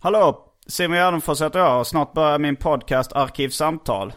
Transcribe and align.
Hallå! 0.00 0.44
Simon 0.66 0.96
Gärdenfors 0.96 1.42
heter 1.42 1.58
jag 1.58 1.80
och 1.80 1.86
snart 1.86 2.12
börjar 2.12 2.38
min 2.38 2.56
podcast 2.56 3.12
Arkivsamtal. 3.12 4.12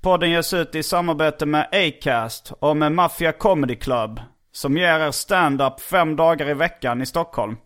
Podden 0.00 0.30
ges 0.30 0.52
ut 0.52 0.74
i 0.74 0.82
samarbete 0.82 1.46
med 1.46 1.68
Acast 1.72 2.52
och 2.60 2.76
med 2.76 2.92
Mafia 2.92 3.32
Comedy 3.32 3.76
Club 3.76 4.20
som 4.52 4.76
ger 4.76 5.00
er 5.00 5.10
stand-up 5.10 5.80
fem 5.80 6.16
dagar 6.16 6.50
i 6.50 6.54
veckan 6.54 7.02
i 7.02 7.06
Stockholm. 7.06 7.56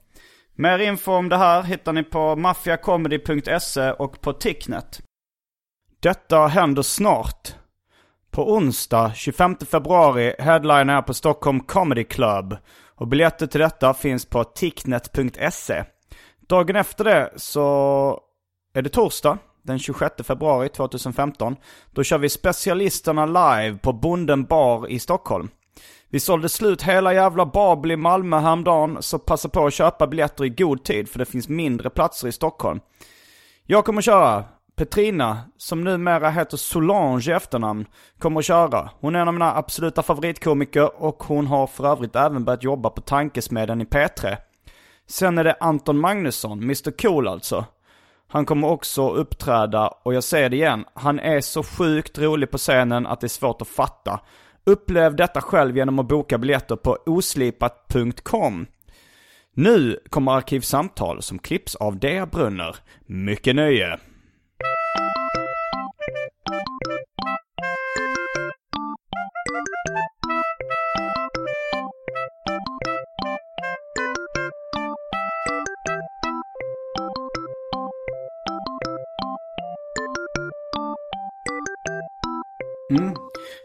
Mer 0.55 0.79
info 0.79 1.13
om 1.13 1.29
det 1.29 1.37
här 1.37 1.63
hittar 1.63 1.93
ni 1.93 2.03
på 2.03 2.37
maffiacomedy.se 2.37 3.93
och 3.93 4.21
på 4.21 4.33
Ticknet. 4.33 5.01
Detta 6.01 6.47
händer 6.47 6.83
snart. 6.83 7.55
På 8.31 8.53
onsdag 8.53 9.13
25 9.15 9.57
februari 9.71 10.35
headlinar 10.39 10.95
jag 10.95 11.07
på 11.07 11.15
Stockholm 11.15 11.61
Comedy 11.61 12.05
Club 12.05 12.57
och 12.95 13.09
biljetter 13.09 13.47
till 13.47 13.61
detta 13.61 13.95
finns 13.95 14.27
på 14.27 14.45
ticknet.se. 14.45 15.85
Dagen 16.53 16.77
efter 16.77 17.05
det 17.05 17.31
så 17.37 18.21
är 18.75 18.83
det 18.83 18.89
torsdag 18.89 19.39
den 19.63 19.79
26 19.79 20.15
februari 20.23 20.69
2015. 20.69 21.57
Då 21.91 22.03
kör 22.03 22.19
vi 22.19 22.29
specialisterna 22.29 23.27
live 23.27 23.79
på 23.79 23.93
Bonden 23.93 24.45
bar 24.45 24.91
i 24.91 24.99
Stockholm. 24.99 25.49
Vi 26.11 26.21
sålde 26.21 26.49
slut 26.49 26.83
hela 26.83 27.15
jävla 27.15 27.47
Babel 27.47 27.91
i 27.91 27.97
Malmö 27.97 28.39
häromdagen 28.39 28.97
så 29.01 29.19
passa 29.19 29.49
på 29.49 29.67
att 29.67 29.75
köpa 29.75 30.07
biljetter 30.07 30.45
i 30.45 30.49
god 30.49 30.85
tid 30.85 31.09
för 31.09 31.19
det 31.19 31.25
finns 31.25 31.49
mindre 31.49 31.91
platser 31.91 32.29
i 32.29 32.33
Stockholm. 32.33 32.81
Jag 33.67 33.85
kommer 33.85 34.03
köra. 34.03 34.45
Petrina, 34.77 35.39
som 35.57 35.85
numera 35.85 36.31
heter 36.31 36.57
Solange 36.57 37.31
i 37.31 37.33
efternamn, 37.33 37.87
kommer 38.19 38.41
att 38.41 38.47
köra. 38.47 38.91
Hon 39.01 39.15
är 39.15 39.21
en 39.21 39.29
av 39.29 39.35
mina 39.35 39.57
absoluta 39.57 40.03
favoritkomiker 40.03 41.03
och 41.03 41.23
hon 41.23 41.47
har 41.47 41.67
för 41.67 41.87
övrigt 41.87 42.17
även 42.17 42.45
börjat 42.45 42.63
jobba 42.65 42.91
på 42.91 43.01
Tankesmedjan 43.01 43.81
i 43.81 43.85
P3. 43.85 44.37
Sen 45.09 45.39
är 45.39 45.45
det 45.45 45.57
Anton 45.61 45.99
Magnusson, 45.99 46.63
Mr 46.63 46.91
Cool 46.91 47.29
alltså. 47.29 47.65
Han 48.29 48.47
kommer 48.47 48.69
också 48.69 49.11
uppträda 49.11 49.89
och 49.89 50.15
jag 50.15 50.25
säger 50.25 50.51
det 50.51 50.57
igen, 50.57 50.85
han 50.95 51.21
är 51.21 51.41
så 51.41 51.63
sjukt 51.63 52.19
rolig 52.19 52.51
på 52.51 52.59
scenen 52.59 53.07
att 53.07 53.21
det 53.21 53.27
är 53.27 53.29
svårt 53.29 53.63
att 53.63 53.69
fatta. 53.69 54.21
Upplev 54.65 55.17
detta 55.17 55.41
själv 55.41 55.77
genom 55.77 55.99
att 55.99 56.09
boka 56.09 56.39
biljetter 56.39 56.77
på 56.77 56.99
oslipat.com. 57.07 58.67
Nu 59.55 60.01
kommer 60.11 60.33
Arkivsamtal 60.33 61.23
som 61.23 61.39
klipps 61.39 61.75
av 61.75 61.99
Dea 61.99 62.27
Brunner. 62.27 62.77
Mycket 63.07 63.57
nöje! 63.57 63.99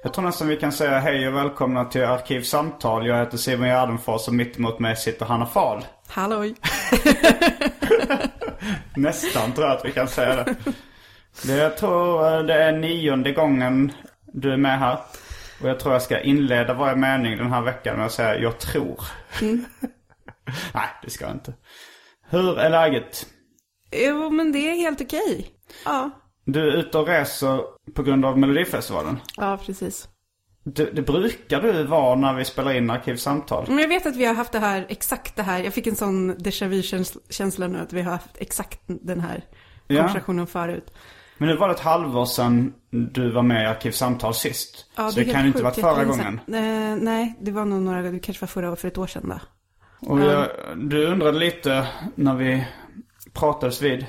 Jag 0.07 0.13
tror 0.13 0.25
nästan 0.25 0.47
vi 0.47 0.57
kan 0.57 0.71
säga 0.71 0.99
hej 0.99 1.27
och 1.27 1.35
välkomna 1.35 1.85
till 1.85 2.03
Arkivsamtal. 2.03 3.07
Jag 3.07 3.19
heter 3.19 3.37
Simon 3.37 3.67
Gärdenfors 3.67 4.27
och 4.27 4.33
mitt 4.33 4.57
emot 4.57 4.79
mig 4.79 4.95
sitter 4.95 5.25
Hanna 5.25 5.45
Fahl. 5.45 5.85
Halloj. 6.07 6.55
Nästan 8.95 9.53
tror 9.53 9.67
jag 9.67 9.77
att 9.77 9.85
vi 9.85 9.91
kan 9.91 10.07
säga 10.07 10.35
det. 10.35 10.55
det. 11.43 11.53
Jag 11.53 11.77
tror 11.77 12.33
eh, 12.33 12.43
det 12.43 12.53
är 12.53 12.71
nionde 12.71 13.31
gången 13.31 13.91
du 14.33 14.53
är 14.53 14.57
med 14.57 14.79
här. 14.79 14.99
Och 15.61 15.69
jag 15.69 15.79
tror 15.79 15.93
jag 15.93 16.01
ska 16.01 16.19
inleda 16.19 16.73
varje 16.73 16.95
mening 16.95 17.37
den 17.37 17.51
här 17.51 17.61
veckan 17.61 17.97
med 17.97 18.05
att 18.05 18.11
säga 18.11 18.39
jag 18.39 18.59
tror. 18.59 19.01
Nej, 20.73 20.89
det 21.03 21.09
ska 21.09 21.25
jag 21.25 21.33
inte. 21.33 21.53
Hur 22.29 22.59
är 22.59 22.69
läget? 22.69 23.25
Jo, 23.91 24.29
men 24.29 24.51
det 24.51 24.71
är 24.71 24.75
helt 24.75 25.01
okej. 25.01 25.49
Ja. 25.85 26.09
Du 26.45 26.67
är 26.67 26.77
ute 26.77 26.97
och 26.97 27.07
reser 27.07 27.76
på 27.93 28.03
grund 28.03 28.25
av 28.25 28.39
Melodifestivalen. 28.39 29.19
Ja, 29.37 29.59
precis. 29.65 30.07
Det, 30.63 30.85
det 30.85 31.01
brukar 31.01 31.61
du 31.61 31.83
vara 31.83 32.15
när 32.15 32.33
vi 32.33 32.45
spelar 32.45 32.73
in 32.73 32.89
Arkivsamtal. 32.89 33.65
Men 33.67 33.77
jag 33.77 33.87
vet 33.87 34.05
att 34.05 34.15
vi 34.15 34.25
har 34.25 34.33
haft 34.33 34.51
det 34.51 34.59
här, 34.59 34.85
exakt 34.89 35.35
det 35.35 35.43
här. 35.43 35.63
Jag 35.63 35.73
fick 35.73 35.87
en 35.87 35.95
sån 35.95 36.35
déjà 36.35 36.67
vu-känsla 36.67 37.67
nu 37.67 37.79
att 37.79 37.93
vi 37.93 38.01
har 38.01 38.11
haft 38.11 38.37
exakt 38.37 38.81
den 38.87 39.19
här 39.19 39.43
Ja. 39.87 39.97
konversationen 39.97 40.47
förut. 40.47 40.93
Men 41.37 41.49
nu 41.49 41.55
var 41.55 41.67
det 41.67 41.73
ett 41.73 41.79
halvår 41.79 42.25
sedan 42.25 42.73
du 42.89 43.31
var 43.31 43.43
med 43.43 43.63
i 43.63 43.65
Arkivsamtal 43.65 44.33
sist. 44.33 44.85
Ja, 44.95 45.11
så 45.11 45.19
det, 45.19 45.25
kan 45.25 45.41
ju 45.41 45.47
inte 45.47 45.63
varit 45.63 45.75
förra 45.75 46.05
gången. 46.05 46.39
Eh, 46.47 46.95
nej, 47.03 47.35
det 47.41 47.51
var 47.51 47.65
nog 47.65 47.81
några, 47.81 48.01
det 48.01 48.19
kanske 48.19 48.41
var 48.41 48.47
förra 48.47 48.75
för 48.75 48.87
ett 48.87 48.97
år 48.97 49.07
sedan 49.07 49.29
då. 49.29 49.39
Och 50.09 50.19
jag, 50.19 50.47
du 50.75 51.05
undrade 51.05 51.39
lite 51.39 51.87
när 52.15 52.35
vi 52.35 52.65
pratades 53.33 53.81
vid 53.81 54.05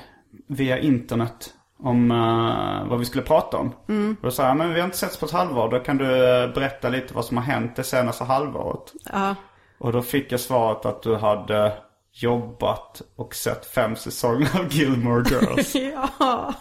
via 0.47 0.79
internet 0.79 1.53
om 1.83 2.11
eh, 2.11 2.89
vad 2.89 2.99
vi 2.99 3.05
skulle 3.05 3.23
prata 3.23 3.57
om. 3.57 3.71
Mm. 3.89 4.17
Och 4.19 4.25
då 4.25 4.31
sa 4.31 4.47
jag, 4.47 4.57
men 4.57 4.73
vi 4.73 4.79
har 4.79 4.85
inte 4.85 4.97
setts 4.97 5.17
på 5.17 5.25
ett 5.25 5.31
halvår. 5.31 5.69
Då 5.69 5.79
kan 5.79 5.97
du 5.97 6.05
eh, 6.05 6.53
berätta 6.53 6.89
lite 6.89 7.13
vad 7.13 7.25
som 7.25 7.37
har 7.37 7.43
hänt 7.43 7.75
det 7.75 7.83
senaste 7.83 8.23
halvåret. 8.23 8.93
Ja. 9.11 9.35
Och 9.77 9.91
då 9.91 10.01
fick 10.01 10.31
jag 10.31 10.39
svaret 10.39 10.85
att 10.85 11.03
du 11.03 11.15
hade 11.15 11.73
jobbat 12.13 13.01
och 13.15 13.35
sett 13.35 13.65
fem 13.65 13.95
säsonger 13.95 14.59
av 14.59 14.73
Gilmore 14.73 15.23
Girls. 15.29 15.75
ja. 16.09 16.53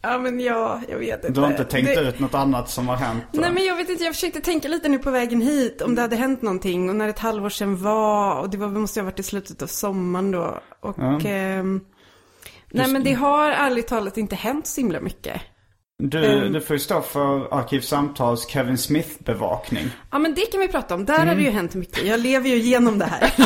Ja, 0.00 0.18
men 0.18 0.40
ja, 0.40 0.80
jag 0.88 0.98
vet 0.98 1.24
inte. 1.24 1.40
Du 1.40 1.40
har 1.40 1.50
inte 1.50 1.64
tänkt 1.64 1.94
det... 1.94 2.00
ut 2.00 2.18
något 2.18 2.34
annat 2.34 2.70
som 2.70 2.88
har 2.88 2.96
hänt? 2.96 3.24
då? 3.32 3.40
Nej 3.40 3.52
men 3.52 3.64
jag 3.64 3.76
vet 3.76 3.88
inte, 3.88 4.04
jag 4.04 4.14
försökte 4.14 4.40
tänka 4.40 4.68
lite 4.68 4.88
nu 4.88 4.98
på 4.98 5.10
vägen 5.10 5.40
hit 5.40 5.82
om 5.82 5.94
det 5.94 6.02
hade 6.02 6.16
hänt 6.16 6.42
någonting 6.42 6.88
och 6.88 6.96
när 6.96 7.08
ett 7.08 7.18
halvår 7.18 7.48
sedan 7.48 7.82
var 7.82 8.40
och 8.40 8.50
det 8.50 8.56
var, 8.56 8.68
måste 8.68 9.00
ha 9.00 9.04
varit 9.04 9.20
i 9.20 9.22
slutet 9.22 9.62
av 9.62 9.66
sommaren 9.66 10.30
då. 10.30 10.58
Och 10.80 11.24
ehm, 11.24 11.80
nej 12.74 12.88
men 12.92 13.04
det 13.04 13.12
har 13.12 13.50
ärligt 13.50 13.86
talat 13.88 14.16
inte 14.18 14.36
hänt 14.36 14.66
så 14.66 14.80
himla 14.80 15.00
mycket. 15.00 15.40
Du, 15.98 16.24
Ehm. 16.24 16.52
du 16.52 16.60
får 16.60 16.74
ju 16.76 16.80
stå 16.80 17.00
för 17.02 17.54
Arkivsamtals 17.58 18.46
Kevin 18.48 18.78
Smith-bevakning. 18.78 19.90
Ja 20.10 20.18
men 20.18 20.34
det 20.34 20.40
kan 20.52 20.60
vi 20.60 20.68
prata 20.68 20.94
om, 20.94 21.04
där 21.04 21.14
Mm. 21.14 21.28
har 21.28 21.34
det 21.34 21.42
ju 21.42 21.50
hänt 21.50 21.74
mycket. 21.74 22.04
Jag 22.06 22.20
lever 22.20 22.48
ju 22.48 22.56
igenom 22.56 22.98
det 22.98 23.04
här. 23.04 23.32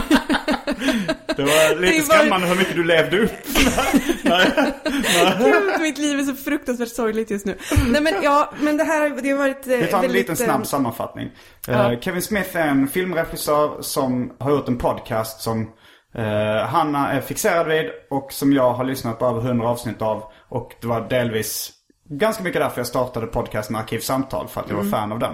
Det 1.37 1.43
var 1.45 1.81
lite 1.81 1.93
Det 1.97 2.09
var- 2.09 2.17
skrämmande 2.17 2.47
hur 2.47 2.55
mycket 2.57 2.77
du 2.77 2.85
levde 2.85 3.19
upp. 3.25 3.31
Gud, 5.39 5.81
mitt 5.81 5.99
liv 5.99 6.19
är 6.19 6.23
så 6.23 6.35
fruktansvärt 6.35 6.89
sorgligt 6.89 7.31
just 7.31 7.47
nu. 7.47 7.59
Nej 7.89 8.01
men 8.03 8.15
ja, 8.23 8.53
men 8.61 8.77
det 8.77 8.85
här, 8.85 9.11
det 9.23 9.31
har 9.31 9.39
varit 9.39 9.67
eh, 9.67 9.77
Vi 9.77 9.87
tar 9.87 9.97
en 9.97 10.03
väldigt, 10.03 10.11
liten 10.13 10.37
snabb 10.37 10.61
eh, 10.61 10.65
sammanfattning. 10.67 11.31
ja. 11.67 11.93
Eh, 11.93 12.01
Kevin 12.01 12.23
Smith 12.23 12.57
är 12.57 12.69
en 12.69 12.89
filmregissör 12.89 13.83
som 13.83 14.33
har 14.39 14.51
gjort 14.51 14.69
en 14.69 14.79
podcast 14.79 15.41
som 15.41 15.71
eh, 16.15 16.67
Hanna 16.67 17.13
är 17.13 17.21
fixerad 17.21 17.67
vid 17.69 17.87
och 18.11 18.33
som 18.33 18.53
jag 18.53 18.73
har 18.73 18.85
lyssnat 18.85 19.19
på 19.19 19.27
över 19.27 19.41
100 19.41 19.69
avsnitt 19.69 20.03
av. 20.03 20.23
Och 20.49 20.75
det 20.81 20.87
var 20.87 21.01
delvis 21.09 21.73
ganska 22.11 22.43
mycket 22.43 22.61
därför 22.61 22.79
jag 22.81 22.87
startade 22.87 23.27
podcasten 23.27 23.77
Arkivsamtal, 23.77 24.49
för 24.49 24.61
att 24.61 24.71
jag 24.71 24.77
var 24.77 24.85
fan 24.85 25.13
av 25.13 25.19
den. 25.19 25.33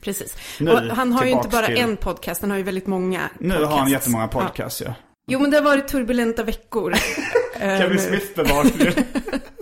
Precis. 0.00 0.36
Nu 0.60 0.70
och 0.72 0.78
han 0.80 1.12
har 1.12 1.24
ju 1.24 1.30
inte 1.30 1.48
bara 1.48 1.66
till- 1.66 1.78
en 1.78 1.96
podcast, 1.96 2.40
han 2.40 2.50
har 2.50 2.58
ju 2.58 2.62
väldigt 2.64 2.86
många 2.86 3.20
Nu 3.38 3.48
podcasts. 3.50 3.70
har 3.72 3.78
han 3.78 3.90
jättemånga 3.90 4.28
Ja. 4.32 4.40
podcasts 4.40 4.82
ja. 4.86 4.94
Jo 5.28 5.38
men 5.40 5.50
det 5.50 5.56
har 5.56 5.64
varit 5.64 5.88
turbulenta 5.88 6.42
veckor. 6.42 6.94
Kevin 7.58 7.88
nu. 7.90 7.98
Smith-bevakning. 7.98 8.92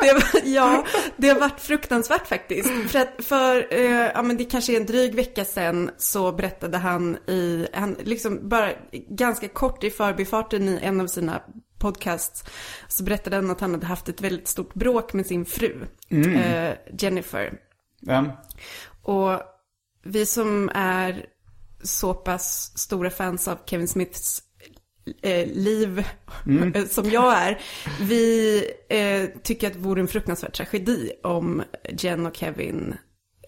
det 0.00 0.48
ja, 0.48 0.84
det 1.16 1.28
har 1.28 1.40
varit 1.40 1.60
fruktansvärt 1.60 2.26
faktiskt. 2.26 2.90
För, 2.90 2.98
att 2.98 3.24
för 3.24 3.74
eh, 3.74 4.10
ja 4.14 4.22
men 4.22 4.36
det 4.36 4.44
kanske 4.44 4.72
är 4.72 4.76
en 4.76 4.86
dryg 4.86 5.14
vecka 5.14 5.44
sedan 5.44 5.90
så 5.96 6.32
berättade 6.32 6.78
han 6.78 7.16
i, 7.16 7.68
han 7.72 7.96
liksom 8.04 8.48
bara 8.48 8.72
ganska 9.08 9.48
kort 9.48 9.84
i 9.84 9.90
förbifarten 9.90 10.68
i 10.68 10.78
en 10.82 11.00
av 11.00 11.06
sina 11.06 11.42
podcasts 11.78 12.44
så 12.88 13.02
berättade 13.02 13.36
han 13.36 13.50
att 13.50 13.60
han 13.60 13.74
hade 13.74 13.86
haft 13.86 14.08
ett 14.08 14.20
väldigt 14.20 14.48
stort 14.48 14.74
bråk 14.74 15.12
med 15.12 15.26
sin 15.26 15.44
fru, 15.44 15.86
eh, 16.10 16.74
Jennifer. 16.98 17.52
Vem? 18.00 18.30
Och 19.02 19.40
vi 20.04 20.26
som 20.26 20.70
är 20.74 21.26
så 21.82 22.14
pass 22.14 22.78
stora 22.78 23.10
fans 23.10 23.48
av 23.48 23.58
Kevin 23.66 23.88
Smiths 23.88 24.42
eh, 25.22 25.46
liv 25.46 26.04
eh, 26.74 26.84
som 26.84 27.10
jag 27.10 27.38
är, 27.38 27.60
vi 28.00 28.64
eh, 28.88 29.40
tycker 29.42 29.66
att 29.66 29.72
det 29.72 29.78
vore 29.78 30.00
en 30.00 30.08
fruktansvärd 30.08 30.52
tragedi 30.52 31.12
om 31.22 31.62
Jen 31.98 32.26
och 32.26 32.36
Kevin 32.36 32.94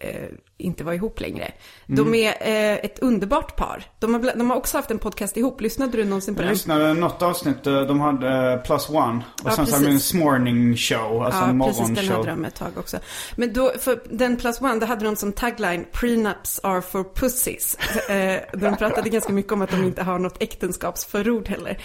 eh, 0.01 0.29
inte 0.61 0.83
var 0.83 0.93
ihop 0.93 1.19
längre. 1.19 1.51
De 1.85 2.15
är 2.15 2.29
eh, 2.41 2.73
ett 2.85 2.99
underbart 2.99 3.55
par. 3.55 3.83
De 3.99 4.13
har, 4.13 4.37
de 4.37 4.49
har 4.49 4.57
också 4.57 4.77
haft 4.77 4.91
en 4.91 4.99
podcast 4.99 5.37
ihop. 5.37 5.61
Lyssnade 5.61 5.97
du 5.97 6.05
någonsin 6.05 6.35
på 6.35 6.41
Jag 6.41 6.47
den? 6.47 6.53
lyssnade 6.53 6.93
något 6.93 7.21
avsnitt, 7.21 7.67
eh, 7.67 7.81
de 7.81 7.99
hade 8.01 8.53
eh, 8.53 8.61
Plus 8.61 8.89
One. 8.89 9.21
Och 9.43 9.49
Ja, 9.49 9.51
sen 9.51 9.67
så 9.67 9.75
hade 9.75 9.85
de 9.87 9.99
en 10.13 10.19
morning 10.19 10.77
show, 10.77 11.23
alltså 11.23 11.41
en 11.43 11.59
Ja, 11.59 11.65
precis. 11.67 11.81
Den 11.85 11.95
morgonshow. 11.95 12.17
hade 12.17 12.29
de 12.31 12.45
ett 12.45 12.55
tag 12.55 12.71
också. 12.77 12.97
Men 13.35 13.53
då, 13.53 13.71
för 13.79 14.01
den 14.09 14.37
plus 14.37 14.61
one, 14.61 14.75
då 14.79 14.85
hade 14.85 15.05
de 15.05 15.15
som 15.15 15.31
tagline 15.31 15.85
Prenups 15.91 16.59
are 16.63 16.81
for 16.81 17.03
pussies. 17.15 17.77
Eh, 18.09 18.39
de 18.53 18.75
pratade 18.77 19.09
ganska 19.09 19.33
mycket 19.33 19.51
om 19.51 19.61
att 19.61 19.71
de 19.71 19.83
inte 19.83 20.03
har 20.03 20.19
något 20.19 20.41
äktenskapsförord 20.41 21.47
heller. 21.47 21.77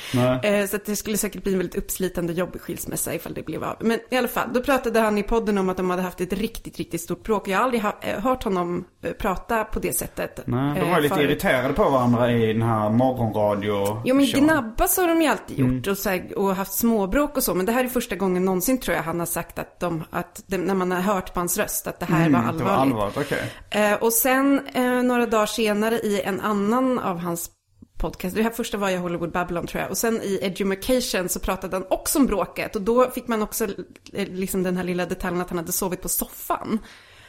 Eh, 0.43 0.67
så 0.67 0.76
att 0.76 0.84
det 0.84 0.96
skulle 0.96 1.17
säkert 1.17 1.43
bli 1.43 1.52
en 1.52 1.58
väldigt 1.58 1.76
uppslitande 1.78 2.32
jobbig 2.32 2.61
skilsmässa 2.61 3.14
ifall 3.14 3.34
det 3.34 3.43
blev 3.43 3.64
av. 3.64 3.76
Men 3.81 3.99
i 4.11 4.17
alla 4.17 4.28
fall, 4.28 4.49
då 4.55 4.62
pratade 4.62 5.00
han 5.00 5.19
i 5.19 5.23
podden 5.23 5.58
om 5.58 5.69
att 5.69 5.76
de 5.76 5.90
hade 5.90 6.02
haft 6.02 6.20
ett 6.20 6.32
riktigt, 6.32 6.78
riktigt 6.78 7.00
stort 7.00 7.23
bråk. 7.23 7.49
Jag 7.49 7.56
har 7.58 7.64
aldrig 7.64 7.82
ha, 7.82 7.96
eh, 8.02 8.20
hört 8.20 8.44
honom 8.44 8.65
eh, 9.02 9.12
prata 9.12 9.64
på 9.64 9.78
det 9.78 9.92
sättet. 9.92 10.40
Nej, 10.46 10.74
de 10.80 10.86
eh, 10.86 10.90
var 10.92 11.00
lite 11.00 11.20
irriterade 11.20 11.74
på 11.74 11.90
varandra 11.90 12.32
i 12.32 12.52
den 12.52 12.62
här 12.62 12.90
morgonradio 12.90 14.02
Jo 14.04 14.14
men 14.14 14.26
gnabbas 14.26 14.96
har 14.96 15.08
de 15.08 15.22
ju 15.22 15.28
alltid 15.28 15.60
Mm. 15.60 15.76
gjort 15.76 15.86
och, 15.86 15.98
så 15.98 16.10
här, 16.10 16.38
och 16.38 16.56
haft 16.56 16.72
småbråk 16.72 17.36
och 17.36 17.42
så. 17.42 17.54
Men 17.54 17.66
det 17.66 17.72
här 17.72 17.84
är 17.84 17.88
första 17.88 18.16
gången 18.16 18.44
någonsin 18.44 18.78
tror 18.78 18.96
jag 18.96 19.02
han 19.02 19.18
har 19.18 19.26
sagt 19.26 19.58
att, 19.58 19.80
de, 19.80 20.04
att 20.10 20.42
det, 20.46 20.58
när 20.58 20.74
man 20.74 20.90
har 20.92 21.00
hört 21.00 21.34
på 21.34 21.40
hans 21.40 21.58
röst 21.58 21.86
att 21.86 22.00
det 22.00 22.06
här 22.06 22.18
var 22.20 22.26
Mm, 22.26 22.34
allvarligt. 22.40 22.58
Det 22.58 22.64
var 22.64 22.70
allvarligt, 22.72 23.16
okej. 23.16 23.52
Eh, 23.70 23.94
och 24.02 24.12
sen 24.12 24.60
några 25.04 25.26
dagar 25.26 25.46
senare 25.46 25.94
i 25.98 26.22
en 26.24 26.40
annan 26.40 26.98
av 26.98 27.18
hans 27.18 27.50
podcast, 27.98 28.36
det 28.36 28.42
här 28.42 28.50
första 28.50 28.78
var 28.78 28.90
ju 28.90 28.96
Hollywood 28.96 29.32
Babylon 29.32 29.66
tror 29.66 29.82
jag, 29.82 29.90
och 29.90 29.96
sen 29.98 30.20
i 30.22 30.38
Education 30.42 31.28
så 31.28 31.40
pratade 31.40 31.76
han 31.76 31.86
också 31.90 32.18
om 32.18 32.26
bråket 32.26 32.76
och 32.76 32.82
då 32.82 33.10
fick 33.10 33.28
man 33.28 33.42
också 33.42 33.66
liksom 34.12 34.62
den 34.62 34.76
här 34.76 34.84
lilla 34.84 35.06
detaljen 35.06 35.40
att 35.40 35.48
han 35.50 35.58
hade 35.58 35.72
sovit 35.72 36.02
på 36.02 36.08
soffan. 36.08 36.78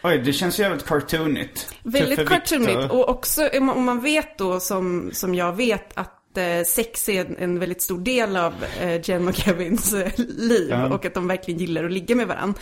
Oj, 0.04 0.18
det 0.18 0.34
känns 0.34 0.60
jävligt 0.60 0.86
cartoonigt. 0.86 1.68
Väldigt 1.84 2.20
Tuffe 2.20 2.30
cartoonigt. 2.30 2.92
Och 2.92 3.10
också 3.10 3.50
om 3.58 3.84
man- 3.86 4.02
vet 4.02 4.38
då 4.38 4.60
som, 4.60 5.10
som 5.14 5.36
jag 5.36 5.56
vet 5.56 5.98
att 5.98 6.38
eh, 6.38 6.64
sex 6.66 7.10
är 7.10 7.26
en, 7.26 7.38
en 7.38 7.60
väldigt 7.60 7.82
stor 7.82 8.00
del 8.00 8.38
av 8.38 8.54
eh, 8.82 9.10
Jen 9.10 9.28
och 9.28 9.36
Kevins 9.36 9.94
eh, 9.94 10.12
liv. 10.38 10.68
Ja. 10.70 10.94
Och 10.94 11.06
att 11.06 11.14
de 11.14 11.28
verkligen 11.28 11.60
gillar 11.60 11.84
att 11.84 11.92
ligga 11.92 12.16
med 12.16 12.28
varandra. 12.28 12.60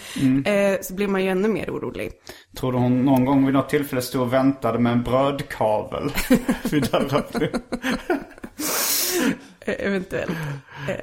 Eh, 0.51 0.77
så 0.81 0.93
blir 0.93 1.07
man 1.07 1.23
ju 1.23 1.29
ännu 1.29 1.47
mer 1.47 1.69
orolig. 1.69 2.11
Tror 2.57 2.71
du 2.71 2.77
hon 2.77 3.05
någon 3.05 3.25
gång 3.25 3.45
vid 3.45 3.53
något 3.53 3.69
tillfälle 3.69 4.01
stod 4.01 4.21
och 4.21 4.33
väntade 4.33 4.79
med 4.79 4.91
en 4.91 5.03
brödkavel 5.03 6.11
vid 6.71 6.83
dörren? 6.83 7.23
Eh, 9.65 9.87
eventuellt. 9.87 10.37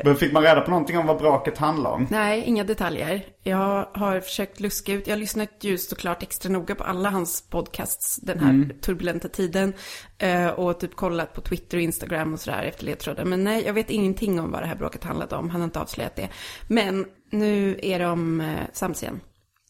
Men 0.04 0.16
fick 0.16 0.32
man 0.32 0.42
reda 0.42 0.60
på 0.60 0.70
någonting 0.70 0.98
om 0.98 1.06
vad 1.06 1.18
bråket 1.18 1.58
handlade 1.58 1.94
om? 1.94 2.06
Nej, 2.10 2.42
inga 2.42 2.64
detaljer. 2.64 3.22
Jag 3.42 3.88
har 3.94 4.20
försökt 4.20 4.60
luska 4.60 4.92
ut. 4.92 5.06
Jag 5.06 5.14
har 5.14 5.20
lyssnat 5.20 5.50
ju 5.60 5.78
såklart 5.78 6.22
extra 6.22 6.52
noga 6.52 6.74
på 6.74 6.84
alla 6.84 7.10
hans 7.10 7.48
podcasts 7.50 8.16
den 8.16 8.38
här 8.38 8.80
turbulenta 8.80 9.28
tiden. 9.28 9.72
Eh, 10.18 10.46
och 10.46 10.80
typ 10.80 10.96
kollat 10.96 11.34
på 11.34 11.40
Twitter 11.40 11.76
och 11.76 11.82
Instagram 11.82 12.32
och 12.32 12.40
sådär 12.40 12.62
efter 12.62 12.84
ledtrådar. 12.84 13.24
Men 13.24 13.44
nej, 13.44 13.62
jag 13.66 13.72
vet 13.72 13.90
ingenting 13.90 14.40
om 14.40 14.50
vad 14.50 14.62
det 14.62 14.66
här 14.66 14.76
bråket 14.76 15.04
handlade 15.04 15.36
om. 15.36 15.50
Han 15.50 15.60
har 15.60 15.64
inte 15.66 15.80
avslöjat 15.80 16.16
det. 16.16 16.28
Men 16.68 17.06
nu 17.30 17.78
är 17.82 17.98
de 17.98 18.40
eh, 18.40 18.46
sams 18.72 19.02
igen. 19.02 19.20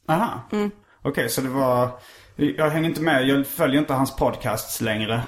Aha. 0.08 0.48
Mm. 0.52 0.70
Okej, 1.02 1.28
så 1.28 1.40
det 1.40 1.48
var... 1.48 1.90
Jag 2.36 2.70
hänger 2.70 2.88
inte 2.88 3.02
med. 3.02 3.28
Jag 3.28 3.46
följer 3.46 3.80
inte 3.80 3.92
hans 3.92 4.16
podcasts 4.16 4.80
längre. 4.80 5.22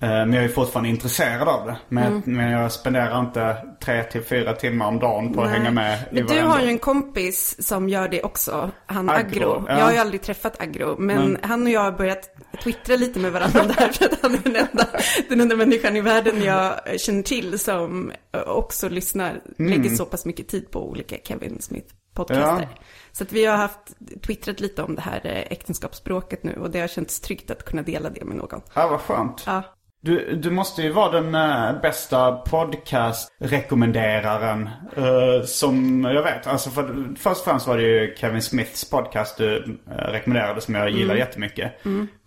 Eh, 0.00 0.08
Men 0.08 0.32
jag 0.32 0.44
är 0.44 0.48
fortfarande 0.48 0.88
intresserad 0.90 1.48
av 1.48 1.66
det. 1.66 1.76
Men, 1.88 2.06
Mm. 2.06 2.22
men 2.26 2.50
jag 2.50 2.72
spenderar 2.72 3.20
inte 3.20 3.56
tre 3.80 4.02
till 4.04 4.22
fyra 4.22 4.52
timmar 4.52 4.88
om 4.88 4.98
dagen 4.98 5.32
på 5.34 5.40
att 5.42 5.50
Nej. 5.50 5.58
hänga 5.58 5.70
med 5.70 5.98
Men 6.12 6.26
du 6.26 6.40
har 6.40 6.60
ju 6.60 6.68
en 6.68 6.78
kompis 6.78 7.66
som 7.66 7.88
gör 7.88 8.08
det 8.08 8.22
också. 8.22 8.70
Han 8.86 9.10
Agro, 9.10 9.26
Agro. 9.26 9.64
ja. 9.68 9.78
Jag 9.78 9.84
har 9.84 9.92
ju 9.92 9.98
aldrig 9.98 10.22
träffat 10.22 10.60
Agro. 10.62 10.96
Men, 10.98 11.16
Men- 11.32 11.38
han 11.42 11.62
och 11.62 11.70
jag 11.70 11.80
har 11.80 11.92
börjat 11.92 12.30
twittra 12.64 12.96
lite 12.96 13.18
med 13.18 13.32
varandra 13.32 13.62
där. 13.78 13.88
För 13.92 14.04
att 14.04 14.22
han 14.22 14.34
är 14.34 14.38
den 14.38 14.56
enda, 14.56 14.86
den 15.28 15.40
enda 15.40 15.56
människan 15.56 15.96
i 15.96 16.00
världen 16.00 16.42
jag 16.42 16.74
känner 17.00 17.22
till 17.22 17.58
som 17.58 18.12
också 18.46 18.88
lyssnar, 18.88 19.40
lägger 19.58 19.90
så 19.90 20.04
pass 20.04 20.24
mycket 20.24 20.48
tid 20.48 20.70
på 20.70 20.88
olika 20.90 21.16
Kevin 21.24 21.58
Smith-podcaster. 21.60 22.48
Mm. 22.50 22.60
Ja. 22.62 22.68
Så 23.12 23.24
att 23.24 23.32
vi 23.32 23.44
har 23.44 23.56
haft 23.56 23.78
twittrat 24.26 24.60
lite 24.60 24.82
om 24.82 24.94
det 24.94 25.00
här 25.02 25.20
eh, 25.24 25.52
äktenskapsspråket 25.52 26.42
nu. 26.44 26.56
Och 26.60 26.70
det 26.70 26.80
har 26.80 26.88
känts 26.88 27.20
tryggt 27.20 27.50
att 27.50 27.64
kunna 27.64 27.82
dela 27.82 28.10
det 28.10 28.24
med 28.24 28.36
någon. 28.36 28.60
Ja, 28.74 28.88
vad 28.88 29.00
skönt. 29.00 29.42
Ja. 29.46 29.62
Du, 30.06 30.36
du 30.36 30.50
måste 30.50 30.82
ju 30.82 30.90
vara 30.90 31.20
den 31.20 31.34
eh, 31.34 31.80
bästa 31.80 32.32
podcast-rekommenderaren 32.32 34.68
eh, 34.96 35.42
som 35.44 36.04
jag 36.04 36.22
vet. 36.22 36.46
Alltså 36.46 36.70
för, 36.70 37.14
först 37.18 37.40
och 37.40 37.44
främst 37.44 37.66
var 37.66 37.76
det 37.76 37.82
ju 37.82 38.14
Kevin 38.16 38.42
Smiths 38.42 38.90
podcast 38.90 39.36
du 39.36 39.56
uh, 39.56 39.72
rekommenderade 39.88 40.60
som 40.60 40.74
jag 40.74 40.90
gillar 40.90 41.14
jättemycket. 41.14 41.72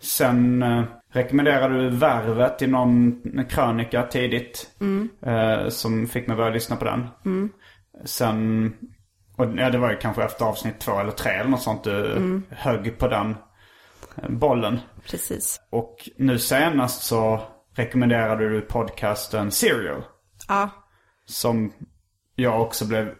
Sen 0.01 0.63
uh, 0.63 0.83
rekommenderade 1.13 1.81
du 1.81 1.89
Värvet 1.89 2.61
i 2.61 2.67
någon 2.67 3.21
krönika 3.49 4.03
tidigt. 4.03 4.69
eh, 5.25 5.67
som 5.69 6.07
fick 6.07 6.27
mig 6.27 6.33
att 6.33 6.37
börja 6.37 6.53
lyssna 6.53 6.75
på 6.75 6.85
den. 6.85 7.07
Sen, 8.05 8.73
och, 9.37 9.45
ja, 9.57 9.69
det 9.69 9.77
var 9.77 9.91
ju 9.91 9.97
kanske 9.97 10.23
efter 10.23 10.45
avsnitt 10.45 10.79
två 10.79 10.99
eller 10.99 11.11
tre 11.11 11.31
eller 11.31 11.49
något 11.49 11.61
sånt 11.61 11.83
du 11.83 12.41
högg 12.49 12.97
på 12.97 13.07
den 13.07 13.35
bollen. 14.29 14.79
Precis. 15.09 15.61
Och 15.69 16.09
nu 16.17 16.39
senast 16.39 17.03
så 17.03 17.41
rekommenderade 17.75 18.49
du 18.49 18.61
podcasten 18.61 19.51
Serial. 19.51 20.03
Ja. 20.47 20.69
Som 21.25 21.73
jag 22.35 22.61
också 22.61 22.85
blev 22.85 23.13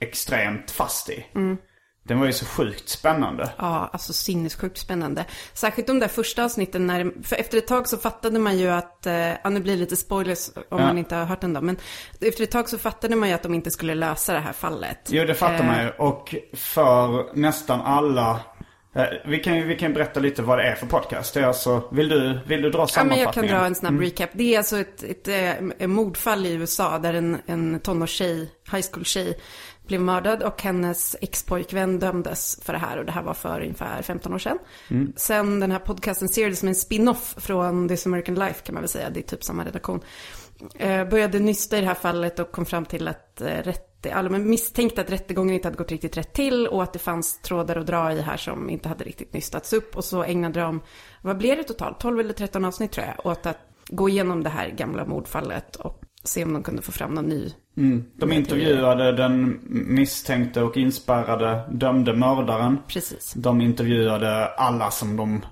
extremt 0.00 0.70
fast 0.70 1.08
i. 1.10 1.26
Den 2.06 2.18
var 2.20 2.26
ju 2.26 2.32
så 2.32 2.46
sjukt 2.46 2.88
spännande. 2.88 3.52
Ja, 3.58 3.90
alltså 3.92 4.12
sinnessjukt 4.12 4.78
spännande. 4.78 5.24
Särskilt 5.52 5.86
de 5.86 5.98
där 5.98 6.08
första 6.08 6.44
avsnitten 6.44 6.86
när, 6.86 7.22
för 7.22 7.36
efter 7.36 7.58
ett 7.58 7.66
tag 7.66 7.88
så 7.88 7.96
fattade 7.96 8.38
man 8.38 8.58
ju 8.58 8.68
att, 8.68 9.06
eh, 9.06 9.14
ja 9.14 9.50
nu 9.50 9.60
blir 9.60 9.72
det 9.72 9.78
lite 9.80 9.96
spoilers 9.96 10.48
om 10.56 10.62
Ja. 10.70 10.78
man 10.78 10.98
inte 10.98 11.16
har 11.16 11.24
hört 11.24 11.40
den 11.40 11.52
då, 11.52 11.60
men 11.60 11.76
efter 12.20 12.42
ett 12.44 12.50
tag 12.50 12.68
så 12.68 12.78
fattade 12.78 13.16
man 13.16 13.28
ju 13.28 13.34
att 13.34 13.42
de 13.42 13.54
inte 13.54 13.70
skulle 13.70 13.94
lösa 13.94 14.32
det 14.32 14.40
här 14.40 14.52
fallet. 14.52 14.98
Jo, 15.08 15.24
det 15.24 15.34
fattar 15.34 15.58
Eh, 15.60 15.66
man 15.66 15.82
ju. 15.84 15.90
Och 15.90 16.34
för 16.52 17.34
nästan 17.36 17.80
alla... 17.80 18.40
eh, 18.94 19.04
Vi 19.24 19.38
kan 19.38 19.56
ju 19.56 19.64
vi 19.64 19.76
kan 19.76 19.92
berätta 19.92 20.20
lite 20.20 20.42
vad 20.42 20.58
det 20.58 20.64
är 20.64 20.74
för 20.74 20.86
podcast. 20.86 21.34
Det 21.34 21.40
är 21.40 21.44
alltså, 21.44 21.82
vill 21.92 22.08
du, 22.08 22.38
vill 22.46 22.62
du 22.62 22.70
dra 22.70 22.78
Ja, 22.78 22.80
men 22.80 22.88
sammanfattningen? 22.88 23.24
jag 23.24 23.34
kan 23.34 23.46
dra 23.46 23.66
en 23.66 23.74
snabb 23.74 24.00
recap. 24.00 24.30
Det 24.32 24.54
är 24.54 24.58
alltså 24.58 24.76
ett, 24.78 25.02
ett, 25.02 25.28
eh, 25.78 25.86
mordfall 25.86 26.46
i 26.46 26.52
USA 26.52 26.98
där 26.98 27.14
en, 27.14 27.38
en 27.46 27.80
tonårstjej, 27.80 28.50
high 28.72 28.86
school-tjej, 28.92 29.38
blev 29.86 30.00
mördad 30.00 30.42
och 30.42 30.62
hennes 30.62 31.16
ex-pojkvän 31.20 31.98
dömdes 31.98 32.60
för 32.62 32.72
det 32.72 32.78
här. 32.78 32.98
Och 32.98 33.04
det 33.04 33.12
här 33.12 33.22
var 33.22 33.34
för 33.34 33.60
ungefär 33.60 34.02
15 34.02 34.34
år 34.34 34.38
sedan. 34.38 34.58
Sen 35.16 35.60
den 35.60 35.70
här 35.70 35.78
podcasten 35.78 36.28
ser 36.28 36.50
det 36.50 36.56
som 36.56 36.68
en 36.68 36.74
spin-off 36.74 37.34
från 37.38 37.88
This 37.88 38.06
American 38.06 38.34
Life 38.34 38.62
kan 38.64 38.74
man 38.74 38.82
väl 38.82 38.88
säga. 38.88 39.10
Det 39.10 39.20
är 39.20 39.22
typ 39.22 39.44
samma 39.44 39.64
redaktion. 39.64 40.00
Eh, 40.78 41.04
började 41.08 41.38
nysta 41.38 41.78
i 41.78 41.80
det 41.80 41.86
här 41.86 41.94
fallet 41.94 42.38
och 42.38 42.52
kom 42.52 42.66
fram 42.66 42.84
till 42.84 43.08
att 43.08 43.40
eh, 43.40 43.46
rätte, 43.46 43.93
alltså, 44.12 44.32
men 44.32 44.50
misstänkte 44.50 45.00
att 45.00 45.10
rättegången 45.10 45.54
inte 45.54 45.68
hade 45.68 45.78
gått 45.78 45.90
riktigt 45.90 46.16
rätt 46.16 46.32
till 46.32 46.66
och 46.66 46.82
att 46.82 46.92
det 46.92 46.98
fanns 46.98 47.38
trådar 47.38 47.76
att 47.76 47.86
dra 47.86 48.12
i 48.12 48.20
här 48.20 48.36
som 48.36 48.70
inte 48.70 48.88
hade 48.88 49.04
riktigt 49.04 49.32
nystats 49.32 49.72
upp. 49.72 49.96
Och 49.96 50.04
så 50.04 50.24
ägnade 50.24 50.60
de, 50.60 50.80
vad 51.22 51.38
blev 51.38 51.56
det 51.56 51.64
totalt? 51.64 52.00
12 52.00 52.20
eller 52.20 52.32
13 52.32 52.64
avsnitt 52.64 52.92
tror 52.92 53.06
jag, 53.06 53.26
åt 53.26 53.46
att 53.46 53.58
gå 53.88 54.08
igenom 54.08 54.42
det 54.42 54.50
här 54.50 54.68
gamla 54.68 55.04
mordfallet 55.04 55.76
och 55.76 56.00
se 56.24 56.44
om 56.44 56.52
de 56.52 56.62
kunde 56.62 56.82
få 56.82 56.92
fram 56.92 57.14
någon 57.14 57.24
ny. 57.24 57.52
De 58.16 58.32
intervjuade 58.32 59.12
den 59.12 59.60
misstänkte 59.70 60.62
och 60.62 60.76
inspärrade 60.76 61.60
dömde 61.70 62.14
mördaren. 62.14 62.78
Precis. 62.88 63.32
De 63.32 63.60
intervjuade 63.60 64.46
alla 64.46 64.90
som 64.90 65.16
de... 65.16 65.44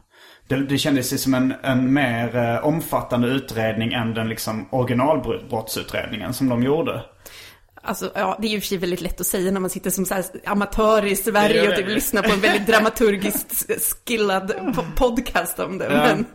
Det, 0.49 0.57
det 0.57 0.79
kändes 0.79 1.23
som 1.23 1.35
en, 1.35 1.55
en 1.63 1.93
mer 1.93 2.37
eh, 2.37 2.67
omfattande 2.67 3.29
utredning 3.29 3.93
än 3.93 4.15
den 4.15 4.29
liksom 4.29 4.69
originalbrottsutredningen 4.71 6.35
som 6.35 6.49
de 6.49 6.63
gjorde. 6.63 7.03
Alltså, 7.85 8.11
ja, 8.15 8.39
det 8.41 8.47
är 8.47 8.51
ju 8.51 8.61
för 8.61 8.67
sig 8.67 8.79
väldigt 8.79 9.01
lätt 9.01 9.21
att 9.21 9.27
säga 9.27 9.51
när 9.51 9.61
man 9.61 9.71
sitter 9.71 9.91
som 9.91 10.05
så 10.07 10.15
amatör 10.47 11.05
i 11.05 11.17
Sverige 11.17 11.69
och 11.69 11.77
typ 11.77 11.89
lyssnar 11.89 12.23
på 12.23 12.31
en 12.33 12.41
väldigt 12.41 12.67
dramaturgiskt 12.67 13.65
skillad 14.07 14.51
po- 14.53 14.97
podcast 14.97 15.59
om 15.59 15.79
det. 15.79 15.85
Ja. 15.85 15.91
Men, 15.91 16.27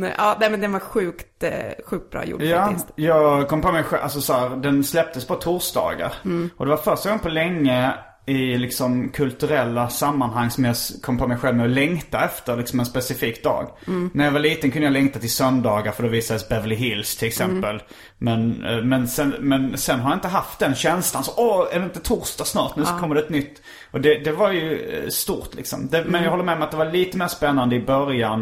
men, 0.00 0.10
ja, 0.18 0.36
nej, 0.40 0.50
men 0.50 0.60
den 0.60 0.72
var 0.72 0.80
sjukt, 0.80 1.42
eh, 1.42 1.50
sjukt 1.86 2.10
bra 2.10 2.24
gjord 2.24 2.42
Ja, 2.42 2.66
faktiskt. 2.66 2.86
jag 2.96 3.48
kom 3.48 3.60
på 3.60 3.72
mig 3.72 3.82
själv, 3.82 4.02
alltså 4.02 4.20
så 4.20 4.32
här, 4.32 4.48
den 4.56 4.84
släpptes 4.84 5.26
på 5.26 5.34
torsdagar. 5.34 6.12
Och 6.56 6.64
det 6.66 6.70
var 6.70 6.76
första 6.76 7.08
gången 7.08 7.22
på 7.22 7.28
länge 7.28 7.94
i 8.26 8.58
liksom 8.58 9.08
kulturella 9.08 9.88
sammanhang 9.88 10.50
som 10.50 10.64
jag 10.64 10.76
kom 11.02 11.18
på 11.18 11.26
mig 11.26 11.36
själv 11.38 11.56
med 11.56 11.66
att 11.66 11.72
längta 11.72 12.24
efter 12.24 12.56
liksom 12.56 12.80
en 12.80 12.86
specifik 12.86 13.44
dag. 13.44 13.68
När 14.14 14.24
jag 14.24 14.32
var 14.32 14.40
liten 14.40 14.70
kunde 14.70 14.86
jag 14.86 14.92
längta 14.92 15.18
till 15.18 15.32
söndagar 15.32 15.92
för 15.92 16.02
då 16.02 16.08
visades 16.08 16.48
Beverly 16.48 16.74
Hills 16.74 17.16
till 17.16 17.28
exempel. 17.28 17.82
Men, 18.18 18.64
eh, 18.64 18.82
men, 18.82 19.08
sen, 19.08 19.34
men 19.40 19.78
sen 19.78 20.00
har 20.00 20.10
jag 20.10 20.16
inte 20.16 20.28
haft 20.28 20.58
den 20.58 20.74
känslan. 20.74 21.24
Så, 21.24 21.32
åh, 21.36 21.66
är 21.72 21.78
det 21.78 21.84
inte 21.84 22.00
torsdag 22.00 22.44
snart? 22.44 22.76
Nu 22.76 22.84
så 22.84 22.92
kommer 23.00 23.14
det 23.14 23.20
ett 23.20 23.30
nytt. 23.30 23.62
Och 23.90 24.00
det, 24.00 24.18
det 24.24 24.32
var 24.32 24.50
ju 24.52 24.88
eh, 24.88 25.08
stort 25.08 25.54
liksom. 25.54 25.88
Det, 25.90 26.04
Men 26.04 26.22
jag 26.22 26.30
håller 26.30 26.44
med 26.44 26.56
om 26.56 26.62
att 26.62 26.70
det 26.70 26.76
var 26.76 26.92
lite 26.92 27.18
mer 27.18 27.28
spännande 27.28 27.76
i 27.76 27.80
början. 27.80 28.40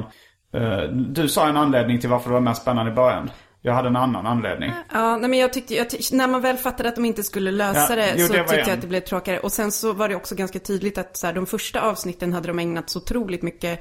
Eh, 0.54 0.82
Du 0.92 1.28
sa 1.28 1.48
en 1.48 1.56
anledning 1.56 2.00
till 2.00 2.10
varför 2.10 2.28
det 2.28 2.34
var 2.34 2.40
mer 2.40 2.54
spännande 2.54 2.92
i 2.92 2.94
början. 2.94 3.30
Jag 3.66 3.74
hade 3.74 3.88
en 3.88 3.96
annan 3.96 4.26
anledning. 4.26 4.72
Ja, 4.92 5.16
nej 5.16 5.30
men 5.30 5.38
jag 5.38 5.52
tyckte, 5.52 5.74
jag 5.74 5.90
tyck, 5.90 6.12
när 6.12 6.26
man 6.28 6.40
väl 6.40 6.56
fattade 6.56 6.88
att 6.88 6.94
de 6.94 7.04
inte 7.04 7.22
skulle 7.22 7.50
lösa 7.50 7.86
Ja, 7.90 7.96
det 7.96 8.14
jo, 8.16 8.26
så 8.26 8.32
det 8.32 8.38
tyckte 8.38 8.54
en. 8.54 8.68
jag 8.68 8.74
att 8.74 8.80
det 8.80 8.86
blev 8.86 9.00
tråkigare. 9.00 9.40
Och 9.40 9.52
sen 9.52 9.72
så 9.72 9.92
var 9.92 10.08
det 10.08 10.14
också 10.16 10.34
ganska 10.34 10.58
tydligt 10.58 10.98
att 10.98 11.16
så 11.16 11.26
här, 11.26 11.34
de 11.34 11.46
första 11.46 11.80
avsnitten 11.80 12.32
hade 12.32 12.48
de 12.48 12.58
ägnat 12.58 12.90
så 12.90 12.98
otroligt 12.98 13.42
mycket 13.42 13.80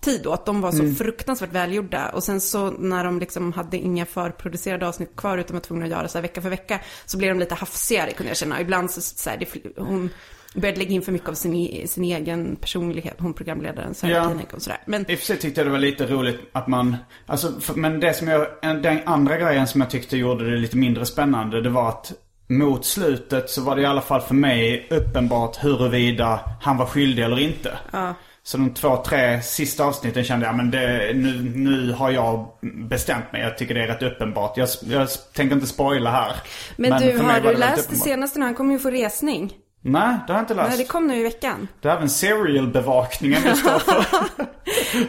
tid 0.00 0.26
åt. 0.26 0.46
De 0.46 0.60
var 0.60 0.72
så 0.72 0.82
Mm. 0.82 0.94
fruktansvärt 0.94 1.52
välgjorda. 1.52 2.08
Och 2.08 2.22
sen 2.24 2.40
så 2.40 2.70
när 2.70 3.04
de 3.04 3.20
liksom 3.20 3.52
hade 3.52 3.76
inga 3.76 4.06
förproducerade 4.06 4.88
avsnitt 4.88 5.16
kvar 5.16 5.38
utan 5.38 5.54
var 5.54 5.60
tvungna 5.60 5.84
att 5.84 5.90
göra 5.90 6.08
så 6.08 6.18
här 6.18 6.22
vecka 6.22 6.42
för 6.42 6.50
vecka. 6.50 6.80
Så 7.06 7.18
blev 7.18 7.34
de 7.34 7.38
lite 7.40 7.54
hafsigare 7.54 8.12
kunde 8.12 8.30
jag 8.30 8.36
känna. 8.36 8.60
Ibland 8.60 8.90
så, 8.90 9.00
så 9.00 9.30
här, 9.30 9.36
det, 9.36 9.46
hon 9.82 10.10
började 10.60 10.78
lägga 10.78 10.90
in 10.90 11.02
för 11.02 11.12
mycket 11.12 11.28
av 11.28 11.34
sin, 11.34 11.54
e- 11.54 11.86
sin 11.88 12.04
egen 12.04 12.56
personlighet. 12.56 13.14
Hon 13.18 13.34
programledaren, 13.34 13.94
Sarah 13.94 14.14
Ja. 14.14 14.24
Koenig 14.24 14.46
och 14.54 14.62
sådär. 14.62 14.78
Men 14.86 15.10
I 15.10 15.14
och 15.14 15.18
för 15.18 15.26
sig 15.26 15.36
tyckte 15.38 15.60
jag 15.60 15.66
det 15.66 15.72
var 15.72 15.78
lite 15.78 16.06
roligt 16.06 16.40
att 16.52 16.66
man, 16.66 16.96
alltså, 17.26 17.60
för, 17.60 17.74
men 17.74 18.00
det 18.00 18.14
som 18.14 18.28
jag, 18.28 18.46
en- 18.62 18.82
den 18.82 18.98
andra 19.06 19.36
grejen 19.36 19.66
som 19.66 19.80
jag 19.80 19.90
tyckte 19.90 20.16
gjorde 20.16 20.50
det 20.50 20.56
lite 20.56 20.76
mindre 20.76 21.06
spännande, 21.06 21.60
det 21.62 21.70
var 21.70 21.88
att 21.88 22.12
mot 22.48 22.84
slutet 22.86 23.50
så 23.50 23.62
var 23.62 23.76
det 23.76 23.82
i 23.82 23.86
alla 23.86 24.00
fall 24.00 24.20
för 24.20 24.34
mig 24.34 24.86
uppenbart 24.90 25.64
huruvida 25.64 26.40
han 26.62 26.76
var 26.76 26.86
skyldig 26.86 27.22
eller 27.22 27.38
inte. 27.38 27.78
Så 28.42 28.58
de 28.58 28.74
två, 28.74 28.96
tre 28.96 29.42
sista 29.42 29.84
avsnitten 29.84 30.24
kände 30.24 30.46
jag, 30.46 30.54
men 30.56 30.70
det, 30.70 31.12
nu, 31.14 31.52
nu 31.54 31.92
har 31.92 32.10
jag 32.10 32.48
bestämt 32.62 33.32
mig. 33.32 33.42
Jag 33.42 33.58
tycker 33.58 33.74
det 33.74 33.82
är 33.82 33.86
rätt 33.86 34.02
uppenbart. 34.02 34.56
Jag, 34.56 34.68
jag 34.84 35.08
tänker 35.34 35.54
inte 35.54 35.66
spoila 35.66 36.10
här. 36.10 36.32
Men, 36.76 37.02
du, 37.02 37.12
för 37.12 37.24
mig 37.24 37.40
har 37.40 37.52
du 37.52 37.58
läst 37.58 37.90
det 37.90 37.96
senaste 37.96 38.38
nu? 38.38 38.44
Han 38.44 38.54
kommer 38.54 38.72
ju 38.72 38.78
få 38.78 38.90
resning. 38.90 39.52
Nej, 39.86 40.16
det 40.26 40.32
har 40.32 40.38
jag 40.38 40.42
inte 40.42 40.54
läst. 40.54 40.68
Nej, 40.68 40.78
det 40.78 40.84
kom 40.84 41.06
nu 41.06 41.16
i 41.16 41.22
veckan. 41.22 41.68
Det 41.80 41.88
är 41.88 41.96
även 41.96 42.08
serial-bevakningen 42.08 43.42
det 43.44 43.56
står 43.56 43.78
för. 43.78 44.04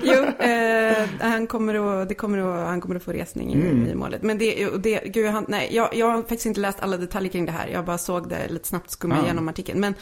Jo, 0.04 0.24
eh, 0.46 1.08
han, 1.20 1.48
kommer 1.48 2.02
att, 2.02 2.10
det 2.10 2.16
kommer 2.16 2.38
att, 2.38 2.68
han 2.68 2.82
kommer 2.82 2.96
att 2.96 3.04
få 3.04 3.12
resning 3.12 3.54
i, 3.54 3.56
Mm. 3.56 3.88
i 3.88 3.96
målet. 3.96 4.22
Men 4.24 4.38
det, 4.38 4.70
det 4.78 5.02
gud, 5.06 5.30
han, 5.30 5.46
nej, 5.48 5.70
jag, 5.72 5.96
jag 5.96 6.10
har 6.10 6.18
faktiskt 6.22 6.46
inte 6.46 6.60
läst 6.60 6.80
alla 6.82 6.98
detaljer 6.98 7.32
kring 7.32 7.46
det 7.46 7.52
här. 7.52 7.68
Jag 7.68 7.86
bara 7.86 7.98
såg 7.98 8.30
det 8.30 8.48
lite 8.50 8.68
snabbt, 8.68 8.90
skumma 8.92 9.16
Ja. 9.18 9.24
igenom 9.24 9.48
artikeln. 9.50 9.80
Men 9.80 9.94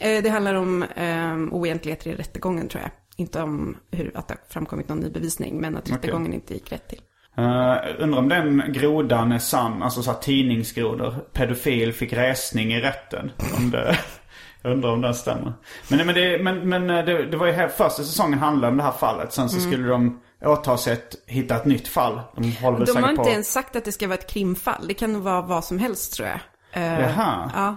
eh, 0.00 0.22
det 0.22 0.28
handlar 0.30 0.54
om 0.54 0.82
eh, 0.82 1.36
oegentligheter 1.54 2.10
i 2.10 2.14
rättegången 2.14 2.68
tror 2.68 2.82
jag. 2.82 2.90
Inte 3.16 3.42
om 3.42 3.76
hur, 3.90 4.12
att 4.14 4.28
det 4.28 4.34
har 4.34 4.40
framkommit 4.52 4.88
någon 4.88 4.98
ny 5.00 5.10
bevisning, 5.10 5.60
men 5.60 5.76
att 5.76 5.90
rättegången 5.90 6.34
inte 6.34 6.54
gick 6.54 6.72
rätt 6.72 6.88
till. 6.88 7.00
Uh, 7.38 7.76
undrar 7.98 8.18
om 8.18 8.28
den 8.28 8.62
grodan 8.68 9.32
är 9.32 9.38
sann, 9.38 9.82
alltså 9.82 10.02
så 10.02 10.10
här 10.12 10.18
tidningsgrodor. 10.18 11.14
Pedofil 11.32 11.92
fick 11.92 12.12
resning 12.12 12.72
i 12.72 12.80
rätten. 12.80 13.30
Om 13.56 13.70
det, 13.70 13.98
jag 14.62 14.72
undrar 14.72 14.90
om 14.90 15.00
den 15.00 15.14
stämmer. 15.14 15.52
Men, 15.88 16.06
men, 16.06 16.14
det, 16.14 16.42
men, 16.42 16.68
men 16.68 16.90
eh, 16.90 17.04
det, 17.04 17.26
det 17.26 17.36
var 17.36 17.46
ju 17.46 17.52
här, 17.52 17.68
första 17.68 18.02
säsongen 18.02 18.38
handlade 18.38 18.70
om 18.70 18.76
det 18.76 18.82
här 18.82 18.92
fallet. 18.92 19.32
Sen 19.32 19.48
så 19.48 19.56
Mm. 19.58 19.70
skulle 19.70 19.88
de 19.88 20.20
åta 20.44 20.76
sig 20.76 20.92
att 20.92 21.14
hitta 21.26 21.56
ett 21.56 21.64
nytt 21.64 21.88
fall. 21.88 22.20
De 22.36 22.52
håller 22.52 22.78
väl 22.78 22.86
De 22.86 23.02
har 23.02 23.10
inte 23.10 23.22
på. 23.22 23.28
ens 23.28 23.52
sagt 23.52 23.76
att 23.76 23.84
det 23.84 23.92
ska 23.92 24.06
vara 24.08 24.18
ett 24.18 24.30
krimfall. 24.30 24.84
Det 24.88 24.94
kan 24.94 25.22
vara 25.22 25.40
vad 25.42 25.64
som 25.64 25.78
helst 25.78 26.12
tror 26.14 26.28
jag. 26.28 26.38
Eh, 26.72 27.00
Jaha. 27.00 27.50
Ja, 27.54 27.76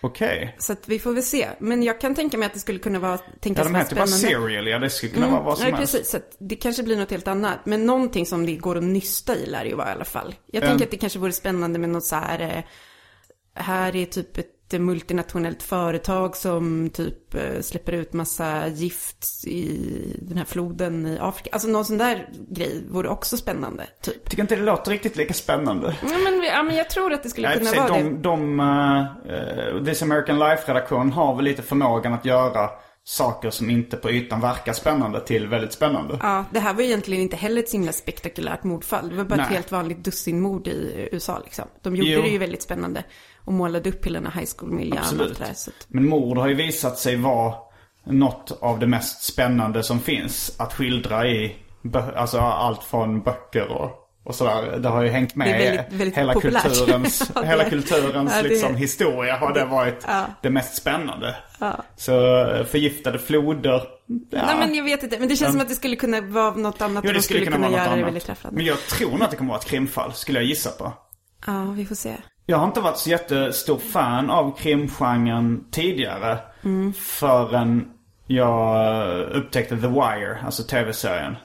Okej. 0.00 0.56
så 0.58 0.72
att 0.72 0.88
vi 0.88 0.98
får 0.98 1.12
väl 1.12 1.22
se. 1.22 1.48
Men 1.58 1.82
jag 1.82 2.00
kan 2.00 2.14
tänka 2.14 2.38
mig 2.38 2.46
att 2.46 2.54
det 2.54 2.60
skulle 2.60 2.78
kunna 2.78 2.98
vara, 2.98 3.12
Ja, 3.12 3.18
tänkas 3.40 3.64
de 3.66 3.72
vara 3.72 3.82
heter 3.82 3.96
bara 3.96 4.06
spännande. 4.06 4.44
serial. 4.46 4.66
Ja, 4.68 4.78
det 4.78 4.90
skulle 4.90 5.12
kunna 5.12 5.30
vara 5.30 5.42
vad 5.42 5.58
som 5.58 5.62
Mm. 5.66 5.72
Nej, 5.72 5.78
helst. 5.80 5.92
precis. 5.92 6.10
Så 6.10 6.16
att 6.16 6.36
det 6.38 6.56
kanske 6.56 6.82
blir 6.82 6.96
något 6.96 7.10
helt 7.10 7.28
annat. 7.28 7.58
Men 7.64 7.86
någonting 7.86 8.26
som 8.26 8.46
det 8.46 8.56
går 8.56 8.76
att 8.78 8.84
nysta 8.84 9.36
i 9.36 9.46
lär 9.46 9.64
det 9.64 9.70
ju 9.70 9.76
vara 9.76 9.88
i 9.88 9.92
alla 9.92 10.04
fall. 10.04 10.34
Jag 10.46 10.62
tänker 10.62 10.84
att 10.84 10.90
det 10.90 10.96
kanske 10.96 11.18
vore 11.18 11.32
spännande 11.32 11.78
med 11.78 11.88
något 11.90 12.04
så 12.04 12.16
här. 12.16 12.40
Eh, 12.40 12.64
här 13.62 13.96
är 13.96 14.04
typ 14.06 14.38
ett 14.38 14.50
multinationellt 14.72 15.62
företag 15.62 16.36
som 16.36 16.90
typ 16.90 17.34
eh, 17.34 17.60
släpper 17.60 17.92
ut 17.92 18.12
massa 18.12 18.68
gift 18.68 19.46
i 19.46 19.78
den 20.22 20.38
här 20.38 20.44
floden 20.44 21.06
i 21.06 21.18
Afrika. 21.20 21.50
Alltså 21.52 21.68
någon 21.68 21.84
sån 21.84 21.98
där 21.98 22.28
grej 22.50 22.84
vore 22.90 23.08
också 23.08 23.36
spännande, 23.36 23.86
typ. 24.02 24.30
Tycker 24.30 24.42
inte 24.42 24.56
det 24.56 24.62
låter 24.62 24.90
riktigt 24.90 25.16
lika 25.16 25.34
spännande. 25.34 25.96
Ja, 26.02 26.18
men, 26.24 26.42
ja, 26.42 26.62
men 26.62 26.76
jag 26.76 26.90
tror 26.90 27.12
att 27.12 27.22
det 27.22 27.28
skulle 27.28 27.48
och 27.48 27.58
kunna 27.58 27.72
vara 27.72 27.88
de, 27.88 28.02
det. 28.02 28.18
de, 28.18 28.60
uh, 28.60 29.84
This 29.84 30.02
American 30.02 30.38
Life-redaktionen 30.38 31.12
har 31.12 31.36
väl 31.36 31.44
lite 31.44 31.62
förmågan 31.62 32.14
att 32.14 32.24
göra 32.24 32.70
saker 33.08 33.50
som 33.50 33.70
inte 33.70 33.96
på 33.96 34.10
ytan 34.10 34.40
verkar 34.40 34.72
spännande 34.72 35.20
till 35.20 35.46
väldigt 35.46 35.72
spännande. 35.72 36.18
Ja, 36.22 36.44
det 36.52 36.60
här 36.60 36.74
var 36.74 36.82
egentligen 36.82 37.22
inte 37.22 37.36
heller 37.36 37.62
ett 37.62 37.68
så 37.68 37.76
himla 37.76 37.92
spektakulärt 37.92 38.64
mordfall. 38.64 39.08
Det 39.08 39.16
var 39.16 39.24
bara 39.24 39.34
ett 39.34 39.48
Nej. 39.48 39.54
helt 39.54 39.72
vanligt 39.72 40.04
dussinmord 40.04 40.68
i 40.68 41.08
USA 41.12 41.40
liksom. 41.44 41.64
De 41.82 41.96
gjorde 41.96 42.10
Jo. 42.10 42.22
det 42.22 42.28
ju 42.28 42.38
väldigt 42.38 42.62
spännande. 42.62 43.04
Och 43.48 43.54
målade 43.54 43.88
upp 43.90 44.06
hela 44.06 44.20
den 44.20 44.32
här 44.32 44.40
high 44.40 44.50
school-miljön 44.58 44.98
Absolut. 44.98 45.40
att, 45.40 45.70
Men 45.88 46.08
mord 46.08 46.38
har 46.38 46.48
ju 46.48 46.54
visat 46.54 46.98
sig 46.98 47.16
vara 47.16 47.54
något 48.04 48.58
av 48.62 48.78
det 48.78 48.86
mest 48.86 49.22
spännande 49.22 49.82
som 49.82 50.00
finns 50.00 50.56
att 50.58 50.74
skildra 50.74 51.26
i 51.28 51.56
alltså 52.16 52.38
allt 52.38 52.84
från 52.84 53.22
böcker 53.22 53.68
och, 53.72 53.90
och 54.24 54.34
sådär. 54.34 54.78
Det 54.78 54.88
har 54.88 55.02
ju 55.02 55.08
hängt 55.08 55.34
med 55.34 55.48
väldigt- 55.60 55.92
väldigt 56.00 56.18
hela 56.18 56.32
populärt. 56.32 56.62
kulturens, 56.62 57.30
Ja, 57.34 57.42
hela 57.42 57.64
kulturens 57.70 58.32
ja, 58.36 58.42
det- 58.42 58.48
liksom, 58.48 58.74
historia 58.76 59.36
har 59.36 59.54
det 59.54 59.64
varit 59.64 60.04
Ja. 60.06 60.24
det 60.42 60.50
mest 60.50 60.74
spännande. 60.76 61.36
Så 61.96 62.44
eh, 62.46 62.64
förgiftade 62.64 63.18
floder. 63.18 63.82
Nej 64.32 64.56
men 64.58 64.74
jag 64.74 64.84
vet 64.84 65.02
inte, 65.02 65.18
men 65.18 65.28
det 65.28 65.36
känns 65.36 65.52
som 65.52 65.60
att 65.60 65.68
det 65.68 65.74
skulle 65.74 65.96
kunna 65.96 66.20
vara 66.20 66.54
något 66.54 66.80
annat. 66.82 67.04
Jo, 67.04 67.08
det 67.08 67.14
de 67.18 67.22
skulle 67.22 67.44
kunna 67.44 67.58
vara 67.58 67.70
något 67.70 67.80
annat. 68.08 68.52
Men 68.52 68.64
jag 68.64 68.78
tror 68.78 69.10
nog 69.10 69.22
att 69.22 69.30
det 69.30 69.36
kommer 69.36 69.50
vara 69.50 69.60
ett 69.60 69.66
krimfall, 69.66 70.12
skulle 70.12 70.38
jag 70.38 70.46
gissa 70.48 70.70
på. 70.70 70.92
Ja, 71.46 71.64
vi 71.76 71.86
får 71.86 71.94
se. 71.94 72.14
Jag 72.50 72.58
har 72.58 72.66
inte 72.66 72.80
varit 72.80 72.98
så 72.98 73.10
jättestor 73.10 73.78
fan 73.78 74.30
av 74.30 74.56
krimgenren 74.56 75.64
tidigare. 75.70 76.38
Mm. 76.64 76.92
Förrän 76.92 77.88
jag 78.26 79.28
upptäckte 79.30 79.76
The 79.76 79.86
Wire, 79.86 80.38
alltså 80.44 80.62
tv-serien. 80.62 81.36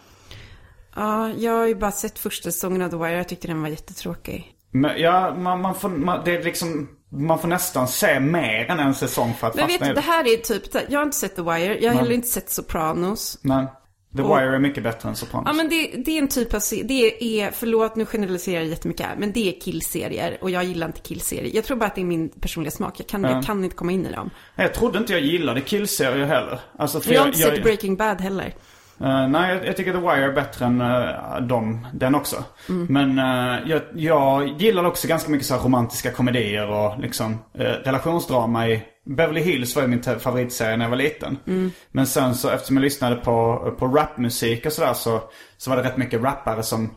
Ja, 0.95 1.29
jag 1.29 1.51
har 1.51 1.67
ju 1.67 1.75
bara 1.75 1.91
sett 1.91 2.19
första 2.19 2.51
säsongen 2.51 2.81
av 2.81 2.89
The 2.89 2.95
Wire. 2.95 3.17
Jag 3.17 3.27
tyckte 3.27 3.47
den 3.47 3.61
var 3.61 3.69
jättetråkig. 3.69 4.55
Men 4.71 5.01
ja, 5.01 5.35
man, 5.35 5.61
man, 5.61 5.75
får, 5.75 5.89
man, 5.89 6.21
det 6.25 6.35
är 6.35 6.43
liksom, 6.43 6.89
man 7.09 7.39
får 7.39 7.47
nästan 7.47 7.87
se 7.87 8.19
mer 8.19 8.65
än 8.65 8.79
en 8.79 8.95
säsong 8.95 9.33
för 9.33 9.47
att 9.47 9.55
Men 9.55 9.67
vet 9.67 9.79
fastna 9.79 9.87
du, 9.87 9.91
i 9.91 9.95
det 9.95 10.01
här 10.01 10.27
är 10.27 10.37
typ, 10.37 10.63
jag 10.89 10.99
har 10.99 11.05
inte 11.05 11.17
sett 11.17 11.35
The 11.35 11.41
Wire. 11.41 11.79
Jag 11.79 11.91
har 11.91 11.99
heller 11.99 12.15
inte 12.15 12.27
sett 12.27 12.49
Sopranos. 12.49 13.39
Men 13.41 13.67
The 14.15 14.21
Och- 14.21 14.37
Wire 14.37 14.55
är 14.55 14.59
mycket 14.59 14.83
bättre 14.83 15.09
än 15.09 15.15
Sopranos. 15.15 15.47
Ja 15.47 15.53
men 15.53 15.69
det, 15.69 15.91
det 16.05 16.11
är 16.11 16.21
en 16.21 16.27
typ 16.27 16.53
av, 16.53 16.61
det 16.83 17.41
är, 17.41 17.51
förlåt 17.51 17.95
nu 17.95 18.05
generaliserar 18.05 18.61
jag 18.61 18.69
jättemycket 18.69 19.05
här, 19.05 19.15
men 19.17 19.31
det 19.31 19.49
är 19.49 19.61
killserier 19.61 20.37
och 20.41 20.49
jag 20.49 20.63
gillar 20.63 20.87
inte 20.87 21.01
killserier. 21.01 21.55
Jag 21.55 21.63
tror 21.63 21.77
bara 21.77 21.85
att 21.85 21.95
det 21.95 22.01
är 22.01 22.05
min 22.05 22.29
personliga 22.29 22.71
smak, 22.71 22.99
jag 22.99 23.07
kan, 23.07 23.23
jag 23.23 23.45
kan 23.45 23.63
inte 23.63 23.75
komma 23.75 23.91
in 23.91 24.05
i 24.05 24.11
dem. 24.11 24.29
Jag 24.55 24.73
trodde 24.73 24.97
inte 24.97 25.13
jag 25.13 25.21
gillade 25.21 25.61
killserier 25.61 26.25
heller. 26.25 26.59
Alltså, 26.77 26.99
för 26.99 27.13
Jag 27.13 27.19
har 27.21 27.27
inte 27.27 27.39
sett 27.39 27.63
Breaking 27.63 27.95
Bad 27.95 28.21
heller. 28.21 28.53
Eh, 28.99 29.27
nej, 29.27 29.55
jag, 29.55 29.67
jag 29.67 29.77
tycker 29.77 29.91
The 29.93 29.99
Wire 29.99 30.25
är 30.25 30.31
bättre 30.31 30.65
än 30.65 30.81
uh, 30.81 31.47
dem, 31.47 31.87
den 31.93 32.15
också. 32.15 32.43
Mm. 32.69 32.87
Men 32.89 33.19
eh, 33.19 33.69
jag, 33.69 33.81
jag 33.95 34.61
gillar 34.61 34.83
också 34.83 35.07
ganska 35.07 35.31
mycket 35.31 35.47
så 35.47 35.53
här 35.53 35.61
romantiska 35.61 36.11
komedier 36.11 36.69
och 36.69 36.99
liksom 36.99 37.31
uh, 37.33 37.63
relationsdrama 37.63 38.67
i 38.67 38.83
Beverly 39.05 39.41
Hills 39.41 39.75
var 39.75 39.81
ju 39.81 39.87
min 39.87 40.03
favoritserie 40.03 40.77
när 40.77 40.85
jag 40.85 40.89
var 40.89 40.97
liten. 40.97 41.37
Mm. 41.47 41.71
Men 41.91 42.07
sen 42.07 42.35
så 42.35 42.49
eftersom 42.49 42.75
jag 42.77 42.83
lyssnade 42.83 43.15
på, 43.15 43.57
på 43.79 43.87
rapmusik 43.87 44.65
och 44.65 44.73
sådär 44.73 44.93
så, 44.93 45.23
så 45.57 45.69
var 45.69 45.77
det 45.77 45.83
rätt 45.83 45.97
mycket 45.97 46.21
rappare 46.21 46.63
som 46.63 46.95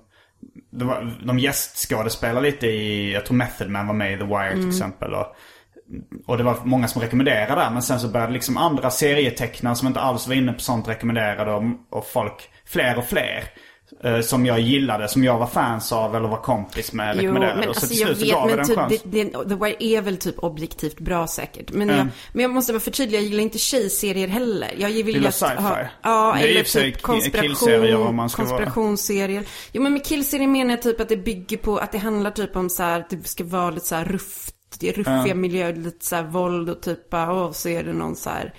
det 0.71 0.85
var, 0.85 1.19
de 1.27 1.39
gästskådespelade 1.39 2.47
lite 2.47 2.67
i, 2.67 3.13
jag 3.13 3.27
tror 3.27 3.37
Method 3.37 3.71
Man 3.71 3.87
var 3.87 3.95
med 3.95 4.13
i 4.13 4.17
The 4.19 4.25
Wire 4.25 4.47
Mm. 4.47 4.61
till 4.61 4.69
exempel. 4.69 5.15
Och, 5.15 5.27
och 6.27 6.39
det 6.39 6.45
var 6.45 6.57
många 6.65 6.89
som 6.89 7.03
rekommenderade 7.03 7.61
det. 7.61 7.71
Men 7.73 7.83
sen 7.83 8.01
så 8.01 8.09
började 8.09 8.33
liksom 8.33 8.57
andra 8.57 8.91
serietecknare 8.91 9.75
som 9.75 9.89
inte 9.89 10.01
alls 10.01 10.29
var 10.29 10.35
inne 10.35 10.53
på 10.53 10.61
sånt 10.61 10.89
rekommenderade. 10.89 11.53
Och, 11.53 11.63
och 11.91 12.07
folk, 12.07 12.51
fler 12.67 12.99
och 12.99 13.05
fler. 13.05 13.45
Eh, 14.05 14.21
som 14.21 14.47
jag 14.47 14.61
gillade, 14.61 15.09
som 15.09 15.25
jag 15.25 15.39
var 15.39 15.47
fans 15.47 15.93
av 15.93 16.17
eller 16.17 16.29
var 16.29 16.43
kompis 16.43 16.93
med 16.93 17.19
Jo, 17.23 17.33
men 17.33 17.43
och 17.43 17.63
så 17.65 17.69
alltså 17.69 17.87
till 17.87 17.99
jag 18.01 18.07
slut 18.07 18.19
så 18.19 18.25
vet, 18.25 18.35
gav 18.35 18.51
jag 18.51 18.57
men 18.79 18.89
det 18.89 18.97
typ, 18.97 19.03
det, 19.05 19.25
det, 19.25 19.49
The 19.49 19.55
Wire 19.55 19.77
är 19.85 20.01
väl 20.03 20.17
typ 20.17 20.39
objektivt 20.39 20.99
bra 21.01 21.27
säkert. 21.27 21.73
Men, 21.73 21.89
jag, 21.89 22.07
men 22.33 22.43
jag 22.43 22.51
måste 22.51 22.73
bara 22.73 22.81
förtydliga, 22.81 23.21
jag 23.21 23.29
gillar 23.31 23.43
inte 23.43 23.59
tjejserier 23.59 24.29
heller. 24.29 24.75
Jag 24.77 24.89
vill 24.91 25.09
Gillar 25.15 25.31
sci-fi? 25.31 25.63
ha- 25.63 25.79
Ja, 26.03 26.37
eller 26.39 26.61
och 26.61 26.67
typ 26.67 27.07
man 27.07 27.21
ska 28.31 28.43
vara- 28.43 28.49
konspirationsserier. 28.49 29.45
Jo, 29.73 29.83
men 29.83 29.93
med 29.93 30.05
killserier 30.05 30.49
menar 30.49 30.71
jag 30.71 30.83
typ 30.83 31.01
att 31.01 31.09
det 31.09 31.17
bygger 31.17 31.57
på, 31.57 31.79
att 31.79 31.93
det 31.93 31.99
handlar 31.99 32.31
typ 32.31 32.57
om 32.57 32.71
så 32.71 32.83
här, 32.83 33.01
att 33.01 33.11
det 33.11 33.27
ska 33.29 33.45
vara 33.45 33.71
lite 33.71 33.87
så 33.87 33.95
här 33.95 34.05
rufft, 34.05 34.55
det 34.81 34.89
är 34.89 34.93
ruffiga 34.93 35.35
miljöer, 35.35 35.75
lite 35.77 36.05
så 36.05 36.17
här 36.17 36.23
våld 36.23 36.71
och 36.71 36.83
typ, 36.83 37.15
åh, 37.15 37.53
så 37.53 37.69
är 37.69 37.85
det 37.85 37.93
någon 37.93 38.17
så 38.17 38.31
här 38.31 38.55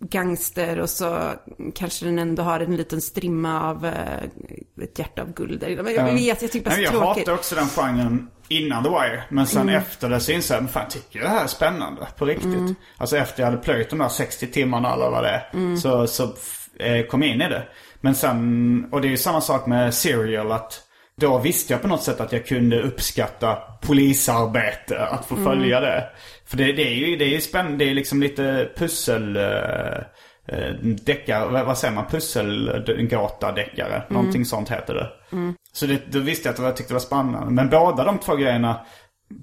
gangster 0.00 0.80
och 0.80 0.90
så 0.90 1.32
kanske 1.74 2.04
den 2.04 2.18
ändå 2.18 2.42
har 2.42 2.60
en 2.60 2.76
liten 2.76 3.00
strimma 3.00 3.70
av 3.70 3.86
eh, 3.86 4.82
ett 4.82 4.98
hjärta 4.98 5.22
av 5.22 5.32
guld. 5.32 5.64
Men 5.82 5.94
jag 5.94 6.12
vet, 6.12 6.42
jag 6.42 6.52
tycker 6.52 6.70
bara 6.70 6.74
så 6.74 6.80
jag 6.80 6.92
tråkigt. 6.92 7.28
också 7.28 7.54
den 7.54 7.68
genren. 7.68 8.30
innan 8.48 8.84
The 8.84 8.90
Wire. 8.90 9.24
Men 9.28 9.46
sen 9.46 9.68
efter 9.68 10.08
det 10.08 10.20
så 10.20 10.32
insåg 10.32 10.56
jag, 10.56 10.62
men 10.62 10.72
fan 10.72 10.88
tycker 10.88 11.18
jag 11.18 11.28
det 11.28 11.30
här 11.30 11.44
är 11.44 11.48
spännande 11.48 12.06
på 12.16 12.24
riktigt. 12.24 12.76
Alltså 12.96 13.16
efter 13.16 13.42
jag 13.42 13.50
hade 13.50 13.62
plöjt 13.62 13.90
de 13.90 13.98
där 13.98 14.08
60 14.08 14.46
timmarna 14.46 14.94
eller 14.94 15.10
vad 15.10 15.24
det 15.24 15.30
är. 15.30 15.76
Så, 15.76 16.06
så 16.06 16.22
eh, 16.78 17.06
kom 17.06 17.22
jag 17.22 17.30
in 17.34 17.42
i 17.42 17.48
det. 17.48 17.68
Men 18.00 18.14
sen, 18.14 18.88
och 18.92 19.00
det 19.00 19.08
är 19.08 19.10
ju 19.10 19.16
samma 19.16 19.40
sak 19.40 19.66
med 19.66 19.94
Serial 19.94 20.52
att 20.52 20.82
då 21.18 21.38
visste 21.38 21.72
jag 21.72 21.82
på 21.82 21.88
något 21.88 22.02
sätt 22.02 22.20
att 22.20 22.32
jag 22.32 22.46
kunde 22.46 22.82
uppskatta 22.82 23.58
polisarbete, 23.82 25.06
att 25.06 25.26
få 25.26 25.36
följa 25.36 25.80
det. 25.80 26.04
För 26.46 26.56
det, 26.56 26.72
det 26.72 26.88
är 26.88 26.94
ju 26.94 27.16
det 27.16 27.24
är 27.24 27.28
ju 27.28 27.40
spännande, 27.40 27.84
det 27.84 27.90
är 27.90 27.94
liksom 27.94 28.22
lite 28.22 28.70
pussel... 28.76 29.36
Uh, 29.36 29.98
deckare, 31.04 31.64
vad, 31.64 31.78
säger 31.78 31.94
man? 31.94 32.06
Pusselgata-deckare. 32.06 33.94
Mm. 33.94 34.06
Någonting 34.08 34.44
sånt 34.44 34.68
heter 34.68 34.94
det. 34.94 35.10
Så 35.72 35.86
det, 35.86 36.12
då 36.12 36.18
visste 36.18 36.48
jag 36.48 36.54
att 36.54 36.58
jag 36.58 36.76
tyckte 36.76 36.92
det 36.92 36.94
var 36.94 37.00
spännande. 37.00 37.50
Men 37.50 37.68
båda 37.68 38.04
de 38.04 38.18
två 38.18 38.36
grejerna, 38.36 38.80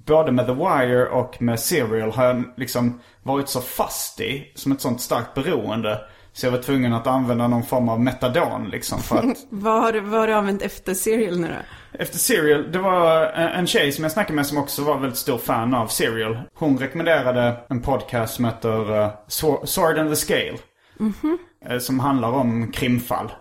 både 0.06 0.32
med 0.32 0.46
The 0.46 0.52
Wire 0.52 1.06
och 1.06 1.42
med 1.42 1.60
Serial 1.60 2.10
har 2.10 2.24
jag 2.24 2.44
liksom 2.56 3.00
varit 3.22 3.48
så 3.48 3.60
fast 3.60 4.20
i, 4.20 4.52
som 4.54 4.72
ett 4.72 4.80
sånt 4.80 5.00
starkt 5.00 5.34
beroende. 5.34 6.00
Så 6.36 6.46
jag 6.46 6.50
var 6.50 6.58
tvungen 6.58 6.92
att 6.92 7.06
använda 7.06 7.48
någon 7.48 7.62
form 7.62 7.88
av 7.88 8.00
metadon 8.00 8.68
liksom 8.70 9.00
för 9.00 9.16
att 9.16 9.36
Vad 9.50 9.82
har, 9.82 9.92
du- 9.92 10.00
vad 10.00 10.20
har 10.20 10.26
du 10.26 10.32
använt 10.32 10.62
efter 10.62 10.94
Serial 10.94 11.40
nu 11.40 11.48
då? 11.48 11.98
Efter 11.98 12.18
Serial, 12.18 12.72
det 12.72 12.78
var 12.78 13.26
en 13.26 13.48
en 13.48 13.66
tjej 13.66 13.92
som 13.92 14.04
jag 14.04 14.12
snackade 14.12 14.36
med 14.36 14.46
som 14.46 14.58
också 14.58 14.82
var 14.84 14.98
väldigt 14.98 15.18
stor 15.18 15.38
fan 15.38 15.74
av 15.74 15.86
Serial. 15.86 16.38
Hon 16.54 16.78
rekommenderade 16.78 17.56
en 17.68 17.82
podcast 17.82 18.34
som 18.34 18.44
heter 18.44 18.90
uh, 19.02 19.08
Sword 19.64 19.98
and 19.98 20.10
the 20.10 20.16
Scale. 20.16 20.58
Eh, 21.68 21.78
Som 21.78 22.00
handlar 22.00 22.28
om 22.32 22.72
krimfall. 22.72 23.32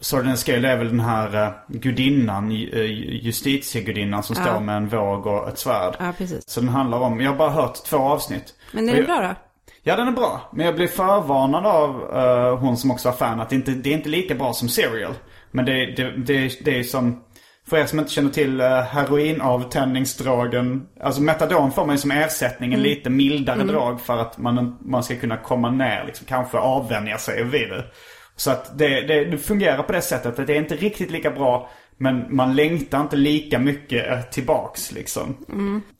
Sword 0.00 0.20
and 0.20 0.30
the 0.30 0.36
Scale 0.36 0.68
är 0.68 0.76
väl 0.76 0.88
den 0.88 1.00
här 1.00 1.46
uh, 1.46 1.52
gudinnan, 1.68 2.50
justitiegudinnan 2.50 4.22
som 4.22 4.36
står 4.36 4.60
med 4.60 4.76
en 4.76 4.88
våg 4.88 5.26
och 5.26 5.48
ett 5.48 5.58
svärd. 5.58 5.96
Ja, 5.98 6.12
precis. 6.18 6.42
Så 6.48 6.60
den 6.60 6.68
handlar 6.68 6.98
om, 6.98 7.20
jag 7.20 7.30
har 7.30 7.36
bara 7.38 7.50
hört 7.50 7.74
två 7.84 7.96
avsnitt. 7.96 8.54
Men 8.72 8.88
är 8.88 8.96
det 8.96 9.02
bra 9.02 9.20
då? 9.20 9.34
Ja, 9.88 9.96
den 9.96 10.08
är 10.08 10.12
bra. 10.12 10.40
Men 10.52 10.66
jag 10.66 10.74
blev 10.74 10.86
förvarnad 10.86 11.66
av 11.66 12.16
eh, 12.16 12.58
hon 12.58 12.76
som 12.76 12.90
också 12.90 13.08
var 13.08 13.16
fan 13.16 13.40
att 13.40 13.50
det 13.50 13.56
inte 13.56 13.70
det 13.70 13.90
är 13.90 13.94
inte 13.94 14.08
lika 14.08 14.34
bra 14.34 14.52
som 14.52 14.68
Serial. 14.68 15.14
Men 15.50 15.64
det, 15.64 15.86
det, 15.86 16.12
det, 16.16 16.64
det 16.64 16.78
är 16.78 16.82
som, 16.82 17.22
för 17.68 17.76
er 17.76 17.86
som 17.86 17.98
inte 17.98 18.10
känner 18.10 18.30
till 18.30 18.60
uh, 18.60 18.66
heroinavtändningsdrogen. 18.66 20.86
Alltså 21.00 21.22
metadon 21.22 21.72
får 21.72 21.86
man 21.86 21.94
ju 21.94 21.98
som 21.98 22.10
ersättning, 22.10 22.74
en 22.74 22.82
lite 22.82 23.10
mildare 23.10 23.62
drag 23.62 24.00
för 24.00 24.18
att 24.18 24.38
man, 24.38 24.78
man 24.80 25.02
ska 25.02 25.16
kunna 25.16 25.36
komma 25.36 25.70
ner, 25.70 26.04
liksom, 26.06 26.26
kanske 26.26 26.58
avvänja 26.58 27.18
sig 27.18 27.44
vid 27.44 27.68
det. 27.68 27.84
Så 28.36 28.50
att 28.50 28.78
det, 28.78 29.00
det, 29.00 29.24
det 29.24 29.38
fungerar 29.38 29.82
på 29.82 29.92
det 29.92 30.02
sättet 30.02 30.38
att 30.38 30.46
det 30.46 30.54
är 30.54 30.58
inte 30.58 30.76
riktigt 30.76 31.10
lika 31.10 31.30
bra. 31.30 31.70
Men 31.98 32.36
man 32.36 32.56
längtar 32.56 33.00
inte 33.00 33.16
lika 33.16 33.58
mycket 33.58 34.12
eh, 34.12 34.20
tillbaks 34.20 34.92
liksom. 34.92 35.36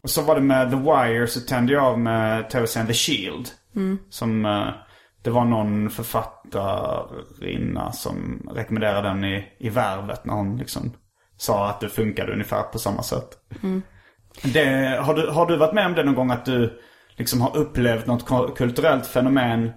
Och 0.03 0.11
så 0.11 0.23
var 0.23 0.35
det 0.35 0.41
med 0.41 0.71
The 0.71 0.77
Wire 0.77 1.27
så 1.27 1.41
tände 1.41 1.73
jag 1.73 1.85
av 1.85 1.99
med 1.99 2.51
tv-serien 2.51 2.87
The 2.87 2.95
Shield. 2.95 3.49
Som, 4.11 4.45
eh, 4.47 4.69
det 5.23 5.31
var 5.31 5.45
någon 5.45 5.91
författarinna 5.91 7.93
som 7.93 8.49
rekommenderade 8.55 9.09
den 9.09 9.25
i, 9.25 9.45
i 9.59 9.69
Värvet 9.69 10.25
när 10.25 10.35
hon 10.35 10.57
liksom 10.57 10.93
sa 11.37 11.69
att 11.69 11.81
det 11.81 11.89
funkade 11.89 12.33
ungefär 12.33 12.63
på 12.63 12.79
samma 12.79 13.03
sätt. 13.03 13.29
Det, 14.43 14.65
har, 15.03 15.15
du, 15.15 15.31
har 15.31 15.47
du 15.47 15.57
varit 15.57 15.75
med 15.75 15.87
om 15.87 15.95
det 15.95 16.05
någon 16.05 16.15
gång 16.15 16.31
att 16.31 16.45
du 16.45 16.81
liksom 17.17 17.41
har 17.41 17.57
upplevt 17.57 18.07
något 18.07 18.57
kulturellt 18.57 19.07
fenomen 19.07 19.73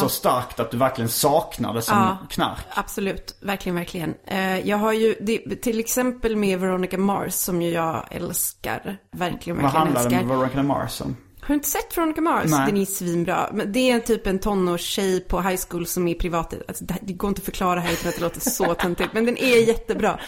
så 0.00 0.08
starkt 0.08 0.60
att 0.60 0.70
du 0.70 0.76
verkligen 0.76 1.08
saknar 1.08 1.74
det 1.74 1.82
som 1.82 1.98
Ja. 1.98 2.16
knark? 2.30 2.58
Absolut, 2.74 3.38
verkligen, 3.42 3.76
verkligen. 3.76 4.14
Eh, 4.26 4.68
jag 4.68 4.76
har 4.76 4.92
ju, 4.92 5.14
det, 5.20 5.38
till 5.62 5.80
exempel 5.80 6.36
med 6.36 6.60
Veronica 6.60 6.98
Mars 6.98 7.32
som 7.32 7.62
ju 7.62 7.70
jag 7.70 8.04
älskar. 8.10 8.96
Verkligen, 9.12 9.62
Vad 9.62 9.72
verkligen 9.72 9.86
handlar 9.96 10.10
det 10.10 10.16
med 10.16 10.26
Veronica 10.26 10.62
Mars 10.62 11.00
om? 11.00 11.16
Har 11.44 11.48
du 11.48 11.54
inte 11.54 11.68
sett 11.68 11.96
Veronica 11.98 12.20
Mars? 12.20 12.50
Nej. 12.50 12.66
Den 12.66 12.76
är 12.76 12.84
svinbra. 12.84 13.50
Men 13.52 13.72
det 13.72 13.90
är 13.90 14.00
typ 14.00 14.26
en 14.26 14.38
tonårstjej 14.38 15.20
på 15.20 15.40
high 15.40 15.60
school 15.68 15.86
som 15.86 16.08
är 16.08 16.14
privat. 16.14 16.54
Alltså, 16.68 16.84
det, 17.02 17.12
går 17.12 17.28
inte 17.28 17.38
att 17.40 17.44
förklara 17.44 17.80
här 17.80 17.92
utan 17.92 18.08
att 18.08 18.14
det 18.14 18.20
låter 18.22 18.40
så 18.40 18.74
töntigt. 18.74 19.08
Men 19.14 19.26
den 19.26 19.36
är 19.38 19.68
jättebra. 19.68 20.18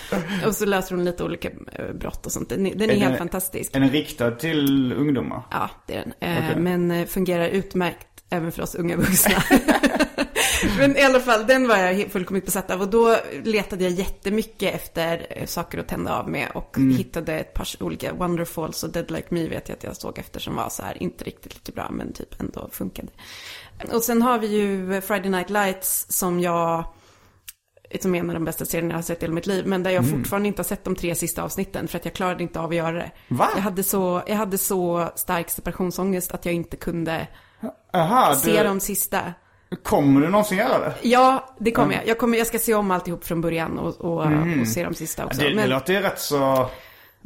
Och 0.46 0.54
så 0.56 0.64
löser 0.66 0.94
hon 0.96 1.04
lite 1.04 1.24
olika 1.24 1.48
eh, 1.72 1.92
brott 1.94 2.26
och 2.26 2.32
sånt. 2.32 2.48
Den, 2.48 2.66
är- 2.66 2.74
den 2.74 2.90
är, 2.90 2.94
Är 2.94 2.98
helt 2.98 3.10
den- 3.10 3.18
fantastisk. 3.18 3.76
Är 3.76 3.80
den 3.80 3.90
riktad 3.90 4.30
till 4.30 4.92
ungdomar? 4.92 5.42
Ja, 5.50 5.70
det 5.86 5.94
är 5.94 6.00
den. 6.20 6.30
Eh, 6.32 6.44
Okej. 6.50 6.62
Men 6.62 6.90
eh, 6.90 7.06
fungerar 7.06 7.48
utmärkt 7.48 8.06
även 8.30 8.52
för 8.52 8.62
oss 8.62 8.74
unga 8.74 8.96
vuxna. 8.96 9.42
men 10.78 10.96
i 10.96 11.02
alla 11.02 11.20
fall, 11.20 11.46
den 11.46 11.68
var 11.68 11.76
jag 11.76 12.10
fullkomligt 12.10 12.44
besatt 12.44 12.70
av. 12.70 12.80
Och 12.80 12.88
då 12.88 13.16
letade 13.44 13.84
jag 13.84 13.92
jättemycket 13.92 14.74
efter 14.74 15.26
eh, 15.30 15.46
saker 15.46 15.78
att 15.78 15.88
tända 15.88 16.18
av 16.18 16.28
med. 16.28 16.50
Och 16.54 16.76
hittade 16.96 17.38
ett 17.38 17.54
par 17.54 17.68
olika 17.80 18.12
Wonderfalls 18.12 18.84
och 18.84 18.90
Dead 18.90 19.10
Like 19.10 19.26
Me 19.30 19.48
vet 19.48 19.68
jag 19.68 19.76
att 19.76 19.84
jag 19.84 19.96
såg 19.96 20.18
efter 20.18 20.40
som 20.40 20.56
var 20.56 20.68
så 20.68 20.82
här, 20.82 21.02
inte 21.02 21.24
riktigt 21.24 21.54
lika 21.54 21.72
bra, 21.72 21.90
men 21.90 22.12
typ 22.12 22.40
ändå 22.40 22.68
funkade. 22.72 23.08
Och 23.92 24.02
sen 24.02 24.22
har 24.22 24.38
vi 24.38 24.46
ju 24.46 25.00
Friday 25.00 25.30
Night 25.30 25.50
Lights 25.50 26.06
som 26.08 26.40
jag 26.40 26.84
som 28.00 28.14
är 28.14 28.18
en 28.18 28.30
av 28.30 28.34
de 28.34 28.44
bästa 28.44 28.64
serierna 28.64 28.90
jag 28.90 28.98
har 28.98 29.02
sett 29.02 29.22
i 29.22 29.24
hela 29.24 29.34
mitt 29.34 29.46
liv. 29.46 29.66
Men 29.66 29.82
där 29.82 29.90
jag 29.90 30.10
fortfarande 30.10 30.48
inte 30.48 30.58
har 30.58 30.64
sett 30.64 30.84
de 30.84 30.96
tre 30.96 31.14
sista 31.14 31.42
avsnitten 31.42 31.88
för 31.88 31.98
att 31.98 32.04
jag 32.04 32.14
klarade 32.14 32.42
inte 32.42 32.60
av 32.60 32.70
att 32.70 32.76
göra 32.76 32.92
det. 32.92 33.10
Va? 33.28 33.48
Jag 33.54 33.62
hade 33.62 33.82
så, 33.82 34.22
jag 34.26 34.36
hade 34.36 34.58
så 34.58 35.08
stark 35.14 35.50
separationsångest 35.50 36.32
att 36.32 36.44
jag 36.44 36.54
inte 36.54 36.76
kunde 36.76 37.28
Aha, 37.92 38.34
se 38.34 38.58
du, 38.58 38.68
de 38.68 38.80
sista. 38.80 39.34
Kommer 39.82 40.20
du 40.20 40.28
någonsin 40.28 40.58
göra 40.58 40.78
det? 40.78 40.94
Ja, 41.02 41.54
det 41.58 41.70
kommer 41.70 41.94
jag. 41.94 42.02
Jag, 42.06 42.18
kommer, 42.18 42.38
jag 42.38 42.46
ska 42.46 42.58
se 42.58 42.74
om 42.74 42.90
alltihop 42.90 43.24
från 43.24 43.40
början 43.40 43.78
och, 43.78 44.00
och, 44.00 44.20
och 44.60 44.68
se 44.68 44.84
de 44.84 44.94
sista 44.94 45.24
också. 45.26 45.40
Det, 45.40 45.48
det 45.48 45.54
Men, 45.54 45.70
låter 45.70 45.92
ju 45.92 46.00
rätt 46.00 46.20
så 46.20 46.70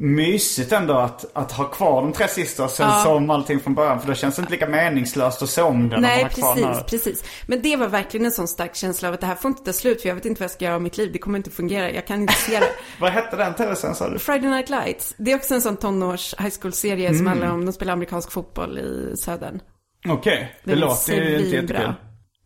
mysigt 0.01 0.73
ändå 0.73 0.95
att, 0.99 1.25
att 1.37 1.53
ha 1.53 1.65
kvar 1.65 2.03
de 2.03 2.13
tre 2.13 2.29
sista 2.29 2.65
och 2.65 2.71
sen 2.71 2.89
Ja. 2.89 3.03
se 3.05 3.11
om 3.11 3.31
allting 3.31 3.61
från 3.61 3.75
början. 3.75 4.01
För 4.01 4.09
det 4.09 4.15
känns 4.15 4.39
inte 4.39 4.51
lika 4.53 4.67
meningslöst 4.69 5.43
att 5.43 5.49
se 5.49 5.63
om 5.63 5.89
den 5.89 6.03
nej, 6.03 6.25
precis, 6.25 6.83
precis. 6.87 7.25
Men 7.47 7.63
det 7.63 7.77
var 7.77 7.87
verkligen 7.89 8.27
en 8.27 8.33
sån 8.33 8.49
stark 8.49 8.75
känsla 8.77 9.09
av 9.09 9.15
att 9.15 9.21
det 9.21 9.27
här 9.27 9.35
får 9.35 9.49
inte 9.49 9.65
ta 9.65 9.73
slut 9.73 10.03
för 10.03 10.09
jag 10.09 10.15
vet 10.17 10.25
inte 10.25 10.41
vad 10.41 10.45
jag 10.45 10.51
ska 10.51 10.65
göra 10.65 10.75
av 10.75 10.83
mitt 10.83 10.97
liv. 10.99 11.11
Det 11.13 11.19
kommer 11.19 11.39
inte 11.39 11.51
fungera. 11.51 11.91
Jag 11.91 12.07
kan 12.07 12.21
inte 12.21 12.35
se 12.35 12.61
det. 12.61 12.69
Vad 13.01 13.11
hette 13.13 13.37
den 13.37 13.55
tv-serien 13.55 13.95
sa 13.97 14.09
du? 14.11 14.19
Friday 14.19 14.51
Night 14.51 14.71
Lights. 14.71 15.15
Det 15.19 15.33
är 15.33 15.37
också 15.37 15.55
en 15.55 15.61
sån 15.63 15.77
tonårs 15.77 16.35
high 16.39 16.55
school-serie 16.61 17.07
Mm. 17.09 17.19
som 17.19 17.27
handlar 17.27 17.49
om, 17.51 17.67
de 17.67 17.73
spelar 17.73 17.93
amerikansk 17.93 18.33
fotboll 18.33 18.79
i 18.79 19.17
södern. 19.17 19.61
Okej, 20.09 20.55
det 20.65 20.71
Den 20.71 20.79
är 20.83 20.87
låter 20.87 21.13
ju 21.15 21.37
inte 21.39 21.57
jättekul. 21.57 21.93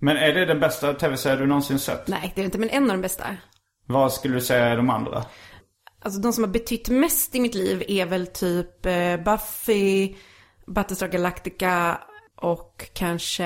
Men 0.04 0.16
är 0.16 0.32
det 0.32 0.44
den 0.44 0.60
bästa 0.60 0.94
tv-serien 0.94 1.40
du 1.40 1.46
någonsin 1.46 1.78
sett? 1.78 2.08
Nej, 2.08 2.32
det 2.34 2.40
är 2.40 2.42
det 2.42 2.44
inte, 2.44 2.58
men 2.58 2.68
en 2.68 2.82
av 2.82 2.96
de 2.96 3.02
bästa. 3.02 3.24
Vad 3.86 4.12
skulle 4.12 4.34
du 4.34 4.40
säga 4.40 4.64
är 4.64 4.76
de 4.76 4.90
andra? 4.90 5.24
Alltså 6.02 6.20
de 6.20 6.32
som 6.32 6.44
har 6.44 6.50
betytt 6.50 6.88
mest 6.88 7.34
i 7.34 7.40
mitt 7.40 7.54
liv 7.54 7.84
är 7.88 8.06
väl 8.06 8.26
typ 8.26 8.86
eh, 8.86 9.16
Buffy, 9.16 10.14
Battlestar 10.66 11.08
Galactica 11.08 12.00
och 12.42 12.90
kanske... 12.94 13.44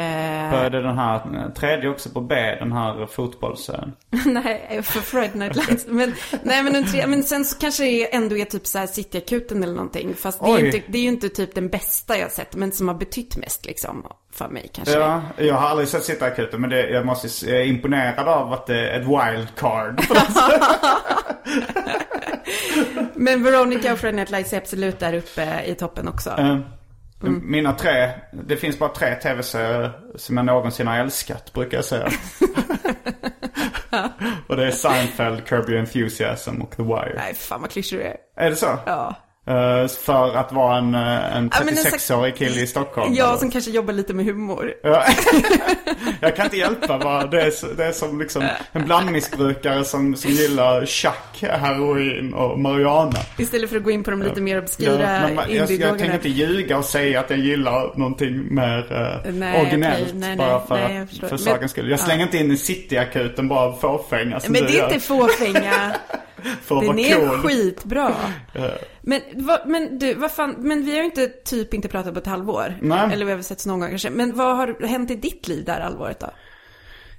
Började 0.50 0.82
den 0.82 0.98
här 0.98 1.50
tredje 1.56 1.88
också 1.88 2.10
på 2.10 2.20
B, 2.20 2.34
den 2.58 2.72
här 2.72 3.06
fotbollsserien? 3.06 3.92
nej, 4.26 4.82
för 4.82 5.00
Friday 5.00 5.38
Night 5.38 5.56
Lights. 5.56 5.86
Men, 5.88 6.14
nej, 6.42 6.62
men, 6.62 6.72
den 6.72 6.84
tre, 6.84 7.06
men 7.06 7.22
sen 7.22 7.44
så 7.44 7.58
kanske 7.58 7.84
det 7.84 8.14
ändå 8.14 8.36
är 8.36 8.44
typ 8.44 8.66
så 8.66 8.78
här 8.78 8.86
Cityakuten 8.86 9.62
eller 9.62 9.74
någonting. 9.74 10.14
Fast 10.14 10.40
det 10.40 10.50
är, 10.50 10.58
ju 10.58 10.66
inte, 10.66 10.82
det 10.88 10.98
är 10.98 11.02
ju 11.02 11.08
inte 11.08 11.28
typ 11.28 11.54
den 11.54 11.68
bästa 11.68 12.18
jag 12.18 12.32
sett, 12.32 12.56
men 12.56 12.72
som 12.72 12.88
har 12.88 12.94
betytt 12.94 13.36
mest 13.36 13.66
liksom 13.66 14.06
för 14.32 14.48
mig 14.48 14.70
kanske. 14.72 14.98
Ja, 14.98 15.22
jag 15.36 15.54
har 15.54 15.68
aldrig 15.68 15.88
sett 15.88 16.04
Cityakuten 16.04 16.60
men 16.60 16.70
det, 16.70 16.90
jag 16.90 17.06
måste 17.06 17.50
jag 17.50 17.60
är 17.60 17.64
imponerad 17.64 18.28
av 18.28 18.52
att 18.52 18.66
det 18.66 18.90
är 18.90 19.00
ett 19.00 19.06
wildcard. 19.06 20.02
Men 23.14 23.42
Veronica 23.42 23.92
och 23.92 23.98
Friday 23.98 24.16
Night 24.16 24.30
Lights 24.30 24.52
är 24.52 24.56
absolut 24.56 24.98
där 24.98 25.14
uppe 25.14 25.62
i 25.66 25.74
toppen 25.74 26.08
också. 26.08 26.30
Eh, 27.24 27.30
Mina 27.30 27.72
tre, 27.72 28.10
det 28.32 28.56
finns 28.56 28.78
bara 28.78 28.90
tre 28.90 29.14
tv-serier 29.14 29.92
som 30.16 30.36
jag 30.36 30.46
någonsin 30.46 30.86
har 30.86 30.98
älskat 30.98 31.52
brukar 31.52 31.78
jag 31.78 31.84
säga. 31.84 32.08
och 34.48 34.56
det 34.56 34.66
är 34.66 34.70
Seinfeld, 34.70 35.42
Your 35.68 35.78
Enthusiasm 35.80 36.62
och 36.62 36.76
The 36.76 36.82
Wire. 36.82 37.14
Nej, 37.16 37.34
fan 37.34 37.60
vad 37.60 37.70
klyschig 37.70 37.98
du 37.98 38.02
är. 38.02 38.16
Är 38.36 38.50
det 38.50 38.56
så? 38.56 38.78
Ja. 38.86 39.14
Eh, 39.48 39.88
för 39.88 40.36
att 40.36 40.52
vara 40.52 40.76
en, 40.78 40.94
eh, 40.94 41.36
en 41.36 41.50
Ja, 41.54 41.58
men 41.64 41.68
en 41.68 41.74
36-årig 41.84 42.36
kille 42.36 42.60
i 42.60 42.66
Stockholm? 42.66 43.12
Eller? 43.12 43.36
som 43.36 43.50
kanske 43.50 43.70
jobbar 43.70 43.92
lite 43.92 44.14
med 44.14 44.24
humor. 44.24 44.74
Ja. 44.82 45.04
jag 46.20 46.36
kan 46.36 46.44
inte 46.44 46.56
hjälpa 46.56 46.98
vad 46.98 47.30
det 47.30 47.42
är, 47.42 47.76
det 47.76 47.84
är 47.84 47.92
som 47.92 48.20
liksom 48.20 48.44
en 48.72 48.84
blandmissbrukare 48.84 49.84
som, 49.84 50.16
som 50.16 50.30
gillar 50.30 50.86
chack, 50.86 51.38
heroin 51.42 52.34
och 52.34 52.58
marijuana. 52.58 53.18
Istället 53.38 53.70
för 53.70 53.76
att 53.76 53.82
gå 53.84 53.90
in 53.90 54.04
på 54.04 54.10
de 54.10 54.22
lite 54.22 54.40
mer 54.40 54.56
Ja, 54.56 54.62
obskyra 54.62 55.28
man- 55.34 55.44
jag, 55.54 55.70
jag 55.70 55.98
tänker 55.98 56.14
inte 56.14 56.28
ljuga 56.28 56.78
och 56.78 56.84
säga 56.84 57.20
att 57.20 57.30
jag 57.30 57.38
gillar 57.38 57.98
någonting 57.98 58.54
mer 58.54 58.92
eh, 59.24 59.32
Nej, 59.32 59.60
originellt. 59.60 60.02
okej. 60.08 60.14
Nej, 60.14 60.36
bara 60.36 60.66
för, 60.66 60.74
nej, 60.74 61.06
för 61.20 61.28
Men- 61.28 61.38
sakens 61.38 61.70
skull. 61.70 61.90
Jag 61.90 62.00
slänger 62.00 62.22
inte 62.22 62.38
in 62.38 62.50
i 62.50 62.56
Cityakuten 62.56 63.48
bara 63.48 63.76
fåfänga 63.76 64.40
som 64.40 64.52
Men 64.52 64.62
det 64.62 64.68
är 64.68 64.76
gör. 64.78 64.84
inte 64.88 65.00
fåfänga. 65.00 65.94
för 66.64 66.80
Den 66.80 66.98
är 66.98 67.14
cool. 67.28 67.38
skitbra. 67.38 68.12
Men, 69.00 69.20
vad, 69.36 69.66
men 69.66 69.98
du, 69.98 70.14
vad 70.14 70.32
fan, 70.32 70.54
men 70.58 70.84
vi 70.84 70.90
har 70.90 70.98
ju 70.98 71.04
inte, 71.04 71.26
typ 71.26 71.74
inte 71.74 71.88
pratat 71.88 72.12
på 72.12 72.20
ett 72.20 72.26
halvår. 72.26 72.78
Nej. 72.80 73.12
Eller 73.12 73.24
vi 73.24 73.30
har 73.30 73.36
väl 73.36 73.44
setts 73.44 73.66
någon 73.66 73.80
gång 73.80 73.88
kanske. 73.88 74.10
Men 74.10 74.36
vad 74.36 74.56
har 74.56 74.86
hänt 74.86 75.10
i 75.10 75.14
ditt 75.14 75.48
liv 75.48 75.64
det 75.64 75.72
här 75.72 75.80
halvåret 75.80 76.20
då? 76.20 76.30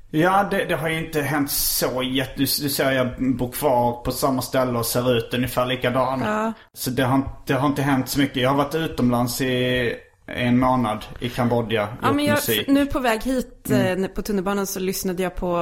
Ja, 0.10 0.48
det, 0.52 0.66
det 0.66 0.76
har 0.76 0.90
ju 0.90 1.06
inte 1.06 1.22
hänt 1.22 1.52
så 1.52 2.04
jätte... 2.04 2.34
Du, 2.36 2.44
du 2.44 2.70
ser 2.70 2.92
jag 2.92 3.36
bor 3.38 3.52
kvar 3.52 4.04
på 4.04 4.12
samma 4.12 4.42
ställe 4.42 4.80
och 4.80 4.86
ser 4.86 5.18
ut 5.18 5.34
ungefär 5.34 5.66
likadan. 5.66 6.22
Ja. 6.26 6.54
Så 6.74 6.90
det 6.90 7.04
har, 7.04 7.30
det 7.46 7.54
har 7.54 7.68
inte 7.68 7.82
hänt 7.82 8.10
så 8.10 8.20
mycket. 8.20 8.38
Jag 8.38 8.50
har 8.50 8.58
varit 8.58 8.76
utomlands 8.76 9.42
i 9.42 9.96
en 10.28 10.60
månad 10.60 11.06
i 11.20 11.30
Kambodja, 11.30 11.88
Ja, 12.02 12.12
men 12.14 12.26
jag, 12.26 12.34
musik. 12.36 12.68
nu 12.68 12.86
på 12.86 13.00
väg 13.00 13.24
hit 13.24 13.54
Mm. 13.70 14.04
eh, 14.04 14.10
på 14.10 14.22
tunnelbanan 14.22 14.68
så 14.68 14.80
lyssnade 14.80 15.24
jag 15.24 15.36
på, 15.36 15.58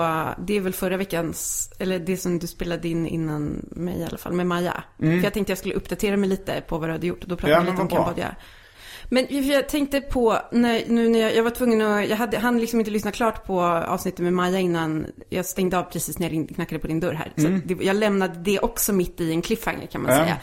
det 0.47 0.58
är 0.58 0.62
väl 0.62 0.73
förra 0.73 0.97
veckans, 0.97 1.69
eller 1.80 1.99
det 1.99 2.17
som 2.17 2.39
du 2.39 2.47
spelade 2.47 2.88
in 2.88 3.08
innan 3.08 3.65
mig 3.71 3.99
i 3.99 4.04
alla 4.04 4.17
fall, 4.17 4.34
med 4.34 4.47
Maja. 4.47 4.84
För 4.99 5.06
jag 5.23 5.34
tänkte 5.34 5.51
jag 5.51 5.58
skulle 5.58 5.73
uppdatera 5.73 6.17
mig 6.17 6.30
lite 6.30 6.62
på 6.67 6.78
vad 6.78 6.89
du 6.89 6.93
hade 6.93 7.08
gjort 7.08 7.23
och 7.23 7.30
då 7.30 7.36
pratade 7.36 7.56
Mm. 7.56 7.65
Ja, 7.67 7.71
vi 7.71 7.71
lite 7.71 7.82
om 7.82 7.88
bra. 7.88 7.97
Kambodja. 8.06 8.36
Men 9.10 9.28
jag 9.30 9.69
tänkte 9.69 10.01
på, 10.01 10.38
när, 10.51 10.84
nu 10.88 11.10
när 11.10 11.19
jag, 11.19 11.36
jag 11.36 11.43
var 11.43 11.49
tvungen 11.51 11.82
att, 11.82 12.10
jag 12.10 12.17
hade, 12.17 12.38
hann 12.39 12.60
liksom 12.60 12.80
inte 12.80 12.91
lyssna 12.91 13.12
klart 13.12 13.45
på 13.45 13.62
avsnittet 13.62 14.19
med 14.19 14.34
Maja 14.34 14.60
innan 14.60 15.06
jag 15.30 15.45
stängde 15.45 15.78
av 15.80 15.84
precis 15.84 16.19
när 16.19 16.28
jag 16.28 16.34
ringde- 16.34 16.54
knackade 16.54 16.80
på 16.80 16.88
din 16.88 16.99
dörr 16.99 17.13
här. 17.13 17.32
Så 17.36 17.47
det, 17.65 17.84
jag 17.86 17.95
lämnade 17.95 18.34
det 18.39 18.60
också 18.60 18.93
mitt 18.93 19.21
i 19.21 19.32
en 19.32 19.41
cliffhanger 19.41 19.88
kan 19.88 20.01
man 20.01 20.12
Mm. 20.12 20.23
Säga. 20.25 20.38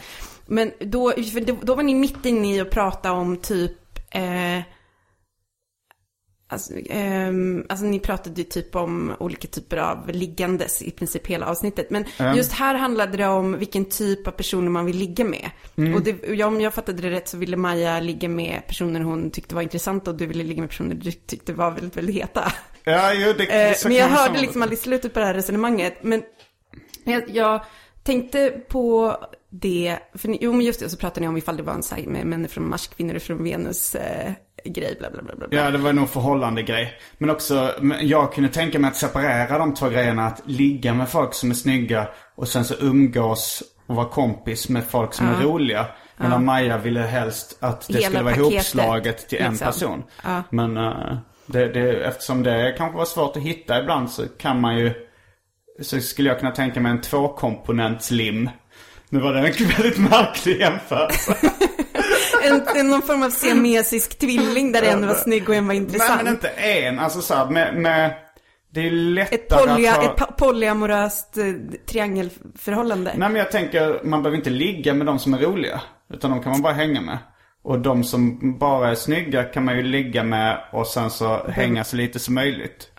Men 0.47 0.71
då, 0.79 1.13
då 1.61 1.75
var 1.75 1.83
ni 1.83 1.93
mitt 1.95 2.25
inne 2.25 2.55
i 2.55 2.59
att 2.59 2.69
prata 2.69 3.11
om 3.11 3.37
typ, 3.37 3.71
eh, 4.13 4.63
Alltså, 6.53 6.73
ehm, 6.89 7.65
alltså 7.69 7.85
ni 7.85 7.99
pratade 7.99 8.41
ju 8.41 8.43
typ 8.43 8.75
om 8.75 9.15
olika 9.19 9.47
typer 9.47 9.77
av 9.77 10.09
liggandes 10.09 10.81
i 10.81 10.91
princip 10.91 11.27
hela 11.27 11.45
avsnittet. 11.45 11.89
Men 11.89 12.05
just 12.35 12.51
här 12.51 12.75
handlade 12.75 13.17
det 13.17 13.27
om 13.27 13.57
vilken 13.57 13.85
typ 13.85 14.27
av 14.27 14.31
personer 14.31 14.69
man 14.69 14.85
vill 14.85 14.97
ligga 14.97 15.25
med. 15.25 15.49
Mm. 15.77 15.95
Och 15.95 16.01
det, 16.01 16.43
om 16.43 16.61
jag 16.61 16.73
fattade 16.73 17.01
det 17.01 17.11
rätt 17.11 17.27
så 17.27 17.37
ville 17.37 17.57
Maja 17.57 17.99
ligga 17.99 18.29
med 18.29 18.61
personer 18.67 19.01
hon 19.01 19.31
tyckte 19.31 19.55
var 19.55 19.61
intressanta 19.61 20.11
och 20.11 20.17
du 20.17 20.25
ville 20.25 20.43
ligga 20.43 20.61
med 20.61 20.69
personer 20.69 20.95
du 20.95 21.11
tyckte 21.11 21.53
var 21.53 21.71
väldigt, 21.71 21.97
väldigt 21.97 22.15
heta. 22.15 22.53
Ja, 22.83 23.13
jo, 23.13 23.33
det, 23.37 23.43
Eh, 23.43 23.75
men 23.83 23.95
jag 23.95 24.07
hörde 24.07 24.41
liksom 24.41 24.61
aldrig 24.61 24.79
slutet 24.79 25.13
på 25.13 25.19
det 25.19 25.25
här 25.25 25.33
resonemanget. 25.33 25.97
Men 26.01 26.23
jag, 27.03 27.29
jag 27.29 27.65
tänkte 28.03 28.49
på 28.49 29.17
det, 29.61 29.99
för 30.15 30.37
jo 30.41 30.53
men 30.53 30.65
just 30.65 30.79
det, 30.79 30.89
så 30.89 30.97
pratade 30.97 31.21
ni 31.21 31.27
om 31.27 31.37
ifall 31.37 31.57
det 31.57 31.63
var 31.63 31.73
en 31.73 31.83
här 31.91 32.07
med 32.07 32.25
män 32.25 32.47
från 32.47 32.69
Mars, 32.69 32.87
kvinnor 32.87 33.19
från 33.19 33.43
Venus 33.43 33.95
eh, 33.95 34.31
grej, 34.65 34.95
bla 34.99 35.11
bla 35.11 35.21
bla. 35.23 35.35
bla. 35.35 35.47
Ja, 35.51 35.71
det 35.71 35.77
var 35.77 35.93
nog 35.93 36.09
förhållande 36.09 36.63
grej. 36.63 36.93
Men 37.17 37.29
också, 37.29 37.73
jag 38.01 38.33
kunde 38.33 38.49
tänka 38.49 38.79
mig 38.79 38.87
att 38.87 38.95
separera 38.95 39.57
de 39.57 39.73
två 39.73 39.89
grejerna. 39.89 40.25
Att 40.27 40.41
ligga 40.45 40.93
med 40.93 41.09
folk 41.09 41.33
som 41.33 41.49
är 41.49 41.55
snygga 41.55 42.07
och 42.35 42.47
sen 42.47 42.65
så 42.65 42.73
umgås 42.79 43.63
och 43.87 43.95
vara 43.95 44.09
kompis 44.09 44.69
med 44.69 44.83
folk 44.83 45.13
som 45.13 45.27
är 45.27 45.43
roliga. 45.43 45.85
Medan 46.17 46.45
Maja 46.45 46.77
ville 46.77 46.99
helst 46.99 47.57
att 47.59 47.87
det 47.87 47.93
Hela 47.93 48.05
skulle 48.05 48.23
vara 48.23 48.35
paketet, 48.35 48.53
ihopslaget 48.53 49.29
till 49.29 49.41
en 49.41 49.51
liksom. 49.51 49.65
person. 49.65 50.03
Ja. 50.23 50.43
Men 50.49 50.77
eh, 50.77 51.17
det, 51.45 51.67
det, 51.67 52.03
eftersom 52.03 52.43
det 52.43 52.75
kanske 52.77 52.97
var 52.97 53.05
svårt 53.05 53.37
att 53.37 53.43
hitta 53.43 53.79
ibland 53.79 54.11
så 54.11 54.27
kan 54.27 54.61
man 54.61 54.77
ju... 54.77 54.93
Så 55.81 55.99
skulle 55.99 56.29
jag 56.29 56.39
kunna 56.39 56.51
tänka 56.51 56.79
mig 56.79 56.91
en 56.91 57.01
tvåkomponentslim. 57.01 58.49
Nu 59.13 59.19
var 59.19 59.33
det 59.33 59.39
en 59.39 59.43
väldigt 59.77 59.97
märklig 59.97 60.59
jämförelse. 60.59 61.35
En, 62.75 62.89
någon 62.89 63.01
form 63.01 63.23
av 63.23 63.29
siamesisk 63.29 64.19
tvilling 64.19 64.71
där 64.71 64.83
en 64.83 65.07
var 65.07 65.13
snygg 65.13 65.49
och 65.49 65.55
en 65.55 65.67
var 65.67 65.73
Nej 65.73 65.83
intressant. 65.83 66.23
men 66.23 66.33
inte 66.33 66.47
en. 66.47 66.99
Alltså 66.99 67.21
så 67.21 67.33
här, 67.33 67.49
med, 67.49 67.75
med... 67.75 68.13
Det 68.73 68.79
är 68.79 68.83
ju 68.83 69.19
Ett, 69.19 69.31
lättare 69.31 69.67
polya, 69.67 69.91
att 69.91 70.19
ha... 70.19 70.27
ett 70.27 70.37
polyamoröst 70.37 71.37
eh, 71.37 71.45
triangelförhållande. 71.85 73.13
Nej 73.17 73.29
men 73.29 73.35
jag 73.35 73.51
tänker, 73.51 74.03
man 74.03 74.23
behöver 74.23 74.37
inte 74.37 74.49
ligga 74.49 74.93
med 74.93 75.05
de 75.05 75.19
som 75.19 75.33
är 75.33 75.37
roliga. 75.37 75.81
Utan 76.13 76.31
de 76.31 76.43
kan 76.43 76.51
man 76.51 76.61
bara 76.61 76.73
hänga 76.73 77.01
med. 77.01 77.17
Och 77.63 77.79
de 77.79 78.03
som 78.03 78.57
bara 78.59 78.89
är 78.91 78.95
snygga 78.95 79.43
kan 79.43 79.65
man 79.65 79.77
ju 79.77 79.83
ligga 79.83 80.23
med 80.23 80.57
och 80.71 80.87
sen 80.87 81.09
så 81.09 81.47
hänga 81.47 81.83
så 81.83 81.95
lite 81.95 82.19
som 82.19 82.35
möjligt. 82.35 82.91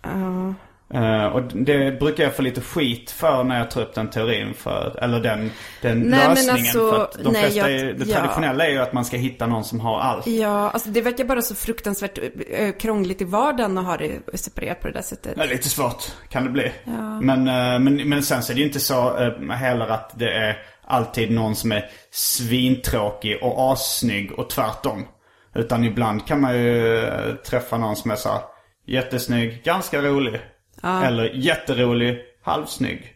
Eh, 0.94 1.24
och 1.26 1.42
det 1.42 1.98
brukar 2.00 2.24
jag 2.24 2.37
få 2.37 2.42
lite 2.42 2.61
skit 2.61 3.11
för 3.11 3.44
när 3.44 3.59
jag 3.59 3.70
tar 3.70 3.83
upp 3.83 3.94
den 3.94 4.11
teorin 4.11 4.54
för, 4.54 4.98
eller 5.02 5.20
den, 5.20 5.50
den 5.83 6.00
Nej, 6.00 6.28
lösningen. 6.28 6.54
alltså, 6.57 6.90
för 6.90 7.02
att 7.04 7.12
de 7.24 7.33
nej, 7.33 7.42
flesta 7.42 7.70
jag- 7.70 7.80
är, 7.80 7.92
det 7.92 8.04
ja. 8.04 8.16
traditionella 8.16 8.66
är 8.66 8.70
ju 8.70 8.78
att 8.78 8.92
man 8.92 9.04
ska 9.04 9.16
hitta 9.16 9.46
någon 9.46 9.64
som 9.64 9.80
har 9.80 10.00
allt. 10.00 10.26
Ja, 10.26 10.70
alltså 10.70 10.88
det 10.88 11.00
verkar 11.00 11.24
bara 11.24 11.42
så 11.42 11.54
fruktansvärt 11.54 12.18
eh, 12.50 12.72
krångligt 12.72 13.20
i 13.22 13.24
vardagen 13.24 13.78
att 13.78 13.85
ha 13.85 13.96
det 13.96 14.38
separerat 14.38 14.80
på 14.80 14.87
det 14.87 14.92
där 14.94 15.02
sättet. 15.02 15.35
Ja, 15.37 15.44
lite 15.44 15.68
svårt 15.68 16.04
kan 16.28 16.44
det 16.44 16.50
bli. 16.50 16.72
Men, 17.20 17.48
eh, 17.48 17.78
men, 17.78 18.09
men 18.09 18.22
sen 18.22 18.42
så 18.42 18.52
är 18.52 18.54
det 18.54 18.61
ju 18.61 18.66
inte 18.66 18.80
så 18.80 19.16
heller 19.50 19.87
att 19.87 20.18
det 20.18 20.33
är 20.33 20.59
alltid 20.87 21.30
någon 21.30 21.54
som 21.57 21.72
är 21.72 21.85
svintråkig 22.11 23.38
och 23.42 23.72
assnygg 23.72 24.33
och 24.38 24.50
tvärtom. 24.50 25.07
Utan 25.54 25.85
ibland 25.85 26.26
kan 26.26 26.40
man 26.40 26.59
ju 26.59 27.02
träffa 27.46 27.78
någon 27.78 27.96
som 27.96 28.11
är 28.11 28.16
så 28.16 28.28
här, 28.28 28.40
jättesnygg, 28.87 29.62
ganska 29.64 30.02
rolig. 30.02 30.40
Eller 30.85 31.25
jätterolig, 31.35 32.18
halvsnygg. 32.42 33.12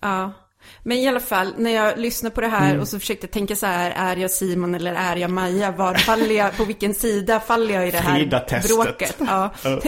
Ja. 0.00 0.32
Men 0.82 0.96
i 0.96 1.08
alla 1.08 1.20
fall, 1.20 1.54
när 1.58 1.70
jag 1.70 1.98
lyssnade 1.98 2.34
på 2.34 2.40
det 2.40 2.46
här 2.48 2.68
Mm. 2.68 2.80
och 2.80 2.88
så 2.88 2.98
försökte 2.98 3.26
jag 3.26 3.32
tänka 3.32 3.56
så 3.56 3.66
här, 3.66 3.90
är 3.96 4.16
jag 4.16 4.30
Simon 4.30 4.74
eller 4.74 4.94
är 4.94 5.16
jag 5.16 5.30
Maja? 5.30 5.70
Var 5.70 5.94
faller 5.94 6.34
jag, 6.34 6.56
på 6.56 6.64
vilken 6.64 6.94
sida 6.94 7.40
faller 7.40 7.74
jag 7.74 7.88
i 7.88 7.90
det 7.90 7.98
här 7.98 8.18
bråket? 8.68 9.16
Ja. 9.18 9.50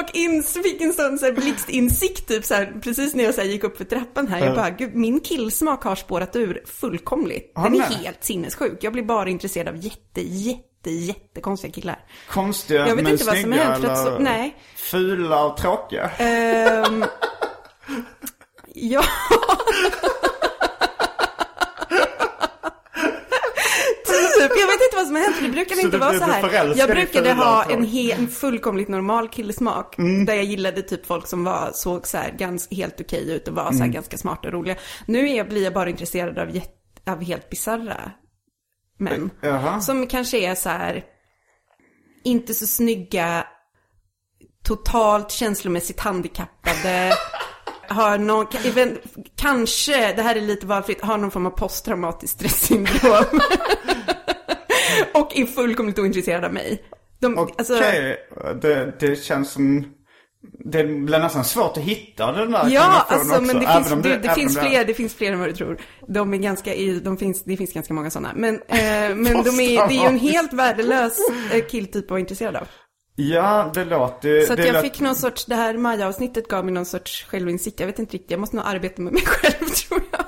Och 0.00 0.16
ins, 0.16 0.52
fick 0.62 0.80
en 0.80 0.92
sån 0.92 1.18
så 1.18 1.32
blixtinsikt 1.32 2.28
typ 2.28 2.44
så 2.44 2.54
här, 2.54 2.72
precis 2.82 3.14
när 3.14 3.24
jag 3.24 3.34
så 3.34 3.40
här, 3.40 3.48
gick 3.48 3.64
upp 3.64 3.76
för 3.78 3.84
trappan 3.84 4.28
här. 4.28 4.38
Jag 4.46 4.54
bara, 4.56 4.70
gud, 4.70 4.94
min 4.94 5.20
killsmak 5.20 5.82
har 5.84 5.94
spårat 5.96 6.36
ur 6.36 6.62
fullkomligt. 6.66 7.52
Den 7.54 7.74
är 7.74 7.80
helt 7.80 8.24
sinnessjuk. 8.24 8.78
Jag 8.80 8.92
blir 8.92 9.02
bara 9.02 9.28
intresserad 9.28 9.68
av 9.68 9.76
jätte, 9.76 10.20
jätte, 10.20 10.62
jättekonstiga 10.90 11.72
killar. 11.72 11.98
Konstiga 12.30 12.80
Jag 12.88 12.96
vet 12.96 13.04
men 13.04 13.12
inte 13.12 13.24
vad 13.24 13.38
som 13.38 13.52
hänt, 13.52 13.84
att 13.84 13.98
så- 13.98 14.08
eller 14.08 14.18
nej. 14.20 14.56
fula 14.76 15.44
och 15.44 15.56
tråkiga. 15.56 16.10
Ehm, 16.18 17.04
ja. 18.74 19.02
typ, 24.40 24.50
jag 24.58 24.66
vet 24.66 24.82
inte 24.82 24.96
vad 24.96 25.06
som 25.06 25.14
har 25.14 25.22
hänt. 25.22 25.36
Det 25.42 25.48
brukade 25.48 25.80
Så 25.80 25.86
inte 25.86 25.98
vara 25.98 26.18
så 26.18 26.24
här. 26.24 26.74
Jag 26.76 26.90
brukade 26.90 27.32
ha 27.32 27.64
en, 27.64 27.84
he, 27.84 28.12
en 28.12 28.28
fullkomligt 28.28 28.88
normal 28.88 29.28
killsmak. 29.28 29.94
Där 30.26 30.34
jag 30.34 30.44
gillade 30.44 30.82
typ 30.82 31.06
folk 31.06 31.26
som 31.26 31.44
var, 31.44 31.70
såg 31.74 32.06
så 32.06 32.16
här 32.18 32.30
ganska, 32.38 32.74
helt 32.74 33.00
okej 33.00 33.30
ut 33.32 33.48
och 33.48 33.54
var 33.54 33.72
så 33.72 33.78
här 33.78 33.86
ganska 33.88 34.18
smarta 34.18 34.48
och 34.48 34.54
roliga. 34.54 34.76
Nu 35.06 35.28
är 35.30 35.36
jag, 35.36 35.48
blir 35.48 35.64
jag 35.64 35.74
bara 35.74 35.90
intresserad 35.90 36.38
av, 36.38 36.54
jätte, 36.56 37.12
av 37.12 37.22
helt 37.24 37.50
bisarra 37.50 38.10
män. 39.02 39.30
Jaha. 39.40 39.80
Som 39.80 40.06
kanske 40.06 40.38
är 40.38 40.54
så 40.54 40.68
här, 40.68 41.04
inte 42.24 42.54
så 42.54 42.66
snygga, 42.66 43.46
totalt 44.64 45.30
känslomässigt 45.30 46.00
handikappade. 46.00 47.12
Har 47.88 48.18
någon, 48.18 48.46
kanske, 49.36 50.12
det 50.12 50.22
här 50.22 50.36
är 50.36 50.40
lite 50.40 50.66
valfritt, 50.66 51.00
har 51.00 51.18
någon 51.18 51.30
form 51.30 51.46
av 51.46 51.50
posttraumatiskt 51.50 52.38
stressyndrom. 52.38 53.24
och 55.14 55.36
är 55.38 55.46
fullkomligt 55.46 55.98
ointresserad 55.98 56.44
av 56.44 56.52
mig. 56.52 56.84
Okej, 57.22 57.54
alltså, 57.58 57.74
det, 58.60 58.92
det 59.00 59.16
känns 59.16 59.52
som... 59.52 59.84
Det 60.64 60.84
blir 60.84 61.18
nästan 61.18 61.44
svårt 61.44 61.76
att 61.76 61.82
hitta 61.82 62.32
den 62.32 62.50
där 62.50 62.68
Ja, 62.70 63.06
alltså, 63.08 63.40
men 63.40 63.60
det 63.60 63.78
också, 63.78 63.90
finns, 63.90 64.02
det, 64.02 64.08
det, 64.08 64.14
även 64.14 64.34
finns 64.34 64.58
fler, 64.58 64.84
det 64.84 64.94
finns 64.94 65.14
fler 65.14 65.32
än 65.32 65.38
vad 65.38 65.48
du 65.48 65.52
tror. 65.52 65.78
De 66.08 66.34
är 66.34 66.38
ganska, 66.38 66.70
de 67.02 67.16
finns, 67.16 67.44
det 67.44 67.56
finns 67.56 67.72
ganska 67.72 67.94
många 67.94 68.10
sådana. 68.10 68.32
Men, 68.36 68.54
eh, 68.54 68.78
men 69.16 69.24
de 69.24 69.60
är, 69.60 69.88
det 69.88 69.94
är 69.94 70.02
ju 70.02 70.06
en 70.06 70.18
helt 70.18 70.52
värdelös 70.52 71.18
eh, 71.52 71.64
killtyp 71.64 72.04
att 72.04 72.10
vara 72.10 72.20
intresserad 72.20 72.56
av. 72.56 72.68
Ja, 73.16 73.70
det 73.74 73.84
låter... 73.84 74.40
Så 74.40 74.52
att 74.52 74.56
det 74.56 74.66
jag 74.66 74.72
låter- 74.72 74.88
fick 74.88 75.00
någon 75.00 75.16
sorts, 75.16 75.44
det 75.44 75.54
här 75.54 75.74
Maja-avsnittet 75.78 76.48
gav 76.48 76.64
mig 76.64 76.74
någon 76.74 76.86
sorts 76.86 77.24
självinsikt. 77.24 77.80
Jag 77.80 77.86
vet 77.86 77.98
inte 77.98 78.14
riktigt, 78.14 78.30
jag 78.30 78.40
måste 78.40 78.56
nog 78.56 78.64
arbeta 78.66 79.02
med 79.02 79.12
mig 79.12 79.22
själv 79.26 79.68
tror 79.68 80.02
jag. 80.12 80.24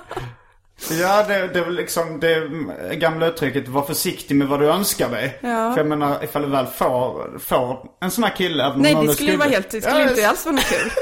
Ja, 0.91 1.25
det, 1.29 1.35
det 1.49 1.59
är 1.59 1.65
väl 1.65 1.75
liksom 1.75 2.21
det 2.21 2.49
gamla 2.97 3.27
uttrycket 3.27 3.69
var 3.69 3.83
försiktig 3.83 4.37
med 4.37 4.49
vad 4.49 4.61
du 4.61 4.67
önskar 4.69 5.09
dig. 5.11 5.39
Ja. 5.43 5.73
För 5.73 5.77
jag 5.79 5.87
menar, 5.87 6.25
ifall 6.25 6.43
du 6.43 6.49
väl 6.49 6.67
får, 6.67 7.39
får 7.39 7.87
en 8.01 8.11
sån 8.11 8.25
här 8.25 8.37
kille. 8.37 8.65
även 8.67 8.83
Nej, 8.83 8.95
det 9.07 9.15
skulle 9.15 9.31
ju 9.31 9.37
vara 9.37 9.49
helt, 9.49 9.71
det 9.71 9.81
skulle 9.83 10.01
Ja, 10.01 10.11
inte 10.11 10.29
alls 10.29 10.45
vara 10.47 10.55
något 10.55 10.65
kul. 10.69 10.91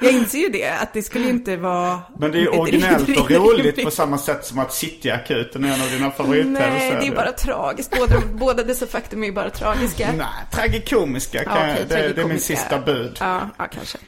Jag 0.00 0.12
inser 0.12 0.38
ju 0.38 0.48
det, 0.48 0.68
att 0.70 0.92
det 0.92 1.02
skulle 1.02 1.28
inte 1.28 1.56
vara... 1.56 2.00
Men 2.18 2.32
det 2.32 2.38
är 2.38 2.40
ju 2.40 2.48
originellt 2.48 3.18
och 3.20 3.30
roligt 3.30 3.84
på 3.84 3.90
samma 3.90 4.18
sätt 4.18 4.44
som 4.46 4.58
att 4.58 4.72
City-akuten 4.72 5.64
är 5.64 5.74
en 5.74 5.82
av 5.82 5.88
dina 5.90 6.10
favorittv-serier. 6.10 6.70
Nej, 6.70 6.96
det 7.00 7.06
är 7.06 7.14
bara 7.14 7.32
tragiskt. 7.32 7.96
Båda, 7.98 8.14
båda 8.32 8.62
dessa 8.62 8.86
faktum 8.86 9.22
är 9.22 9.26
ju 9.26 9.32
bara 9.32 9.50
tragiska. 9.50 10.08
Nej, 10.16 10.26
tragikomiska. 10.52 11.44
Kan, 11.44 11.56
Ja, 11.56 11.66
jag- 11.66 11.74
okej, 11.74 11.84
det, 11.88 11.94
det 11.94 12.00
är 12.00 12.04
min 12.06 12.14
tragikomiska. 12.14 12.56
sista 12.56 12.78
bud. 12.78 13.16
Ja, 13.20 13.40
ja, 13.58 13.66
kanske. 13.74 13.98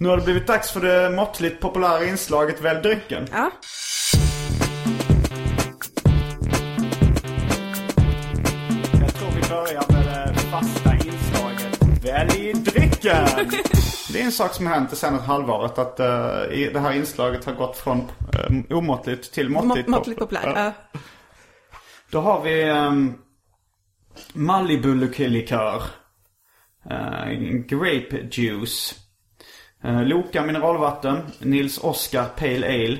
Nu 0.00 0.08
har 0.08 0.16
det 0.16 0.22
blivit 0.24 0.46
dags 0.46 0.70
för 0.72 0.80
det 0.80 1.10
måttligt 1.10 1.60
populära 1.60 2.04
inslaget 2.04 2.60
Välj 2.60 2.82
drycken. 2.82 3.26
Ja. 3.32 3.50
Jag 9.00 9.14
tror 9.14 9.30
vi 9.30 9.48
börjar 9.48 9.84
med 9.92 10.28
det 10.34 10.40
fasta 10.40 10.94
inslaget 10.94 12.04
Välj 12.04 12.52
drycken! 12.52 13.26
Det 14.12 14.20
är 14.20 14.24
en 14.24 14.32
sak 14.32 14.54
som 14.54 14.66
har 14.66 14.74
hänt 14.74 14.90
det 14.90 14.96
senaste 14.96 15.26
halvåret 15.26 15.78
att 15.78 16.00
i- 16.52 16.70
det 16.72 16.80
här 16.80 16.92
inslaget 16.92 17.44
har 17.44 17.52
gått 17.54 17.76
från 17.76 17.98
uh, 18.00 18.76
omåttligt 18.76 19.32
till 19.32 19.48
måttligt, 19.48 19.88
Må- 19.88 19.96
Måttligt 19.96 20.18
populär. 20.20 20.52
Ja. 20.56 20.72
Då 22.10 22.20
har 22.20 22.42
vi 22.42 22.70
um, 22.70 23.14
Malibu 24.32 24.94
likör. 25.18 25.82
Eh, 26.90 27.28
grape 27.66 28.28
juice. 28.32 28.94
Uh, 29.84 30.02
Loka 30.02 30.42
mineralvatten. 30.42 31.22
Nils 31.38 31.78
Oskar 31.78 32.24
Pale 32.36 32.66
Ale. 32.66 32.98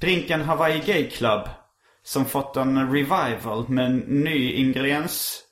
Drinken 0.00 0.40
Hawaii 0.40 0.82
Gay 0.86 1.10
Club. 1.10 1.48
Som 2.02 2.24
fått 2.24 2.56
en 2.56 2.92
revival 2.92 3.68
med 3.68 3.86
en 3.86 3.96
ny 3.98 4.52
ingrediens. 4.52 5.42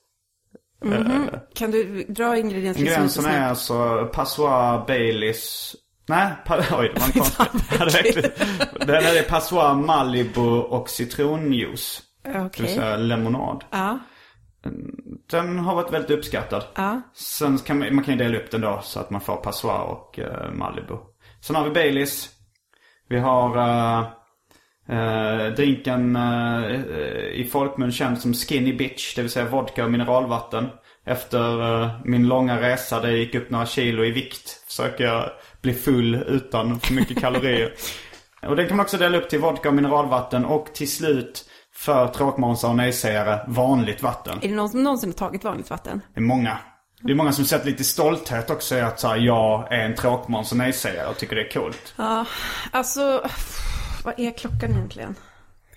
Kan 1.55 1.71
du 1.71 2.05
dra 2.09 2.39
ingredienserna 2.39 2.87
Ingredienserna 2.87 3.31
är 3.31 3.49
alltså 3.49 4.07
Passoir 4.13 4.87
Baileys. 4.87 5.77
Nej, 6.09 6.33
oj 6.51 6.61
det 6.67 6.71
var 6.71 6.85
en 6.85 7.13
konstig. 7.13 7.61
Det 7.69 7.99
är 7.99 8.07
äckligt. 8.07 8.43
Den 8.87 8.91
är 8.91 9.23
Passoir 9.23 9.75
Malibu 9.75 10.41
och 10.61 10.91
citronjuice. 10.91 12.03
Det 12.23 12.61
vill 12.61 12.75
säga 12.75 12.97
lemonad. 12.97 13.65
Ja. 13.71 13.99
Den 15.31 15.59
har 15.59 15.75
varit 15.75 15.93
väldigt 15.93 16.11
uppskattad. 16.11 16.65
Ja. 16.75 17.01
Sen 17.15 17.59
kan 17.59 17.79
man, 17.79 17.95
man 17.95 18.05
kan 18.05 18.15
ju 18.15 18.25
dela 18.25 18.39
upp 18.39 18.51
den 18.51 18.61
då 18.61 18.81
så 18.83 19.01
att 19.01 19.11
man 19.11 19.21
får 19.21 19.37
Passoir 19.37 19.81
och 19.81 20.19
eh, 20.19 20.53
Malibu. 20.53 20.95
Sen 21.41 21.57
har 21.57 21.65
vi 21.65 21.71
Baileys. 21.71 22.31
Vi 23.09 23.19
har 23.19 23.57
eh, 23.57 24.07
eh, 24.99 25.53
drinken 25.53 26.19
i 27.33 27.45
folkmun 27.53 27.93
känd 27.93 28.19
som 28.19 28.35
Skinny 28.35 28.73
Bitch. 28.73 29.15
Det 29.15 29.23
vill 29.23 29.31
säga 29.31 29.49
vodka 29.49 29.85
och 29.85 29.91
mineralvatten. 29.91 30.69
Efter 31.07 31.91
min 32.05 32.29
långa 32.29 32.61
resa 32.61 33.01
där 33.01 33.09
jag 33.09 33.19
gick 33.19 33.35
upp 33.35 33.51
några 33.51 33.67
kilo 33.67 34.05
i 34.05 34.11
vikt. 34.11 34.65
Försöker 34.67 35.05
jag 35.05 35.31
bli 35.63 35.75
full 35.75 36.15
utan 36.15 36.81
för 36.81 36.95
mycket 36.95 37.21
kalorier. 37.21 37.73
och 38.43 38.57
den 38.57 38.69
kan 38.69 38.77
man 38.77 38.85
också 38.85 38.97
dela 38.97 39.19
upp 39.19 39.29
till 39.29 39.41
vodka 39.41 39.69
och 39.69 39.75
mineralvatten. 39.75 40.45
Och 40.45 40.75
till 40.75 40.91
slut 40.91 41.45
för 41.77 42.09
tråkmånsar 42.09 42.69
och 42.69 42.77
nejsägare 42.77 43.41
vanligt 43.47 44.03
vatten. 44.03 44.39
Är 44.43 44.49
det 44.49 44.55
någon 44.55 44.69
som 44.69 44.83
någonsin 44.83 45.11
har 45.11 45.15
tagit 45.15 45.45
vanligt 45.45 45.71
vatten? 45.71 46.01
Det 46.15 46.21
är 46.21 46.25
många. 46.25 46.59
Det 47.01 47.13
är 47.13 47.17
många 47.17 47.33
som 47.33 47.45
sätter 47.45 47.67
lite 47.67 47.85
stolthet 47.85 48.51
också 48.51 48.75
i 48.75 48.81
att 48.81 49.01
så 49.01 49.09
här, 49.09 49.17
jag 49.17 49.73
är 49.73 49.79
en 49.79 49.95
tråkmåns 49.95 50.53
och 50.53 50.59
nej-sägare 50.59 51.09
och 51.09 51.17
tycker 51.17 51.37
det 51.37 51.43
är 51.43 51.51
coolt. 51.51 51.95
Ja, 51.97 52.25
alltså, 52.71 53.23
vad 54.05 54.21
är 54.21 54.31
klockan 54.31 54.71
egentligen? 54.71 55.15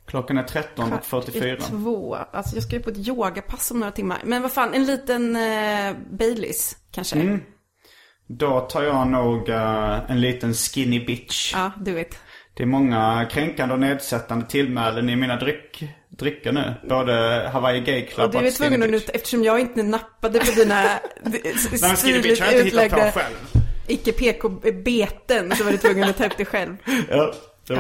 Klockan 0.06 0.38
är 0.38 0.44
13.44. 0.44 1.62
Två. 1.62 2.16
Alltså 2.16 2.56
jag 2.56 2.64
ska 2.64 2.76
ju 2.76 2.82
på 2.82 2.90
ett 2.90 3.08
yogapass 3.08 3.72
om 3.72 3.80
några 3.80 3.92
timmar. 3.92 4.22
Men 4.24 4.42
vad 4.42 4.52
fan, 4.52 4.74
en 4.74 4.86
liten 4.86 5.36
eh, 5.36 5.96
Baileys 6.12 6.78
kanske? 6.92 7.20
Mm. 7.20 7.42
Då 8.28 8.60
tar 8.60 8.84
jag 8.84 9.08
nog 9.08 9.50
eh, 9.50 10.12
en 10.12 10.22
liten 10.22 10.54
skinny 10.54 11.06
bitch. 11.06 11.54
Ja, 11.54 11.72
do 11.78 11.98
it. 11.98 12.20
Det 12.58 12.64
är 12.64 12.68
många 12.68 13.28
kränkande 13.32 13.74
och 13.74 13.80
nedsättande 13.80 14.46
tillmälen 14.46 15.10
i 15.10 15.16
mina 15.16 15.36
dryck, 15.36 15.84
drycker 16.10 16.52
nu. 16.52 16.74
Både 16.90 17.50
Hawaii 17.54 17.80
Gay 17.82 18.06
Club 18.06 18.36
Och 18.36 18.42
du 18.42 18.48
är 18.48 18.52
tvungen 18.52 18.84
att 18.84 18.90
nu, 18.90 18.98
eftersom 19.14 19.44
jag 19.44 19.60
inte 19.60 19.84
nappade 19.84 20.40
på 20.40 20.52
dina 20.52 20.84
hittat 22.64 22.92
på 22.92 23.20
själv. 23.20 23.36
icke-PK-beten 23.88 25.56
så 25.56 25.64
var 25.64 25.72
du 25.72 25.78
tvungen 25.78 26.10
att 26.10 26.18
ta 26.18 26.26
upp 26.26 26.38
det 26.38 26.46
själv. 26.46 26.78
Ja, 27.10 27.34
det 27.68 27.74
Ja. 27.74 27.80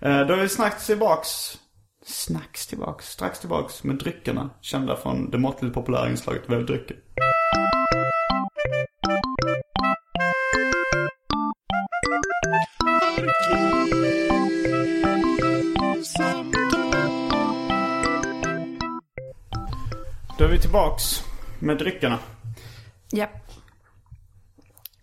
var 0.00 0.10
eh, 0.20 0.26
Då 0.26 0.34
är 0.34 0.38
vi 0.40 0.48
snacks 0.48 0.86
tillbaks. 0.86 1.58
Snacks 2.06 2.66
tillbaks, 2.66 3.10
strax 3.10 3.40
tillbaks 3.40 3.84
med 3.84 3.96
dryckerna. 3.96 4.50
Kända 4.60 4.96
från 4.96 5.30
det 5.30 5.38
måttligt 5.38 5.74
populära 5.74 6.10
inslaget 6.10 6.42
Välj 6.46 6.64
drycker. 6.64 6.96
Då 20.38 20.44
är 20.44 20.48
vi 20.48 20.58
tillbaks 20.58 21.24
med 21.58 21.78
dryckerna. 21.78 22.18
Ja. 23.10 23.26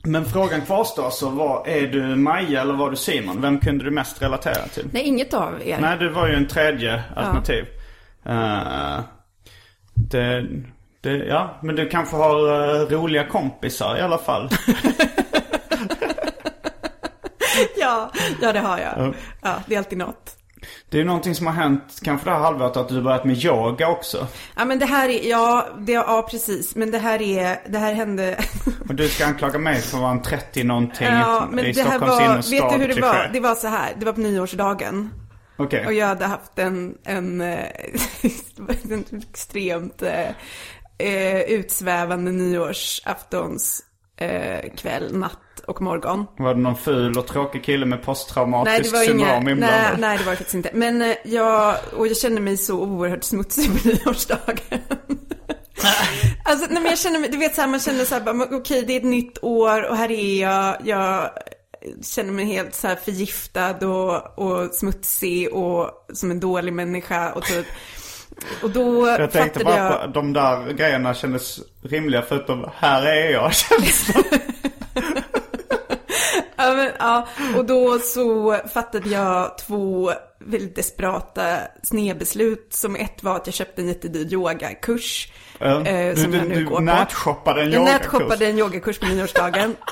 Men 0.04 0.26
frågan 0.26 0.62
kvarstår 0.62 1.10
så 1.10 1.30
var, 1.30 1.68
är 1.68 1.88
du 1.88 2.16
Maja 2.16 2.62
eller 2.62 2.74
var 2.74 2.90
du 2.90 2.96
Simon? 2.96 3.42
Vem 3.42 3.60
kunde 3.60 3.84
du 3.84 3.92
mest 3.92 4.22
relatera 4.22 4.68
till? 4.68 4.90
Nej, 4.94 5.04
inget 5.04 5.34
av 5.34 5.62
er. 5.68 5.80
Nej, 5.82 5.98
du 5.98 6.10
var 6.10 6.28
ju 6.28 6.36
en 6.36 6.48
tredje 6.48 7.04
alternativ. 7.16 7.66
Eh, 8.26 9.00
det, 9.94 10.48
det, 11.02 11.12
ja, 11.12 11.60
men 11.64 11.76
du 11.76 11.90
kanske 11.90 12.16
har 12.16 12.36
eh, 12.82 12.88
roliga 12.88 13.28
kompisar 13.28 13.98
i 13.98 14.02
alla 14.02 14.18
fall. 14.18 14.50
Ja, 17.78 18.12
ja, 18.42 18.54
det 18.54 18.60
har 18.60 18.78
jag. 18.78 19.16
Ja, 19.42 19.56
det 19.68 19.76
är 19.76 19.78
alltid 19.78 19.98
något. 19.98 20.38
Det 20.90 21.00
är 21.00 21.06
någonting 21.06 21.36
som 21.36 21.48
har 21.48 21.54
hänt 21.54 22.00
kanske 22.04 22.30
det 22.30 22.34
här 22.34 22.40
halvåret 22.40 22.78
att 22.78 22.90
du 22.90 22.96
har 22.96 23.02
börjat 23.02 23.26
med 23.26 23.46
yoga 23.46 23.88
också. 23.88 24.28
Ja, 24.56 24.66
men 24.66 24.80
det 24.80 24.86
här 24.86 25.10
är, 25.10 25.30
ja, 25.30 25.68
det, 25.80 25.92
ja 25.92 26.28
precis. 26.32 26.76
Men 26.76 26.92
det 26.92 26.98
här 26.98 27.22
är, 27.22 27.60
det 27.70 27.78
här 27.78 27.94
hände... 27.94 28.44
Och 28.90 28.96
du 28.96 29.10
ska 29.10 29.26
anklaga 29.26 29.60
mig 29.60 29.82
för 29.82 29.98
att 29.98 30.02
vara 30.02 30.12
en 30.12 30.22
30 30.22 30.64
någonting 30.64 31.08
Ja, 31.08 31.48
men 31.52 31.66
i 31.66 31.72
det 31.72 31.82
här 31.82 31.98
Stockholms 31.98 32.20
var, 32.20 32.32
innerstad. 32.32 32.62
vet 32.62 32.72
du 32.72 32.78
hur 32.78 32.96
det 32.96 33.02
var? 33.02 33.30
Det 33.34 33.40
var 33.40 33.56
så 33.56 33.68
här, 33.68 33.94
det 33.98 34.06
var 34.06 34.14
på 34.14 34.20
nyårsdagen. 34.20 35.10
Okej. 35.58 35.86
Och 35.86 35.94
jag 35.94 36.08
hade 36.08 36.26
haft 36.26 36.60
en, 36.60 36.98
en, 37.04 37.42
eh, 37.42 37.66
en 38.92 39.06
extremt 39.32 40.02
eh, 40.02 40.30
eh, 40.98 41.42
utsvävande 41.42 42.32
nyårsaftons 42.32 43.84
eh, 44.18 44.72
kväll, 44.78 45.18
natt 45.18 45.40
och 45.68 45.82
morgon. 45.82 46.26
Var 46.38 46.54
det 46.54 46.60
någon 46.60 46.76
ful 46.78 47.18
och 47.18 47.28
tråkig 47.28 47.64
kille 47.64 47.86
med 47.86 47.98
Nej, 47.98 48.06
posttraumatisk 48.06 48.92
det 48.92 48.98
var 48.98 49.06
syndrom 49.06 49.28
inga, 49.30 49.40
nej, 49.40 49.52
inblandad? 49.52 50.00
nej, 50.00 50.18
det 50.18 50.24
var 50.24 50.32
det 50.32 50.38
faktiskt 50.38 50.56
inte. 50.56 50.70
Men 50.74 51.02
eh, 51.02 51.16
jag, 51.24 51.76
och 51.98 52.08
jag 52.08 52.18
kände 52.18 52.42
mig 52.42 52.58
så 52.58 52.80
oerhört 52.80 53.24
smutsig 53.24 53.82
på 53.82 53.88
nyårsdagen. 53.88 54.58
alltså, 56.44 56.66
nej 56.70 56.82
men 56.82 56.86
jag 56.86 57.00
känner 57.00 57.20
mig, 57.20 57.30
du 57.30 57.38
vet 57.38 57.56
så 57.56 57.62
här, 57.62 57.68
man 57.68 57.80
känner 57.80 58.06
så 58.06 58.16
här, 58.16 58.22
bara, 58.22 58.58
okej 58.58 58.84
det 58.88 58.94
är 58.94 58.98
ett 58.98 59.04
nytt 59.04 59.44
år 59.44 59.90
och 59.90 59.98
här 59.98 60.12
är 60.12 60.42
jag, 60.42 60.78
jag 60.84 61.30
känner 62.04 62.32
mig 62.32 62.46
helt 62.46 62.76
så 62.76 62.88
här 62.88 62.96
förgiftad 62.96 63.88
och, 63.88 64.40
och 64.40 64.74
smutsig 64.74 65.54
och 65.54 65.92
som 66.14 66.32
en 66.32 66.40
dålig 66.40 66.74
människa 66.74 67.32
och 67.32 67.44
typ. 67.44 67.66
Och 68.64 68.70
då 68.70 69.08
Jag 69.08 69.32
tänkte 69.32 69.64
bara 69.64 69.78
jag... 69.78 70.02
på 70.02 70.08
de 70.08 70.34
där 70.34 70.72
grejerna 70.74 71.14
kändes 71.14 71.60
rimliga 71.84 72.22
förutom 72.22 72.70
här 72.76 73.06
är 73.06 73.32
jag 73.32 73.54
känns 73.56 74.08
det. 74.08 74.40
Ja, 76.68 76.74
men, 76.74 76.90
ja, 77.00 77.28
och 77.58 77.66
då 77.66 78.00
så 78.00 78.58
fattade 78.74 79.10
jag 79.10 79.58
två 79.58 80.12
väldigt 80.40 80.76
desperata 80.76 81.58
snedbeslut. 81.84 82.68
Som 82.74 82.96
ett 82.96 83.24
var 83.24 83.36
att 83.36 83.48
jag 83.48 83.54
köpte 83.54 83.82
en 83.82 83.88
jättedyr 83.88 84.34
yogakurs. 84.34 85.32
Ja. 85.60 85.86
eh, 85.86 86.16
som 86.16 86.32
du- 86.32 86.38
jag 86.38 86.48
nu 86.48 86.56
du 86.56 86.66
går 86.66 86.76
på. 86.76 86.82
nätshoppade 86.82 87.62
en 87.62 87.72
Jag 87.72 87.82
yogakurs. 87.82 88.02
nätshoppade 88.02 88.46
en 88.48 88.60
yogakurs 88.60 89.00
på 89.00 89.06
nyårsdagen. 89.06 89.76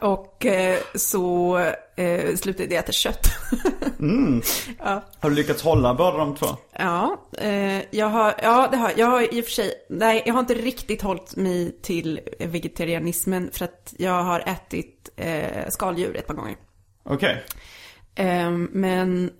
Och 0.00 0.46
eh, 0.46 0.78
så 0.94 1.58
eh, 1.96 2.36
slutade 2.36 2.74
jag 2.74 2.84
äta 2.84 2.92
kött. 2.92 3.26
Har 5.20 5.30
du 5.30 5.36
lyckats 5.36 5.62
hålla 5.62 5.94
båda 5.94 6.16
de 6.16 6.36
två? 6.36 6.46
Ja, 6.72 7.28
eh, 7.38 7.82
jag 7.90 8.06
har, 8.06 8.34
ja 8.42 8.68
det 8.70 8.76
har 8.76 8.92
jag. 8.96 9.06
har 9.06 9.34
i 9.34 9.40
och 9.40 9.44
för 9.44 9.52
sig, 9.52 9.72
nej 9.90 10.22
jag 10.26 10.34
har 10.34 10.40
inte 10.40 10.54
riktigt 10.54 11.02
hållit 11.02 11.36
mig 11.36 11.80
till 11.82 12.20
vegetarianismen 12.38 13.50
för 13.52 13.64
att 13.64 13.94
jag 13.98 14.22
har 14.22 14.40
ätit 14.40 15.08
eh, 15.16 15.68
skaldjur 15.68 16.16
ett 16.16 16.26
par 16.26 16.34
gånger. 16.34 16.56
Okej. 17.04 17.44
Ehm, 18.14 18.70
men 18.72 19.30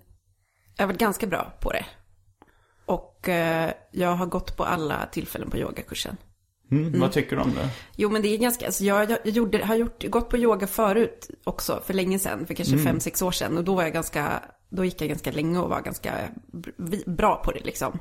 jag 0.77 0.83
har 0.83 0.87
varit 0.87 1.01
ganska 1.01 1.27
bra 1.27 1.53
på 1.61 1.73
det. 1.73 1.85
Och 2.87 3.29
eh, 3.29 3.71
jag 3.91 4.15
har 4.15 4.27
gått 4.27 4.57
på 4.57 4.65
alla 4.65 5.07
tillfällen 5.13 5.51
på 5.51 5.59
yogakursen. 5.59 6.17
Mm, 6.71 7.01
Vad 7.01 7.13
tycker 7.13 7.37
du 7.37 7.43
om 7.43 7.51
det? 7.55 7.69
Jo 7.97 8.11
men 8.11 8.23
det 8.23 8.29
är 8.29 8.39
ganska, 8.39 8.67
alltså 8.67 8.85
jag, 8.85 9.11
jag 9.11 9.19
gjorde, 9.25 9.65
har 9.65 9.75
gjort, 9.75 10.05
gått 10.05 10.29
på 10.29 10.39
yoga 10.39 10.67
förut 10.67 11.31
också, 11.45 11.83
för 11.87 11.95
länge 11.95 12.19
sedan, 12.19 12.47
för 12.47 12.55
kanske 12.55 12.79
fem, 12.79 13.01
sex 13.01 13.23
år 13.23 13.31
sedan. 13.31 13.59
Och 13.59 13.65
då 13.65 13.75
var 13.75 13.83
jag 13.83 13.93
ganska, 13.93 14.43
då 14.69 14.85
gick 14.85 15.01
jag 15.01 15.09
ganska 15.09 15.31
länge 15.31 15.59
och 15.59 15.69
var 15.71 15.81
ganska 15.81 16.13
br- 16.53 17.11
bra 17.17 17.43
på 17.45 17.51
det 17.53 17.65
liksom. 17.65 17.99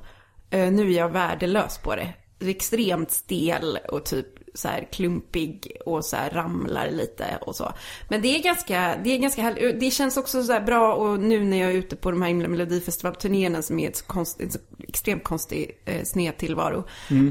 Eh, 0.49 0.71
nu 0.71 0.91
är 0.93 0.97
jag 0.97 1.09
värdelös 1.09 1.77
på 1.77 1.95
det. 1.95 2.13
Extremt 2.39 3.11
stel 3.11 3.79
och 3.89 4.05
typ 4.05 4.27
så 4.53 4.67
här 4.67 4.87
klumpig 4.91 5.77
och 5.85 6.05
så 6.05 6.15
här 6.15 6.29
ramlar 6.29 6.91
lite 6.91 7.25
och 7.41 7.55
så. 7.55 7.73
Men 8.09 8.21
det 8.21 8.27
är 8.27 8.43
ganska, 8.43 8.99
det 9.03 9.09
är 9.09 9.17
ganska 9.17 9.41
härligt. 9.41 9.79
Det 9.79 9.91
känns 9.91 10.17
också 10.17 10.43
så 10.43 10.59
bra 10.59 10.93
och 10.93 11.19
nu 11.19 11.43
när 11.43 11.57
jag 11.57 11.71
är 11.71 11.75
ute 11.75 11.95
på 11.95 12.11
de 12.11 12.21
här 12.21 12.29
himla 12.29 12.47
melodifestivalturnéerna 12.47 13.61
som 13.61 13.79
är 13.79 13.89
ett 13.89 14.07
konstigt, 14.07 14.53
så 14.53 14.59
extremt 14.87 15.23
konstig 15.23 15.81
eh, 15.85 16.03
sned 16.03 16.37
tillvaro. 16.37 16.83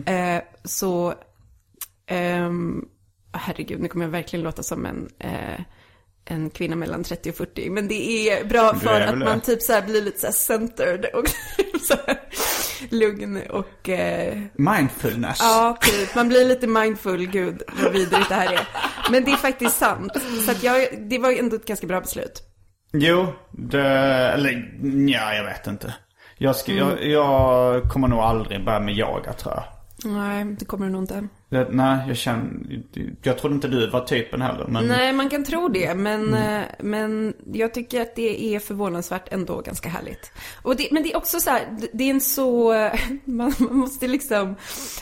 Eh, 0.06 0.42
så 0.64 1.14
Ehm, 2.06 2.88
herregud, 3.32 3.80
nu 3.80 3.88
kommer 3.88 4.04
jag 4.04 4.12
verkligen 4.12 4.44
låta 4.44 4.62
som 4.62 4.86
en, 4.86 5.08
eh, 5.18 5.60
en 6.28 6.50
kvinna 6.50 6.76
mellan 6.76 7.04
30 7.04 7.30
och 7.30 7.36
40. 7.36 7.70
Men 7.70 7.88
det 7.88 8.30
är 8.30 8.44
bra 8.44 8.74
för 8.74 9.00
är 9.00 9.06
att 9.06 9.18
man 9.18 9.40
typ 9.40 9.62
så 9.62 9.82
blir 9.86 10.02
lite 10.02 10.20
så 10.20 10.26
här 10.26 10.32
centered 10.32 11.04
och 11.14 11.24
så 11.80 11.94
lugn 12.90 13.42
och 13.50 13.88
eh, 13.88 14.38
Mindfulness. 14.54 15.38
ja, 15.40 15.78
typ. 15.80 16.14
Man 16.14 16.28
blir 16.28 16.44
lite 16.44 16.66
mindful, 16.66 17.26
gud 17.26 17.62
vad 17.82 17.92
vidrigt 17.92 18.28
det 18.28 18.34
här 18.34 18.52
är. 18.52 18.68
Men 19.10 19.24
det 19.24 19.30
är 19.30 19.36
faktiskt 19.36 19.76
sant. 19.76 20.12
Så 20.44 20.50
att 20.50 20.62
jag, 20.62 20.88
det 21.10 21.18
var 21.18 21.32
ändå 21.32 21.56
ett 21.56 21.66
ganska 21.66 21.86
bra 21.86 22.00
beslut. 22.00 22.42
Jo, 22.92 23.26
det, 23.52 23.80
eller 24.34 24.70
ja, 25.08 25.34
jag 25.34 25.44
vet 25.44 25.66
inte. 25.66 25.94
Jag, 26.38 26.56
ska, 26.56 26.72
Mm. 26.72 26.88
jag, 26.88 27.04
jag 27.06 27.82
kommer 27.92 28.08
nog 28.08 28.18
aldrig 28.18 28.64
börja 28.64 28.80
med 28.80 28.94
yoga 28.98 29.32
tror 29.32 29.54
jag. 29.54 29.64
Nej, 30.06 30.44
det 30.44 30.64
kommer 30.64 30.86
det 30.86 30.92
nog 30.92 31.02
inte. 31.02 31.28
Det, 31.48 31.68
nej, 31.70 32.08
jag 32.08 32.16
känner... 32.16 32.82
Jag 33.22 33.38
trodde 33.38 33.54
inte 33.54 33.68
du 33.68 33.90
var 33.90 34.00
typen 34.00 34.42
heller. 34.42 34.66
Men... 34.68 34.86
Nej, 34.86 35.12
man 35.12 35.30
kan 35.30 35.44
tro 35.44 35.68
det. 35.68 35.94
Men, 35.94 36.34
mm. 36.34 36.64
men 36.80 37.34
jag 37.52 37.74
tycker 37.74 38.02
att 38.02 38.16
det 38.16 38.54
är 38.54 38.58
förvånansvärt 38.58 39.32
ändå 39.32 39.60
ganska 39.60 39.88
härligt. 39.88 40.32
Och 40.62 40.76
det, 40.76 40.88
men 40.92 41.02
det 41.02 41.12
är 41.12 41.16
också 41.16 41.40
så 41.40 41.50
här, 41.50 41.62
det 41.92 42.04
är 42.04 42.10
en 42.10 42.20
så... 42.20 42.72
Man, 43.24 43.52
man 43.58 43.76
måste 43.76 44.08
liksom... 44.08 44.54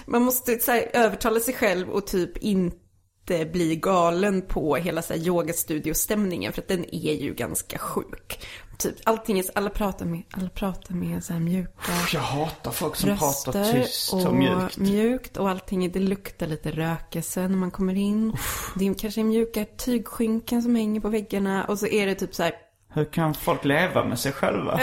Man 0.07 0.23
måste 0.23 0.59
så 0.59 0.73
här, 0.73 0.90
övertala 0.93 1.40
sig 1.40 1.55
själv 1.55 1.90
och 1.90 2.07
typ 2.07 2.37
inte 2.37 2.84
bli 3.26 3.76
galen 3.76 4.42
på 4.42 4.76
hela 4.76 5.02
så 5.02 5.14
här 5.14 5.20
yogastudio-stämningen 5.20 6.52
för 6.52 6.62
att 6.62 6.68
den 6.68 6.94
är 6.94 7.12
ju 7.12 7.34
ganska 7.34 7.78
sjuk. 7.78 8.38
Typ 8.78 8.94
allting 9.04 9.38
är, 9.38 9.44
alla 9.54 9.70
pratar 9.70 10.06
med, 10.06 10.22
alla 10.30 10.48
pratar 10.48 10.94
med 10.94 11.24
så 11.24 11.32
här 11.32 11.40
mjuka 11.40 11.92
Jag 12.12 12.20
hatar 12.20 12.70
folk 12.70 12.96
som 12.96 13.16
pratar 13.16 13.72
tyst 13.72 14.12
och, 14.12 14.26
och 14.26 14.34
mjukt. 14.34 14.76
mjukt 14.76 15.37
och 15.37 15.50
allting, 15.50 15.92
det 15.92 15.98
luktar 15.98 16.46
lite 16.46 16.70
rökelse 16.70 17.48
när 17.48 17.56
man 17.56 17.70
kommer 17.70 17.94
in. 17.94 18.30
Uff. 18.34 18.72
Det 18.78 18.88
är 18.88 18.94
kanske 18.94 19.24
mjuka 19.24 19.64
tygskynken 19.64 20.62
som 20.62 20.74
hänger 20.74 21.00
på 21.00 21.08
väggarna 21.08 21.64
och 21.64 21.78
så 21.78 21.87
är 21.87 22.06
det 22.06 22.14
typ 22.14 22.34
så 22.34 22.42
här 22.42 22.52
hur 22.94 23.04
kan 23.04 23.35
folk 23.35 23.64
leva 23.64 24.04
med 24.04 24.18
sig 24.18 24.33
själva? 24.33 24.80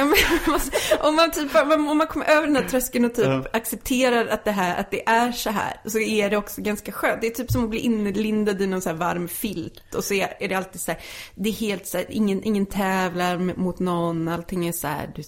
om, 1.02 1.16
man 1.16 1.32
typ, 1.32 1.56
om 1.56 1.98
man 1.98 2.08
kommer 2.08 2.26
över 2.26 2.48
den 2.48 2.56
här 2.56 2.64
tröskeln 2.64 3.06
och 3.06 3.14
typ 3.14 3.28
uh. 3.28 3.46
accepterar 3.54 4.28
att 4.28 4.46
det, 4.46 4.52
här, 4.52 4.80
att 4.80 4.92
det 4.92 5.10
är 5.10 5.32
så 5.32 5.50
här, 5.50 5.82
så 5.86 6.00
är 6.00 6.30
det 6.30 6.38
också 6.38 6.62
ganska 6.62 6.92
skönt. 6.92 7.22
Det 7.22 7.28
är 7.28 7.32
typ 7.32 7.52
som 7.52 7.64
att 7.64 7.70
bli 7.70 7.80
inlindad 7.80 8.62
i 8.62 8.68
någon 8.68 8.82
så 8.82 8.90
här 8.90 8.96
varm 8.96 9.28
filt. 9.28 9.96
Och 9.96 10.04
så 10.04 10.14
är, 10.14 10.48
det 10.48 10.56
alltid 10.56 10.82
så 10.82 10.92
här, 10.92 11.02
det 11.36 11.50
är 11.50 11.54
helt 11.54 11.88
så 11.88 11.98
här, 11.98 12.06
ingen, 12.10 12.44
ingen 12.44 12.66
tävlar 12.66 13.38
mot 13.38 13.80
någon, 13.80 14.28
allting 14.28 14.68
är 14.68 14.72
så 14.72 14.88
här, 14.88 15.12
du, 15.16 15.24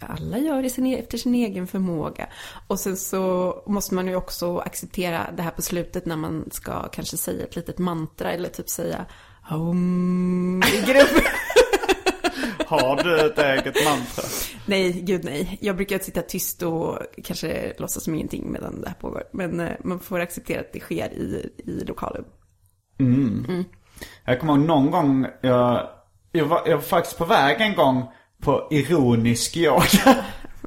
alla 0.00 0.38
gör 0.38 0.62
det 0.62 0.70
sin, 0.70 0.86
e-, 0.86 0.98
efter 0.98 1.18
sin 1.18 1.34
egen 1.34 1.66
förmåga. 1.66 2.26
Och 2.66 2.80
sen 2.80 2.96
så 2.96 3.54
måste 3.66 3.94
man 3.94 4.06
ju 4.06 4.16
också 4.16 4.58
acceptera 4.58 5.26
det 5.36 5.42
här 5.42 5.50
på 5.50 5.62
slutet 5.62 6.06
när 6.06 6.16
man 6.16 6.48
ska 6.52 6.88
kanske 6.88 7.16
säga 7.16 7.44
ett 7.44 7.56
litet 7.56 7.78
mantra 7.78 8.32
eller 8.32 8.48
typ 8.48 8.68
säga 8.68 9.06
om 9.50 10.62
i 10.74 10.92
grupp. 10.92 11.24
Har 12.70 13.02
du 13.04 13.26
ett 13.26 13.38
eget 13.38 13.84
mantra? 13.84 14.24
Nej, 14.66 14.92
gud 14.92 15.24
nej. 15.24 15.58
Jag 15.60 15.76
brukar 15.76 15.98
sitta 15.98 16.22
tyst 16.22 16.62
och 16.62 16.98
kanske 17.24 17.72
låtsas 17.78 18.04
som 18.04 18.14
ingenting 18.14 18.52
medan 18.52 18.80
det 18.80 18.88
här 18.88 18.94
pågår. 18.94 19.22
Men 19.32 19.60
eh, 19.60 19.72
man 19.84 20.00
får 20.00 20.20
acceptera 20.20 20.60
att 20.60 20.72
det 20.72 20.80
sker 20.80 21.12
i, 21.12 21.50
i 21.56 21.84
lokalen. 21.84 22.24
Mm. 23.00 23.44
mm. 23.48 23.64
Jag 24.24 24.40
kommer 24.40 24.52
ihåg 24.52 24.62
någon 24.62 24.90
gång, 24.90 25.26
jag, 25.40 25.88
jag, 26.32 26.44
var, 26.44 26.62
jag 26.66 26.76
var 26.76 26.82
faktiskt 26.82 27.18
på 27.18 27.24
väg 27.24 27.60
en 27.60 27.74
gång 27.74 28.04
på 28.42 28.68
ironisk 28.70 29.56
yoga. 29.56 29.84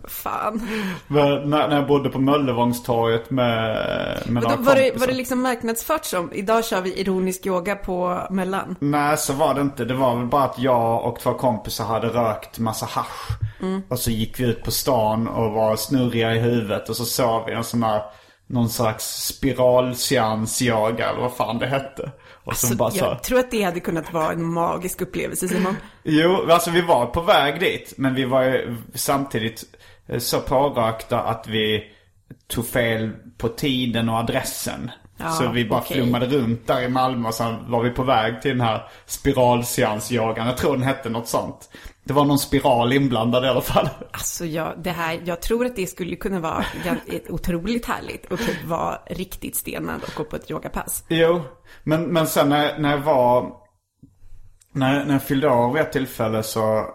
Fan. 0.07 0.67
när, 1.07 1.67
när 1.67 1.75
jag 1.75 1.87
bodde 1.87 2.09
på 2.09 2.19
Möllevångstorget 2.19 3.29
med, 3.29 4.23
med 4.25 4.43
några 4.43 4.55
var, 4.55 4.75
det, 4.75 4.91
var 4.95 5.07
det 5.07 5.13
liksom 5.13 5.41
marknadsfört 5.41 6.05
som, 6.05 6.33
idag 6.33 6.65
kör 6.65 6.81
vi 6.81 6.99
ironisk 6.99 7.45
yoga 7.45 7.75
på 7.75 8.27
Möllan? 8.29 8.75
Nej, 8.79 9.17
så 9.17 9.33
var 9.33 9.53
det 9.53 9.61
inte. 9.61 9.85
Det 9.85 9.93
var 9.93 10.15
väl 10.15 10.25
bara 10.25 10.43
att 10.43 10.59
jag 10.59 11.05
och 11.05 11.19
två 11.19 11.33
kompisar 11.33 11.85
hade 11.85 12.07
rökt 12.07 12.59
massa 12.59 12.85
hash. 12.85 13.37
Mm. 13.61 13.81
Och 13.89 13.99
så 13.99 14.11
gick 14.11 14.39
vi 14.39 14.43
ut 14.43 14.63
på 14.63 14.71
stan 14.71 15.27
och 15.27 15.51
var 15.51 15.75
snurriga 15.75 16.35
i 16.35 16.39
huvudet 16.39 16.89
och 16.89 16.95
så 16.95 17.05
såg 17.05 17.45
vi 17.45 17.53
en 17.53 17.63
sån 17.63 17.83
här 17.83 18.01
någon 18.47 18.69
slags 18.69 19.27
spiralseans-yoga 19.27 21.09
eller 21.09 21.21
vad 21.21 21.33
fan 21.33 21.59
det 21.59 21.67
hette. 21.67 22.11
Och 22.43 22.51
alltså, 22.51 22.75
bara 22.75 22.91
så... 22.91 22.97
Jag 22.97 23.23
tror 23.23 23.39
att 23.39 23.51
det 23.51 23.63
hade 23.63 23.79
kunnat 23.79 24.13
vara 24.13 24.31
en 24.31 24.45
magisk 24.45 25.01
upplevelse 25.01 25.47
Simon. 25.47 25.75
jo, 26.03 26.51
alltså 26.51 26.71
vi 26.71 26.81
var 26.81 27.05
på 27.05 27.21
väg 27.21 27.59
dit. 27.59 27.93
Men 27.97 28.15
vi 28.15 28.25
var 28.25 28.43
ju 28.43 28.77
samtidigt 28.93 29.63
så 30.17 30.41
pårökta 30.41 31.19
att 31.19 31.47
vi 31.47 31.83
tog 32.47 32.67
fel 32.67 33.11
på 33.37 33.49
tiden 33.49 34.09
och 34.09 34.17
adressen. 34.17 34.91
Ja, 35.17 35.29
så 35.29 35.49
vi 35.49 35.65
bara 35.65 35.79
okay. 35.79 35.97
flummade 35.97 36.25
runt 36.25 36.67
där 36.67 36.81
i 36.81 36.89
Malmö 36.89 37.27
och 37.27 37.33
sen 37.33 37.71
var 37.71 37.83
vi 37.83 37.89
på 37.89 38.03
väg 38.03 38.41
till 38.41 38.51
den 38.51 38.61
här 38.61 38.87
spiralseansyogan. 39.05 40.47
Jag 40.47 40.57
tror 40.57 40.73
den 40.73 40.83
hette 40.83 41.09
något 41.09 41.27
sånt. 41.27 41.69
Det 42.03 42.13
var 42.13 42.25
någon 42.25 42.39
spiral 42.39 42.93
inblandad 42.93 43.45
i 43.45 43.47
alla 43.47 43.61
fall. 43.61 43.89
Alltså 44.11 44.45
jag, 44.45 44.73
det 44.83 44.91
här, 44.91 45.19
jag 45.25 45.41
tror 45.41 45.65
att 45.65 45.75
det 45.75 45.87
skulle 45.87 46.15
kunna 46.15 46.39
vara 46.39 46.65
otroligt 47.29 47.85
härligt 47.85 48.31
och 48.31 48.39
typ 48.39 48.65
vara 48.65 48.99
riktigt 49.05 49.55
stenad 49.55 50.01
och 50.03 50.13
gå 50.15 50.23
på 50.23 50.35
ett 50.35 50.51
yogapass. 50.51 51.05
Jo, 51.09 51.41
men, 51.83 52.03
men 52.03 52.27
sen 52.27 52.49
när, 52.49 52.79
när 52.79 52.91
jag 52.91 52.97
var, 52.97 53.53
när, 54.71 55.05
när 55.05 55.13
jag 55.13 55.23
fyllde 55.23 55.49
år 55.49 55.73
vid 55.73 55.81
ett 55.81 55.91
tillfälle 55.91 56.43
så 56.43 56.85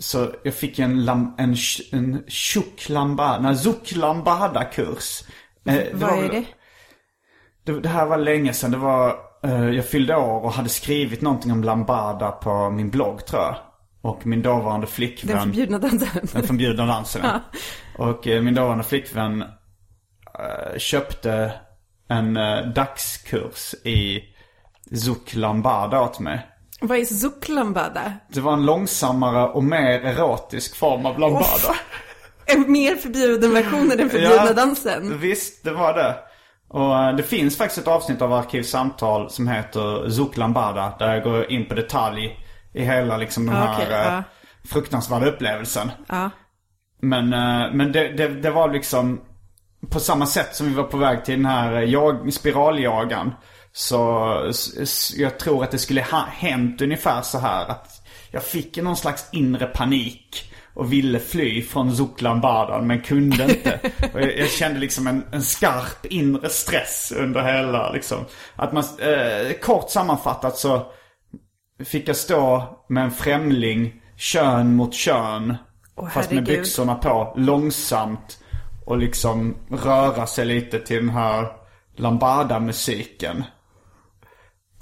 så 0.00 0.30
jag 0.42 0.54
fick 0.54 0.78
en, 0.78 1.04
lam, 1.04 1.34
en, 1.38 1.56
en 1.92 2.24
tjock 2.28 2.88
lambada, 2.88 3.48
en 3.48 3.58
zuk 3.58 3.92
lambada-kurs. 3.96 5.22
Eh, 5.66 5.82
Vad 5.92 6.24
är 6.24 6.28
det? 6.28 6.44
det? 7.64 7.80
det? 7.80 7.88
här 7.88 8.06
var 8.06 8.18
länge 8.18 8.52
sedan. 8.52 8.70
Det 8.70 8.76
var, 8.76 9.16
eh, 9.44 9.68
jag 9.70 9.88
fyllde 9.88 10.16
år 10.16 10.40
och 10.44 10.52
hade 10.52 10.68
skrivit 10.68 11.20
någonting 11.20 11.52
om 11.52 11.64
lambada 11.64 12.30
på 12.30 12.70
min 12.70 12.90
blogg 12.90 13.26
tror 13.26 13.42
jag. 13.42 13.56
Och 14.02 14.26
min 14.26 14.42
dåvarande 14.42 14.86
flickvän. 14.86 15.36
Den 15.36 15.44
förbjudna 15.44 15.78
dansen. 15.78 16.28
Den 16.32 16.42
förbjudna 16.42 16.86
dansen, 16.86 17.22
ja. 17.24 17.40
Och 18.04 18.26
eh, 18.26 18.42
min 18.42 18.54
dåvarande 18.54 18.84
flickvän 18.84 19.42
eh, 19.42 20.78
köpte 20.78 21.52
en 22.08 22.36
eh, 22.36 22.66
dagskurs 22.66 23.74
i 23.84 24.20
Zuk 24.96 25.34
Lambada 25.34 26.00
åt 26.00 26.20
mig. 26.20 26.49
Vad 26.80 26.98
är 26.98 27.04
Zuklambada? 27.04 28.12
Det 28.28 28.40
var 28.40 28.52
en 28.52 28.66
långsammare 28.66 29.48
och 29.48 29.64
mer 29.64 30.04
erotisk 30.04 30.76
form 30.76 31.06
av 31.06 31.18
lambada. 31.18 31.44
Oh, 31.44 31.76
en 32.46 32.72
mer 32.72 32.96
förbjuden 32.96 33.54
version 33.54 33.90
av 33.90 33.96
den 33.96 34.10
förbjudna 34.10 34.46
ja, 34.46 34.52
dansen. 34.52 35.18
Visst, 35.18 35.64
det 35.64 35.72
var 35.72 35.94
det. 35.94 36.16
Och 36.68 36.98
eh, 36.98 37.16
det 37.16 37.22
finns 37.22 37.58
faktiskt 37.58 37.80
ett 37.80 37.88
avsnitt 37.88 38.22
av 38.22 38.32
Arkivsamtal 38.32 39.30
som 39.30 39.48
heter 39.48 40.10
Zuklambada. 40.10 40.94
Där 40.98 41.14
jag 41.14 41.22
går 41.22 41.52
in 41.52 41.68
på 41.68 41.74
detalj 41.74 42.38
i 42.74 42.84
hela 42.84 43.16
liksom 43.16 43.46
den 43.46 43.54
här 43.54 43.74
okay, 43.74 44.18
uh. 44.18 44.20
fruktansvärda 44.64 45.26
upplevelsen. 45.26 45.90
Uh. 46.12 46.28
Men, 47.02 47.24
uh, 47.24 47.74
men 47.74 47.92
det, 47.92 48.08
det, 48.08 48.28
det, 48.28 48.50
var 48.50 48.72
liksom 48.72 49.20
på 49.90 50.00
samma 50.00 50.26
sätt 50.26 50.54
som 50.54 50.66
vi 50.66 50.74
var 50.74 50.84
på 50.84 50.96
väg 50.96 51.24
till 51.24 51.36
den 51.36 51.46
här 51.46 51.72
jag, 51.72 52.32
spiraljagan. 52.32 53.32
Så 53.72 54.52
jag 55.16 55.38
tror 55.38 55.64
att 55.64 55.70
det 55.70 55.78
skulle 55.78 56.02
ha 56.02 56.24
hänt 56.30 56.80
ungefär 56.80 57.22
så 57.22 57.38
här 57.38 57.66
att 57.66 58.06
jag 58.30 58.42
fick 58.42 58.76
någon 58.76 58.96
slags 58.96 59.28
inre 59.32 59.66
panik 59.66 60.52
och 60.74 60.92
ville 60.92 61.18
fly 61.18 61.62
från 61.62 61.96
Zuklanbadan 61.96 62.86
men 62.86 63.02
kunde 63.02 63.44
inte. 63.44 63.80
Och 64.14 64.20
jag, 64.20 64.38
jag, 64.38 64.50
kände 64.50 64.80
liksom 64.80 65.06
en, 65.06 65.24
en 65.32 65.42
skarp 65.42 66.06
inre 66.06 66.48
stress 66.48 67.12
under 67.16 67.42
hela 67.42 67.92
liksom. 67.92 68.18
Att 68.56 68.72
man, 68.72 68.84
eh, 68.98 69.52
kort 69.52 69.90
sammanfattat 69.90 70.56
så 70.56 70.92
fick 71.84 72.08
jag 72.08 72.16
stå 72.16 72.76
med 72.88 73.04
en 73.04 73.10
främling 73.10 74.02
kön 74.16 74.76
mot 74.76 74.94
kön. 74.94 75.56
Oh, 75.96 76.08
fast 76.08 76.30
med 76.30 76.44
byxorna 76.44 76.94
på, 76.94 77.34
långsamt. 77.36 78.38
Och 78.86 78.98
liksom 78.98 79.56
röra 79.70 80.26
sig 80.26 80.44
lite 80.44 80.78
till 80.78 80.96
den 80.96 81.10
här 81.10 81.46
lambada-musiken. 81.96 83.44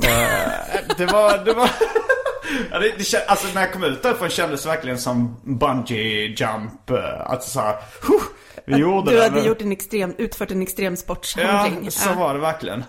Eh, 0.02 0.96
det 0.96 1.06
var, 1.06 1.44
det 1.44 1.52
var... 1.52 1.70
Ja, 2.70 2.78
det, 2.78 2.98
det, 2.98 3.28
alltså 3.28 3.46
när 3.54 3.60
jag 3.60 3.72
kom 3.72 3.84
ut 3.84 4.02
därifrån 4.02 4.28
kändes 4.28 4.62
det 4.62 4.68
verkligen 4.68 4.98
som 4.98 5.40
bungee 5.44 6.26
jump. 6.26 6.90
Eh, 6.90 7.30
alltså 7.30 7.50
såhär, 7.50 7.76
huh, 8.02 8.22
vi 8.64 8.76
gjorde 8.76 9.10
du 9.10 9.16
det. 9.16 9.22
Du 9.22 9.30
hade 9.30 9.46
gjort 9.46 9.62
en 9.62 9.72
extrem, 9.72 10.14
utfört 10.18 10.50
en 10.50 10.62
extrem 10.62 10.96
sportshandling. 10.96 11.84
Ja, 11.84 11.90
så 11.90 12.10
ja. 12.10 12.14
var 12.14 12.34
det 12.34 12.40
verkligen. 12.40 12.84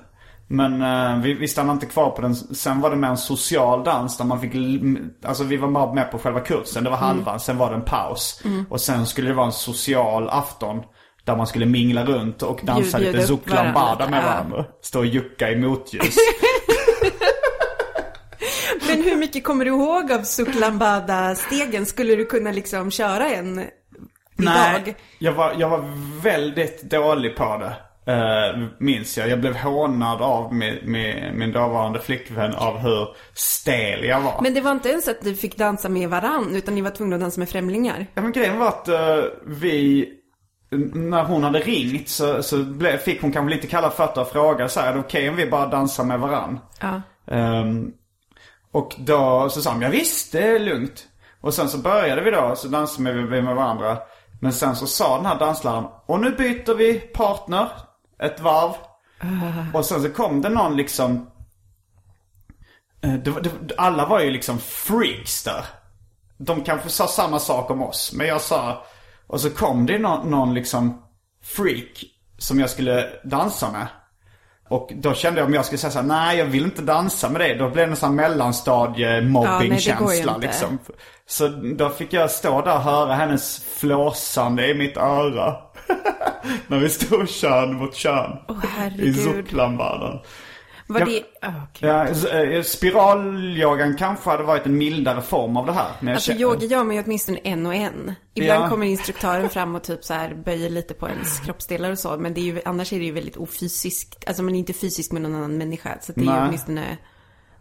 Men 0.48 0.82
uh, 0.82 1.22
vi, 1.22 1.34
vi 1.34 1.48
stannade 1.48 1.74
inte 1.74 1.86
kvar 1.86 2.10
på 2.10 2.22
den. 2.22 2.36
Sen 2.36 2.82
var 2.82 2.90
det 2.90 2.96
mer 2.96 3.08
en 3.08 3.18
social 3.18 3.84
dans 3.84 4.18
där 4.18 4.26
man 4.26 4.42
fick, 4.42 4.52
alltså 5.26 5.44
vi 5.44 5.58
var 5.58 5.68
bara 5.68 5.94
med 5.94 6.12
på 6.12 6.20
själva 6.20 6.40
kursen. 6.40 6.84
Det 6.84 6.90
var 6.90 6.98
mm. 6.98 7.08
halvan, 7.08 7.28
mm. 7.28 7.40
sen 7.40 7.58
var 7.58 7.70
det 7.70 7.76
en 7.76 7.86
paus. 7.86 8.42
Mm. 8.46 8.66
Och 8.70 8.82
sen 8.82 9.06
skulle 9.06 9.28
det 9.28 9.34
vara 9.34 9.46
en 9.46 9.52
social 9.52 10.30
afton. 10.30 10.82
Där 11.24 11.36
man 11.36 11.48
skulle 11.48 11.66
mingla 11.66 12.06
runt 12.06 12.44
och 12.44 12.60
dansa 12.64 12.98
Bjud, 12.98 13.16
lite 13.16 13.28
zouk 13.28 13.46
med 13.46 13.74
varandra. 13.74 14.66
Stå 14.82 15.00
och 15.00 15.06
jucka 15.06 15.52
i 15.52 15.56
motljus. 15.56 16.16
Men 19.00 19.08
hur 19.08 19.18
mycket 19.18 19.44
kommer 19.44 19.66
du 19.66 19.72
ihåg 19.72 20.12
av 20.12 20.22
Suklambada-stegen? 20.24 21.86
Skulle 21.86 22.16
du 22.16 22.26
kunna 22.26 22.52
liksom 22.52 22.92
köra 22.92 23.30
en 23.30 23.60
idag? 23.60 23.70
Nej, 24.36 24.96
jag 25.20 25.34
var, 25.34 25.54
jag 25.58 25.70
var 25.70 25.84
väldigt 26.22 26.82
dålig 26.82 27.36
på 27.36 27.58
det. 27.58 27.76
Uh, 28.12 28.68
minns 28.80 29.18
jag. 29.18 29.30
Jag 29.30 29.40
blev 29.40 29.56
hånad 29.56 30.22
av 30.22 30.54
med, 30.54 30.88
med 30.88 31.36
min 31.36 31.52
dåvarande 31.52 32.00
flickvän 32.00 32.56
av 32.56 32.78
hur 32.78 33.08
stel 33.34 34.06
jag 34.06 34.22
var. 34.22 34.40
Men 34.42 34.54
det 34.54 34.62
var 34.62 34.72
inte 34.72 34.90
ens 34.90 35.08
att 35.08 35.22
du 35.22 35.36
fick 35.36 35.58
dansa 35.58 35.90
med 35.90 36.10
varann, 36.10 36.56
utan 36.56 36.76
ni 36.76 36.82
var 36.82 36.92
tvungna 36.92 37.16
att 37.16 37.22
dansa 37.22 37.40
med 37.40 37.50
främlingar? 37.50 38.06
Ja, 38.14 38.22
men 38.22 38.32
grejen 38.32 38.60
var 38.60 38.68
att 38.68 38.90
uh, 38.90 39.24
vi 39.46 40.10
när 40.94 41.24
hon 41.24 41.44
hade 41.44 41.60
ringt 41.60 42.10
så, 42.10 42.44
så 42.44 42.58
blev, 42.58 42.98
fick 42.98 43.22
hon 43.22 43.32
kanske 43.32 43.56
lite 43.56 43.68
kalla 43.68 43.90
fötter 43.90 44.22
och 44.22 44.32
frågade 44.32 44.70
så 44.70 44.80
här, 44.80 44.90
är 44.90 44.94
det 44.94 45.00
okej 45.00 45.20
okay 45.20 45.30
om 45.30 45.36
vi 45.36 45.46
bara 45.46 45.68
dansar 45.68 46.04
med 46.04 46.20
varann? 46.20 46.60
Ja. 46.80 47.02
Um, 47.26 47.94
och 48.72 48.96
då 48.98 49.50
så 49.50 49.62
sa 49.62 49.72
hon, 49.72 49.82
ja 49.82 49.90
visst 49.90 50.32
det 50.32 50.44
är 50.44 50.60
lugnt. 50.60 51.08
Och 51.42 51.54
sen 51.54 51.70
så 51.70 51.78
började 51.78 52.22
vi 52.22 52.32
då, 52.32 52.56
så 52.56 52.68
dansade 52.68 53.14
vi 53.14 53.42
med 53.42 53.56
varandra. 53.56 53.98
Men 54.42 54.54
sen 54.54 54.76
så 54.76 54.88
sa 54.88 55.18
den 55.18 55.26
här 55.26 55.40
dansläraren, 55.40 55.86
och 56.06 56.20
nu 56.20 56.32
byter 56.32 56.74
vi 56.76 57.00
partner. 57.00 57.70
ett 58.24 58.40
varv. 58.40 58.72
Och 59.74 59.86
sen 59.86 60.02
så 60.02 60.10
kom 60.10 60.42
det 60.42 60.50
någon 60.50 60.78
liksom... 60.78 61.32
eh, 63.02 63.14
Det, 63.14 63.32
det, 63.42 63.52
alla 63.78 64.06
var 64.06 64.20
ju 64.20 64.30
liksom 64.32 64.60
freaks 64.60 65.44
där. 65.44 65.66
De 66.38 66.64
kanske 66.64 66.90
sa 66.90 67.08
samma 67.08 67.40
sak 67.40 67.70
om 67.70 67.82
oss. 67.84 68.14
Men 68.14 68.28
jag 68.28 68.42
sa... 68.42 68.86
Och 69.28 69.42
så 69.42 69.50
kom 69.50 69.86
det 69.86 70.00
någon, 70.00 70.30
någon 70.32 70.54
liksom 70.54 71.04
freak 71.44 72.04
som 72.38 72.60
jag 72.60 72.70
skulle 72.70 73.10
dansa 73.24 73.72
med. 73.72 73.88
Och 74.70 74.92
då 74.96 75.14
kände 75.14 75.40
jag 75.40 75.48
om 75.48 75.54
jag 75.54 75.66
skulle 75.66 75.80
säga 75.80 75.92
så 75.92 76.00
här, 76.00 76.06
nej 76.06 76.38
jag 76.38 76.46
vill 76.46 76.64
inte 76.64 76.82
dansa 76.82 77.30
med 77.30 77.42
dig. 77.42 77.56
Då 77.56 77.70
blev 77.70 77.88
det 77.88 77.92
en 77.92 77.96
sån 77.96 78.20
här 78.20 78.30
mellanstadie 78.30 79.22
Ja, 80.42 80.48
liksom. 80.48 80.78
Så 81.28 81.48
då 81.48 81.90
fick 81.90 82.14
jag 82.14 82.32
stå 82.32 82.62
där 82.62 82.76
och 82.76 82.82
höra 82.82 83.14
hennes 83.14 83.64
flåsande 83.78 84.68
i 84.68 84.74
mitt 84.74 84.98
öra. 84.98 85.56
När 86.68 86.80
vi 86.80 86.90
stod 86.90 87.30
kön 87.30 87.74
mot 87.74 87.96
kön. 87.96 88.32
Åh, 88.48 88.56
I 88.64 88.68
herregud. 88.78 89.16
Var 90.92 91.00
Ja. 91.00 91.06
det... 91.06 91.24
ah, 91.42 91.52
okej. 91.70 91.90
Ja, 91.90 92.08
eh, 92.44 92.64
spiralyogan 92.64 93.96
kanske 93.98 94.30
hade 94.30 94.44
varit 94.44 94.66
en 94.66 94.78
mildare 94.78 95.22
form 95.22 95.58
av 95.58 95.66
det 95.66 95.72
här. 95.72 95.92
Men 96.00 96.08
jag 96.08 96.16
Alltså 96.16 96.32
känner- 96.32 96.42
yoga 96.42 96.66
gör 96.66 96.84
man 96.84 96.96
ju 96.96 97.04
åtminstone 97.04 97.38
en 97.44 97.66
och 97.66 97.76
en. 97.76 98.14
Ibland 98.34 98.64
Ja. 98.64 98.70
kommer 98.70 98.86
instruktören 98.86 99.50
fram 99.50 99.76
och 99.76 99.84
typ 99.84 100.04
så 100.04 100.14
här 100.14 100.34
böjer 100.46 100.70
lite 100.70 100.94
på 100.94 101.08
ens 101.10 101.40
kroppsdelar 101.40 101.92
och 101.92 102.00
så. 102.00 102.18
Men 102.18 102.34
det 102.34 102.42
är 102.42 102.44
ju, 102.44 102.62
annars 102.66 102.94
är 102.94 103.00
det 103.00 103.06
ju 103.06 103.12
väldigt 103.12 103.38
ofysiskt. 103.38 104.24
Alltså 104.28 104.44
man 104.44 104.56
är 104.56 104.60
inte 104.60 104.74
fysisk 104.74 105.12
med 105.12 105.22
någon 105.22 105.36
annan 105.36 105.58
människa. 105.58 105.98
Så 106.02 106.12
det 106.12 106.22
är 106.22 106.26
ju 106.26 106.32
Nej. 106.32 106.42
åtminstone, 106.48 106.98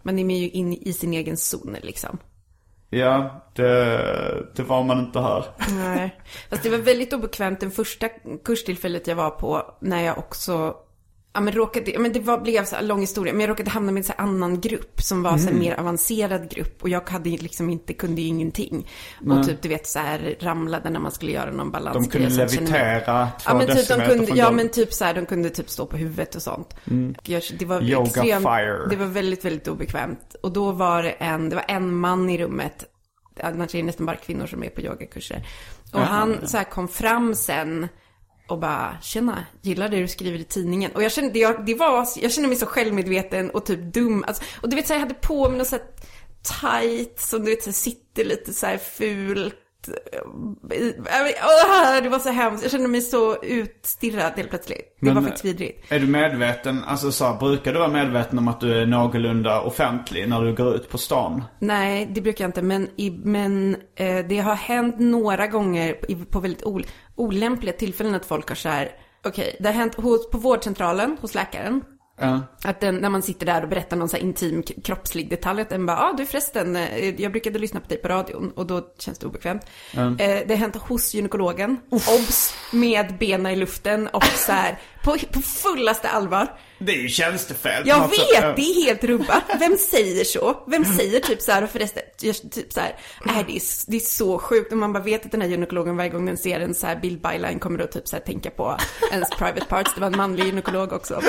man 0.03 0.18
är 0.18 0.24
med 0.24 0.37
ju 0.39 0.49
in 0.51 0.72
i 0.74 0.93
sin 0.93 1.12
egen 1.12 1.37
zon 1.37 1.76
liksom. 1.83 2.18
Ja, 2.91 3.45
det, 3.55 4.47
det 4.57 4.62
var 4.62 4.83
man 4.85 4.99
inte 4.99 5.20
här. 5.20 5.45
Nej. 5.70 6.20
Fast 6.51 6.62
det 6.62 6.70
var 6.70 6.79
väldigt 6.79 7.12
obekvämt 7.12 7.61
den 7.61 7.70
första 7.70 8.09
kurstillfället 8.45 9.07
jag 9.07 9.16
var 9.16 9.31
på 9.31 9.62
när 9.81 10.03
jag 10.05 10.18
också 10.18 10.74
Ja 11.39 11.43
men 11.43 11.53
råkade, 11.55 11.99
men 11.99 12.12
det 12.12 12.20
var, 12.20 12.39
blev 12.41 12.64
så 12.64 12.76
här 12.76 12.82
lång 12.82 13.01
historia, 13.01 13.32
men 13.32 13.41
jag 13.41 13.51
råkade 13.51 13.70
hamna 13.70 13.93
med 13.93 14.01
en 14.01 14.05
så 14.05 14.12
annan 14.16 14.61
grupp 14.61 15.03
som 15.03 15.22
var 15.22 15.39
så 15.39 15.49
Mm. 15.49 15.55
här 15.55 15.61
mer 15.61 15.80
avancerad 15.80 16.51
grupp 16.51 16.82
och 16.82 16.89
jag 16.89 17.09
hade 17.11 17.30
liksom 17.30 17.70
inte, 17.70 17.93
kunde 17.93 18.20
ju 18.20 18.28
ingenting. 18.28 18.89
Och 19.30 19.47
typ 19.47 19.62
du 19.62 19.68
vet 19.68 19.86
så 19.86 19.99
här 19.99 20.36
ramlade 20.41 20.91
när 20.91 21.01
man 21.01 21.12
skulle 21.12 21.32
göra 21.32 21.51
någon 21.51 21.70
balans. 21.70 22.07
De 22.07 22.11
kunde 22.11 22.28
levitera 22.28 23.26
två 23.26 23.51
Ja 23.51 23.55
men 23.55 23.66
typ 23.76 23.89
de 23.89 24.01
kunde, 24.07 24.32
ja 24.34 24.51
men 24.51 24.68
typ 24.68 24.93
så 24.93 25.05
här, 25.05 25.14
de 25.14 25.26
kunde 25.26 25.51
typ 25.51 25.70
stå 25.70 25.86
på 25.86 25.97
huvudet 25.97 26.34
och 26.34 26.43
sånt. 26.43 26.74
Jag, 27.22 27.43
det 27.59 27.64
var 27.64 27.82
Yoga 27.82 28.05
extremt, 28.07 28.45
fire. 28.45 28.86
det 28.91 28.97
var 28.97 29.07
väldigt, 29.07 29.45
väldigt 29.45 29.68
obekvämt. 29.68 30.36
Och 30.43 30.53
då 30.53 30.72
var 30.72 31.03
det 31.03 31.11
en, 31.11 31.49
det 31.49 31.57
var 31.57 31.64
en 31.68 31.95
man 31.95 32.30
i 32.30 32.39
rummet, 32.39 32.84
annars 33.43 33.74
är 33.74 33.78
det 33.78 33.84
nästan 33.84 34.07
bara 34.07 34.16
kvinnor 34.16 34.47
som 34.47 34.64
är 34.64 34.68
på 34.68 34.80
yogakurser. 34.80 35.47
Och 35.93 36.01
han 36.01 36.36
så 36.47 36.57
här 36.57 36.64
kom 36.64 36.89
fram 36.89 37.34
sen 37.34 37.89
och 38.49 38.59
bara, 38.59 38.96
tjena, 39.03 39.44
gillar 39.62 39.88
det 39.88 40.01
du 40.01 40.09
skriver 40.09 40.38
i 40.38 40.44
tidningen. 40.44 40.90
Och 40.94 41.03
jag 41.03 41.12
kände, 41.12 41.38
jag, 41.38 41.66
det 41.66 41.74
var, 41.74 42.09
jag 42.16 42.32
kände 42.32 42.49
mig 42.49 42.59
så 42.59 42.66
självmedveten 42.66 43.51
och 43.51 43.66
typ 43.66 43.94
dum. 43.94 44.24
Alltså, 44.26 44.42
och 44.62 44.68
du 44.68 44.76
vet 44.76 44.86
så 44.86 44.92
här, 44.92 45.01
jag 45.01 45.07
hade 45.07 45.20
på 45.20 45.49
mig 45.49 45.59
något 45.59 45.66
så 45.66 45.76
här 45.76 45.84
tight 46.61 47.20
som 47.20 47.44
du 47.44 47.51
vet 47.51 47.62
så 47.62 47.70
här, 47.70 47.74
sitter 47.74 48.24
lite 48.24 48.55
så 48.55 48.66
här 48.66 48.78
fult. 48.78 49.55
Åh, 51.43 52.03
Det 52.03 52.09
var 52.09 52.18
så 52.18 52.31
hemskt. 52.31 52.62
Jag 52.62 52.72
kände 52.72 52.89
mig 52.89 53.01
så 53.01 53.43
utstirrad 53.43 54.33
helt 54.37 54.51
plötsligt. 54.51 54.97
Det 55.01 55.07
var 55.07 55.14
Men, 55.14 55.24
faktiskt 55.24 55.45
vidrigt. 55.45 55.93
Är 55.93 56.01
du 56.01 56.07
medveten, 56.07 56.85
alltså 56.85 57.12
så 57.12 57.24
här, 57.24 57.39
brukar 57.39 57.72
du 57.72 57.79
vara 57.79 57.89
medveten 57.91 58.39
om 58.39 58.49
att 58.49 58.61
du 58.61 58.83
är 58.83 58.87
någorlunda 58.87 59.61
offentlig 59.61 60.29
när 60.29 60.43
du 60.43 60.55
går 60.55 60.74
ut 60.74 60.89
på 60.91 60.99
stan? 60.99 61.45
Nej, 61.59 62.11
det 62.14 62.20
brukar 62.20 62.45
jag 62.45 62.49
inte. 62.49 62.62
Men, 62.62 62.89
i, 62.97 63.11
men 63.11 63.76
eh, 63.97 64.18
det 64.29 64.39
har 64.39 64.55
hänt 64.55 64.99
några 64.99 65.47
gånger 65.47 65.93
på 66.24 66.41
väldigt 66.41 66.64
ol, 66.64 66.87
olämpliga 67.16 67.72
tillfällen 67.72 68.14
att 68.14 68.26
folk 68.26 68.49
har 68.49 68.57
så 68.57 68.68
här. 68.68 68.91
Okej, 69.24 69.57
det 69.61 69.66
har 69.68 69.74
hänt 69.74 69.95
hos, 69.95 70.31
på 70.31 70.39
vårdcentralen, 70.39 71.16
hos 71.20 71.35
läkaren. 71.35 71.83
Ja. 72.19 72.41
Att 72.64 72.81
den, 72.81 72.97
när 72.97 73.09
man 73.09 73.23
sitter 73.23 73.47
där 73.47 73.62
och 73.62 73.69
berättar 73.69 73.97
någon 73.97 74.09
så 74.09 74.16
intim 74.16 74.62
kroppslig 74.62 75.31
detalj, 75.31 75.62
att 75.62 75.69
den 75.69 75.87
bara, 75.87 75.97
ja 75.97 76.11
ah, 76.11 76.12
du 76.12 76.27
förresten, 76.27 76.77
eh, 76.77 77.21
jag 77.21 77.33
brukade 77.33 77.59
lyssna 77.59 77.81
på 77.81 77.89
dig 77.89 77.99
på 77.99 78.09
radion 78.09 78.53
och 78.57 78.66
då 78.66 78.89
känns 78.99 79.19
det 79.19 79.27
obekvämt. 79.27 79.62
Eh, 79.95 80.16
det 80.19 80.49
har 80.49 80.57
hänt 80.57 80.77
hos 80.77 81.14
gynekologen, 81.14 81.77
obs, 81.91 82.55
med 82.73 83.14
benen 83.19 83.53
i 83.53 83.57
luften 83.57 84.09
och 84.09 84.25
så 84.25 84.53
här, 84.53 84.79
på, 85.12 85.18
på 85.32 85.40
fullaste 85.40 86.09
allvar. 86.09 86.48
Det 86.78 86.92
är 86.92 86.96
ju 86.96 87.09
tjänstefel. 87.09 87.82
Jag 87.86 88.11
sätt. 88.11 88.18
vet, 88.18 88.56
det 88.56 88.62
är 88.62 88.84
helt 88.86 89.04
rubbat. 89.04 89.42
Vem 89.61 89.76
säger 89.76 90.24
så? 90.24 90.64
Vem 90.66 90.84
säger 90.84 91.20
typ 91.20 91.42
så 91.42 91.52
här 91.52 91.64
och 91.64 91.70
förresten, 91.70 92.02
typ 92.50 92.72
så 92.72 92.80
här, 92.80 92.96
nej 93.24 93.44
det 93.46 93.56
är, 93.56 93.90
det 93.90 93.96
är 93.96 94.00
så 94.00 94.38
sjukt. 94.38 94.72
Och 94.72 94.78
man 94.78 94.92
bara 94.92 95.02
vet 95.02 95.26
att 95.26 95.32
den 95.32 95.40
här 95.40 95.48
gynekologen 95.48 95.96
varje 95.96 96.11
gång 96.11 96.26
den 96.26 96.36
ser 96.36 96.61
en 96.61 96.74
så 96.74 96.86
här 96.86 96.96
bild 96.96 97.22
byline 97.22 97.59
kommer 97.59 97.78
då 97.78 97.86
typ 97.86 98.09
så 98.09 98.16
här 98.16 98.22
tänka 98.22 98.50
på 98.50 98.76
ens 99.12 99.30
private 99.30 99.64
parts. 99.68 99.94
Det 99.94 100.00
var 100.00 100.09
en 100.09 100.16
manlig 100.16 100.44
gynekolog 100.44 100.92
också. 100.92 101.20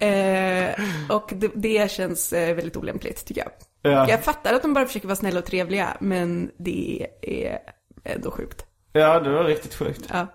Eh, 0.00 0.70
och 1.08 1.30
det, 1.32 1.50
det 1.54 1.90
känns 1.90 2.32
eh, 2.32 2.54
väldigt 2.54 2.76
olämpligt 2.76 3.26
tycker 3.26 3.40
jag. 3.40 3.50
Ja. 3.92 4.08
Jag 4.08 4.24
fattar 4.24 4.54
att 4.54 4.62
de 4.62 4.74
bara 4.74 4.86
försöker 4.86 5.06
vara 5.06 5.16
snälla 5.16 5.38
och 5.38 5.46
trevliga, 5.46 5.96
men 6.00 6.50
det 6.58 7.06
är 7.22 7.58
ändå 8.04 8.30
sjukt. 8.30 8.64
Ja, 8.92 9.20
det 9.20 9.30
var 9.30 9.44
riktigt 9.44 9.74
sjukt. 9.74 10.02
Ja. 10.12 10.26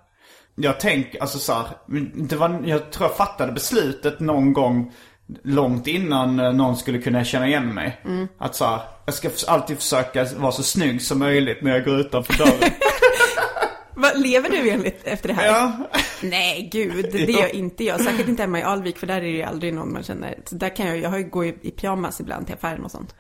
Jag 0.56 0.80
tänker, 0.80 1.22
alltså 1.22 1.40
så 1.40 1.54
här, 1.54 1.68
det 2.14 2.36
var, 2.36 2.62
jag 2.66 2.92
tror 2.92 3.10
jag 3.10 3.18
fattade 3.18 3.52
beslutet 3.52 4.20
någon 4.20 4.54
gång 4.54 4.94
långt 5.44 5.88
innan 5.88 6.40
eh, 6.40 6.54
någon 6.54 6.78
skulle 6.78 7.00
kunna 7.00 7.24
känna 7.24 7.48
igen 7.48 7.74
mig. 7.74 8.02
Mm. 8.06 8.28
Att 8.38 8.56
så 8.56 8.66
här, 8.66 8.80
jag 9.06 9.14
ska 9.14 9.30
alltid 9.48 9.78
försöka 9.78 10.26
vara 10.38 10.52
så 10.52 10.64
snygg 10.64 11.02
som 11.02 11.20
möjligt 11.20 11.62
när 11.62 11.72
jag 11.72 11.86
går 11.86 12.00
utanför 12.00 12.38
dörren. 12.38 12.74
Vad, 13.96 14.20
lever 14.20 14.50
du 14.50 14.70
enligt 14.70 15.04
efter 15.04 15.28
det 15.28 15.34
här? 15.34 15.46
ja. 15.46 15.72
Nej, 16.24 16.70
gud, 16.72 17.10
det 17.12 17.20
gör 17.32 17.56
inte 17.56 17.84
jag. 17.84 18.02
Säkert 18.02 18.28
inte 18.28 18.44
hemma 18.44 18.60
i 18.60 18.64
Alvik, 18.64 18.98
för 18.98 19.08
där 19.08 19.18
är 19.18 19.22
det 19.22 19.28
ju 19.28 19.44
aldrig 19.44 19.74
någon 19.74 19.94
man 19.94 20.04
känner. 20.04 20.38
Så 20.46 20.56
där 20.56 20.76
kan 20.76 20.88
jag, 20.88 20.98
jag 20.98 21.10
har 21.10 21.18
ju 21.18 21.30
gå 21.30 21.46
i, 21.46 21.56
i 21.62 21.72
pyjamas 21.72 22.20
ibland 22.20 22.46
till 22.46 22.56
affären 22.56 22.86
och 22.86 22.92
sånt. 22.92 23.16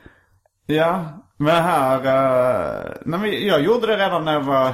Ja, 0.65 1.23
men 1.37 1.63
här, 1.63 1.97
uh, 1.97 2.91
nej, 3.05 3.19
men 3.19 3.47
jag 3.47 3.61
gjorde 3.61 3.87
det 3.87 3.97
redan 3.97 4.25
när 4.25 4.33
jag 4.33 4.43
var 4.43 4.73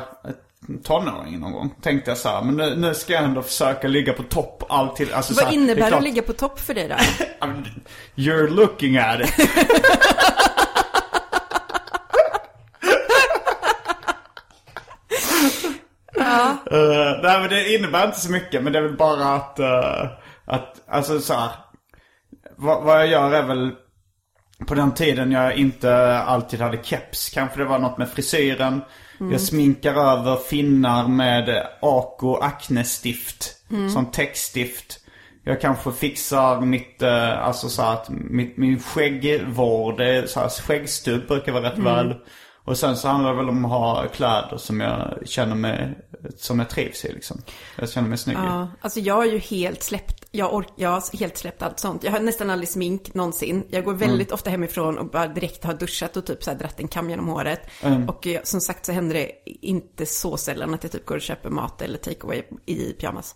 tonåring 0.84 1.40
någon 1.40 1.52
gång. 1.52 1.74
Tänkte 1.82 2.12
jag 2.12 2.18
så 2.18 2.30
här, 2.30 2.42
men 2.42 2.56
nu, 2.58 2.76
nu 2.76 2.94
ska 2.94 3.14
jag 3.14 3.24
ändå 3.24 3.42
försöka 3.42 3.88
ligga 3.88 4.14
på 4.14 4.24
topp 4.24 4.64
alltid. 4.70 5.12
Alltså, 5.14 5.34
så 5.34 5.40
Vad 5.42 5.48
här, 5.48 5.54
innebär 5.56 5.76
det 5.82 5.88
klart- 5.88 5.98
att 5.98 6.04
ligga 6.04 6.22
på 6.22 6.34
topp 6.34 6.60
för 6.60 6.74
dig 6.74 6.88
då? 6.88 6.96
You're 8.22 8.50
looking 8.50 8.98
at 8.98 9.20
it. 9.22 9.34
Eh, 16.72 17.20
nej 17.24 17.40
men 17.42 17.50
det 17.50 17.74
innebär 17.76 18.06
inte 18.06 18.20
så 18.20 18.32
mycket 18.32 18.64
men 18.64 18.74
det 18.74 18.80
är 18.80 18.84
väl 18.84 18.98
bara 18.98 19.26
att, 19.36 19.60
eh, 19.60 20.06
att 20.46 20.82
alltså 20.88 21.20
så 21.20 21.34
här, 21.34 21.50
vad, 22.56 22.84
vad 22.84 23.00
jag 23.00 23.08
gör 23.08 23.32
är 23.32 23.44
väl 23.44 23.72
på 24.68 24.76
den 24.76 24.92
tiden 24.94 25.32
jag 25.32 25.56
inte 25.56 26.18
alltid 26.20 26.62
hade 26.62 26.84
keps. 26.84 27.30
Kanske 27.30 27.58
det 27.58 27.66
var 27.66 27.80
något 27.80 27.98
med 27.98 28.10
frisyren. 28.10 28.82
Jag 29.20 29.42
sminkar 29.42 29.94
över 29.94 30.36
finnar 30.36 31.08
med 31.08 31.68
Ako 31.82 32.36
Acne-stift. 32.36 33.54
Som 33.94 34.06
täckstift. 34.06 35.00
Jag 35.44 35.62
kanske 35.62 35.92
fixar 35.92 36.62
mitt, 36.62 37.02
eh, 37.02 37.48
alltså 37.48 37.70
så 37.70 37.82
att 37.82 38.10
mitt, 38.10 38.58
min 38.58 38.80
skäggvård, 38.80 39.98
så 40.26 40.40
här, 40.40 40.62
skäggstubb 40.62 41.28
brukar 41.28 41.52
vara 41.52 41.72
rätt 41.72 41.80
väl. 41.80 42.16
Och 42.68 42.78
sen 42.78 42.98
så 42.98 43.08
handlar 43.08 43.30
det 43.30 43.38
väl 43.38 43.50
om 43.50 43.66
att 43.66 43.72
ha 43.72 44.08
kläder 44.08 44.58
som 44.58 44.80
jag 44.80 45.18
känner 45.26 45.56
mig, 45.56 45.98
som 46.38 46.60
jag 46.60 46.70
trivs 46.70 47.06
i 47.06 47.14
liksom. 47.14 47.42
Jag 47.78 47.90
känner 47.90 48.10
mig 48.10 48.18
snygg. 48.18 48.38
Ja, 48.38 48.68
alltså 48.82 49.00
jag 49.00 49.16
har 49.16 49.26
ju 49.26 49.38
helt 49.38 49.84
släppt, 49.84 50.26
jag, 50.32 50.54
ork, 50.54 50.68
jag 50.76 50.90
har 50.90 51.18
helt 51.20 51.38
släppt 51.38 51.62
allt 51.62 51.80
sånt. 51.80 52.04
Jag 52.04 52.12
har 52.12 52.20
nästan 52.20 52.50
aldrig 52.50 52.70
smink 52.70 53.14
någonsin. 53.14 53.66
Jag 53.70 53.84
går 53.84 53.94
väldigt 53.94 54.32
ofta 54.32 54.50
hemifrån 54.50 54.98
och 54.98 55.10
bara 55.10 55.28
direkt 55.28 55.64
har 55.64 55.74
duschat 55.74 56.18
och 56.18 56.26
typ 56.26 56.44
så 56.44 56.52
här 56.52 56.58
dratt 56.58 56.80
en 56.80 56.88
kam 56.88 57.10
genom 57.10 57.28
håret. 57.28 57.62
Och 58.08 58.26
jag, 58.26 58.48
som 58.48 58.62
sagt 58.62 58.86
så 58.86 58.92
händer 58.92 59.14
det 59.16 59.32
inte 59.46 60.06
så 60.06 60.38
sällan 60.38 60.74
att 60.74 60.84
jag 60.84 60.92
typ 60.92 61.06
går 61.06 61.16
och 61.16 61.22
köper 61.22 61.50
mat 61.50 61.82
eller 61.82 61.98
takeaway 61.98 62.44
i 62.66 62.94
pyjamas. 62.94 63.36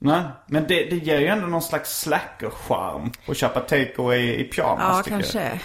Nej, 0.00 0.22
men 0.48 0.66
det, 0.68 0.84
det 0.84 0.96
ger 0.96 1.20
ju 1.20 1.26
ändå 1.26 1.46
någon 1.46 1.62
slags 1.62 2.00
slacker-charm 2.00 3.12
att 3.28 3.36
köpa 3.36 3.60
takeaway 3.60 4.34
i 4.34 4.44
pyjamas 4.44 5.06
Ja, 5.06 5.18
tycker 5.18 5.38
jag. 5.40 5.58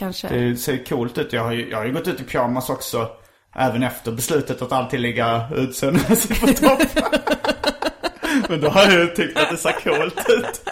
Kanske. 0.00 0.28
Det 0.28 0.56
ser 0.56 0.84
coolt 0.84 1.18
ut. 1.18 1.32
Jag 1.32 1.42
har 1.44 1.52
ju, 1.52 1.70
jag 1.70 1.78
har 1.78 1.84
ju 1.84 1.92
gått 1.92 2.08
ut 2.08 2.20
i 2.20 2.24
pyjamas 2.24 2.70
också. 2.70 3.08
Även 3.54 3.82
efter 3.82 4.12
beslutet 4.12 4.62
att 4.62 4.72
alltid 4.72 5.00
ligga 5.00 5.48
utseendemässigt 5.54 6.40
på 6.46 6.46
topp. 6.46 6.82
Men 8.48 8.60
då 8.60 8.68
har 8.68 8.82
jag 8.82 8.92
ju 9.00 9.06
tyckt 9.06 9.38
att 9.38 9.50
det 9.50 9.56
ser 9.56 9.72
coolt 9.72 10.26
ut. 10.28 10.62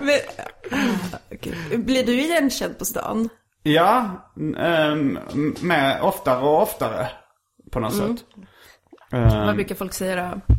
Men, 0.00 0.18
Okej. 1.34 1.78
Blir 1.78 2.06
du 2.06 2.12
igenkänd 2.20 2.78
på 2.78 2.84
stan? 2.84 3.28
Ja, 3.62 4.10
ähm, 4.58 5.18
med 5.60 6.02
oftare 6.02 6.40
och 6.42 6.62
oftare. 6.62 7.08
På 7.72 7.80
något 7.80 7.94
Mm. 7.94 8.16
sätt. 8.16 8.26
Ehm, 9.12 9.46
Vad 9.46 9.54
brukar 9.54 9.74
folk 9.74 9.92
säga 9.92 10.16
då? 10.16 10.54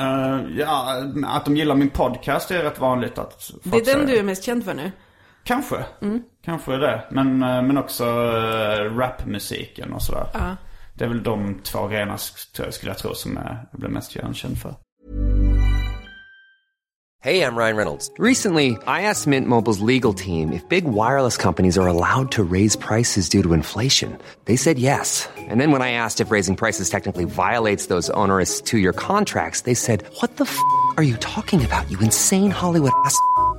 eh, 0.00 0.40
ja, 0.58 1.02
att 1.26 1.44
de 1.44 1.56
gillar 1.56 1.74
min 1.74 1.90
podcast 1.90 2.50
är 2.50 2.62
rätt 2.62 2.78
vanligt 2.80 3.18
att 3.18 3.50
Det 3.64 3.68
är 3.68 3.72
den 3.72 3.84
säger. 3.84 4.06
du 4.06 4.16
är 4.16 4.22
mest 4.22 4.44
känd 4.44 4.64
för 4.64 4.74
nu? 4.74 4.92
Kanske. 5.44 5.84
Mm. 6.02 6.22
Kanske 6.44 6.74
är 6.74 6.78
det. 6.78 7.04
Men, 7.10 7.42
eh, 7.42 7.62
men 7.62 7.78
också 7.78 8.04
uh, 8.04 8.96
rapmusiken 8.98 9.92
och 9.92 10.02
sådär. 10.02 10.26
Ja. 10.34 10.56
Det 10.94 11.04
är 11.04 11.08
väl 11.08 11.22
de 11.22 11.60
två 11.62 11.86
grejerna 11.88 12.16
sk- 12.16 12.70
skulle 12.70 12.90
jag 12.90 12.98
tro 12.98 13.14
som 13.14 13.36
jag 13.72 13.80
blir 13.80 13.88
mest 13.88 14.16
igenkänd 14.16 14.58
för. 14.58 14.74
Hey, 17.22 17.40
I'm 17.40 17.56
Ryan 17.56 17.76
Reynolds. 17.76 18.10
Recently, 18.18 18.72
I 18.86 19.02
asked 19.10 19.26
Mint 19.26 19.48
Mobile's 19.48 19.80
legal 19.80 20.12
team 20.12 20.52
if 20.52 20.68
big 20.68 20.84
wireless 20.84 21.38
companies 21.38 21.78
are 21.78 21.86
allowed 21.88 22.30
to 22.32 22.42
raise 22.42 22.76
prices 22.76 23.30
due 23.30 23.42
to 23.42 23.54
inflation. 23.54 24.18
They 24.44 24.56
said 24.58 24.78
yes. 24.78 25.26
And 25.50 25.58
then 25.58 25.70
when 25.72 25.80
I 25.80 25.92
asked 25.92 26.20
if 26.26 26.30
raising 26.30 26.54
prices 26.56 26.90
technically 26.90 27.24
violates 27.24 27.86
those 27.86 28.10
onerous 28.10 28.60
two 28.60 28.76
year 28.78 28.92
contracts, 28.92 29.62
they 29.62 29.74
said, 29.74 30.02
What 30.20 30.36
the 30.36 30.44
f 30.44 30.58
are 30.98 31.02
you 31.02 31.16
talking 31.16 31.64
about, 31.64 31.90
you 31.90 31.98
insane 32.00 32.50
Hollywood 32.50 32.92
ass? 33.06 33.16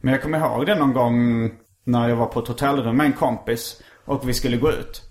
Men 0.00 0.12
jag 0.12 0.22
kommer 0.22 0.38
ihåg 0.38 0.66
det 0.66 0.74
någon 0.74 0.92
gång 0.92 1.50
när 1.84 2.08
jag 2.08 2.16
var 2.16 2.26
på 2.26 2.40
ett 2.40 2.48
hotellrum 2.48 2.96
med 2.96 3.06
en 3.06 3.12
kompis 3.12 3.82
och 4.04 4.28
vi 4.28 4.34
skulle 4.34 4.56
gå 4.56 4.70
ut. 4.70 5.02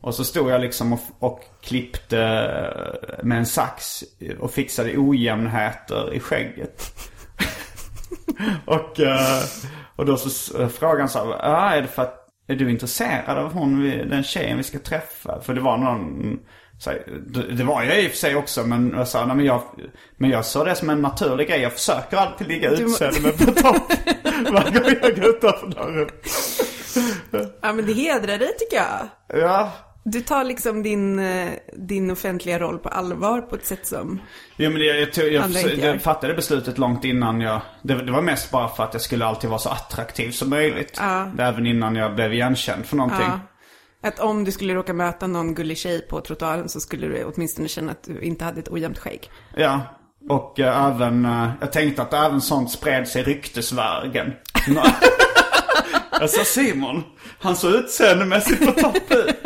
Och 0.00 0.14
så 0.14 0.24
stod 0.24 0.50
jag 0.50 0.60
liksom 0.60 0.92
och, 0.92 1.00
och 1.18 1.40
klippte 1.62 2.16
med 3.22 3.38
en 3.38 3.46
sax 3.46 4.04
och 4.38 4.50
fixade 4.50 4.98
ojämnheter 4.98 6.14
i 6.14 6.20
skägget. 6.20 6.92
och, 8.64 9.00
eh, 9.00 9.42
och 9.96 10.06
då 10.06 10.16
så 10.16 10.62
eh, 10.62 10.68
frågade 10.68 11.00
han 11.00 11.08
så 11.08 11.18
här, 11.18 11.26
ah, 11.40 11.70
är 11.70 11.82
det 11.82 11.88
för 11.88 12.02
att 12.02 12.22
är 12.46 12.56
du 12.56 12.70
intresserad 12.70 13.38
av 13.38 13.52
hon, 13.52 13.80
den 13.88 14.22
tjejen 14.22 14.56
vi 14.56 14.62
ska 14.62 14.78
träffa? 14.78 15.40
För 15.40 15.54
det 15.54 15.60
var 15.60 15.78
någon, 15.78 16.38
så 16.78 16.90
det, 17.26 17.42
det 17.42 17.64
var 17.64 17.82
jag 17.82 18.02
i 18.02 18.06
och 18.06 18.10
för 18.10 18.18
sig 18.18 18.36
också 18.36 18.64
men 18.64 18.92
jag 18.96 19.08
sa, 19.08 19.26
nej 19.26 19.36
men 19.36 19.44
jag, 19.46 19.62
men 20.16 20.30
jag 20.30 20.44
såg 20.44 20.66
det 20.66 20.74
som 20.74 20.90
en 20.90 21.02
naturlig 21.02 21.48
grej. 21.48 21.60
Jag 21.60 21.72
försöker 21.72 22.16
alltid 22.16 22.48
ligga 22.48 22.70
utseende 22.70 23.20
med 23.20 23.38
på 23.38 23.44
topp 23.52 23.92
varje 24.52 24.70
gång 24.80 24.92
jag 25.02 25.16
går 25.16 25.28
utanför 25.28 25.66
dörren. 25.66 26.08
Ja 27.62 27.72
men 27.72 27.86
det 27.86 27.92
hedrar 27.92 28.38
dig 28.38 28.48
tycker 28.58 28.76
jag. 28.76 29.08
Ja, 29.40 29.72
Du 30.04 30.20
tar 30.20 30.44
liksom 30.44 30.82
din, 30.82 31.18
eh, 31.18 31.50
din 31.76 32.10
offentliga 32.10 32.58
roll 32.58 32.78
på 32.78 32.88
allvar 32.88 33.40
på 33.40 33.54
ett 33.56 33.66
sätt 33.66 33.86
som... 33.86 34.20
Ja 34.56 34.70
men 34.70 34.82
jag, 34.82 35.00
jag, 35.00 35.08
jag, 35.32 35.50
jag, 35.50 35.74
gör. 35.78 35.98
fattade 35.98 36.34
beslutet 36.34 36.78
långt 36.78 37.04
innan 37.04 37.40
jag... 37.40 37.60
Det, 37.82 37.94
det 37.94 38.12
var 38.12 38.22
mest 38.22 38.50
bara 38.50 38.68
för 38.68 38.84
att 38.84 38.92
jag 38.92 39.02
skulle 39.02 39.24
alltid 39.26 39.50
vara 39.50 39.58
så 39.58 39.68
attraktiv 39.68 40.30
som 40.30 40.50
möjligt. 40.50 40.96
Ja. 41.00 41.30
Även 41.38 41.66
innan 41.66 41.96
jag 41.96 42.14
blev 42.14 42.32
igenkänd 42.32 42.86
för 42.86 42.96
någonting. 42.96 43.26
Ja, 43.26 43.40
att 44.02 44.20
om 44.20 44.44
du 44.44 44.52
skulle 44.52 44.74
råka 44.74 44.92
möta 44.92 45.26
någon 45.26 45.54
gullig 45.54 45.78
tjej 45.78 46.00
på 46.00 46.20
trottoaren 46.20 46.68
så 46.68 46.80
skulle 46.80 47.06
du 47.06 47.24
åtminstone 47.24 47.68
känna 47.68 47.92
att 47.92 48.04
du 48.04 48.20
inte 48.20 48.44
hade 48.44 48.60
ett 48.60 48.68
ojämnt 48.68 48.98
skägg. 48.98 49.30
Ja. 49.56 49.80
Och 50.28 50.60
eh, 50.60 50.86
även, 50.86 51.24
eh, 51.24 51.48
jag 51.60 51.72
tänkte 51.72 52.02
att 52.02 52.12
även 52.12 52.40
sånt 52.40 52.70
spred 52.70 53.08
sig 53.08 53.22
ryktesvägen. 53.22 54.32
jag 56.20 56.30
sa 56.30 56.44
Simon, 56.44 57.02
han 57.38 57.56
såg 57.56 57.74
utseendemässigt 57.74 58.66
på 58.66 58.80
topp 58.80 59.10
ut. 59.10 59.36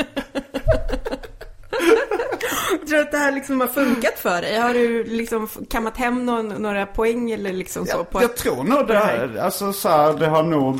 Jag 2.71 2.87
tror 2.89 3.01
att 3.01 3.11
det 3.13 3.19
här 3.19 3.33
liksom 3.33 3.61
har 3.61 3.69
funkat 3.69 4.19
för 4.19 4.43
dig. 4.43 4.59
Har 4.59 4.75
du 4.75 5.05
liksom 5.05 5.49
kammat 5.71 5.97
hem 5.97 6.27
någon, 6.27 6.49
några 6.49 6.87
poäng 6.87 7.31
eller 7.31 7.53
liksom 7.53 7.87
så? 7.87 7.97
Jag, 7.99 8.11
på 8.11 8.23
jag 8.23 8.31
att- 8.31 8.37
tror 8.37 8.65
nog 8.65 8.87
det, 8.87 8.99
här, 8.99 9.37
alltså 9.43 9.73
så 9.73 9.89
här, 9.89 10.13
det 10.13 10.27
har 10.27 10.43
nog, 10.43 10.79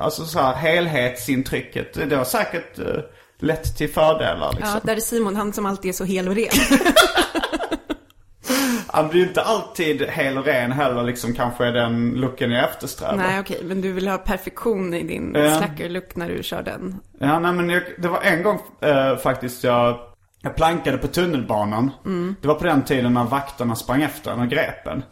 alltså 0.00 0.24
så 0.24 0.38
här 0.40 0.54
helhetsintrycket, 0.54 2.10
det 2.10 2.16
har 2.16 2.24
säkert 2.24 2.78
eh, 2.78 2.86
lett 3.38 3.76
till 3.78 3.90
fördelar 3.92 4.52
liksom. 4.52 4.70
Ja, 4.74 4.80
där 4.82 4.96
är 4.96 5.00
Simon, 5.00 5.36
han 5.36 5.52
som 5.52 5.66
alltid 5.66 5.88
är 5.88 5.92
så 5.92 6.04
hel 6.04 6.28
och 6.28 6.34
ren. 6.34 6.48
Han 8.94 9.08
blir 9.08 9.20
ju 9.20 9.26
inte 9.28 9.42
alltid 9.42 10.02
hel 10.02 10.38
och 10.38 10.44
ren 10.44 10.72
heller 10.72 11.02
liksom 11.02 11.34
kanske 11.34 11.64
är 11.66 11.72
den 11.72 12.10
looken 12.10 12.50
jag 12.50 12.64
eftersträvar. 12.64 13.16
Nej, 13.16 13.40
okej, 13.40 13.60
men 13.64 13.80
du 13.80 13.92
vill 13.92 14.08
ha 14.08 14.18
perfektion 14.18 14.94
i 14.94 15.02
din 15.02 15.34
Ja. 15.34 15.58
slacker-look 15.58 16.16
när 16.16 16.28
du 16.28 16.42
kör 16.42 16.62
den. 16.62 16.96
Ja, 17.18 17.38
nej 17.38 17.52
men 17.52 17.70
jag, 17.70 17.82
det 17.98 18.08
var 18.08 18.20
en 18.20 18.42
gång 18.42 18.60
eh, 18.80 19.16
faktiskt 19.16 19.64
jag, 19.64 19.98
jag 20.42 20.56
plankade 20.56 20.98
på 20.98 21.06
tunnelbanan. 21.06 21.90
Det 22.40 22.48
var 22.48 22.54
på 22.54 22.64
den 22.64 22.82
tiden 22.82 23.14
när 23.14 23.24
vakterna 23.24 23.74
sprang 23.76 24.02
efter 24.02 24.30
en 24.30 24.40
och 24.40 24.48
grep 24.48 24.86
en. 24.86 25.02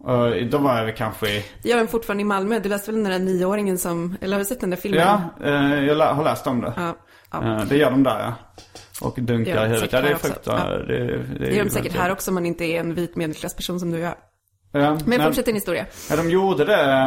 Och 0.00 0.46
då 0.50 0.58
var 0.58 0.76
jag 0.76 0.84
väl 0.84 0.94
kanske 0.94 1.28
i, 1.28 1.44
Det 1.62 1.68
gör 1.68 1.76
den 1.76 1.88
fortfarande 1.88 2.22
i 2.22 2.24
Malmö. 2.24 2.58
Du 2.58 2.68
läste 2.68 2.92
väl 2.92 3.02
den 3.02 3.12
där 3.12 3.18
nioåringen 3.18 3.78
som, 3.78 4.16
eller 4.20 4.36
har 4.36 4.38
du 4.38 4.44
sett 4.44 4.60
den 4.60 4.70
där 4.70 4.76
filmen? 4.76 5.00
ja, 5.00 5.22
eh, 5.44 5.84
jag 5.84 6.14
har 6.14 6.24
läst 6.24 6.46
om 6.46 6.60
det. 6.60 6.72
Ja, 6.76 6.96
ja. 7.32 7.60
Eh, 7.60 7.64
det 7.68 7.76
gör 7.76 7.90
de 7.90 8.02
där 8.02 8.20
ja. 8.20 8.34
Och 9.00 9.18
dunkar 9.20 9.52
i 9.52 9.54
de 9.54 9.60
huvudet. 9.60 9.92
Ja, 9.92 10.00
det 10.00 10.08
är 10.08 10.14
frukt. 10.14 10.40
Ja. 10.44 10.52
Det, 10.54 10.86
det, 10.86 11.16
det, 11.16 11.38
Det 11.38 11.54
gör 11.54 11.64
de 11.64 11.70
säkert 11.70 11.96
här 11.96 12.12
också 12.12 12.30
om 12.30 12.34
man 12.34 12.46
inte 12.46 12.64
är 12.64 12.80
en 12.80 12.94
vit 12.94 13.16
medelklassperson 13.16 13.80
som 13.80 13.90
du 13.90 14.04
är. 14.04 14.14
Ja, 14.72 14.98
Men 15.06 15.22
fortsätt 15.22 15.46
din 15.46 15.54
historia. 15.54 15.86
Ja, 16.10 16.16
de 16.16 16.30
gjorde 16.30 16.64
det, 16.64 17.04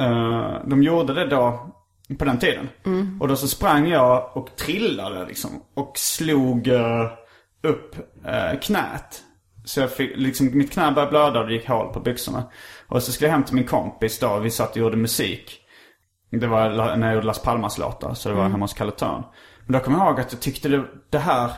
eh, 0.00 0.66
de 0.66 0.82
gjorde 0.82 1.14
det 1.14 1.26
då 1.26 1.74
på 2.18 2.24
den 2.24 2.38
tiden. 2.38 2.68
Och 3.20 3.28
då 3.28 3.36
så 3.36 3.48
sprang 3.48 3.88
jag 3.88 4.36
och 4.36 4.56
trillade 4.56 5.26
liksom. 5.26 5.50
Och 5.74 5.92
slog 5.98 6.68
eh, 6.68 7.10
upp 7.62 7.96
eh, 8.26 8.60
knät. 8.60 9.22
Så 9.64 9.80
jag 9.80 9.92
fick, 9.92 10.16
liksom, 10.16 10.58
mitt 10.58 10.72
knä 10.72 10.92
började 10.92 11.10
blöda 11.10 11.40
och 11.40 11.46
det 11.46 11.52
gick 11.52 11.68
hål 11.68 11.92
på 11.92 12.00
byxorna. 12.00 12.44
Och 12.86 13.02
så 13.02 13.12
skulle 13.12 13.28
jag 13.28 13.32
hem 13.32 13.44
till 13.44 13.54
min 13.54 13.66
kompis 13.66 14.18
då. 14.18 14.38
Vi 14.38 14.50
satt 14.50 14.70
och 14.70 14.76
gjorde 14.76 14.96
musik. 14.96 15.60
Det 16.30 16.46
var 16.46 16.96
när 16.96 17.06
jag 17.06 17.14
gjorde 17.14 17.26
Las 17.26 17.42
Palmas-låtar. 17.42 18.14
Så 18.14 18.28
det 18.28 18.34
var 18.34 18.48
hemma 18.48 18.64
hos 18.64 18.74
Kalle 18.74 18.92
Törn. 18.92 19.22
Men 19.66 19.72
då 19.72 19.84
kom 19.84 19.94
jag 19.94 20.06
ihåg 20.06 20.20
att 20.20 20.32
jag 20.32 20.40
tyckte 20.40 20.68
det, 20.68 20.84
det 21.10 21.18
här... 21.18 21.50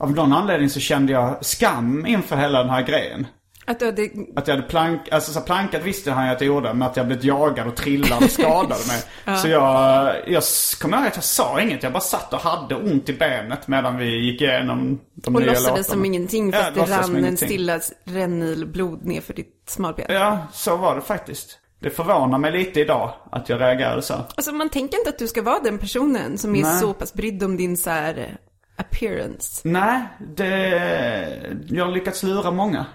Av 0.00 0.12
någon 0.12 0.32
anledning 0.32 0.70
så 0.70 0.80
kände 0.80 1.12
jag 1.12 1.44
skam 1.44 2.06
inför 2.06 2.36
hela 2.36 2.58
den 2.58 2.70
här 2.70 2.82
grejen. 2.82 3.26
Att 3.68 3.78
du 3.78 3.84
hade, 3.86 4.10
Att 4.36 4.48
jag 4.48 4.56
hade 4.56 4.68
plank, 4.68 5.08
alltså 5.10 5.32
så 5.32 5.40
plankat 5.40 5.82
visste 5.82 6.10
han 6.10 6.26
ju 6.26 6.32
att 6.32 6.40
jag 6.40 6.48
gjorde, 6.48 6.74
men 6.74 6.88
att 6.88 6.96
jag 6.96 7.06
blivit 7.06 7.24
jagad 7.24 7.66
och 7.66 7.76
trillad 7.76 8.24
och 8.24 8.30
skadade 8.30 8.80
mig. 8.86 9.02
Så 9.38 9.48
jag, 9.48 10.14
jag 10.26 10.42
kommer 10.80 10.96
ihåg 10.96 11.06
att 11.06 11.14
jag 11.14 11.24
sa 11.24 11.60
inget. 11.60 11.82
Jag 11.82 11.92
bara 11.92 12.00
satt 12.00 12.32
och 12.32 12.40
hade 12.40 12.74
ont 12.74 13.08
i 13.08 13.12
benet 13.12 13.68
medan 13.68 13.96
vi 13.96 14.24
gick 14.24 14.40
igenom 14.40 15.00
de 15.14 15.34
och 15.34 15.40
nya 15.40 15.50
låtsades 15.50 15.68
låtarna. 15.68 15.84
som 15.84 16.04
ingenting 16.04 16.50
Ja, 16.50 16.58
fast 16.58 16.74
det 16.74 16.80
låtsades 16.80 17.06
som 17.06 17.14
rann 17.14 17.24
en 17.24 17.36
stilla 17.36 17.80
rännil 18.04 18.66
blod 18.66 19.04
ner 19.04 19.20
för 19.20 19.34
ditt 19.34 19.62
smalben. 19.66 20.06
Ja, 20.08 20.38
så 20.52 20.76
var 20.76 20.94
det 20.94 21.00
faktiskt. 21.00 21.58
Det 21.80 21.90
förvånar 21.90 22.38
mig 22.38 22.52
lite 22.52 22.80
idag 22.80 23.14
att 23.32 23.48
jag 23.48 23.60
reagerade 23.60 24.02
så. 24.02 24.14
Alltså 24.14 24.52
man 24.52 24.68
tänker 24.68 24.98
inte 24.98 25.10
att 25.10 25.18
du 25.18 25.26
ska 25.28 25.42
vara 25.42 25.60
den 25.64 25.78
personen 25.78 26.38
som 26.38 26.56
är 26.56 26.62
Nej. 26.62 26.80
så 26.80 26.94
pass 26.94 27.14
brydd 27.14 27.42
om 27.42 27.56
din 27.56 27.76
så 27.76 27.90
här 27.90 28.36
appearance. 28.76 29.68
Nej, 29.68 30.02
det... 30.36 31.56
Jag 31.68 31.84
har 31.84 31.92
lyckats 31.92 32.22
lura 32.22 32.50
många. 32.50 32.86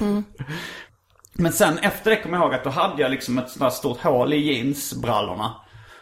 Mm. 0.00 0.24
Men 1.32 1.52
sen 1.52 1.78
efter 1.78 2.10
det 2.10 2.16
kom 2.16 2.32
jag 2.32 2.42
ihåg 2.42 2.54
att 2.54 2.64
då 2.64 2.70
hade 2.70 3.02
jag 3.02 3.10
liksom 3.10 3.38
ett 3.38 3.50
sånt 3.50 3.60
där 3.60 3.70
stort 3.70 4.00
hål 4.00 4.32
i 4.32 4.52
jeansbrallorna. 4.52 5.54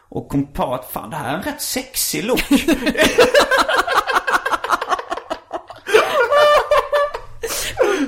Och 0.08 0.28
kom 0.28 0.52
på 0.52 0.74
att 0.74 0.92
fan 0.92 1.10
det 1.10 1.16
här 1.16 1.32
är 1.32 1.36
en 1.36 1.42
rätt 1.42 1.62
sexig 1.62 2.24
look. 2.24 2.44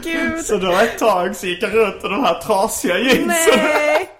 Gud. 0.02 0.44
så 0.44 0.56
då 0.56 0.72
ett 0.72 0.98
tag 0.98 1.36
så 1.36 1.46
gick 1.46 1.62
jag 1.62 1.74
runt 1.74 2.04
i 2.04 2.08
de 2.08 2.24
här 2.24 2.40
trasiga 2.40 2.98
jeansen. 2.98 3.28
Nej! 3.28 4.10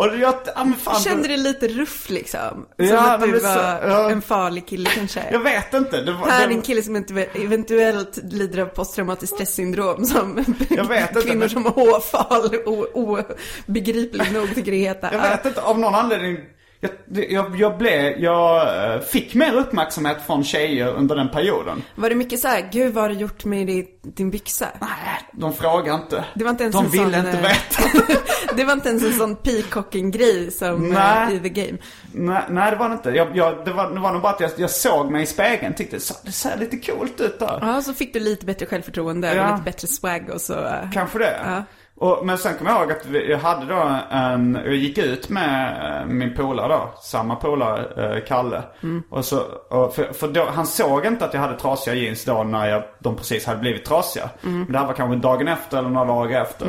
Och 0.00 0.16
jag, 0.18 0.34
ja, 0.54 0.64
men 0.64 0.74
fan, 0.74 0.94
Du 0.96 1.00
kände 1.10 1.28
dig 1.28 1.36
lite 1.36 1.68
ruff 1.68 2.10
liksom. 2.10 2.66
Ja, 2.76 2.86
som 2.86 2.98
att 2.98 3.20
men 3.20 3.30
du 3.30 3.36
det 3.36 3.42
var 3.42 3.54
så- 3.54 3.88
ja. 3.88 4.10
en 4.10 4.22
farlig 4.22 4.66
kille 4.66 4.90
kanske. 4.94 5.22
Jag 5.32 5.38
vet 5.40 5.74
inte. 5.74 6.00
Det 6.02 6.12
var, 6.12 6.26
Här 6.28 6.42
är 6.44 6.48
det, 6.48 6.54
en 6.54 6.62
kille 6.62 6.82
som 6.82 6.96
eventuellt 7.34 8.18
lider 8.32 8.58
av 8.62 8.66
posttraumatiskt 8.66 9.34
stressyndrom 9.34 10.04
som 10.04 10.44
Jag 10.70 10.84
vet 10.88 11.08
inte, 11.16 11.22
kvinnor 11.22 11.38
men- 11.40 11.50
som 11.50 11.64
håfal 11.64 12.50
obegripligt 12.94 14.32
nog 14.32 14.54
tycker 14.54 14.72
heter. 14.72 15.08
jag 15.12 15.20
vet 15.30 15.46
inte, 15.46 15.62
av 15.62 15.78
någon 15.78 15.94
anledning. 15.94 16.38
Jag, 16.82 16.90
jag, 17.30 17.56
jag 17.60 17.78
blev, 17.78 18.18
jag 18.18 18.62
eh, 18.94 19.00
fick 19.00 19.34
mer 19.34 19.52
uppmärksamhet 19.54 20.16
från 20.26 20.44
tjejer 20.44 20.88
under 20.94 21.16
den 21.16 21.28
perioden. 21.28 21.82
Var 21.94 22.08
det 22.08 22.14
mycket 22.14 22.40
så 22.40 22.48
här, 22.48 22.68
gud 22.72 22.94
vad 22.94 23.04
har 23.04 23.08
du 23.08 23.14
gjort 23.14 23.44
med 23.44 23.66
din, 23.66 23.86
din 24.02 24.30
byxa? 24.30 24.66
Nej, 24.80 24.88
de 25.32 25.52
frågar 25.52 25.94
inte. 25.94 26.24
Det 26.34 26.44
var 26.44 26.50
inte 26.50 26.62
ens 26.64 26.76
de 26.76 26.84
en 26.84 26.90
ville 26.90 27.04
sån, 27.22 27.26
inte 27.26 27.38
eh, 27.38 27.42
veta. 27.42 28.22
det 28.56 28.64
var 28.64 28.72
inte 28.72 28.88
ens 28.88 29.02
en 29.04 29.12
sån 29.12 29.36
peacocking-grej 29.36 30.50
som 30.50 30.88
Nej. 30.88 31.28
eh, 31.32 31.36
i 31.36 31.40
The 31.40 31.48
Game. 31.48 31.78
nej, 32.12 32.42
nej, 32.50 32.70
det 32.70 32.76
var 32.76 32.88
det 32.88 32.94
inte. 32.94 33.10
Jag, 33.10 33.36
jag, 33.36 33.64
det, 33.64 33.72
var, 33.72 33.90
det 33.90 34.00
var 34.00 34.12
nog 34.12 34.22
bara 34.22 34.32
att 34.32 34.40
jag, 34.40 34.50
jag 34.56 34.70
såg 34.70 35.10
mig 35.10 35.22
i 35.22 35.26
spegeln 35.26 35.74
tyckte 35.74 36.00
så, 36.00 36.14
det 36.24 36.32
ser 36.32 36.56
lite 36.56 36.76
coolt 36.76 37.20
ut 37.20 37.38
där. 37.38 37.58
Ja, 37.62 37.82
så 37.82 37.94
fick 37.94 38.12
du 38.12 38.20
lite 38.20 38.46
bättre 38.46 38.66
självförtroende 38.66 39.34
Ja. 39.34 39.44
och 39.44 39.50
lite 39.52 39.64
bättre 39.64 39.88
swag 39.88 40.30
och 40.34 40.40
så. 40.40 40.66
Kanske 40.94 41.18
det. 41.18 41.40
Ja. 41.44 41.62
Och, 42.00 42.26
men 42.26 42.38
sen 42.38 42.54
kommer 42.58 42.70
jag 42.70 42.80
ihåg 42.80 42.92
att 42.92 43.06
vi- 43.06 43.30
jag 43.30 43.38
hade 43.38 43.66
då 43.66 44.00
en, 44.10 44.58
jag 44.64 44.74
gick 44.74 44.98
ut 44.98 45.28
med 45.28 45.76
eh, 46.00 46.06
min 46.06 46.34
polare 46.34 46.68
då, 46.68 46.90
samma 47.02 47.36
polare, 47.36 48.16
eh, 48.16 48.24
Kalle. 48.24 48.62
Och 49.10 49.24
så, 49.24 49.40
och 49.70 49.94
för 49.94 50.12
för 50.12 50.28
då, 50.28 50.44
han 50.44 50.66
såg 50.66 51.06
inte 51.06 51.24
att 51.24 51.34
jag 51.34 51.40
hade 51.40 51.58
trasiga 51.58 51.94
jeans 51.94 52.24
då 52.24 52.42
när 52.44 52.66
jag, 52.68 52.82
de 53.00 53.16
precis 53.16 53.46
hade 53.46 53.58
blivit 53.60 53.84
trasiga. 53.84 54.30
Men 54.40 54.72
det 54.72 54.78
här 54.78 54.86
var 54.86 54.94
kanske 54.94 55.16
dagen 55.16 55.48
efter 55.48 55.78
eller 55.78 55.88
några 55.90 56.06
dagar 56.06 56.42
efter. 56.42 56.66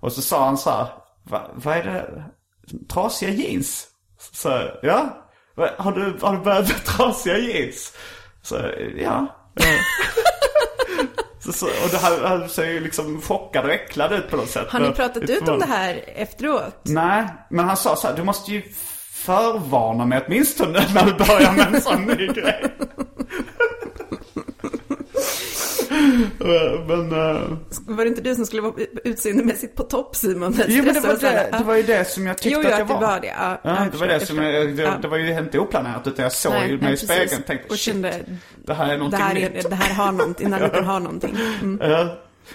Och 0.00 0.12
så 0.12 0.22
sa 0.22 0.44
han 0.44 0.58
så 0.58 0.70
här, 0.70 0.86
Va, 1.22 1.40
vad 1.54 1.76
är 1.76 1.82
det? 1.84 2.24
Trasiga 2.92 3.30
jeans? 3.30 3.86
Så, 4.32 4.60
ja. 4.82 5.26
Har 5.78 5.92
du, 5.92 6.16
har 6.20 6.32
du 6.32 6.38
börjat 6.38 6.68
med 6.68 6.84
trasiga 6.84 7.38
jeans? 7.38 7.96
Så, 8.42 8.56
ja. 8.96 9.26
Så, 11.52 11.66
och 11.66 11.90
det 11.90 11.98
här, 11.98 12.28
han 12.28 12.48
ser 12.48 12.66
ju 12.66 12.80
liksom 12.80 13.22
chockad 13.22 13.64
och 13.64 13.70
äcklad 13.70 14.12
ut 14.12 14.30
på 14.30 14.36
något 14.36 14.50
sätt. 14.50 14.66
Har 14.68 14.80
ni 14.80 14.90
pratat 14.90 15.22
ut 15.22 15.48
om 15.48 15.58
det 15.58 15.66
här 15.66 16.04
efteråt? 16.06 16.80
Nej, 16.82 17.26
men 17.50 17.64
han 17.64 17.76
sa 17.76 17.96
så 17.96 18.08
här, 18.08 18.16
du 18.16 18.22
måste 18.22 18.52
ju 18.52 18.62
förvarna 19.12 20.06
mig 20.06 20.22
åtminstone 20.26 20.86
när 20.94 21.04
du 21.04 21.12
börjar 21.12 21.52
med 21.52 21.74
en 21.74 21.80
sån 21.80 22.02
ny 22.02 22.26
grej. 22.26 22.64
Men, 26.88 27.12
eh, 27.12 27.42
Var 27.86 28.04
det 28.04 28.08
inte 28.08 28.20
du 28.20 28.34
som 28.34 28.46
skulle 28.46 28.62
vara 28.62 28.74
utseendemässigt 29.04 29.74
på 29.76 29.82
topp 29.82 30.16
Simon? 30.16 30.54
jo, 30.68 30.84
men 30.84 30.94
det 30.94 31.00
var, 31.00 31.08
här, 31.22 31.50
det, 31.52 31.58
det 31.58 31.64
var 31.64 31.74
ju 31.74 31.82
det 31.82 32.04
som 32.04 32.26
jag 32.26 32.38
tyckte 32.38 32.48
Jo, 32.48 32.60
jo, 32.62 32.68
att 32.68 32.72
jag 32.72 32.80
att 32.82 32.88
det 32.88 32.94
var. 32.94 33.00
var 33.00 33.20
det. 33.20 33.26
Ja, 33.26 33.60
Ja, 33.64 33.84
jag 33.84 33.92
det 33.92 33.98
var 33.98 34.06
det 34.06 34.12
jag 34.12 34.22
som 34.26 34.38
jag, 34.38 34.76
det, 34.76 34.98
det 35.02 35.08
var 35.08 35.16
ju 35.16 35.38
inte 35.38 35.58
oplanerat 35.58 36.06
utan 36.06 36.22
jag 36.22 36.32
såg 36.32 36.52
Nej, 36.52 36.68
mig 36.68 36.78
nej, 36.80 36.92
i 36.92 36.96
spegeln 36.96 37.22
precis. 37.24 37.38
och 37.38 37.46
tänkte 37.46 37.68
Och 37.68 37.74
shit, 37.78 37.84
kände, 37.94 38.14
det 38.66 38.74
här 38.74 38.86
är 38.86 38.92
det 38.92 38.96
någonting 38.96 39.20
här, 39.20 39.34
nytt. 39.34 39.64
är, 39.64 39.68
det 39.70 39.76
här 39.76 39.94
har 39.94 40.12
någonting, 40.12 40.50
den 40.50 40.60
här 40.60 40.82
har 40.82 41.00
någonting. 41.00 41.36
Mm. 41.62 42.08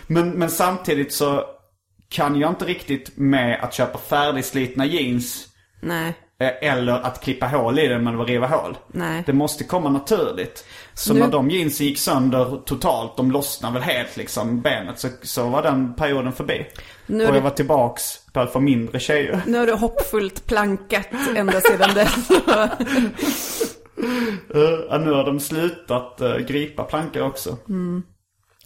Men, 0.08 0.30
men 0.30 0.50
samtidigt 0.50 1.14
så 1.14 1.44
kan 2.10 2.36
jag 2.40 2.52
inte 2.52 2.66
riktigt 2.66 3.18
med 3.18 3.60
att 3.64 3.74
köpa 3.74 3.98
färdigslitna 3.98 4.86
jeans 4.86 5.48
Nej, 5.82 6.14
eller 6.40 6.94
att 6.94 7.22
klippa 7.22 7.48
hål 7.48 7.80
i 7.80 7.88
den 7.88 8.04
men 8.04 8.22
att 8.22 8.28
riva 8.28 8.48
hål. 8.48 8.78
Nej. 8.88 9.24
Det 9.26 9.34
måste 9.34 9.64
komma 9.64 9.90
naturligt. 9.90 10.66
Så 10.94 11.14
Nu- 11.14 11.20
när 11.20 11.28
de 11.28 11.50
jeansen 11.50 11.88
gick 11.88 12.00
sönder 12.00 12.62
totalt, 12.66 13.18
de 13.18 13.32
lossnade 13.32 13.74
väl 13.74 13.84
helt 13.84 14.18
liksom 14.18 14.62
benet, 14.62 15.00
så, 15.00 15.08
så 15.22 15.50
var 15.50 15.62
den 15.62 15.94
perioden 15.94 16.34
förbi. 16.34 16.66
Nu 17.06 17.28
och 17.28 17.36
jag 17.36 17.42
var 17.42 17.50
tillbaks 17.50 18.04
på 18.34 18.40
att 18.40 18.54
få 18.54 18.60
mindre 18.60 19.00
tjejer. 19.00 19.42
nu 19.46 19.58
har 19.58 19.66
du 19.66 19.74
hoppfullt 19.74 20.48
plankat 20.48 21.08
ända 21.36 21.62
sedan 21.62 21.94
dess. 21.94 22.16
Uh, 24.56 25.00
nu 25.00 25.12
har 25.12 25.24
de 25.24 25.40
slutat 25.40 26.22
uh, 26.22 26.38
gripa 26.38 26.84
plankor 26.84 27.22
också. 27.22 27.58
Mm. 27.70 28.04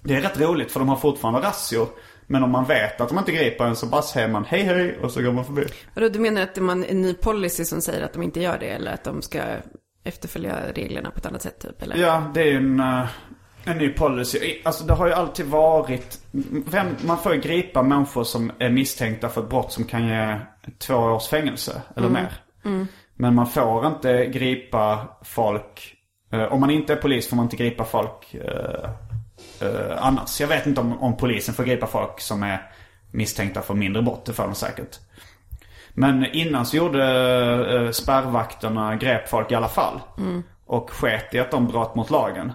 Det 0.03 0.15
är 0.15 0.21
rätt 0.21 0.39
roligt 0.39 0.71
för 0.71 0.79
de 0.79 0.89
har 0.89 0.95
fortfarande 0.95 1.39
razzior. 1.39 1.87
Men 2.31 2.43
om 2.43 2.51
man 2.51 2.65
vet 2.65 3.01
att 3.01 3.09
de 3.09 3.17
inte 3.17 3.31
griper 3.31 3.65
en 3.65 3.75
så 3.75 3.85
bara 3.85 4.01
säger 4.01 4.27
man 4.27 4.45
hej 4.45 4.63
hej 4.63 4.97
och 5.01 5.11
så 5.11 5.21
går 5.21 5.31
man 5.31 5.45
förbi. 5.45 5.65
Vadå, 5.93 6.09
du 6.09 6.19
menar 6.19 6.41
att 6.41 6.55
det 6.55 6.61
är 6.61 6.91
en 6.91 7.01
ny 7.01 7.13
policy 7.13 7.65
som 7.65 7.81
säger 7.81 8.05
att 8.05 8.13
de 8.13 8.23
inte 8.23 8.39
gör 8.41 8.57
det? 8.59 8.69
Eller 8.69 8.93
att 8.93 9.03
de 9.03 9.21
ska 9.21 9.41
efterfölja 10.03 10.55
reglerna 10.73 11.11
på 11.11 11.17
ett 11.17 11.25
annat 11.25 11.41
sätt 11.41 11.59
typ? 11.59 11.81
Eller? 11.81 11.97
Ja, 11.97 12.31
det 12.33 12.41
är 12.41 12.45
ju 12.45 12.57
en, 12.57 12.79
eh, 12.79 13.05
en 13.65 13.77
ny 13.77 13.89
policy. 13.89 14.61
Alltså 14.63 14.85
det 14.85 14.93
har 14.93 15.07
ju 15.07 15.13
alltid 15.13 15.45
varit... 15.45 16.19
Vem, 16.71 16.87
man 17.05 17.17
får 17.17 17.33
ju 17.33 17.41
gripa 17.41 17.83
människor 17.83 18.23
som 18.23 18.51
är 18.59 18.69
misstänkta 18.69 19.29
för 19.29 19.41
ett 19.41 19.49
brott 19.49 19.71
som 19.71 19.83
kan 19.83 20.07
ge 20.07 20.39
två 20.77 20.95
års 20.95 21.27
fängelse 21.27 21.81
eller 21.95 22.09
mer. 22.09 22.33
Men 23.15 23.35
man 23.35 23.47
får 23.47 23.87
inte 23.87 24.25
gripa 24.25 25.07
folk... 25.23 25.95
eh, 26.31 26.43
om 26.43 26.59
man 26.59 26.69
inte 26.69 26.93
är 26.93 26.97
polis 26.97 27.29
får 27.29 27.35
man 27.35 27.45
inte 27.45 27.57
gripa 27.57 27.85
folk 27.85 28.35
eh, 29.61 29.97
annars. 30.05 30.41
Jag 30.41 30.47
vet 30.47 30.65
inte 30.65 30.81
om, 30.81 30.99
om 30.99 31.17
polisen 31.17 31.55
får 31.55 31.63
gripa 31.63 31.87
folk 31.87 32.19
som 32.21 32.43
är 32.43 32.71
misstänkta 33.11 33.61
för 33.61 33.73
mindre 33.73 34.01
brott. 34.01 34.25
Det 34.25 34.33
får 34.33 34.43
de 34.43 34.55
säkert. 34.55 34.99
Men 35.93 36.25
innan 36.25 36.65
så 36.65 36.77
gjorde 36.77 37.03
eh, 37.75 37.91
spärrvakterna 37.91 38.95
grep 38.95 39.29
folk 39.29 39.51
i 39.51 39.55
alla 39.55 39.67
fall. 39.67 39.99
Och 40.65 40.89
sket 40.89 41.33
i 41.35 41.39
att 41.39 41.51
de 41.51 41.67
bröt 41.67 41.95
mot 41.95 42.09
lagen. 42.09 42.51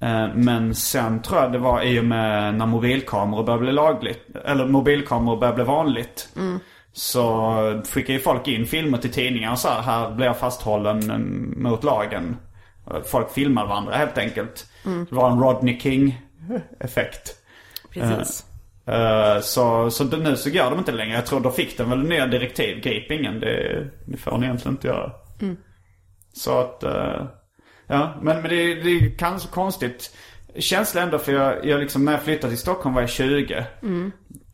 Eh, 0.00 0.28
men 0.34 0.74
sen 0.74 1.22
tror 1.22 1.40
jag 1.40 1.52
det 1.52 1.58
var 1.58 1.82
i 1.82 2.00
och 2.00 2.04
med 2.04 2.54
när 2.54 2.66
mobilkameror 2.66 3.44
började 3.44 3.62
bli 3.62 3.72
lagligt. 3.72 4.36
Eller 4.44 4.66
mobilkameror 4.66 5.36
började 5.36 5.54
bli 5.56 5.64
vanligt. 5.64 6.28
Så 6.92 7.82
skickade 7.88 8.12
ju 8.12 8.18
folk 8.18 8.48
in 8.48 8.66
filmer 8.66 8.98
till 8.98 9.12
tidningar 9.12 9.52
och 9.52 9.58
så 9.58 9.68
här, 9.68 9.82
här 9.82 10.10
blir 10.10 10.26
jag 10.26 10.38
fasthållen 10.38 11.10
eh, 11.10 11.18
mot 11.62 11.84
lagen. 11.84 12.36
Folk 13.04 13.30
filmar 13.30 13.66
varandra 13.66 13.94
helt 13.96 14.18
enkelt. 14.18 14.66
Det 14.82 15.12
var 15.14 15.30
en 15.30 15.40
Rodney 15.40 15.80
King-effekt. 15.80 17.36
Precis. 17.90 18.44
Eh, 18.86 19.40
så, 19.40 19.90
så 19.90 20.04
nu 20.04 20.36
så 20.36 20.50
går 20.50 20.70
de 20.70 20.78
inte 20.78 20.92
längre. 20.92 21.14
Jag 21.14 21.26
tror 21.26 21.40
då 21.40 21.50
fick 21.50 21.78
de 21.78 21.90
väl 21.90 22.02
nya 22.02 22.26
direktiv. 22.26 22.80
Grip 22.80 23.10
ingen. 23.10 23.40
Det, 23.40 23.86
det 24.06 24.16
får 24.16 24.38
ni 24.38 24.46
egentligen 24.46 24.74
inte 24.74 24.86
göra. 24.86 25.12
Så 26.32 26.60
att, 26.60 26.82
eh, 26.82 27.26
ja. 27.86 28.14
Men, 28.22 28.42
men 28.42 28.50
det, 28.50 28.74
det 28.74 28.90
är 28.90 29.18
kanske 29.18 29.48
konstigt. 29.48 30.16
Känsla 30.58 31.02
ändå 31.02 31.18
för 31.18 31.32
jag, 31.32 31.66
jag 31.66 31.80
liksom, 31.80 32.04
när 32.04 32.12
jag 32.12 32.22
flyttade 32.22 32.50
till 32.50 32.58
Stockholm 32.60 32.94
var 32.94 33.02
jag 33.02 33.10
20. 33.10 33.64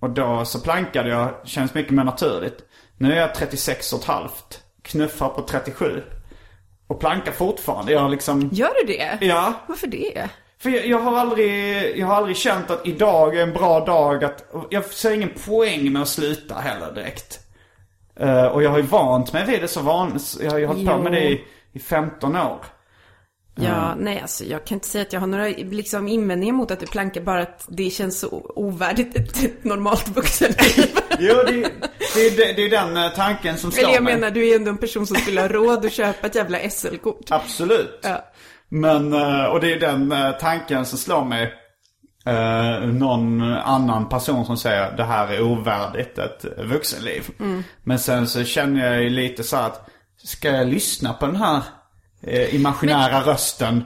Och 0.01 0.11
då 0.11 0.45
så 0.45 0.61
plankade 0.61 1.09
jag. 1.09 1.35
Känns 1.45 1.74
mycket 1.74 1.93
mer 1.93 2.05
naturligt. 2.05 2.59
Nu 2.97 3.12
är 3.12 3.16
jag 3.16 3.35
36 3.35 3.93
och 3.93 3.99
ett 3.99 4.05
halvt. 4.05 4.64
Knuffar 4.83 5.28
på 5.28 5.43
37. 5.43 6.03
Och 6.91 7.01
plankar 7.01 7.32
fortfarande. 7.32 7.93
Jag 7.93 8.11
liksom... 8.11 8.49
Gör 8.53 8.70
du 8.80 8.93
det? 8.93 9.18
Ja. 9.20 9.55
Varför 9.66 9.86
det? 9.86 10.28
För 10.59 10.70
jag, 10.70 10.86
jag, 10.86 10.99
har 10.99 11.18
aldrig, 11.18 11.99
jag 11.99 12.07
har 12.07 12.14
aldrig 12.14 12.36
känt 12.36 12.70
att 12.70 12.86
idag 12.86 13.36
är 13.36 13.43
en 13.43 13.53
bra 13.53 13.80
dag 13.80 14.24
att... 14.24 14.53
Jag 14.70 14.84
ser 14.84 15.12
ingen 15.12 15.30
poäng 15.47 15.93
med 15.93 16.03
att 16.03 16.09
sluta 16.09 16.55
heller 16.55 16.93
direkt. 16.93 17.38
Eh, 18.16 18.45
och 18.45 18.62
jag 18.62 18.70
har 18.70 18.76
ju 18.76 18.82
vant 18.82 19.32
mig 19.32 19.47
vid 19.47 19.61
det 19.61 19.68
så 19.68 19.80
van, 19.80 20.18
Jag 20.41 20.51
har 20.51 20.59
ju 20.59 20.66
hållit 20.66 20.88
på 20.88 20.99
med 20.99 21.12
det 21.12 21.30
i, 21.30 21.45
i 21.72 21.78
15 21.78 22.36
år. 22.36 22.64
Ja, 23.55 23.95
nej 23.99 24.20
alltså 24.20 24.45
jag 24.45 24.64
kan 24.64 24.76
inte 24.76 24.88
säga 24.88 25.03
att 25.03 25.12
jag 25.12 25.20
har 25.20 25.26
några 25.26 25.47
liksom, 25.49 26.09
invändningar 26.09 26.55
mot 26.55 26.70
att 26.70 26.80
du 26.80 26.86
plankar, 26.86 27.20
bara 27.20 27.43
att 27.43 27.66
det 27.68 27.91
känns 27.91 28.20
så 28.20 28.53
ovärdigt 28.57 29.16
ett, 29.16 29.45
ett 29.45 29.64
normalt 29.64 30.09
vuxenliv. 30.09 30.86
Jo, 31.18 31.34
det, 31.47 31.70
det, 32.15 32.21
är- 32.27 32.37
det, 32.37 32.53
det 32.53 32.63
är 32.65 32.71
den 32.71 32.97
eh, 32.97 33.09
tanken 33.11 33.59
som 33.59 33.73
slår 33.73 33.85
Eller 33.85 33.95
jag 33.95 34.03
mig. 34.03 34.15
menar, 34.15 34.31
du 34.31 34.49
är 34.49 34.57
ändå 34.57 34.71
en 34.71 34.79
person 34.79 35.07
som 35.07 35.17
skulle 35.17 35.41
ha 35.41 35.49
råd 35.49 35.85
att 35.87 35.93
köpa 35.93 36.27
ett 36.27 36.35
jävla 36.35 36.59
SL-kort. 36.71 37.31
Absolut. 37.31 38.01
Ja. 38.03 38.25
Men, 38.69 39.13
eh, 39.13 39.45
och 39.45 39.61
det 39.61 39.73
är 39.73 39.81
den 39.81 40.13
eh, 40.13 40.31
tanken 40.31 40.87
som 40.87 40.99
slår 40.99 41.25
mig. 41.25 41.53
Eh, 42.27 42.81
någon 42.87 43.43
annan 43.53 44.09
person 44.09 44.47
som 44.47 44.57
säger 44.57 44.97
det 44.97 45.05
här 45.05 45.29
är 45.29 45.43
ovärdigt 45.43 46.19
ett 46.19 46.45
vuxenliv. 46.65 47.23
Men 47.85 47.99
sen 47.99 48.27
så 48.29 48.45
känner 48.45 48.93
jag 48.93 49.03
ju 49.03 49.11
lite 49.11 49.43
så 49.43 49.57
att 49.57 49.89
ska 50.25 50.49
jag 50.49 50.67
lyssna 50.69 51.13
på 51.13 51.27
den 51.27 51.37
här 51.37 51.61
eh, 52.23 52.55
imaginära 52.55 53.21
rösten? 53.21 53.85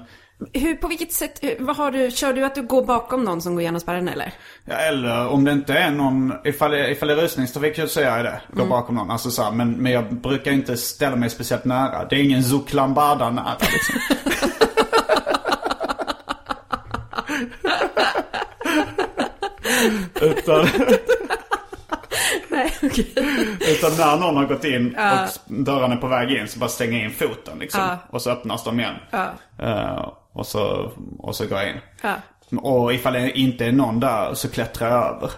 Hur, 0.53 0.75
på 0.77 0.89
vilket 0.89 1.13
sätt, 1.13 1.45
vad 1.59 1.77
har 1.77 1.91
du, 1.91 2.11
kör 2.11 2.33
du 2.33 2.45
att 2.45 2.55
du 2.55 2.63
går 2.63 2.85
bakom 2.85 3.25
någon 3.25 3.43
som 3.43 3.55
går 3.55 3.61
igenom 3.63 3.81
spärren 3.81 4.09
eller? 4.09 4.33
Ja, 4.65 4.75
eller 4.75 5.29
om 5.29 5.45
det 5.45 5.53
inte 5.53 5.75
är 5.75 5.91
någon, 5.91 6.33
ifall, 6.45 6.75
ifall 6.75 7.09
det 7.09 7.15
är 7.15 7.19
rusningstrafik 7.19 7.77
så 7.77 7.89
säger 7.89 8.17
jag 8.17 8.25
det. 8.25 8.41
Gå 8.53 8.67
bakom 8.67 8.95
någon. 8.95 9.11
Alltså 9.11 9.31
så 9.31 9.43
här, 9.43 9.53
men, 9.53 9.73
men 9.73 9.93
jag 9.93 10.15
brukar 10.15 10.53
inte 10.53 10.77
ställa 10.77 11.17
mig 11.17 11.31
speciellt 11.31 11.65
nära. 11.65 12.05
Det 12.05 12.17
är 12.17 12.23
ingen 12.23 12.43
Zuklambada 12.45 13.31
nära 13.31 13.57
liksom. 13.61 14.01
Utan, 20.21 20.67
Nej, 22.49 22.73
okej. 22.83 23.15
utan 23.61 23.97
när 23.99 24.17
någon 24.17 24.37
har 24.37 24.45
gått 24.47 24.65
in 24.65 24.97
och 24.97 25.55
dörren 25.65 25.93
är 25.93 25.97
på 25.97 26.07
väg 26.07 26.31
in 26.31 26.49
så 26.49 26.59
bara 26.59 26.69
stänger 26.69 27.05
in 27.05 27.11
foten 27.11 27.59
liksom. 27.59 27.81
Ja. 27.81 27.99
Och 28.11 28.23
så 28.23 28.31
öppnas 28.31 28.65
de 28.65 28.81
igen. 28.81 28.95
Eh, 29.59 30.09
och, 30.35 30.47
så, 30.47 30.93
och 31.19 31.37
så 31.37 31.47
går 31.47 31.59
jag 31.59 31.71
in. 31.71 31.81
Ja. 32.03 32.15
Och 32.57 32.95
ifall 32.95 33.13
det 33.13 33.39
inte 33.39 33.65
är 33.65 33.73
någon 33.73 34.01
där 34.01 34.35
så 34.35 34.49
klättrar 34.49 34.91
jag 34.91 35.17
över. 35.17 35.31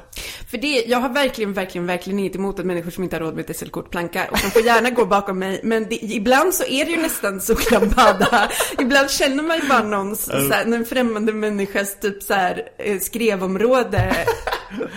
För 0.51 0.59
det, 0.59 0.85
jag 0.87 0.99
har 0.99 1.09
verkligen, 1.09 1.53
verkligen, 1.53 1.87
verkligen 1.87 2.19
inget 2.19 2.37
emot 2.37 2.59
att 2.59 2.67
människor 2.67 2.91
som 2.91 3.05
inte 3.05 3.17
har 3.17 3.21
råd 3.21 3.35
med 3.35 3.51
ett 3.51 3.57
SL-kort 3.57 3.91
plankar. 3.91 4.29
Och 4.31 4.39
de 4.43 4.51
får 4.51 4.63
gärna 4.63 4.91
gå 4.91 5.07
bakom 5.07 5.39
mig. 5.39 5.61
Men 5.63 5.89
det, 5.89 6.05
ibland 6.05 6.55
så 6.55 6.65
är 6.65 6.85
det 6.85 6.91
ju 6.91 7.03
nästan 7.03 7.41
soklambada. 7.41 8.51
ibland 8.79 9.11
känner 9.11 9.43
man 9.43 9.57
ju 9.61 9.69
bara 9.69 9.83
någon, 9.83 10.17
så 10.17 10.33
här, 10.33 10.75
en 10.75 10.85
främmande 10.85 11.33
människas 11.33 12.01
typ 12.01 12.23
så 12.23 12.35
här, 12.35 12.63
eh, 12.79 12.99
skrevområde 12.99 14.17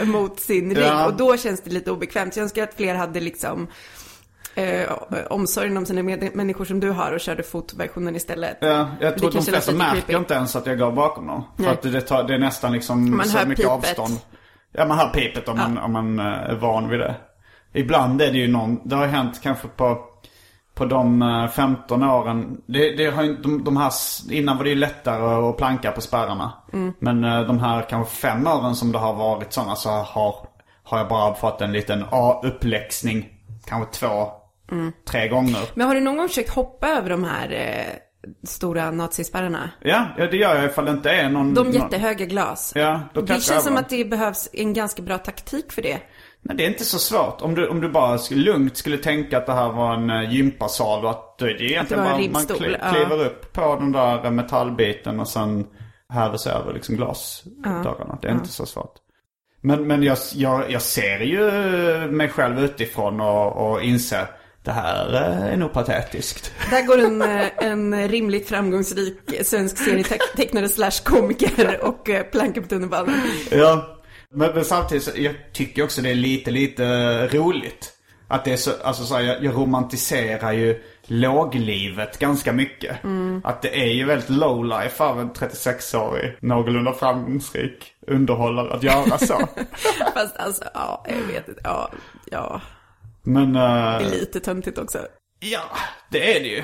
mot 0.04 0.40
sin 0.40 0.76
rygg. 0.76 0.86
Ja. 0.86 1.06
Och 1.06 1.14
då 1.14 1.38
känns 1.38 1.62
det 1.62 1.72
lite 1.72 1.92
obekvämt. 1.92 2.34
Så 2.34 2.40
jag 2.40 2.44
önskar 2.44 2.64
att 2.64 2.74
fler 2.74 2.96
hade 2.96 3.20
liksom 3.20 3.68
eh, 4.64 4.90
omsorgen 5.30 5.78
om 5.78 5.86
sina 5.86 6.04
med- 6.04 6.36
människor 6.36 6.66
som 6.66 6.80
du 6.80 6.92
har 6.92 7.12
och 7.12 7.20
körde 7.20 7.44
fotversionen 7.44 8.16
istället. 8.16 8.58
Ja, 8.62 8.88
jag 9.00 9.18
tror 9.18 9.28
att 9.30 9.36
de 9.36 9.42
flesta 9.44 9.72
märker 9.72 9.94
creepy. 9.96 10.16
inte 10.16 10.34
ens 10.34 10.56
att 10.56 10.66
jag 10.66 10.80
går 10.80 10.92
bakom 10.92 11.28
dem. 11.28 11.44
För 11.56 11.64
Nej. 11.64 11.72
att 11.72 11.82
det, 11.82 12.02
tar, 12.02 12.24
det 12.24 12.34
är 12.34 12.40
nästan 12.40 12.72
liksom 12.72 13.18
Man 13.18 13.26
så 13.26 13.38
mycket 13.38 13.56
pipet. 13.56 13.72
avstånd. 13.72 14.20
Ja, 14.72 14.86
man 14.86 14.98
hör 14.98 15.10
pipet 15.10 15.48
om, 15.50 15.58
man, 15.58 15.78
om 15.78 15.92
man 15.94 16.20
eh, 16.20 16.26
är 16.26 16.56
van 16.56 16.90
vid 16.90 17.00
det. 17.00 17.16
Ibland 17.74 18.22
är 18.22 18.32
det 18.32 18.38
ju 18.38 18.48
någon, 18.48 18.80
det 18.90 18.96
har 18.96 19.08
hänt 19.08 19.40
kanske 19.44 19.68
på, 19.68 19.98
på 20.74 20.86
de 20.86 21.22
eh, 21.22 21.48
15 21.48 22.04
åren. 22.04 22.62
Det, 22.66 22.92
det 22.96 23.06
har 23.12 23.24
de, 23.44 23.64
de 23.64 23.78
här, 23.78 23.92
innan 24.32 24.58
var 24.58 24.64
det 24.64 24.70
ju 24.70 24.76
lättare 24.76 25.50
att 25.50 25.58
planka 25.58 25.92
på 25.92 26.02
spärrarna. 26.02 26.54
Mm. 26.74 26.94
Men 27.00 27.24
eh, 27.24 27.42
de 27.42 27.60
här 27.60 27.86
kanske 27.90 28.16
fem 28.16 28.48
åren 28.48 28.76
som 28.76 28.92
det 28.92 28.98
har 28.98 29.14
varit 29.14 29.54
sådana 29.54 29.76
så 29.76 29.90
har, 29.90 30.36
har 30.84 30.98
jag 30.98 31.08
bara 31.08 31.34
fått 31.34 31.62
en 31.62 31.72
liten 31.72 32.06
A-uppläxning. 32.12 33.30
Kanske 33.66 33.94
två, 34.00 34.32
Mm. 34.72 34.92
tre 35.06 35.28
gånger. 35.28 35.62
Men 35.74 35.88
har 35.88 35.96
du 35.96 36.02
någon 36.02 36.18
gång 36.18 36.28
försökt 36.28 36.50
hoppa 36.50 36.88
över 36.88 37.10
de 37.10 37.24
här 37.24 37.52
eh, 37.52 38.00
stora 38.44 38.92
nazispärrarna? 38.92 39.72
Ja, 39.82 40.08
ja, 40.18 40.28
det 40.28 40.38
gör 40.38 40.56
jag 40.56 40.66
ifall 40.66 40.86
det 40.86 40.92
inte 40.92 41.12
är 41.12 41.30
någon... 41.30 41.54
De 41.54 41.72
jättehöga 41.72 42.26
glas. 42.26 42.74
Ja, 42.76 43.02
då 43.14 43.22
Det 43.22 43.44
känns 43.44 43.64
som 43.64 43.78
att 43.78 43.90
det 43.90 44.06
behövs 44.06 44.50
en 44.54 44.74
ganska 44.74 45.02
bra 45.02 45.18
taktik 45.18 45.72
för 45.72 45.82
det. 45.82 46.00
Nej, 46.42 46.58
det 46.58 46.66
är 46.66 46.68
inte 46.68 46.86
så 46.86 47.00
svårt. 47.00 47.42
Om 47.42 47.56
du, 47.56 47.68
om 47.68 47.82
du 47.82 47.90
bara 47.90 48.20
lugnt 48.32 48.78
skulle 48.78 48.98
tänka 48.98 49.38
att 49.38 49.46
det 49.46 49.54
här 49.54 49.72
var 49.72 49.94
en 49.94 50.10
uh, 50.10 50.34
gympasal 50.34 51.06
och 51.06 51.10
att 51.10 51.42
är 51.42 51.46
det 51.46 51.64
egentligen 51.64 52.04
var 52.04 52.12
en 52.12 52.18
bara 52.18 52.32
man 52.32 52.42
ribbstol, 52.42 52.58
kli, 52.58 52.76
ja. 52.82 52.92
kliver 52.92 53.26
upp 53.26 53.54
på 53.54 53.76
den 53.76 53.92
där 53.92 54.26
eh, 54.26 54.32
metallbiten 54.32 55.20
och 55.20 55.28
sen 55.28 55.68
häver 56.10 56.38
sig 56.38 56.54
över 56.54 56.74
liksom 56.74 56.96
glasdörrarna. 56.96 58.18
Det 58.22 58.28
är 58.28 58.32
inte 58.32 58.48
så 58.48 58.66
svårt. 58.66 58.94
Men, 59.62 59.88
men 59.88 60.04
jag, 60.04 60.18
jag, 60.34 60.72
jag 60.72 60.82
ser 60.82 61.20
ju 61.20 61.52
mig 62.12 62.30
själv 62.30 62.60
utifrån 62.60 63.22
och, 63.22 63.72
och 63.72 63.82
inser 63.82 64.28
det 64.70 64.74
här 64.74 65.14
eh, 65.14 65.54
är 65.54 65.58
nog 65.58 65.74
patetiskt. 65.74 66.52
Där 66.70 66.86
går 66.86 66.98
en, 67.00 67.22
eh, 67.22 67.48
en 67.58 68.08
rimligt 68.08 68.50
framgångsrik 68.50 69.18
svensk 69.44 69.78
serietecknare 69.78 70.70
slash 70.70 71.04
komiker 71.04 71.80
och 71.84 72.10
eh, 72.10 72.24
plankar 72.24 72.62
på 72.62 72.68
tunnelbanan. 72.68 73.22
Ja. 73.52 73.96
Men, 74.32 74.54
men 74.54 74.66
samtidigt 74.66 75.04
så 75.04 75.12
jag 75.16 75.36
tycker 75.54 75.84
också 75.84 76.02
det 76.02 76.10
är 76.10 76.16
lite, 76.16 76.52
lite 76.52 76.84
roligt. 77.28 77.94
Att 78.28 78.46
det 78.46 78.54
är 78.54 78.58
så, 78.58 78.72
alltså 78.84 79.04
så 79.04 79.16
här, 79.16 79.22
jag, 79.22 79.44
jag 79.44 79.56
romantiserar 79.56 80.52
ju 80.52 80.84
låglivet 81.04 82.20
ganska 82.20 82.54
mycket. 82.54 82.98
Att 83.44 83.62
det 83.62 83.82
är 83.82 83.94
ju 83.94 84.06
väldigt 84.06 84.30
low 84.30 84.66
life 84.66 85.04
av 85.04 85.20
en 85.20 85.32
36-årig, 85.32 86.38
någorlunda 86.42 86.94
framgångsrik 86.94 87.94
underhållare 88.08 88.74
att 88.74 88.84
göra 88.84 89.18
så. 89.18 89.40
Fast 90.14 90.38
alltså, 90.38 90.64
ja, 90.74 91.06
jag 91.08 91.34
vet 91.34 91.48
inte. 91.48 91.62
Ja, 91.64 91.92
ja. 92.32 92.62
Men, 93.30 93.54
Det 93.54 93.60
eh, 93.60 94.08
är 94.08 94.12
lite 94.12 94.40
töntigt 94.40 94.78
också. 94.78 94.98
ja, 95.40 95.62
det 96.12 96.38
är 96.38 96.40
det 96.40 96.48
ju. 96.48 96.64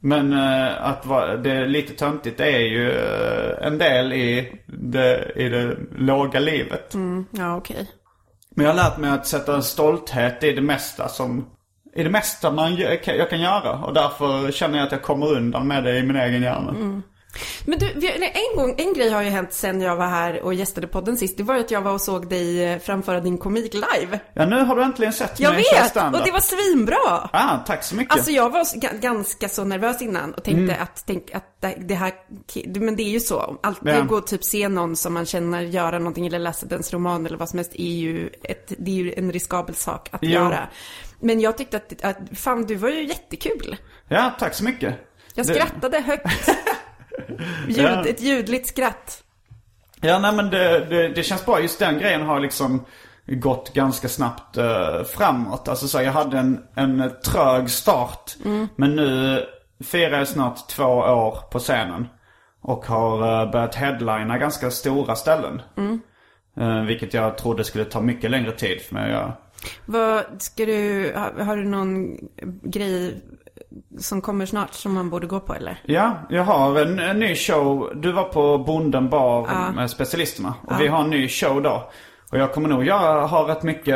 Men 0.00 0.32
eh, 0.32 0.86
att 0.86 1.06
vara, 1.06 1.36
det 1.36 1.50
är 1.52 1.66
lite 1.66 1.92
töntigt 1.92 2.38
det 2.38 2.52
är 2.52 2.60
ju 2.60 2.90
eh, 2.90 3.66
en 3.66 3.78
del 3.78 4.12
i 4.12 4.52
det, 4.66 5.32
i 5.36 5.48
det 5.48 5.76
låga 5.98 6.40
livet. 6.40 6.94
Ja, 7.30 7.56
okej. 7.56 7.90
Men 8.50 8.66
jag 8.66 8.72
har 8.72 8.76
lärt 8.76 8.98
mig 8.98 9.10
att 9.10 9.26
sätta 9.26 9.54
en 9.54 9.62
stolthet 9.62 10.44
i 10.44 10.52
det 10.52 10.62
mesta 10.62 11.08
som 11.08 11.50
i 11.96 12.02
det 12.02 12.10
mesta 12.10 12.50
man 12.50 12.76
jag 12.76 13.30
kan 13.30 13.40
göra. 13.40 13.72
Och 13.72 13.94
därför 13.94 14.52
känner 14.52 14.78
jag 14.78 14.86
att 14.86 14.92
jag 14.92 15.02
kommer 15.02 15.32
undan 15.32 15.68
med 15.68 15.84
det 15.84 15.98
i 15.98 16.02
min 16.02 16.16
egen 16.16 16.42
hjärna. 16.42 17.02
Men 17.64 17.78
du, 17.78 17.86
en, 18.22 18.56
gång, 18.56 18.74
en 18.78 18.94
grej 18.94 19.10
har 19.10 19.22
ju 19.22 19.28
hänt 19.30 19.52
sen 19.52 19.80
jag 19.80 19.96
var 19.96 20.06
här 20.06 20.42
och 20.42 20.54
gästade 20.54 20.86
podden 20.86 21.16
sist. 21.16 21.36
Det 21.36 21.42
var 21.42 21.54
ju 21.54 21.60
att 21.60 21.70
jag 21.70 21.80
var 21.82 21.92
och 21.92 22.00
såg 22.00 22.28
dig 22.28 22.64
eh, 22.64 22.78
framföra 22.78 23.20
din 23.20 23.38
komik 23.38 23.74
live. 23.74 24.20
Ja, 24.34 24.46
nu 24.46 24.64
har 24.64 24.76
du 24.76 24.82
äntligen 24.82 25.12
sett 25.12 25.40
Jag 25.40 25.54
mig 25.54 25.64
köra 25.64 25.82
vet! 26.10 26.20
Och 26.20 26.26
det 26.26 26.30
var 26.32 26.40
svinbra! 26.40 27.28
Ah, 27.32 27.56
tack 27.66 27.84
så 27.84 27.96
mycket. 27.96 28.12
Alltså 28.14 28.30
jag 28.30 28.50
var 28.50 28.98
ganska 29.00 29.48
så 29.48 29.64
nervös 29.64 30.02
innan 30.02 30.34
och 30.34 30.44
tänkte 30.44 30.76
att, 30.76 31.02
tänk, 31.06 31.30
att 31.34 31.60
det- 31.60 31.76
det 31.80 31.94
här, 31.94 32.12
men 32.80 32.96
det 32.96 33.02
är 33.02 33.10
ju 33.10 33.20
så. 33.20 33.56
Alltid 33.62 33.94
Ja. 33.94 34.00
gå 34.00 34.16
och 34.16 34.26
typ 34.26 34.44
se 34.44 34.68
någon 34.68 34.96
som 34.96 35.14
man 35.14 35.26
känner 35.26 35.60
göra 35.60 35.98
någonting 35.98 36.26
eller 36.26 36.38
läsa 36.38 36.66
dens 36.66 36.92
roman 36.92 37.26
eller 37.26 37.36
vad 37.38 37.48
som 37.48 37.58
helst 37.58 37.72
är 37.74 37.94
ju, 37.96 38.30
ett, 38.42 38.72
det 38.78 38.90
är 38.90 38.94
ju 38.94 39.14
en 39.16 39.32
riskabel 39.32 39.74
sak 39.74 40.08
att 40.12 40.18
Jo. 40.22 40.30
göra. 40.30 40.68
Men 41.20 41.40
jag 41.40 41.58
tyckte 41.58 41.76
att, 41.76 42.04
att, 42.04 42.16
fan 42.38 42.66
du 42.66 42.74
var 42.74 42.88
ju 42.88 43.06
jättekul. 43.06 43.76
Ja, 44.08 44.32
tack 44.38 44.54
så 44.54 44.64
mycket. 44.64 44.94
Jag 45.34 45.46
Det- 45.46 45.54
skrattade 45.54 46.00
högt. 46.00 46.50
Ljud. 47.68 48.06
Ett 48.06 48.20
ljudligt 48.20 48.66
skratt. 48.66 49.22
Ja, 50.00 50.18
nej 50.18 50.32
men 50.32 50.50
det, 50.50 50.84
det, 50.84 51.08
det 51.08 51.22
känns 51.22 51.46
bra. 51.46 51.60
Just 51.60 51.78
den 51.78 51.98
grejen 51.98 52.22
har 52.22 52.40
liksom 52.40 52.84
gått 53.26 53.74
ganska 53.74 54.08
snabbt 54.08 54.56
eh, 54.56 55.02
framåt. 55.04 55.68
Alltså 55.68 55.88
så 55.88 56.02
jag 56.02 56.12
hade 56.12 56.38
en, 56.38 56.62
en 56.74 57.10
trög 57.24 57.70
start. 57.70 58.36
Men 58.76 58.96
nu 58.96 59.44
firar 59.84 60.18
jag 60.18 60.28
snart 60.28 60.68
två 60.68 60.84
år 60.94 61.38
på 61.50 61.58
scenen. 61.58 62.08
Och 62.60 62.86
har 62.86 63.42
eh, 63.42 63.50
börjat 63.50 63.74
headlina 63.74 64.38
ganska 64.38 64.70
stora 64.70 65.16
ställen. 65.16 65.62
Eh, 66.60 66.82
vilket 66.82 67.14
jag 67.14 67.38
trodde 67.38 67.64
skulle 67.64 67.84
ta 67.84 68.00
mycket 68.00 68.30
längre 68.30 68.52
tid 68.52 68.80
för 68.80 68.94
mig 68.94 69.04
att 69.04 69.10
göra. 69.10 69.32
Vad, 69.86 70.24
ska 70.38 70.66
du, 70.66 71.12
har, 71.16 71.44
har 71.44 71.56
du 71.56 71.64
någon 71.64 72.16
grej 72.62 73.22
som 73.98 74.20
kommer 74.20 74.46
snart 74.46 74.74
som 74.74 74.94
man 74.94 75.10
borde 75.10 75.26
gå 75.26 75.40
på 75.40 75.54
eller? 75.54 75.80
Ja, 75.84 76.18
jag 76.30 76.42
har 76.44 76.80
en, 76.80 76.98
en 76.98 77.18
ny 77.18 77.34
show. 77.34 77.92
Du 77.96 78.12
var 78.12 78.24
på 78.24 78.58
Bonden 78.58 79.08
bar 79.10 79.72
med 79.72 79.90
specialisterna. 79.90 80.54
Och 80.66 80.80
vi 80.80 80.86
har 80.88 81.04
en 81.04 81.10
ny 81.10 81.28
show 81.28 81.62
då. 81.62 81.90
Och 82.32 82.38
jag 82.38 82.52
kommer 82.54 82.68
nog, 82.68 82.84
jag 82.86 83.26
har 83.28 83.44
rätt 83.44 83.62
mycket, 83.62 83.94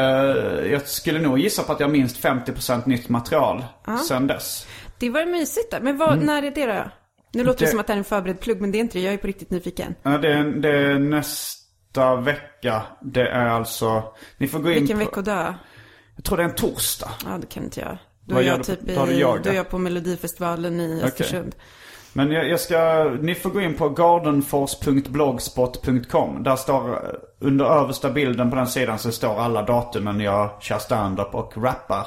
jag 0.71 0.89
skulle 0.89 1.19
nog 1.19 1.39
gissa 1.39 1.63
på 1.63 1.73
att 1.73 1.81
jag 1.81 1.87
har 1.87 1.93
minst 1.93 2.25
50% 2.25 2.83
nytt 2.89 3.09
material 3.09 3.65
sen 4.09 4.27
dess. 4.27 4.67
Det 4.99 5.11
var 5.11 5.27
mysigt 5.27 5.71
där. 5.71 5.81
Men 5.81 5.97
vad, 5.99 6.23
när 6.23 6.43
är 6.43 6.51
det 6.51 6.67
då? 6.67 6.91
Nu 7.33 7.45
låter 7.45 7.59
det, 7.59 7.65
Mm. 7.65 7.67
Det- 7.67 7.67
som 7.71 7.81
att 7.81 7.87
det 7.87 7.93
är 7.93 7.97
en 7.97 8.05
förberedd 8.05 8.41
plugg, 8.41 8.61
men 8.61 8.73
det 8.73 8.79
är 8.79 8.81
inte 8.81 8.99
det. 8.99 9.05
Jag 9.05 9.15
är 9.15 9.19
på 9.19 9.27
riktigt 9.27 9.51
nyfiken. 9.51 9.95
Ja, 10.03 10.19
det, 10.19 10.33
är, 10.33 10.45
det 10.45 10.69
är 10.79 10.99
nästa 10.99 12.17
vecka. 12.17 12.83
Det 13.03 13.29
är 13.29 13.47
alltså, 13.47 14.03
ni 14.39 14.49
får 14.49 14.59
gå 14.59 14.71
in 14.71 14.75
Vilken 14.79 14.99
på, 14.99 15.05
veckodag? 15.05 15.55
jag 16.17 16.25
tror 16.25 16.37
det 16.37 16.43
är 16.43 16.49
en 16.49 16.55
torsdag. 16.55 17.11
Ja, 17.25 17.39
det 17.41 17.47
kan 17.47 17.65
inte 17.65 17.81
jag. 17.81 17.99
Då 18.25 18.35
Vad 18.35 18.43
är 18.43 18.47
gör 18.47 18.53
jag 18.53 18.61
du- 18.61 18.65
typ 18.77 18.89
i, 18.89 18.95
du 19.07 19.13
yoga? 19.13 19.41
då 19.45 19.51
är 19.51 19.55
jag 19.55 19.69
på 19.69 19.79
Melodifestivalen 19.79 20.81
i 20.81 21.03
Östersund. 21.03 21.55
Men 22.13 22.31
jag, 22.31 22.49
jag 22.49 22.61
ska, 22.61 23.05
ni 23.21 23.35
får 23.35 23.51
gå 23.51 23.61
in 23.61 23.75
på 23.75 23.89
gardenfors.blogspot.com. 23.89 26.43
Där 26.43 26.57
står, 26.57 26.99
under 27.39 27.65
översta 27.65 28.11
bilden 28.11 28.51
på 28.51 28.57
den 28.57 28.67
sidan 28.67 28.99
så 28.99 29.13
står 29.13 29.39
alla 29.41 29.63
datumen 29.63 30.21
jag 30.21 30.63
kör 30.63 30.79
stand-up 30.79 31.35
och 31.35 31.63
rappar. 31.65 32.07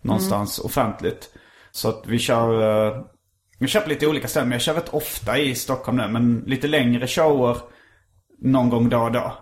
Någonstans 0.00 0.58
offentligt. 0.58 1.30
Så 1.70 1.88
att 1.88 2.02
vi 2.06 2.18
kör, 2.18 3.04
vi 3.58 3.68
kör 3.68 3.80
på 3.80 3.88
lite 3.88 4.06
olika 4.06 4.28
ställen. 4.28 4.48
Men 4.48 4.54
jag 4.56 4.62
kör 4.62 4.74
rätt 4.74 4.94
ofta 4.94 5.38
i 5.38 5.54
Stockholm 5.54 5.96
nu. 5.98 6.08
Men 6.08 6.42
lite 6.46 6.68
längre 6.68 7.06
shower 7.06 7.56
någon 8.38 8.70
gång 8.70 8.88
då 8.88 8.98
och 8.98 9.12
då. 9.12 9.32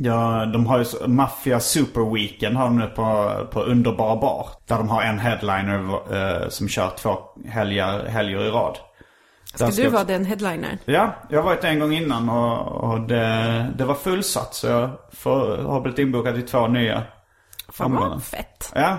Ja, 0.00 0.46
de 0.46 0.66
har 0.66 0.78
ju 0.78 1.06
Mafia 1.06 1.60
Super 1.60 2.14
Weekend 2.14 2.56
har 2.56 2.64
de 2.64 2.78
nu 2.78 2.86
på, 2.86 3.32
på 3.50 3.62
Underbara 3.62 4.16
Bar. 4.16 4.48
Där 4.66 4.76
de 4.78 4.88
har 4.88 5.02
en 5.02 5.18
headliner 5.18 6.00
eh, 6.16 6.48
som 6.48 6.68
kör 6.68 6.90
två 6.96 7.18
helger, 7.46 8.06
helger 8.08 8.40
i 8.44 8.50
rad. 8.50 8.78
Ska 9.54 9.64
Där 9.66 9.72
du 9.72 9.88
vara 9.88 10.04
den 10.04 10.24
headlinern? 10.24 10.78
Ja, 10.84 11.14
jag 11.30 11.38
har 11.38 11.44
varit 11.44 11.64
en 11.64 11.78
gång 11.78 11.92
innan 11.92 12.28
och, 12.28 12.92
och 12.92 13.00
det, 13.00 13.66
det 13.78 13.84
var 13.84 13.94
fullsatt. 13.94 14.54
Så 14.54 14.66
jag 14.66 14.90
får, 15.12 15.56
har 15.56 15.80
blivit 15.80 15.98
inbokad 15.98 16.38
i 16.38 16.42
två 16.42 16.66
nya 16.66 17.02
Fan 17.72 17.94
vad 17.94 18.22
fett. 18.22 18.72
Ja. 18.74 18.98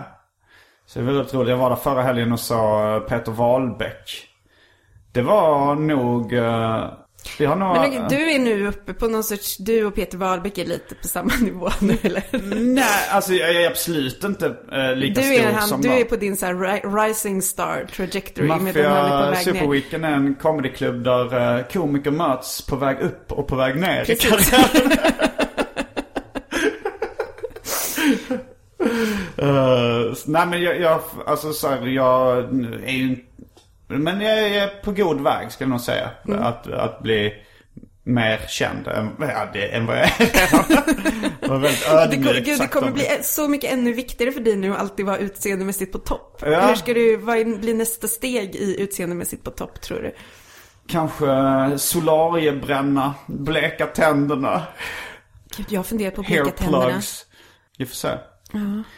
Så 0.85 0.99
det 0.99 1.05
var 1.05 1.13
väldigt 1.13 1.33
roligt. 1.33 1.49
Jag 1.49 1.57
var 1.57 1.69
där 1.69 1.75
förra 1.77 2.01
helgen 2.01 2.31
och 2.31 2.39
sa 2.39 2.99
Peter 3.09 3.31
Wahlbeck. 3.31 4.27
Det 5.11 5.21
var 5.21 5.75
nog... 5.75 6.33
eh, 6.33 6.85
nog... 7.39 7.75
Men 7.77 8.07
du 8.09 8.31
är 8.31 8.39
nu 8.39 8.67
uppe 8.67 8.93
på 8.93 9.07
någon 9.07 9.23
sorts, 9.23 9.57
du 9.57 9.85
och 9.85 9.95
Peter 9.95 10.17
Wahlbeck 10.17 10.57
är 10.57 10.65
lite 10.65 10.95
på 10.95 11.07
samma 11.07 11.33
nivå 11.41 11.69
nu 11.79 11.97
eller? 12.01 12.23
Nej, 12.65 12.83
alltså 13.11 13.33
jag 13.33 13.51
är 13.55 13.67
absolut 13.69 14.23
inte 14.23 14.45
eh, 14.71 14.95
lika 14.95 15.21
Du 15.21 15.27
stor 15.35 15.45
är, 15.47 15.53
han, 15.53 15.67
som 15.67 15.81
du 15.81 15.87
dem. 15.87 15.97
är 15.97 16.03
på 16.03 16.15
din 16.15 16.37
så 16.37 16.45
här 16.45 16.53
ri- 16.53 17.05
rising 17.07 17.41
star 17.41 17.85
trajectory 17.95 18.47
Mafia 18.47 19.29
väg 19.31 19.37
Super 19.37 19.61
ner. 19.61 19.67
Weekend 19.71 20.05
är 20.05 20.09
en 20.11 20.35
comedyklubb 20.35 21.03
där 21.03 21.57
eh, 21.59 21.63
komiker 21.65 22.11
möts 22.11 22.61
på 22.65 22.75
väg 22.75 22.97
upp 22.99 23.31
och 23.31 23.47
på 23.47 23.55
väg 23.55 23.75
ner 23.75 24.05
Precis. 24.05 24.51
Eh, 29.37 30.13
nej 30.25 30.45
men 30.47 30.61
jag, 30.61 30.79
jag 30.81 31.01
alltså 31.25 31.53
så 31.53 31.67
här, 31.67 31.87
jag 31.87 32.37
är 32.85 32.91
ju 32.91 33.15
Men 33.97 34.21
jag 34.21 34.39
är 34.39 34.67
på 34.83 34.91
god 34.91 35.21
väg 35.21 35.51
skulle 35.51 35.65
jag 35.67 35.71
nog 35.71 35.81
säga. 35.81 36.09
Mm. 36.27 36.43
Att, 36.43 36.67
att 36.71 36.99
bli 37.03 37.33
mer 38.03 38.39
känd 38.47 38.87
än, 38.87 39.09
ja, 39.19 39.47
det, 39.53 39.65
än 39.75 39.85
vad 39.85 39.97
jag 39.97 40.03
är. 40.05 40.11
Det 41.41 41.47
var 41.47 41.57
väldigt 41.57 41.81
Det, 41.81 41.87
kommer- 41.89 42.01
ödmjukt 42.03 42.45
gud, 42.45 42.59
det 42.59 42.67
kommer 42.67 42.87
om 42.87 42.93
bli 42.93 43.07
så 43.21 43.47
mycket 43.47 43.73
ännu 43.73 43.93
viktigare 43.93 44.31
för 44.31 44.39
dig 44.41 44.55
nu 44.55 44.73
att 44.73 44.79
alltid 44.79 45.05
vara 45.05 45.17
utseendemässigt 45.17 45.91
på 45.91 45.97
topp. 45.97 46.43
Ja. 46.45 46.67
Hur 46.67 46.75
ska 46.75 46.93
du, 46.93 47.17
vad 47.17 47.59
blir 47.59 47.73
nästa 47.73 48.07
steg 48.07 48.55
i 48.55 48.81
utseendemässigt 48.81 49.43
på 49.43 49.51
topp 49.51 49.81
tror 49.81 49.97
du? 50.01 50.15
Kanske 50.87 51.27
solariebränna, 51.77 53.13
bleka 53.27 53.85
tänderna, 53.85 54.63
Gud, 55.57 55.65
jag 55.69 55.79
har 55.79 55.83
funderat 55.83 56.15
på 56.15 56.21
bleka 56.21 56.51
tänderna. 56.51 56.85
plugs. 56.85 57.25
Vi 57.77 57.85
får 57.85 57.95
se. 57.95 58.07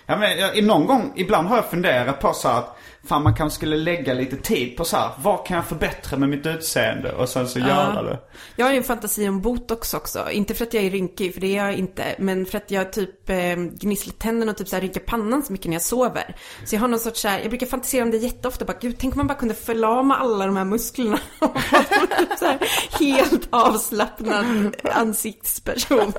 Ja, 0.06 0.18
men 0.18 0.38
jag, 0.40 0.64
någon 0.64 0.86
gång, 0.86 1.14
ibland 1.16 1.48
har 1.48 1.56
jag 1.56 1.70
funderat 1.70 2.20
på 2.20 2.34
så 2.34 2.48
att 2.48 2.78
fan 3.04 3.24
man 3.24 3.36
kanske 3.36 3.56
skulle 3.56 3.78
lägga 3.78 4.14
lite 4.14 4.38
tid 4.38 4.78
på 4.78 4.86
så 4.86 4.98
här, 4.98 5.12
vad 5.18 5.46
kan 5.46 5.58
jag 5.58 5.66
förbättra 5.66 6.18
med 6.18 6.30
mitt 6.30 6.46
utseende? 6.46 7.12
Och 7.12 7.30
sen 7.30 7.48
så 7.48 7.60
göra 7.60 8.04
det. 8.04 8.20
Jag 8.56 8.66
har 8.66 8.72
ju 8.72 8.78
en 8.78 8.84
fantasi 8.84 9.30
om 9.30 9.42
botox 9.42 9.94
också. 9.94 10.32
Inte 10.32 10.54
för 10.54 10.66
att 10.66 10.74
jag 10.74 10.84
är 10.84 10.90
rynkig, 10.90 11.34
för 11.34 11.42
det 11.42 11.58
är 11.58 11.66
jag 11.66 11.76
inte. 11.76 12.16
Men 12.20 12.46
för 12.46 12.58
att 12.58 12.72
jag 12.72 12.94
typ 12.94 13.30
eh, 13.30 13.56
gnisslar 13.56 14.14
tänderna 14.14 14.52
och 14.52 14.58
typ 14.58 14.68
så 14.68 14.76
här 14.76 14.82
rynkar 14.82 15.02
pannan 15.02 15.44
så 15.44 15.52
mycket 15.52 15.68
när 15.68 15.76
jag 15.76 15.82
sover. 15.82 16.36
Så 16.66 16.76
jag 16.76 16.80
har 16.80 16.88
någon 16.88 17.00
sorts 17.00 17.22
så 17.22 17.28
här, 17.28 17.40
jag 17.40 17.50
brukar 17.50 17.68
fantisera 17.68 18.04
om 18.04 18.12
det 18.12 18.18
jätteofta. 18.18 18.66
Bara, 18.66 18.78
gud, 18.82 18.96
tänk 19.00 19.14
om 19.14 19.18
man 19.18 19.28
bara 19.28 19.38
kunde 19.38 19.56
förlama 19.56 20.16
alla 20.16 20.46
de 20.46 20.58
här 20.58 20.66
musklerna. 20.66 21.20
Och 21.40 21.56
vara 21.72 22.38
så 22.38 22.46
här, 22.46 22.60
helt 23.00 23.48
avslappnad 23.50 24.76
ansiktsperson. 24.84 26.14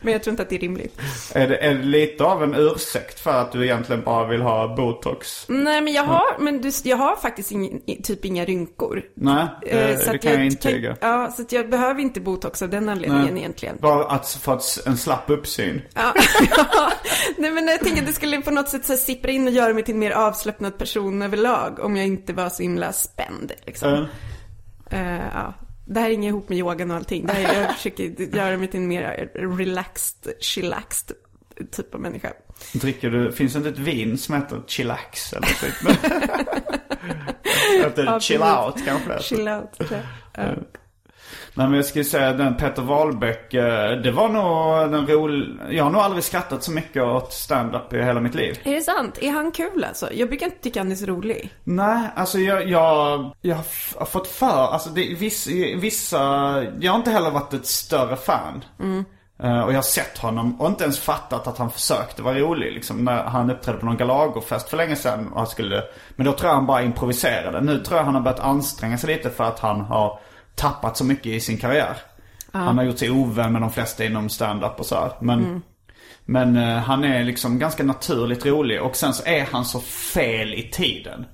men 0.00 0.12
jag 0.12 0.22
tror 0.22 0.32
inte 0.32 0.42
att 0.42 0.48
det 0.48 0.56
är 0.56 0.60
rimligt. 0.60 1.00
Är 1.34 1.48
det, 1.48 1.56
är 1.56 1.74
det 1.74 1.82
lite 1.82 2.24
av 2.24 2.42
en 2.42 2.54
ursäkt 2.54 3.20
för 3.20 3.40
att 3.40 3.52
du 3.52 3.64
egentligen 3.64 4.02
bara 4.02 4.26
vill 4.26 4.42
ha 4.42 4.76
botox? 4.76 5.48
Nej, 5.64 5.80
men 5.80 5.92
jag 5.92 6.04
har, 6.04 6.38
men 6.38 6.60
du, 6.60 6.70
jag 6.84 6.96
har 6.96 7.16
faktiskt 7.16 7.52
ingen, 7.52 7.80
typ 8.02 8.24
inga 8.24 8.44
rynkor. 8.44 9.02
Nej, 9.14 9.46
Eh, 9.66 9.76
det, 9.78 9.98
så 9.98 10.10
det 10.10 10.16
att 10.16 10.22
kan 10.22 10.32
jag 10.32 10.46
intyga. 10.46 10.94
Kan, 10.96 11.10
ja, 11.10 11.30
så 11.30 11.42
att 11.42 11.52
jag 11.52 11.70
behöver 11.70 12.00
inte 12.00 12.20
botox 12.20 12.62
av 12.62 12.68
den 12.70 12.88
anledningen 12.88 13.26
Nej. 13.34 13.38
egentligen. 13.38 13.76
Bara 13.80 14.04
att 14.04 14.28
få 14.30 14.52
ett- 14.56 14.86
en 14.86 14.96
slapp 14.96 15.30
uppsyn. 15.30 15.82
Ja, 15.94 16.14
nej 17.36 17.50
men 17.50 17.66
jag 17.68 17.80
tänker 17.80 18.00
att 18.02 18.06
det 18.08 18.12
skulle 18.14 18.42
på 18.42 18.50
något 18.50 18.68
sätt 18.68 18.86
så 18.86 18.96
sippra 18.96 19.30
in 19.30 19.46
och 19.48 19.52
göra 19.52 19.74
mig 19.74 19.84
till 19.84 19.94
en 19.94 20.00
mer 20.00 20.10
avslappnad 20.10 20.78
person 20.78 21.22
överlag 21.22 21.78
om 21.80 21.96
jag 21.96 22.06
inte 22.06 22.32
var 22.32 22.48
så 22.48 22.62
himla 22.62 22.92
spänd 22.92 23.52
liksom. 23.66 23.92
Eh, 23.94 24.04
Eh, 24.90 25.22
ja. 25.34 25.54
Det 25.86 26.00
här 26.00 26.08
hänger 26.10 26.28
ihop 26.28 26.48
med 26.48 26.58
yogan 26.58 26.90
och 26.90 26.96
allting. 26.96 27.26
Det 27.26 27.32
här, 27.32 27.60
jag 27.62 27.74
försöker 27.76 28.36
göra 28.36 28.56
mig 28.56 28.68
till 28.68 28.80
en 28.80 28.88
mer 28.88 29.30
relaxed, 29.58 30.32
chillaxed 30.40 31.16
typ 31.72 31.94
av 31.94 32.00
människa. 32.00 32.32
dricker 32.72 33.10
du, 33.10 33.32
finns 33.32 33.52
det 33.52 33.56
inte 33.56 33.70
ett 33.70 33.78
vin 33.78 34.18
som 34.18 34.34
heter 34.34 34.62
chillax 34.66 35.32
eller 35.32 35.46
typ? 35.46 35.98
Heter 37.84 38.04
Ja, 38.04 38.20
chill 38.20 38.42
out 38.42 38.84
kanske? 38.84 39.22
Chill 39.22 39.48
out. 39.48 39.90
Ja. 40.34 40.44
Nej 41.54 41.66
men 41.66 41.76
jag 41.76 41.84
skulle 41.84 42.04
säga 42.04 42.32
den 42.32 42.56
Peter 42.56 42.82
Wahlbeck, 42.82 43.54
eh, 43.54 43.90
det 44.02 44.10
var 44.10 44.28
nog 44.28 44.90
den 44.92 45.06
rolig... 45.06 45.58
Jag 45.70 45.84
har 45.84 45.90
nog 45.90 46.00
aldrig 46.00 46.24
skrattat 46.24 46.62
så 46.64 46.72
mycket 46.72 47.02
åt 47.02 47.32
stand-up 47.32 47.92
i 47.92 48.02
hela 48.02 48.20
mitt 48.20 48.34
liv. 48.34 48.60
Är 48.64 48.74
det 48.74 48.80
sant? 48.80 49.18
Är 49.22 49.30
han 49.30 49.52
kul 49.52 49.84
alltså? 49.84 50.12
Jag 50.12 50.28
brukar 50.28 50.46
inte 50.46 50.58
tycka 50.62 50.80
han 50.80 50.92
är 50.92 50.96
så 50.96 51.06
rolig. 51.06 51.52
Nej, 51.64 52.08
alltså 52.16 52.38
jag, 52.38 52.68
jag, 52.68 53.32
jag 53.40 53.56
har 53.96 54.04
fått 54.04 54.26
för, 54.28 54.72
alltså 54.72 54.90
det, 54.90 55.12
är 55.12 55.16
viss, 55.16 55.46
vissa, 55.76 56.18
jag 56.80 56.92
har 56.92 56.98
inte 56.98 57.10
heller 57.10 57.30
varit 57.30 57.54
ett 57.54 57.66
större 57.66 58.16
fan. 58.16 58.64
Eh, 58.80 59.00
och 59.42 59.72
jag 59.72 59.74
har 59.74 59.82
sett 59.82 60.18
honom 60.18 60.60
och 60.60 60.68
inte 60.68 60.84
ens 60.84 60.98
fattat 60.98 61.46
att 61.46 61.58
han 61.58 61.70
försökte 61.70 62.22
vara 62.22 62.38
rolig 62.38 62.72
liksom 62.72 63.04
när 63.04 63.24
han 63.24 63.50
uppträdde 63.50 63.78
på 63.78 63.86
någon 63.86 63.96
galagofest 63.96 64.68
för 64.68 64.76
länge 64.76 64.96
sedan 64.96 65.28
och 65.28 65.38
han 65.38 65.46
skulle, 65.46 65.82
men 66.16 66.26
då 66.26 66.32
tror 66.32 66.48
jag 66.48 66.54
han 66.54 66.66
bara 66.66 66.82
improviserade. 66.82 67.60
Nu 67.60 67.78
tror 67.78 67.98
jag 67.98 68.04
han 68.04 68.14
har 68.14 68.22
börjat 68.22 68.40
anstränga 68.40 68.98
sig 68.98 69.16
lite 69.16 69.30
för 69.30 69.44
att 69.44 69.58
han 69.58 69.80
har 69.80 70.20
tappat 70.54 70.96
så 70.96 71.04
mycket 71.04 71.26
i 71.26 71.40
sin 71.40 71.58
karriär. 71.58 71.96
Han 72.52 72.78
har 72.78 72.84
gjort 72.84 72.98
sig 72.98 73.10
ovän 73.10 73.52
med 73.52 73.62
de 73.62 73.70
flesta 73.70 74.04
inom 74.04 74.28
stand-up 74.28 74.80
och 74.80 74.86
så 74.86 74.94
här. 74.94 75.12
Men, 75.20 75.62
men 76.24 76.56
eh, 76.56 76.76
han 76.78 77.04
är 77.04 77.24
liksom 77.24 77.58
ganska 77.58 77.82
naturligt 77.84 78.46
rolig 78.46 78.82
och 78.82 78.96
sen 78.96 79.14
så 79.14 79.24
är 79.26 79.46
han 79.52 79.64
så 79.64 79.80
fel 79.80 80.54
i 80.54 80.70
tiden. 80.72 81.26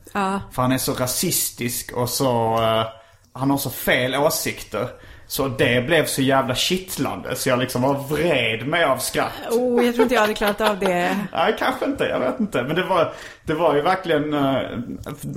För 0.53 0.63
han 0.63 0.73
är 0.73 0.79
så 0.79 0.95
rasistisk 0.95 1.93
och 1.93 2.09
så, 2.09 2.63
eh, 2.63 2.87
han 3.33 3.51
har 3.51 3.59
så 3.59 3.71
fel 3.71 4.15
åsikter. 4.15 4.89
Så 5.31 5.49
det 5.49 5.87
blev 5.87 6.07
så 6.07 6.23
jävla 6.23 6.55
kittlande 6.55 7.37
så 7.37 7.49
jag 7.49 7.59
liksom 7.59 7.83
var 7.83 7.95
vred 7.95 8.67
mig 8.67 8.85
av 8.85 8.97
skratt. 8.99 9.33
Oh, 9.51 9.85
jag 9.85 9.95
tror 9.95 10.03
inte 10.03 10.15
jag 10.15 10.21
hade 10.21 10.35
klarat 10.35 10.61
av 10.61 10.79
det. 10.79 11.17
Nej, 11.33 11.55
kanske 11.59 11.85
inte. 11.85 12.05
Jag 12.05 12.21
vet 12.21 12.41
inte. 12.41 12.63
Men 12.63 12.77
det 12.77 12.85
var, 12.85 13.13
det 13.45 13.55
var 13.55 13.75
ju 13.75 13.81
verkligen... 13.83 14.35
eh, 14.35 14.61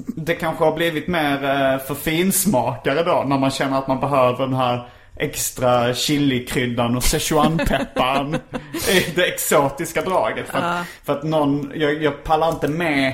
Det 0.08 0.36
kanske 0.36 0.64
har 0.64 0.76
blivit 0.76 1.08
mer 1.08 1.44
eh, 1.44 1.78
för 1.88 1.96
finsmakare 1.96 3.04
då. 3.04 3.24
När 3.28 3.38
man 3.38 3.52
känner 3.52 3.78
att 3.78 3.88
man 3.88 4.00
behöver 4.00 4.46
den 4.46 4.54
här 4.56 4.90
extra 5.18 5.94
chilikryddan 5.94 6.98
och 6.98 7.04
szechuanpepparn. 7.04 8.38
det 9.16 9.26
exotiska 9.34 10.02
draget. 10.02 10.48
För 10.50 10.58
att, 10.58 10.86
för 11.06 11.14
att 11.14 11.24
någon... 11.24 11.72
Jag, 11.76 12.04
jag 12.04 12.24
pallar 12.24 12.50
inte 12.50 12.68
med 12.68 13.14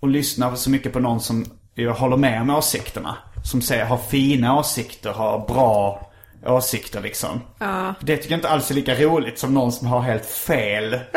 och 0.00 0.08
lyssna 0.08 0.56
så 0.56 0.70
mycket 0.70 0.92
på 0.92 1.00
någon 1.00 1.20
som 1.20 1.44
jag 1.74 1.92
håller 1.92 2.16
med 2.16 2.40
om 2.40 2.50
åsikterna. 2.50 3.16
Som 3.44 3.62
säger, 3.62 3.84
har 3.84 3.96
fina 3.98 4.58
åsikter, 4.58 5.10
har 5.12 5.38
bra 5.48 6.08
åsikter 6.46 7.00
liksom. 7.00 7.40
Det 8.00 8.16
tycker 8.16 8.30
jag 8.30 8.38
inte 8.38 8.48
alls 8.48 8.70
är 8.70 8.74
lika 8.74 8.94
roligt 8.94 9.38
som 9.38 9.54
någon 9.54 9.72
som 9.72 9.86
har 9.86 10.00
helt 10.00 10.26
fel. 10.26 11.00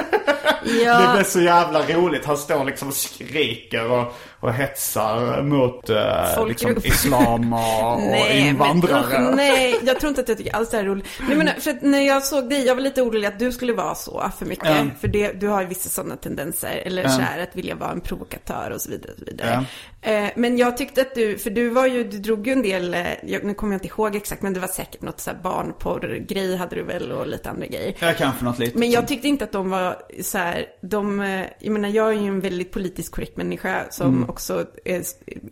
Ja. 0.84 1.00
Det 1.00 1.14
blir 1.14 1.24
så 1.24 1.42
jävla 1.42 1.82
roligt. 1.82 2.26
Han 2.26 2.38
står 2.38 2.66
liksom 2.66 2.88
och 2.88 2.94
skriker 2.94 3.92
och, 3.92 4.14
och 4.46 4.54
hetsar 4.54 5.42
mot 5.42 5.90
eh, 5.90 6.48
liksom 6.48 6.76
islam 6.84 7.54
och, 7.54 7.94
och 8.10 8.36
invandrare. 8.36 9.20
Men, 9.20 9.36
nej, 9.36 9.76
jag 9.84 10.00
tror 10.00 10.10
inte 10.10 10.22
att 10.22 10.28
jag 10.30 10.38
tycker 10.38 10.56
alls 10.56 10.70
det 10.70 10.78
här 10.78 10.84
är 10.84 10.88
roligt. 10.88 11.08
Nej, 11.28 11.38
men 11.38 11.50
för 11.62 11.72
att 11.72 11.82
när 11.82 12.00
jag 12.02 12.24
såg 12.24 12.50
dig, 12.50 12.66
jag 12.66 12.76
var 12.76 12.82
lite 12.82 13.02
orolig 13.02 13.28
att 13.28 13.40
du 13.40 13.52
skulle 13.52 13.74
vara 13.74 13.96
så 13.96 14.32
för 14.40 14.46
mycket. 14.46 14.70
Ja. 14.70 14.86
För 15.02 15.08
det, 15.08 15.32
du 15.32 15.48
har 15.48 15.62
ju 15.62 15.68
vissa 15.68 15.90
sådana 15.90 16.16
tendenser. 16.16 16.82
Eller 16.86 17.08
så 17.08 17.22
här 17.22 17.40
att 17.44 17.56
vilja 17.56 17.76
vara 17.76 17.92
en 17.92 18.02
provokatör 18.02 18.72
och 18.72 18.82
så 18.82 18.90
vidare. 18.90 19.12
Och 19.14 19.20
så 19.20 19.26
vidare. 19.26 19.66
Eh, 20.02 20.30
Men 20.36 20.58
jag 20.58 20.78
tyckte 20.78 21.02
att 21.02 21.16
du, 21.16 21.38
för 21.38 21.50
du 21.50 21.70
var 21.70 21.88
ju, 21.88 22.04
du 22.04 22.18
drog 22.20 22.48
ju 22.48 22.54
en 22.54 22.62
del, 22.62 22.94
eh, 22.94 23.02
jag, 23.24 23.44
nu 23.44 23.54
kommer 23.54 23.74
jag 23.74 23.78
inte 23.86 23.88
ihåg 23.88 24.16
exakt, 24.16 24.42
men 24.42 24.54
det 24.54 24.60
var 24.60 24.68
säkert 24.68 25.02
något 25.02 25.20
så 25.20 25.32
här 25.32 25.38
barnporr-grej 25.44 26.56
hade 26.56 26.76
du 26.76 26.84
väl 26.84 27.12
och 27.12 27.28
lite 27.28 27.50
andra 27.50 27.66
grejer. 27.68 27.94
Jag 28.00 28.18
kan 28.18 28.34
för 28.34 28.46
något 28.46 28.60
litet. 28.60 28.76
Men 28.76 28.92
jag 28.92 29.08
tyckte 29.08 29.28
inte 29.28 29.44
att 29.44 29.52
de 29.52 29.70
var 29.70 29.98
så 30.22 30.38
här, 30.38 30.66
de, 30.82 31.20
eh, 31.20 31.42
jag 31.60 31.72
menar 31.72 31.90
jag 31.90 32.08
är 32.10 32.14
ju 32.22 32.28
en 32.28 32.40
väldigt 32.40 32.72
politiskt 32.72 33.12
korrekt 33.12 33.38
människa 33.38 33.86
som 33.90 34.06
Mm. 34.16 34.30
Också 34.36 34.66
är, 34.86 35.04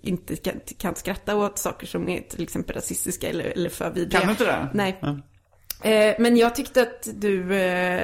inte 0.02 0.36
kan, 0.36 0.60
kan 0.78 0.96
skratta 0.96 1.36
åt 1.36 1.60
saker 1.60 1.88
som 1.88 2.10
är 2.10 2.22
till 2.22 2.44
exempel 2.44 2.76
rasistiska 2.76 3.30
eller, 3.30 3.44
eller 3.44 3.70
för 3.70 3.90
vidriga. 3.90 4.20
Kan 4.20 4.28
du 4.28 4.32
inte 4.32 4.46
det? 4.46 4.70
Nej. 4.74 5.00
Eh, 5.84 6.16
men 6.20 6.38
jag 6.38 6.56
tyckte 6.56 6.82
att 6.82 7.08
du, 7.14 7.56
eh, 7.56 8.04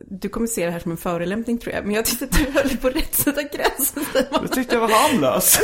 du 0.00 0.28
kommer 0.28 0.46
se 0.46 0.64
det 0.64 0.70
här 0.70 0.78
som 0.78 0.90
en 0.90 0.96
förolämpning 0.96 1.58
tror 1.58 1.74
jag, 1.74 1.84
men 1.84 1.94
jag 1.94 2.04
tyckte 2.04 2.24
att 2.24 2.32
du 2.32 2.50
höll 2.52 2.76
på 2.76 2.88
rätt 2.88 3.14
sätta 3.14 3.42
gränsen. 3.42 4.04
Jag 4.32 4.52
tyckte 4.52 4.74
jag 4.74 4.80
var 4.80 4.88
harmlös. 4.88 5.60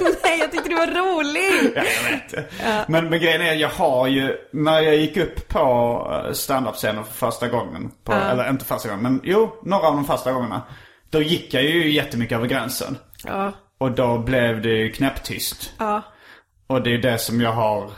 Nej, 0.24 0.38
jag 0.38 0.52
tyckte 0.52 0.68
du 0.68 0.74
var 0.74 0.86
rolig. 0.86 1.72
Ja, 1.76 1.82
jag 2.02 2.10
vet. 2.10 2.88
Men, 2.88 3.08
men 3.08 3.20
grejen 3.20 3.42
är, 3.42 3.54
jag 3.54 3.68
har 3.68 4.06
ju, 4.06 4.36
när 4.52 4.80
jag 4.80 4.96
gick 4.96 5.16
upp 5.16 5.48
på 5.48 5.60
eh, 6.26 6.32
stand-up-scenen 6.32 7.04
för 7.04 7.12
första 7.12 7.48
gången, 7.48 7.90
på, 8.04 8.12
eller 8.12 8.50
inte 8.50 8.64
första 8.64 8.88
gången, 8.88 9.02
men 9.02 9.20
jo, 9.24 9.50
några 9.64 9.86
av 9.86 9.94
de 9.94 10.04
första 10.04 10.32
gångerna. 10.32 10.62
Då 11.10 11.22
gick 11.22 11.54
jag 11.54 11.62
ju 11.62 11.92
jättemycket 11.92 12.36
över 12.36 12.46
gränsen. 12.46 12.98
Ja, 13.24 13.52
Och 13.84 13.92
då 13.92 14.18
blev 14.18 14.62
det 14.62 14.88
knäpptyst. 14.88 15.72
ja. 15.78 16.02
Och 16.66 16.82
det 16.82 16.94
är 16.94 16.98
det 16.98 17.18
som 17.18 17.40
jag 17.40 17.52
har 17.52 17.90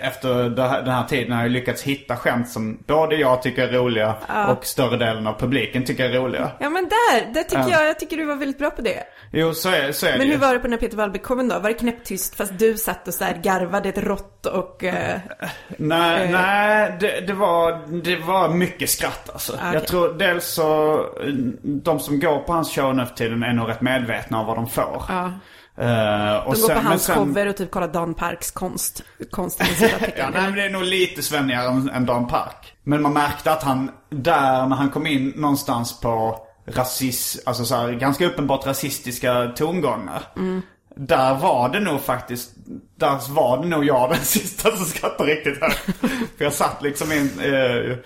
efter 0.00 0.50
det 0.50 0.62
här- 0.68 0.82
den 0.82 0.94
här 0.94 1.04
tiden 1.04 1.32
har 1.32 1.42
jag 1.42 1.50
lyckats 1.50 1.82
hitta 1.82 2.16
skämt 2.16 2.48
som 2.48 2.78
både 2.86 3.16
jag 3.16 3.42
tycker 3.42 3.68
är 3.68 3.72
roliga 3.72 4.14
och 4.48 4.64
större 4.66 4.96
delen 4.96 5.26
av 5.26 5.38
publiken 5.38 5.84
tycker 5.84 6.04
är 6.04 6.12
roliga. 6.20 6.50
Ja 6.60 6.70
men 6.70 6.84
där, 6.88 7.32
där 7.34 7.42
tycker 7.42 7.70
jag, 7.70 7.86
jag 7.88 7.98
tycker 8.00 8.16
du 8.16 8.24
var 8.24 8.36
väldigt 8.36 8.58
bra 8.58 8.70
på 8.70 8.82
det. 8.82 9.02
Jo, 9.32 9.54
så 9.54 9.68
är, 9.68 9.92
så 9.92 10.06
är 10.06 10.12
det 10.12 10.18
Men 10.18 10.28
hur 10.28 10.36
var 10.38 10.52
det 10.52 10.58
på 10.58 10.62
den 10.62 10.72
här 10.72 10.78
Peter 10.80 10.96
Wahlbeck-showen 10.96 11.48
då? 11.48 11.58
Var 11.58 11.68
det 11.68 11.74
knäpptyst 11.74 12.36
fast 12.36 12.58
du 12.58 12.76
satt 12.76 13.08
och 13.08 13.14
så 13.14 13.24
här 13.24 13.34
garvade 13.42 13.88
ett 13.88 13.98
rått 13.98 14.46
och... 14.46 14.84
eh, 14.84 15.18
Nej, 15.76 16.24
Eh. 16.24 16.30
nej 16.30 16.96
det, 17.00 17.20
det, 17.26 17.32
var, 17.32 17.80
det 18.02 18.16
var 18.16 18.48
mycket 18.48 18.90
skratt 18.90 19.30
alltså. 19.32 19.52
Ah, 19.52 19.56
okej. 19.68 19.72
Jag 19.74 19.86
tror 19.86 20.14
dels 20.18 20.44
så, 20.46 20.94
eh, 21.00 21.32
de 21.62 22.00
som 22.00 22.20
går 22.20 22.38
på 22.38 22.52
hans 22.52 22.74
show 22.74 22.94
nu 22.96 23.06
för 23.06 23.14
tiden 23.14 23.42
är 23.42 23.52
nog 23.52 23.68
rätt 23.68 23.80
medvetna 23.80 24.40
om 24.40 24.46
vad 24.46 24.56
de 24.56 24.68
får. 24.68 25.02
Ja. 25.08 25.32
Eh, 25.78 26.36
och 26.36 26.54
De 26.54 26.60
går 26.60 26.68
på 26.68 26.74
men 26.74 26.86
hans 26.86 27.06
cover 27.06 27.46
och 27.46 27.56
typ 27.56 27.70
kollar 27.70 27.88
Dan 27.88 28.14
Parks 28.14 28.50
konst. 28.50 29.02
Konsten 29.30 29.66
i 29.66 29.92
Ja, 30.16 30.30
nej, 30.32 30.42
men 30.42 30.54
det 30.54 30.64
är 30.64 30.70
nog 30.70 30.82
lite 30.84 31.22
svennigare 31.22 31.90
än, 31.92 32.06
Dan 32.06 32.26
Park. 32.26 32.76
Men 32.82 33.02
man 33.02 33.12
märkte 33.12 33.52
att 33.52 33.62
han, 33.62 33.90
där 34.10 34.66
när 34.66 34.76
han 34.76 34.90
kom 34.90 35.06
in 35.06 35.32
någonstans 35.36 36.00
på 36.00 36.38
rasism, 36.66 37.38
alltså 37.46 37.64
så 37.64 37.74
här, 37.76 37.92
ganska 37.92 38.26
uppenbart 38.26 38.66
rasistiska 38.66 39.52
tongångar. 39.56 40.22
Där 40.98 41.34
var 41.34 41.68
det 41.68 41.80
nog 41.80 42.00
faktiskt, 42.00 42.50
där 42.96 43.34
var 43.34 43.62
det 43.62 43.68
nog 43.68 43.84
jag 43.84 44.10
den 44.10 44.18
sista 44.24 44.76
som 44.76 44.84
skrattade 44.86 45.30
riktigt 45.34 45.60
högt. 45.60 45.84
För 46.38 46.44
jag 46.44 46.52
satt 46.52 46.82
liksom 46.82 47.12
in, 47.12 47.30
eh, 47.42 47.96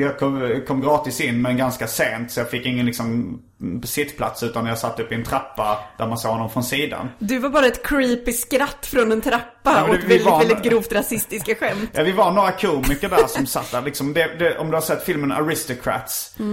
jag 0.00 0.18
kom, 0.18 0.60
kom 0.66 0.80
gratis 0.80 1.20
in 1.20 1.42
men 1.42 1.56
ganska 1.56 1.86
sent 1.86 2.30
så 2.30 2.40
jag 2.40 2.50
fick 2.50 2.66
ingen 2.66 2.86
liksom 2.86 3.38
sittplats 3.84 4.42
utan 4.42 4.66
jag 4.66 4.78
satt 4.78 5.00
upp 5.00 5.12
i 5.12 5.14
en 5.14 5.24
trappa 5.24 5.78
där 5.98 6.06
man 6.06 6.18
såg 6.18 6.30
honom 6.32 6.50
från 6.50 6.64
sidan. 6.64 7.08
Du 7.18 7.38
var 7.38 7.48
bara 7.50 7.66
ett 7.66 7.86
creepy 7.86 8.32
skratt 8.32 8.86
från 8.86 9.12
en 9.12 9.20
trappa 9.20 9.42
Ja, 9.64 9.86
det- 9.86 9.92
vi 9.92 9.98
väldigt, 10.06 10.24
var- 10.26 10.38
väldigt 10.38 10.62
grovt 10.62 10.92
rasistiska 10.92 11.54
skämt. 11.54 11.90
Ja, 11.92 12.02
vi 12.02 12.12
var 12.12 12.30
några 12.32 12.52
komiker 12.52 13.08
där 13.08 13.26
som 13.26 13.46
satt 13.46 13.70
där 13.72 13.82
liksom. 13.82 14.12
Det, 14.12 14.38
det, 14.38 14.58
om 14.58 14.68
du 14.70 14.74
har 14.76 14.80
sett 14.82 15.04
filmen 15.04 15.32
Aristocrats. 15.32 16.34
Eh, 16.38 16.44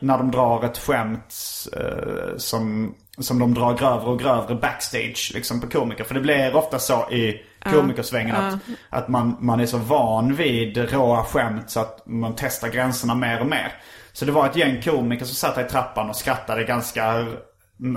när 0.00 0.18
de 0.18 0.30
drar 0.30 0.64
ett 0.64 0.78
skämt 0.78 1.34
eh, 1.76 2.36
som, 2.36 2.94
som 3.20 3.38
de 3.38 3.54
drar 3.54 3.78
grövre 3.78 4.10
och 4.10 4.18
grövre 4.18 4.54
backstage 4.54 5.30
liksom 5.34 5.60
på 5.60 5.66
komiker. 5.66 6.04
För 6.04 6.14
det 6.14 6.20
blir 6.20 6.56
ofta 6.56 6.78
så 6.78 7.10
i 7.10 7.42
komikersvängen 7.62 8.36
att, 8.36 8.60
att 8.88 9.08
man, 9.08 9.36
man 9.40 9.60
är 9.60 9.66
så 9.66 9.78
van 9.78 10.34
vid 10.34 10.92
råa 10.92 11.24
skämt 11.24 11.70
så 11.70 11.80
att 11.80 12.06
man 12.06 12.34
testar 12.36 12.68
gränserna 12.68 13.14
mer 13.14 13.40
och 13.40 13.46
mer. 13.46 13.72
Så 14.12 14.24
det 14.24 14.32
var 14.32 14.46
ett 14.46 14.56
gäng 14.56 14.82
komiker 14.82 15.24
som 15.24 15.34
satt 15.34 15.66
i 15.66 15.70
trappan 15.70 16.08
och 16.10 16.16
skrattade 16.16 16.64
ganska 16.64 17.26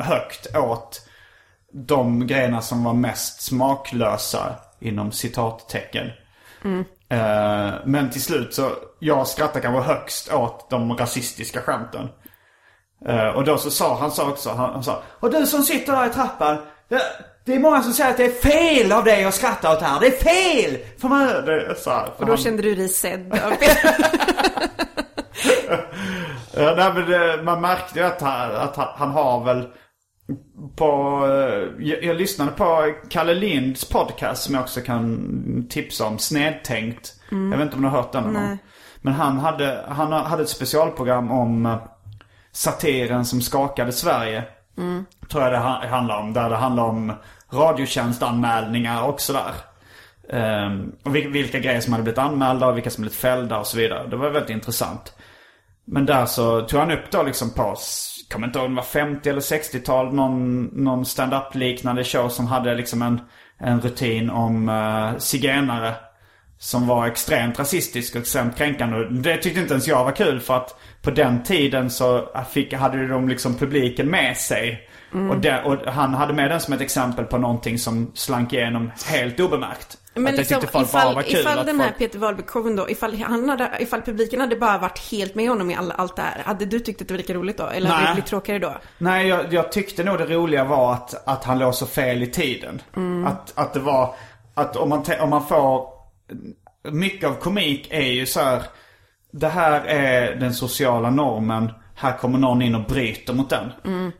högt 0.01 0.55
åt 0.55 1.07
de 1.73 2.27
grejerna 2.27 2.61
som 2.61 2.83
var 2.83 2.93
mest 2.93 3.41
smaklösa 3.41 4.55
inom 4.79 5.11
citattecken. 5.11 6.07
Eh, 7.09 7.73
men 7.85 8.09
till 8.09 8.21
slut 8.21 8.53
så, 8.53 8.71
jag 8.99 9.27
skrattade 9.27 9.61
kanske 9.61 9.93
högst 9.93 10.33
åt 10.33 10.69
de 10.69 10.97
rasistiska 10.97 11.61
skämten. 11.61 12.09
Eh, 13.07 13.27
och 13.27 13.43
då 13.43 13.57
så 13.57 13.71
sa 13.71 13.97
han 13.99 14.11
sa 14.11 14.29
också, 14.29 14.49
han, 14.49 14.73
han 14.73 14.83
sa 14.83 15.01
Och 15.19 15.31
du 15.31 15.45
som 15.45 15.61
sitter 15.63 15.93
där 15.93 16.05
i 16.07 16.09
trappan. 16.09 16.57
Det, 16.89 17.01
det 17.45 17.55
är 17.55 17.59
många 17.59 17.83
som 17.83 17.93
säger 17.93 18.09
att 18.09 18.17
det 18.17 18.25
är 18.25 18.31
fel 18.81 18.91
av 18.91 19.03
dig 19.03 19.23
att 19.25 19.33
skratta 19.33 19.71
åt 19.73 19.79
det 19.79 19.85
här. 19.85 19.99
Det 19.99 20.07
är 20.07 20.11
fel! 20.23 20.77
För 21.01 21.07
man, 21.07 21.27
det, 21.27 21.75
så 21.79 21.89
här, 21.89 22.05
Och 22.17 22.25
då 22.25 22.31
han- 22.31 22.37
kände 22.37 22.61
du 22.63 22.75
dig 22.75 22.89
sedd 22.89 23.39
av 23.45 23.53
Ja, 26.55 26.73
nej, 26.77 26.93
men 26.93 27.09
det, 27.09 27.43
man 27.43 27.61
märkte 27.61 27.99
ju 27.99 28.05
att, 28.05 28.21
han, 28.21 28.51
att 28.55 28.75
han, 28.75 28.87
han 28.95 29.09
har 29.11 29.43
väl 29.45 29.67
på, 30.75 31.21
eh, 31.27 31.85
jag, 31.87 32.03
jag 32.03 32.15
lyssnade 32.17 32.51
på 32.51 32.93
Kalle 33.09 33.33
Linds 33.33 33.85
podcast 33.85 34.43
som 34.43 34.53
jag 34.55 34.61
också 34.63 34.81
kan 34.81 35.67
tipsa 35.69 36.05
om, 36.05 36.19
Snedtänkt. 36.19 37.13
Jag 37.29 37.57
vet 37.57 37.61
inte 37.61 37.75
om 37.75 37.81
du 37.81 37.87
har 37.87 37.97
hört 37.97 38.11
den 38.11 38.23
någon 38.23 38.33
gång. 38.33 38.57
Men 39.01 39.13
han 39.13 39.37
hade, 39.39 39.85
han 39.87 40.11
hade 40.11 40.43
ett 40.43 40.49
specialprogram 40.49 41.31
om 41.31 41.65
eh, 41.65 41.77
satiren 42.53 43.25
som 43.25 43.41
skakade 43.41 43.91
Sverige. 43.91 44.43
Tror 45.31 45.43
jag 45.43 45.51
det 45.51 45.57
ha- 45.57 45.87
handlar 45.87 46.19
om. 46.19 46.33
Där 46.33 46.49
det 46.49 46.55
handlar 46.55 46.83
om 46.83 47.13
radiotjänstanmälningar 47.53 49.03
och 49.03 49.21
sådär. 49.21 49.51
Um, 50.29 50.95
och 51.03 51.15
vilka 51.15 51.59
grejer 51.59 51.81
som 51.81 51.93
hade 51.93 52.03
blivit 52.03 52.17
anmälda 52.17 52.67
och 52.67 52.77
vilka 52.77 52.89
som 52.89 53.01
blivit 53.01 53.17
fällda 53.17 53.59
och 53.59 53.67
så 53.67 53.77
vidare. 53.77 54.07
Det 54.07 54.15
var 54.15 54.29
väldigt 54.29 54.49
intressant. 54.49 55.13
Men 55.85 56.05
där 56.05 56.25
så 56.25 56.61
tog 56.61 56.79
han 56.79 56.91
upp 56.91 57.11
då 57.11 57.23
liksom 57.23 57.49
på, 57.49 57.75
kommer 58.31 58.47
inte 58.47 58.59
ihåg 58.59 58.65
om 58.65 58.71
det 58.75 58.81
var 58.81 58.87
50 58.87 59.29
eller 59.29 59.41
60-tal, 59.41 60.13
någon, 60.13 60.63
någon 60.63 61.05
stand-up 61.05 61.55
liknande 61.55 62.03
show 62.03 62.29
som 62.29 62.47
hade 62.47 62.75
liksom 62.75 63.01
en, 63.01 63.21
en 63.57 63.81
rutin 63.81 64.29
om 64.29 64.69
uh, 64.69 65.17
zigenare. 65.17 65.95
Som 66.63 66.87
var 66.87 67.07
extremt 67.07 67.59
rasistisk 67.59 68.15
och 68.15 68.21
extremt 68.21 68.57
kränkande. 68.57 69.05
Det 69.09 69.37
tyckte 69.37 69.59
inte 69.59 69.73
ens 69.73 69.87
jag 69.87 70.03
var 70.03 70.11
kul 70.11 70.39
för 70.39 70.57
att 70.57 70.75
på 71.01 71.11
den 71.11 71.43
tiden 71.43 71.89
så 71.89 72.29
fick, 72.51 72.73
hade 72.73 73.07
de 73.07 73.29
liksom 73.29 73.55
publiken 73.55 74.09
med 74.09 74.37
sig. 74.37 74.89
Och, 75.31 75.37
det, 75.37 75.63
och 75.63 75.93
han 75.93 76.13
hade 76.13 76.33
med 76.33 76.49
den 76.51 76.59
som 76.59 76.73
ett 76.73 76.81
exempel 76.81 77.25
på 77.25 77.37
någonting 77.37 77.79
som 77.79 78.11
slank 78.15 78.53
igenom 78.53 78.91
helt 79.05 79.39
obemärkt. 79.39 79.97
Men 80.13 80.27
att 80.27 80.37
liksom, 80.37 80.61
folk 80.61 80.71
bara 80.71 80.83
ifall, 80.83 81.15
var 81.15 81.21
kul. 81.21 81.39
ifall 81.39 81.65
den 81.65 81.79
här 81.79 81.87
folk- 81.87 81.97
Peter 81.97 82.19
Wahlbeck-showen 82.19 82.75
då, 82.75 82.89
ifall, 82.89 83.15
han 83.23 83.49
hade, 83.49 83.69
ifall 83.79 84.01
publiken 84.01 84.39
hade 84.39 84.55
bara 84.55 84.77
varit 84.77 84.99
helt 85.11 85.35
med 85.35 85.49
honom 85.49 85.71
i 85.71 85.75
all, 85.75 85.91
allt 85.91 86.15
det 86.15 86.21
här, 86.21 86.41
hade 86.45 86.65
du 86.65 86.79
tyckt 86.79 87.01
att 87.01 87.07
det 87.07 87.13
var 87.13 87.17
lika 87.17 87.33
roligt 87.33 87.57
då? 87.57 87.67
Eller 87.67 87.89
hade 87.89 88.01
Nej. 88.01 88.07
det 88.07 88.13
blivit 88.13 88.29
tråkigare 88.29 88.59
då? 88.59 88.73
Nej, 88.97 89.27
jag, 89.27 89.53
jag 89.53 89.71
tyckte 89.71 90.03
nog 90.03 90.17
det 90.17 90.25
roliga 90.25 90.63
var 90.63 90.93
att, 90.93 91.27
att 91.27 91.43
han 91.43 91.59
låg 91.59 91.75
så 91.75 91.85
fel 91.85 92.23
i 92.23 92.27
tiden. 92.27 92.81
Att, 93.27 93.51
att 93.55 93.73
det 93.73 93.79
var, 93.79 94.15
att 94.53 94.75
om 94.75 94.89
man, 94.89 95.05
om 95.19 95.29
man 95.29 95.47
får, 95.47 95.92
mycket 96.91 97.29
av 97.29 97.33
komik 97.33 97.87
är 97.89 98.11
ju 98.11 98.25
så 98.25 98.39
här. 98.39 98.63
Det 99.31 99.47
här 99.47 99.81
är 99.85 100.35
den 100.35 100.53
sociala 100.53 101.09
normen. 101.09 101.71
Här 101.95 102.17
kommer 102.17 102.39
någon 102.39 102.61
in 102.61 102.75
och 102.75 102.87
bryter 102.87 103.33
mot 103.33 103.49
den. 103.49 103.71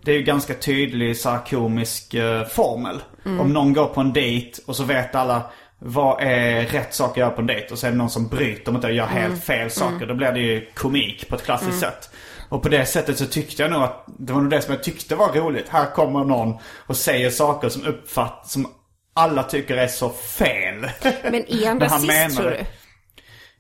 Det 0.02 0.12
är 0.12 0.16
ju 0.16 0.24
ganska 0.24 0.54
tydlig 0.54 1.18
så 1.18 1.38
komisk 1.50 2.14
eh, 2.14 2.46
formel. 2.46 3.02
Om 3.40 3.54
någon 3.54 3.74
går 3.74 3.86
på 3.86 4.02
en 4.02 4.14
dejt 4.14 4.62
och 4.66 4.76
så 4.76 4.84
vet 4.84 5.16
alla 5.16 5.42
vad 5.80 6.22
är 6.22 6.66
rätt 6.66 6.94
sak 6.94 7.12
att 7.12 7.18
göra 7.18 7.30
på 7.30 7.42
en 7.42 7.48
dejt. 7.48 7.68
Och 7.72 7.80
så 7.80 7.88
är 7.88 7.92
det 7.92 7.98
någon 7.98 8.10
som 8.10 8.28
bryter 8.28 8.72
mot 8.72 8.82
det 8.82 8.88
och 8.88 8.94
gör 8.94 9.06
helt 9.06 9.44
fel 9.44 9.72
saker. 9.72 10.06
Då 10.06 10.14
blir 10.14 10.32
det 10.32 10.40
ju 10.40 10.68
komik 10.74 11.30
på 11.30 11.36
ett 11.36 11.44
klassiskt 11.44 11.80
sätt. 11.80 12.10
Och 12.50 12.64
på 12.64 12.70
det 12.70 12.86
sättet 12.86 13.18
så 13.18 13.26
tyckte 13.26 13.62
jag 13.62 13.72
nog 13.72 13.84
att 13.84 14.06
det 14.20 14.34
var 14.34 14.42
nog 14.42 14.50
det 14.50 14.62
som 14.62 14.74
jag 14.74 14.84
tyckte 14.84 15.16
var 15.16 15.34
roligt. 15.34 15.70
Här 15.70 15.86
kommer 15.86 16.24
någon 16.24 16.58
och 16.88 16.98
säger 16.98 17.30
saker 17.30 17.70
som 17.70 17.86
uppfattas, 17.86 18.52
som 18.52 18.68
alla 19.14 19.44
tycker 19.44 19.78
är 19.78 19.88
så 19.88 20.10
fel. 20.10 20.90
Men 21.24 21.52
är 21.52 21.68
han 21.68 21.80
rasist 21.80 22.08
menar 22.08 22.30
tror 22.30 22.50
du? 22.50 22.66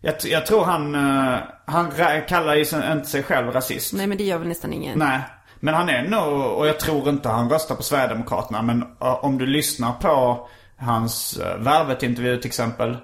Jag, 0.01 0.15
jag 0.23 0.45
tror 0.45 0.63
han, 0.63 0.95
eh, 0.95 1.39
han 1.65 1.91
kallar 2.27 2.55
ju 2.55 2.61
inte 2.61 3.05
sig 3.05 3.23
själv 3.23 3.51
rasist. 3.51 3.93
Nej 3.93 4.07
men 4.07 4.17
det 4.17 4.23
gör 4.23 4.37
väl 4.37 4.47
nästan 4.47 4.73
ingen. 4.73 4.99
Nej. 4.99 5.19
Men 5.59 5.73
han 5.73 5.89
är 5.89 6.07
nog, 6.07 6.57
och 6.57 6.67
jag 6.67 6.79
tror 6.79 7.09
inte 7.09 7.29
han 7.29 7.49
röstar 7.49 7.75
på 7.75 7.83
Sverigedemokraterna. 7.83 8.61
Men 8.61 8.81
eh, 8.81 9.25
om 9.25 9.37
du 9.37 9.45
lyssnar 9.45 9.93
på 9.93 10.47
hans 10.83 11.39
uh, 11.39 11.63
Värvet-intervju 11.63 12.37
till 12.37 12.47
exempel. 12.47 12.97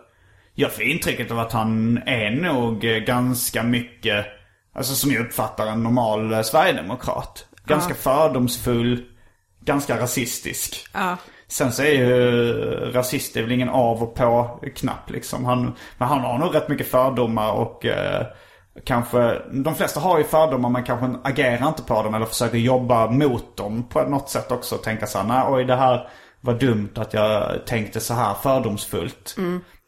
Jag 0.54 0.74
får 0.74 0.84
intrycket 0.84 1.32
av 1.32 1.40
att 1.40 1.52
han 1.52 1.98
är 1.98 2.32
nog 2.32 2.86
eh, 2.86 2.98
ganska 2.98 3.64
mycket, 3.64 4.26
alltså 4.74 4.96
som 4.96 5.12
jag 5.12 5.26
uppfattar 5.26 5.68
en 5.68 5.84
normal 5.84 6.44
Sverigedemokrat. 6.44 7.46
Ganska 7.66 7.94
fördomsfull, 7.94 9.06
ganska 9.66 10.00
rasistisk. 10.00 10.88
Ja. 10.94 11.18
Sen 11.52 11.72
så 11.72 11.84
är 11.84 11.94
ju 11.94 12.54
rasist 12.92 13.38
är 13.38 13.42
väl 13.42 13.52
ingen 13.52 13.70
av 13.70 14.04
och 14.04 14.16
på-knapp 14.16 15.10
liksom. 15.10 15.46
Han, 15.46 15.76
men 15.98 16.08
han 16.08 16.20
har 16.20 16.38
nog 16.38 16.56
rätt 16.56 16.70
mycket 16.70 16.92
fördomar 16.92 17.52
och 17.52 17.86
eh, 17.86 18.26
kanske, 18.86 19.42
de 19.52 19.76
flesta 19.76 20.00
har 20.00 20.18
ju 20.18 20.24
fördomar 20.24 20.70
men 20.70 20.84
kanske 20.84 21.30
agerar 21.30 21.68
inte 21.68 21.84
på 21.84 22.04
dem 22.04 22.14
eller 22.14 22.26
försöker 22.26 22.58
jobba 22.58 23.12
mot 23.12 23.58
dem 23.58 23.90
på 23.90 24.02
något 24.02 24.30
sätt 24.30 24.52
också. 24.52 24.76
Och 24.76 24.84
tänka 24.84 25.08
såhär, 25.08 25.26
nej 25.26 25.44
oj 25.48 25.66
det 25.66 25.76
här 25.76 26.10
var 26.42 26.54
dumt 26.54 26.92
att 26.96 27.14
jag 27.14 27.66
tänkte 27.66 28.00
så 28.00 28.14
här 28.14 28.34
fördomsfullt. 28.34 29.36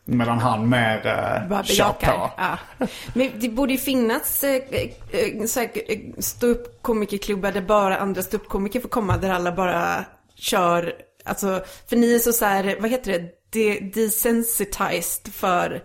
Medan 0.06 0.40
han 0.40 0.70
mer 0.70 1.08
eh, 1.08 1.64
kör 1.64 1.94
på. 1.94 2.32
Ja. 2.38 2.58
Men 3.14 3.32
det 3.40 3.50
borde 3.50 3.74
ju 3.74 3.80
finnas 3.80 4.44
eh, 4.44 4.62
eh, 4.72 4.90
eh, 5.12 5.98
ståuppkomikerklubbar 6.20 7.52
där 7.52 7.62
bara 7.62 7.98
andra 7.98 8.22
ståuppkomiker 8.22 8.80
får 8.80 8.90
komma. 8.90 9.18
Där 9.18 9.30
alla 9.30 9.52
bara 9.52 10.06
kör, 10.36 10.94
alltså, 11.26 11.64
för 11.90 11.96
ni 11.96 12.16
är 12.16 12.20
så, 12.20 12.34
så 12.34 12.46
här, 12.46 12.78
vad 12.80 12.90
heter 12.90 13.12
det, 13.12 13.30
De, 13.50 13.80
desensitized 13.80 15.34
för 15.34 15.84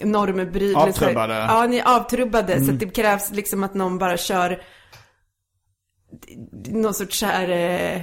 normbrytning. 0.00 0.76
Avtrubbade. 0.76 1.34
Ja, 1.34 1.66
ni 1.66 1.78
är 1.78 1.96
avtrubbade. 1.96 2.64
Så 2.64 2.72
att 2.72 2.80
det 2.80 2.86
krävs 2.86 3.30
liksom 3.30 3.64
att 3.64 3.74
någon 3.74 3.98
bara 3.98 4.16
kör 4.16 4.62
någon 6.68 6.94
sorts 6.94 7.18
så 7.18 7.26
här 7.26 7.48
eh, 7.48 8.02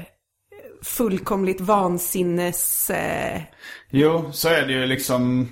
fullkomligt 0.84 1.62
vansinnes... 1.62 2.89
Eh, 2.89 3.41
Jo, 3.89 4.32
så 4.32 4.50
är 4.50 4.68
det 4.68 4.74
ju 4.74 4.86
liksom. 4.86 5.50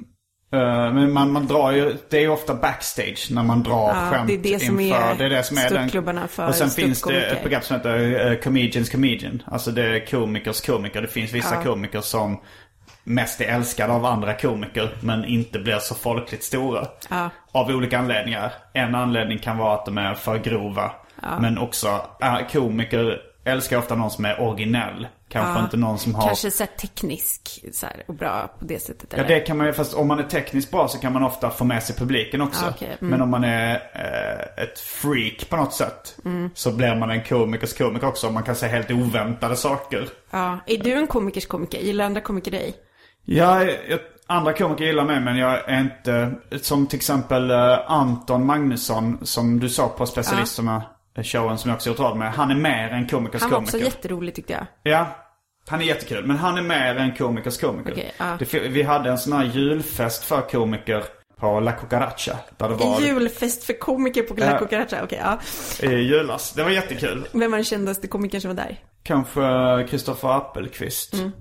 Eh, 0.56 0.94
men 0.94 1.14
man, 1.14 1.32
man 1.32 1.48
drar 1.48 1.72
ju, 1.72 1.96
det 2.10 2.18
är 2.18 2.22
ju 2.22 2.30
ofta 2.30 2.56
backstage 2.56 3.28
när 3.32 3.44
man 3.44 3.64
drar 3.64 3.88
Ja, 3.96 4.10
skämt 4.12 4.28
det 4.28 4.34
är 4.34 4.38
det 4.38 4.60
som 4.60 4.80
inför. 4.80 5.02
är 5.02 5.16
det 5.16 5.26
är 5.26 5.30
det 5.30 5.44
som 5.44 5.58
är 5.58 5.70
den. 5.70 6.28
för 6.28 6.48
Och 6.48 6.56
sen 6.56 6.70
finns 6.70 7.02
det 7.02 7.22
ett 7.26 7.44
begrepp 7.44 7.64
som 7.64 7.76
heter 7.76 8.32
uh, 8.32 8.40
comedians 8.40 8.90
comedian. 8.90 9.42
Alltså 9.46 9.72
det 9.72 9.84
är 9.84 10.06
komikers 10.06 10.62
komiker. 10.62 11.02
Det 11.02 11.08
finns 11.08 11.34
vissa 11.34 11.56
Ja. 11.56 11.64
komiker 11.64 12.02
som 12.02 12.42
mest 13.04 13.42
är 13.42 13.46
älskade 13.46 13.94
av 13.94 14.06
andra 14.06 14.34
komiker 14.34 14.90
men 15.02 15.26
inte 15.26 15.60
blir 15.60 15.78
så 15.80 15.96
folkligt 15.96 16.44
stora. 16.44 16.88
Ja. 17.10 17.30
Av 17.52 17.70
olika 17.70 18.00
anledningar. 18.00 18.52
En 18.74 18.96
anledning 18.96 19.40
kan 19.40 19.58
vara 19.58 19.74
att 19.74 19.86
de 19.86 19.98
är 19.98 20.14
för 20.14 20.38
grova. 20.38 20.92
Men 21.40 21.58
också, 21.58 21.88
uh, 22.24 22.48
komiker 22.52 23.20
älskar 23.46 23.78
ofta 23.78 23.96
någon 23.96 24.12
som 24.12 24.26
är 24.26 24.42
originell. 24.42 25.08
Kanske 25.30 25.64
inte 25.64 25.78
någon 25.78 26.00
som 26.00 26.16
har... 26.16 26.28
Kanske 26.28 26.52
så 26.52 26.64
här 26.64 26.72
teknisk 26.78 27.66
så 27.74 27.86
här, 27.86 28.04
och 28.08 28.14
bra 28.14 28.56
på 28.60 28.66
det 28.66 28.80
sättet. 28.80 29.10
Ja 29.12 29.18
Eller? 29.18 29.28
det 29.28 29.40
kan 29.40 29.58
man 29.58 29.68
ju, 29.68 29.74
fast 29.74 29.94
om 29.94 30.08
man 30.08 30.20
är 30.20 30.24
tekniskt 30.24 30.72
bra 30.72 30.88
så 30.88 31.00
kan 31.00 31.14
man 31.14 31.24
ofta 31.24 31.50
få 31.50 31.64
med 31.64 31.84
sig 31.84 31.96
publiken 31.96 32.42
också. 32.42 32.66
Ah, 32.66 32.70
okej. 32.70 32.98
Mm. 33.00 33.12
Men 33.12 33.22
om 33.22 33.30
man 33.30 33.44
är 33.44 33.74
eh, 33.76 34.64
ett 34.64 34.80
freak 34.80 35.50
på 35.50 35.56
något 35.56 35.74
sätt. 35.74 36.18
Mm. 36.26 36.50
Så 36.54 36.72
blir 36.72 36.96
man 36.96 37.12
en 37.12 37.24
komikers 37.24 37.74
komiker 37.74 38.08
också. 38.08 38.32
Man 38.32 38.44
kan 38.44 38.56
säga 38.56 38.72
helt 38.72 38.92
oväntade 38.92 39.56
saker. 39.56 40.10
Ja. 40.32 40.60
Är 40.66 40.78
du 40.78 40.94
en 40.94 41.08
komikers 41.08 41.46
komiker? 41.46 41.80
Gillar 41.80 42.06
andra 42.06 42.22
komiker 42.22 42.52
dig? 42.52 42.76
Ja, 43.26 43.64
jag, 43.64 44.00
andra 44.28 44.54
komiker 44.54 44.86
gillar 44.86 45.06
mig 45.06 45.20
men 45.20 45.38
jag 45.38 45.70
är 45.70 45.82
inte, 45.82 46.34
som 46.62 46.88
till 46.88 46.98
exempel 46.98 47.52
eh, 47.52 47.92
Anton 47.92 48.46
Magnusson 48.46 49.26
som 49.26 49.60
du 49.60 49.70
sa 49.70 49.88
på 49.88 50.06
Specialisterna. 50.06 50.84
Showen 51.24 51.58
som 51.58 51.70
jag 51.70 51.76
också 51.76 51.90
gjort 51.90 52.00
radio 52.00 52.18
med. 52.18 52.34
Han 52.34 52.52
är 52.52 52.56
mer 52.56 52.90
en 52.90 53.08
komikers 53.08 53.42
Han 53.42 53.52
var 53.52 53.58
också 53.58 53.72
komiker. 53.72 53.90
jätterolig 53.92 54.36
tyckte 54.36 54.54
jag. 54.54 54.66
Ja. 54.94 55.08
Han 55.68 55.82
är 55.82 55.86
jättekul, 55.86 56.26
men 56.26 56.38
han 56.38 56.58
är 56.58 56.62
mer 56.62 56.96
en 56.96 57.16
komikers 57.16 57.58
komiker. 57.58 57.92
Okej, 57.92 58.14
ja. 58.18 58.38
det, 58.40 58.54
vi 58.60 58.84
hade 58.84 59.10
en 59.10 59.18
sån 59.18 59.34
här 59.34 59.44
julfest 59.46 60.24
för 60.24 60.42
komiker 60.42 61.04
på 61.38 61.60
La 61.60 61.72
Cucaracha. 61.72 62.38
Där 62.58 62.70
det 62.70 62.76
var 62.76 62.96
En 62.96 63.04
julfest 63.04 63.64
för 63.64 63.74
komiker 63.80 64.24
på 64.24 64.34
La. 64.34 64.60
Cucaracha, 64.60 65.04
okej 65.04 65.22
ja. 65.24 65.40
i 65.90 65.96
julas. 65.96 66.54
Det 66.54 66.64
var 66.64 66.70
jättekul. 66.72 67.28
Vem 67.32 67.52
var 67.52 67.58
den 67.58 67.66
kändaste 67.66 68.08
komikern 68.08 68.42
som 68.42 68.48
var 68.48 68.56
där? 68.56 68.80
Kanske 69.04 69.42
Kristoffer 69.90 70.38
Appelqvist. 70.38 71.14
Mm. 71.14 71.32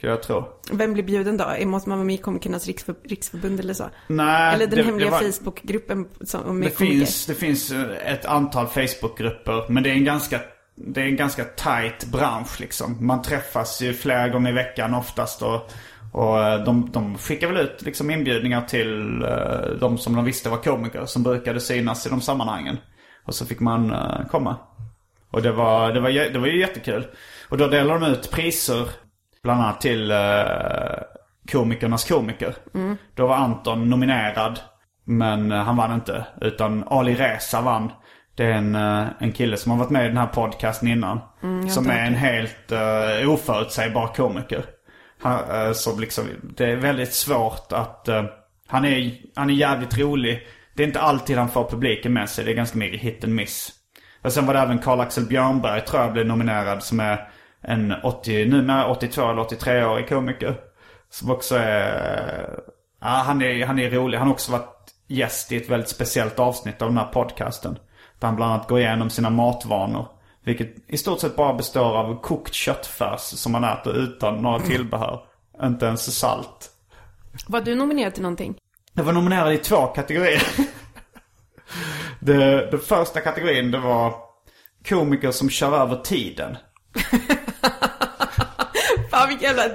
Skulle 0.00 0.12
jag 0.12 0.22
tro. 0.22 0.44
Vem 0.72 0.92
blir 0.92 1.02
bjuden 1.02 1.36
då? 1.36 1.66
Måste 1.66 1.88
man 1.88 1.98
vara 1.98 2.06
med 2.06 2.14
i 2.14 2.18
Komikernas 2.18 2.66
riksför, 2.66 2.94
riksförbund 3.04 3.60
eller 3.60 3.74
så? 3.74 3.84
Nej, 4.06 4.54
eller 4.54 4.66
den 4.66 4.78
det- 4.78 4.84
hemliga 4.84 5.06
det 5.10 5.12
var- 5.12 5.32
Facebookgruppen 5.32 6.08
som 6.24 6.60
Det 6.60 6.70
komiker? 6.70 6.76
finns, 6.76 7.26
det 7.26 7.34
finns 7.34 7.72
eh, 7.72 8.12
ett 8.12 8.24
antal 8.24 8.66
Facebookgrupper, 8.66 9.64
men 9.72 9.82
det 9.82 9.90
är 9.90 9.94
en 9.94 10.04
ganska 10.04 10.40
det 10.76 11.00
är 11.00 11.04
en 11.04 11.16
ganska 11.16 11.44
tight 11.44 12.04
bransch 12.12 12.60
liksom. 12.60 13.06
Man 13.06 13.22
träffas 13.22 13.82
ju 13.82 13.92
flera 13.94 14.28
gånger 14.28 14.50
i 14.50 14.54
veckan 14.54 14.94
oftast 14.94 15.42
och, 15.42 15.70
och 16.12 16.42
eh, 16.44 16.64
de, 16.64 16.90
de 16.92 17.18
skickar 17.18 17.46
väl 17.46 17.56
ut 17.66 17.82
liksom 17.82 18.10
inbjudningar 18.10 18.62
till 18.62 19.22
uh, 19.22 19.78
de 19.80 19.98
som 19.98 20.16
de 20.16 20.24
visste 20.24 20.48
var 20.50 20.56
komiker 20.56 21.06
som 21.06 21.22
brukade 21.22 21.60
synas 21.60 22.06
i 22.06 22.10
de 22.10 22.20
sammanhangen. 22.20 22.76
Och 23.24 23.34
så 23.34 23.46
fick 23.46 23.60
man 23.60 23.90
eh, 23.92 24.26
komma. 24.30 24.56
Och 25.30 25.42
det 25.42 25.52
var, 25.52 25.92
det, 25.92 26.00
var, 26.00 26.10
det 26.10 26.38
var 26.38 26.46
ju 26.46 26.60
jättekul. 26.60 27.06
Och 27.48 27.58
då 27.58 27.66
delade 27.66 28.00
de 28.00 28.12
ut 28.12 28.30
priser 28.30 28.88
bland 29.42 29.60
annat 29.62 29.80
till 29.80 30.10
uh, 30.12 30.18
komikernas 31.52 32.08
komiker. 32.08 32.54
Då 33.14 33.26
var 33.26 33.36
Anton 33.36 33.90
nominerad. 33.90 34.60
Men 35.04 35.52
eh, 35.52 35.58
han 35.58 35.76
vann 35.76 35.94
inte. 35.94 36.26
Utan 36.40 36.84
Ali 36.88 37.14
Reza 37.14 37.60
vann. 37.60 37.92
Det 38.34 38.44
är 38.44 38.50
en, 38.50 38.74
eh, 38.74 39.06
en 39.18 39.32
kille 39.32 39.56
som 39.56 39.72
har 39.72 39.78
varit 39.78 39.90
med 39.90 40.04
i 40.04 40.08
den 40.08 40.16
här 40.16 40.26
podcasten 40.26 40.88
innan. 40.88 41.20
som 41.68 41.90
är 41.90 42.06
en 42.06 42.14
helt 42.14 42.72
uh, 42.72 43.30
oförutsägbar 43.32 44.06
komiker. 44.06 44.64
Han, 45.22 45.38
eh, 45.50 45.72
så 45.72 45.98
liksom, 45.98 46.24
det 46.56 46.66
är 46.66 46.76
väldigt 46.76 47.12
svårt 47.14 47.72
att... 47.72 48.08
eh, 48.08 48.24
han, 48.68 48.84
är, 48.84 49.12
han 49.36 49.50
är 49.50 49.54
jävligt 49.54 49.98
rolig. 49.98 50.46
Det 50.74 50.82
är 50.82 50.86
inte 50.86 51.00
alltid 51.00 51.38
han 51.38 51.48
får 51.48 51.70
publiken 51.70 52.12
med 52.12 52.28
sig. 52.28 52.44
Det 52.44 52.50
är 52.50 52.54
ganska 52.54 52.78
mycket 52.78 53.00
hit 53.00 53.24
and 53.24 53.34
miss. 53.34 53.72
Och 54.22 54.32
sen 54.32 54.46
var 54.46 54.54
det 54.54 54.60
även 54.60 54.78
Karl-Axel 54.78 55.26
Björnberg 55.26 55.80
tror 55.80 56.02
jag 56.02 56.12
blev 56.12 56.26
nominerad 56.26 56.82
som 56.82 57.00
är 57.00 57.30
en 57.62 57.94
80, 58.02 58.44
numera 58.46 58.90
82 58.90 59.30
eller 59.30 59.42
83-årig 59.42 60.08
komiker. 60.08 60.60
Som 61.10 61.30
också 61.30 61.56
är... 61.56 62.60
Ja, 63.00 63.08
han 63.08 63.42
är, 63.42 63.66
han 63.66 63.78
är 63.78 63.90
rolig. 63.90 64.18
Han 64.18 64.26
har 64.26 64.34
också 64.34 64.52
varit 64.52 64.94
gäst 65.06 65.52
i 65.52 65.56
ett 65.56 65.70
väldigt 65.70 65.88
speciellt 65.88 66.38
avsnitt 66.38 66.82
av 66.82 66.88
den 66.88 66.98
här 66.98 67.06
podcasten. 67.06 67.78
Där 68.18 68.28
han 68.28 68.36
bland 68.36 68.52
annat 68.52 68.68
går 68.68 68.80
igenom 68.80 69.10
sina 69.10 69.30
matvanor. 69.30 70.08
Vilket 70.44 70.74
i 70.86 70.98
stort 70.98 71.20
sett 71.20 71.36
bara 71.36 71.54
består 71.54 71.96
av 71.96 72.20
kokt 72.20 72.54
köttfärs 72.54 73.20
som 73.20 73.52
man 73.52 73.64
äter 73.64 73.96
utan 73.96 74.42
några 74.42 74.58
tillbehör. 74.58 75.20
Inte 75.62 75.86
ens 75.86 76.18
salt. 76.18 76.70
Var 77.46 77.60
du 77.60 77.74
nominerad 77.74 78.14
till 78.14 78.22
någonting? 78.22 78.56
Jag 78.92 79.04
var 79.04 79.12
nominerad 79.12 79.52
i 79.52 79.58
två 79.58 79.86
kategorier. 79.86 80.42
den 82.20 82.78
första 82.78 83.20
kategorin 83.20 83.70
det 83.70 83.78
var 83.78 84.14
komiker 84.88 85.30
som 85.30 85.50
kör 85.50 85.82
över 85.82 85.96
tiden. 85.96 86.56
Vilken 89.30 89.56
jävla 89.56 89.74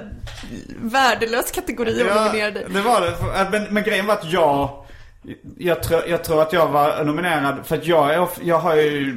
värdelös 0.76 1.50
kategori 1.50 2.00
att 2.02 2.08
vara 2.08 2.24
nominerad 2.24 2.56
i. 2.56 2.64
det 2.68 2.80
var 2.80 3.00
det. 3.00 3.14
Men, 3.50 3.74
men 3.74 3.82
grejen 3.82 4.06
var 4.06 4.14
att 4.14 4.32
jag... 4.32 4.82
Jag 5.58 5.82
tror, 5.82 6.02
jag 6.08 6.24
tror 6.24 6.42
att 6.42 6.52
jag 6.52 6.68
var 6.68 7.04
nominerad 7.04 7.66
för 7.66 7.76
att 7.76 7.86
jag, 7.86 8.14
är, 8.14 8.28
jag 8.42 8.58
har 8.58 8.74
ju 8.76 9.14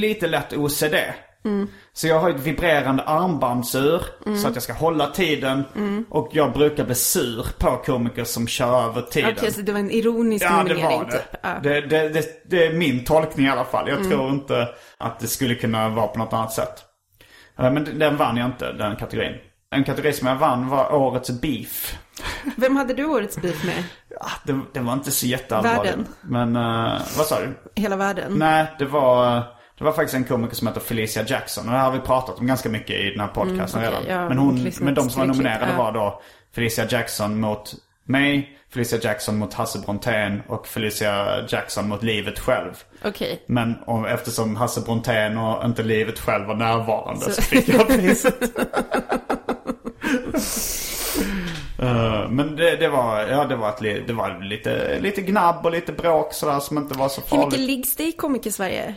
lite 0.00 0.26
lätt 0.26 0.52
OCD. 0.52 0.94
Så 1.92 2.06
jag 2.06 2.20
har 2.20 2.30
ett 2.30 2.40
vibrerande 2.40 3.02
armbandsur 3.02 4.02
så 4.42 4.48
att 4.48 4.54
jag 4.54 4.62
ska 4.62 4.72
hålla 4.72 5.06
tiden. 5.06 5.64
Och 6.10 6.28
jag 6.32 6.52
brukar 6.52 6.84
bli 6.84 6.94
sur 6.94 7.46
på 7.58 7.76
komiker 7.84 8.24
som 8.24 8.46
kör 8.46 8.88
över 8.88 9.02
tiden. 9.02 9.34
Okej, 9.38 9.52
så 9.52 9.60
det 9.60 9.72
var 9.72 9.80
en 9.80 9.90
ironisk 9.90 10.44
Ja, 10.44 10.50
det 10.50 10.56
nominering 10.56 10.98
var 10.98 11.04
det. 11.04 11.12
typ? 11.12 11.40
Ja. 11.42 11.48
Det, 11.62 11.80
det, 11.80 12.08
det. 12.08 12.50
Det 12.50 12.66
är 12.66 12.72
min 12.72 13.04
tolkning 13.04 13.46
i 13.46 13.50
alla 13.50 13.64
fall. 13.64 13.88
Jag 13.88 14.08
tror 14.10 14.30
inte 14.30 14.68
att 14.98 15.20
det 15.20 15.26
skulle 15.26 15.54
kunna 15.54 15.88
vara 15.88 16.06
på 16.06 16.18
något 16.18 16.32
annat 16.32 16.52
sätt. 16.52 16.84
Men 17.56 17.98
den 17.98 18.16
vann 18.16 18.36
jag 18.36 18.46
inte, 18.46 18.72
den 18.72 18.96
kategorin. 18.96 19.34
En 19.72 19.84
kategori 19.84 20.12
som 20.12 20.28
jag 20.28 20.36
vann 20.36 20.68
var 20.68 20.92
årets 20.94 21.30
beef. 21.30 21.98
Vem 22.56 22.76
hade 22.76 22.94
du 22.94 23.04
årets 23.04 23.36
beef 23.42 23.64
med? 23.64 23.84
Ah, 24.20 24.30
det, 24.44 24.60
det 24.72 24.80
var 24.80 24.92
inte 24.92 25.10
så 25.10 25.26
jätteallvarligt. 25.26 25.84
Världen. 25.86 26.06
Men, 26.22 26.56
eh, 26.56 27.00
vad 27.16 27.26
sa 27.26 27.40
du? 27.40 27.58
Hela 27.82 27.96
världen? 27.96 28.32
Nej, 28.38 28.66
det 28.78 28.84
var, 28.84 29.34
det 29.78 29.84
var 29.84 29.92
faktiskt 29.92 30.14
en 30.14 30.24
komiker 30.24 30.56
som 30.56 30.66
heter 30.66 30.80
Felicia 30.80 31.22
Jackson. 31.26 31.66
Och 31.66 31.72
det 31.72 31.78
har 31.78 31.92
vi 31.92 31.98
pratat 32.00 32.38
om 32.38 32.46
ganska 32.46 32.68
mycket 32.68 32.96
i 33.00 33.10
den 33.10 33.20
här 33.20 33.28
podcasten 33.28 33.80
Mm, 33.82 33.94
okej, 33.94 34.06
redan. 34.08 34.22
ja, 34.22 34.28
men, 34.28 34.38
hon, 34.38 34.72
men 34.80 34.94
de 34.94 35.10
som 35.10 35.20
var 35.20 35.26
nominerade 35.26 35.70
ja. 35.72 35.78
var 35.84 35.92
då 35.92 36.22
Felicia 36.54 36.86
Jackson 36.90 37.40
mot 37.40 37.74
mig, 38.04 38.58
Felicia 38.72 38.98
Jackson 39.02 39.38
mot 39.38 39.54
Hasse 39.54 39.78
Brontén 39.78 40.42
och 40.48 40.66
Felicia 40.66 41.46
Jackson 41.48 41.88
mot 41.88 42.02
livet 42.02 42.38
själv. 42.38 42.72
Okej. 43.04 43.42
Men 43.46 43.74
om, 43.86 44.04
eftersom 44.04 44.56
Hasse 44.56 44.80
Brontén 44.80 45.38
och 45.38 45.64
inte 45.64 45.82
livet 45.82 46.18
själv 46.18 46.46
var 46.46 46.54
närvarande 46.54 47.20
så, 47.32 47.42
fick 47.42 47.68
jag 47.68 47.88
priset. 48.00 48.34
Eh, 51.78 52.28
men 52.30 52.56
det, 52.56 52.76
det 52.76 52.88
var, 52.88 53.20
ja, 53.22 53.44
det 53.44 53.56
var, 53.56 53.68
ett, 53.68 54.06
det 54.06 54.12
var 54.12 54.40
lite, 54.44 55.00
lite 55.00 55.20
gnabb 55.20 55.64
och 55.66 55.72
lite 55.72 55.92
bråk 55.92 56.32
sådär 56.32 56.60
som 56.60 56.78
inte 56.78 56.98
var 56.98 57.08
så 57.08 57.20
Hur 57.20 57.28
farligt. 57.28 57.46
mycket 57.46 57.60
liggs 57.66 57.96
det 57.96 58.04
i 58.04 58.12
Komiker-Sverige? 58.12 58.94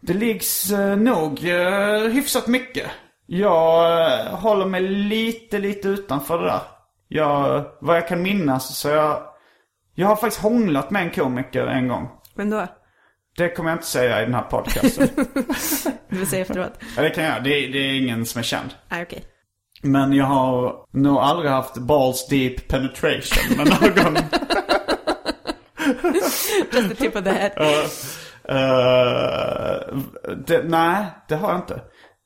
Det 0.00 0.12
liggs 0.14 0.70
eh, 0.72 0.96
nog 0.96 1.44
eh, 1.48 2.00
hyfsat 2.00 2.46
mycket. 2.46 2.86
Jag 3.26 4.00
eh, 4.20 4.26
håller 4.34 4.66
mig 4.66 4.80
lite, 4.80 5.58
lite 5.58 5.88
utanför 5.88 6.38
det 6.38 6.44
där. 6.44 6.60
Jag, 7.08 7.64
vad 7.80 7.96
jag 7.96 8.08
kan 8.08 8.22
minnas 8.22 8.78
så 8.78 8.88
jag, 8.88 9.22
jag 9.94 10.06
har 10.08 10.16
faktiskt 10.16 10.42
hånglat 10.42 10.90
med 10.90 11.02
en 11.02 11.10
komiker 11.10 11.66
en 11.66 11.88
gång. 11.88 12.08
Vem 12.36 12.50
då? 12.50 12.66
Det 13.36 13.48
kommer 13.48 13.70
jag 13.70 13.76
inte 13.76 13.86
säga 13.86 14.22
i 14.22 14.24
den 14.24 14.34
här 14.34 14.42
podcasten. 14.42 15.08
Du 16.08 16.18
vill 16.18 16.26
säga 16.26 16.42
efteråt? 16.42 16.72
ja, 16.96 17.02
det 17.02 17.10
kan 17.10 17.24
jag. 17.24 17.44
Det, 17.44 17.50
det 17.50 17.78
är 17.78 17.98
ingen 18.02 18.26
som 18.26 18.38
är 18.38 18.42
känd. 18.42 18.70
Nej, 18.88 19.02
okej. 19.02 19.24
Men 19.84 20.12
jag 20.12 20.24
har 20.26 20.74
nog 20.92 21.16
aldrig 21.18 21.50
haft 21.50 21.78
balls 21.78 22.26
deep 22.28 22.68
penetration 22.68 23.56
med 23.56 23.66
någon. 23.66 24.16
Just 26.14 26.48
the 26.88 26.94
tip 26.94 27.16
of 27.16 27.24
the 27.24 27.30
head. 27.30 27.50
Eh, 28.48 29.94
det, 30.46 30.62
nej, 30.64 31.04
det 31.28 31.34
har 31.36 31.48
jag 31.48 31.58
inte. 31.58 31.80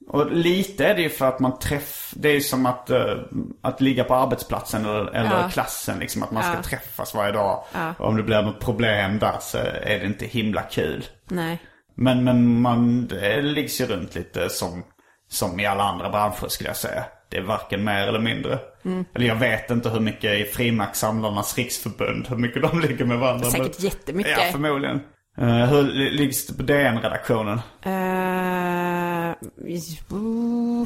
Och 0.09 0.33
lite 0.33 0.87
är 0.87 0.95
det 0.95 1.03
ju 1.03 1.09
för 1.09 1.27
att 1.29 1.41
man 1.41 1.59
träff... 1.59 2.13
Det 2.17 2.29
är 2.29 2.33
ju 2.35 2.41
som 2.41 2.67
att, 2.67 2.91
eh, 2.91 3.15
att 3.63 3.81
ligga 3.81 4.05
på 4.05 4.15
arbetsplatsen 4.15 4.85
eller, 4.85 5.07
eller 5.15 5.41
Ja. 5.43 5.49
klassen. 5.53 5.99
Liksom, 5.99 6.23
att 6.23 6.31
man 6.31 6.43
ska 6.43 6.53
Ja. 6.53 6.63
träffas 6.63 7.15
varje 7.15 7.33
dag. 7.33 7.65
Ja. 7.75 7.95
Och 7.99 8.09
om 8.09 8.17
det 8.17 8.23
blir 8.23 8.43
något 8.43 8.61
problem 8.61 9.19
där 9.19 9.37
så 9.41 9.59
är 9.59 9.99
det 9.99 10.07
inte 10.07 10.27
himla 10.27 10.63
kul. 10.63 11.05
Nej. 11.29 11.59
Men, 11.95 12.25
men 12.25 12.61
man, 12.61 13.07
det 13.07 13.43
liggs 13.43 13.81
ju 13.81 13.87
runt 13.87 14.15
lite 14.15 14.49
som, 14.49 14.85
som 15.31 15.61
i 15.61 15.67
alla 15.67 15.85
andra 15.85 16.11
branscher 16.11 16.49
skulle 16.49 16.71
jag 16.71 16.77
säga. 16.77 17.05
Det 17.29 17.37
är 17.37 17.43
varken 17.43 17.85
mer 17.85 18.07
eller 18.09 18.19
mindre. 18.21 18.59
Mm. 18.85 19.05
Eller 19.15 19.27
jag 19.27 19.37
vet 19.37 19.71
inte 19.71 19.89
hur 19.89 20.01
mycket 20.01 20.41
i 20.41 20.45
Frimärkssamlarnas 20.45 21.57
riksförbund, 21.59 22.27
hur 22.29 22.37
mycket 22.37 22.63
de 22.63 22.81
ligger 22.81 23.05
med 23.05 23.19
varandra. 23.19 23.51
Säkert 23.51 23.81
jättemycket. 23.81 24.33
Ja, 24.39 24.53
förmodligen. 24.53 25.01
Uh, 25.41 25.65
hur 25.65 25.83
li- 25.83 26.11
liggs 26.11 26.47
det 26.47 26.55
på 26.55 26.63
DN-redaktionen? 26.63 27.61
Uh, 27.87 29.35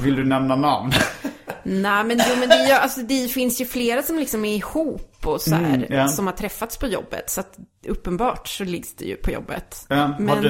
Vill 0.04 0.16
du 0.16 0.24
nämna 0.24 0.56
namn? 0.56 0.92
Nej 1.62 2.04
men, 2.04 2.20
jo, 2.28 2.36
men 2.40 2.48
det, 2.48 2.54
är 2.54 2.78
alltså, 2.80 3.00
det 3.00 3.28
finns 3.32 3.60
ju 3.60 3.64
flera 3.66 4.02
som 4.02 4.18
liksom 4.18 4.44
är 4.44 4.54
ihop 4.56 5.16
och 5.26 5.40
så 5.40 5.54
här, 5.54 5.74
Mm, 5.74 5.84
ja. 5.90 6.08
som 6.08 6.26
har 6.26 6.34
träffats 6.34 6.78
på 6.78 6.86
jobbet. 6.86 7.30
Så 7.30 7.40
att 7.40 7.56
uppenbart 7.88 8.48
så 8.48 8.64
liggs 8.64 8.96
det 8.96 9.04
ju 9.04 9.16
på 9.16 9.30
jobbet. 9.30 9.86
Har 9.88 10.16
Men- 10.20 10.42
du... 10.42 10.48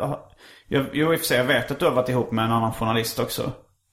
Har, 0.00 0.18
jag, 0.68 0.86
jo, 0.92 1.12
i 1.12 1.16
och 1.16 1.20
för 1.20 1.26
sig, 1.26 1.36
jag 1.38 1.44
vet 1.44 1.70
att 1.70 1.78
du 1.78 1.84
har 1.84 1.92
varit 1.92 2.08
ihop 2.08 2.32
med 2.32 2.44
en 2.44 2.52
annan 2.52 2.72
journalist 2.72 3.18
också. 3.18 3.52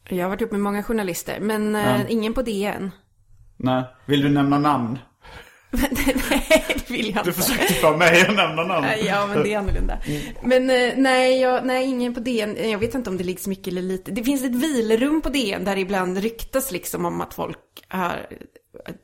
Jag 0.10 0.24
har 0.26 0.30
varit 0.30 0.41
ihop 0.41 0.51
med 0.51 0.62
många 0.62 0.84
journalister, 0.84 1.39
men 1.39 1.76
eh, 1.76 2.01
ingen 2.10 2.34
på 2.34 2.41
DN. 2.41 2.91
Nej. 3.58 3.84
Vill 4.06 4.22
du 4.22 4.30
nämna 4.30 4.60
namn? 4.60 4.99
nej, 5.72 6.66
det 6.68 6.89
vill 6.89 7.16
jag 7.16 7.26
Du 7.26 7.30
inte. 7.30 7.41
försökte 7.41 7.74
få 7.74 7.97
mig 7.97 8.22
att 8.22 8.36
nämna 8.36 8.64
namn. 8.64 8.88
Ja, 9.05 9.28
men 9.28 9.43
det 9.43 9.54
är 9.54 9.58
annorlunda. 9.58 9.97
Mm. 10.05 10.21
Men 10.43 10.70
eh, 10.70 10.93
nej, 10.97 11.42
jag, 11.42 11.66
nej, 11.66 11.86
ingen 11.86 12.13
på 12.13 12.20
DN. 12.20 12.70
Jag 12.71 12.80
vet 12.80 12.96
inte 12.96 13.09
om 13.09 13.17
det 13.17 13.24
ligger 13.24 13.39
så 13.39 13.50
mycket 13.50 13.67
eller 13.67 13.82
lite. 13.82 14.12
Det 14.12 14.24
finns 14.24 14.43
ett 14.43 14.55
vilorum 14.55 15.21
på 15.21 15.30
DN 15.30 15.63
där 15.63 15.75
det 15.75 15.82
ibland 15.82 16.17
ryktas 16.17 16.71
liksom 16.71 17.05
om 17.05 17.21
att 17.21 17.34
folk 17.34 17.58
har 17.88 18.28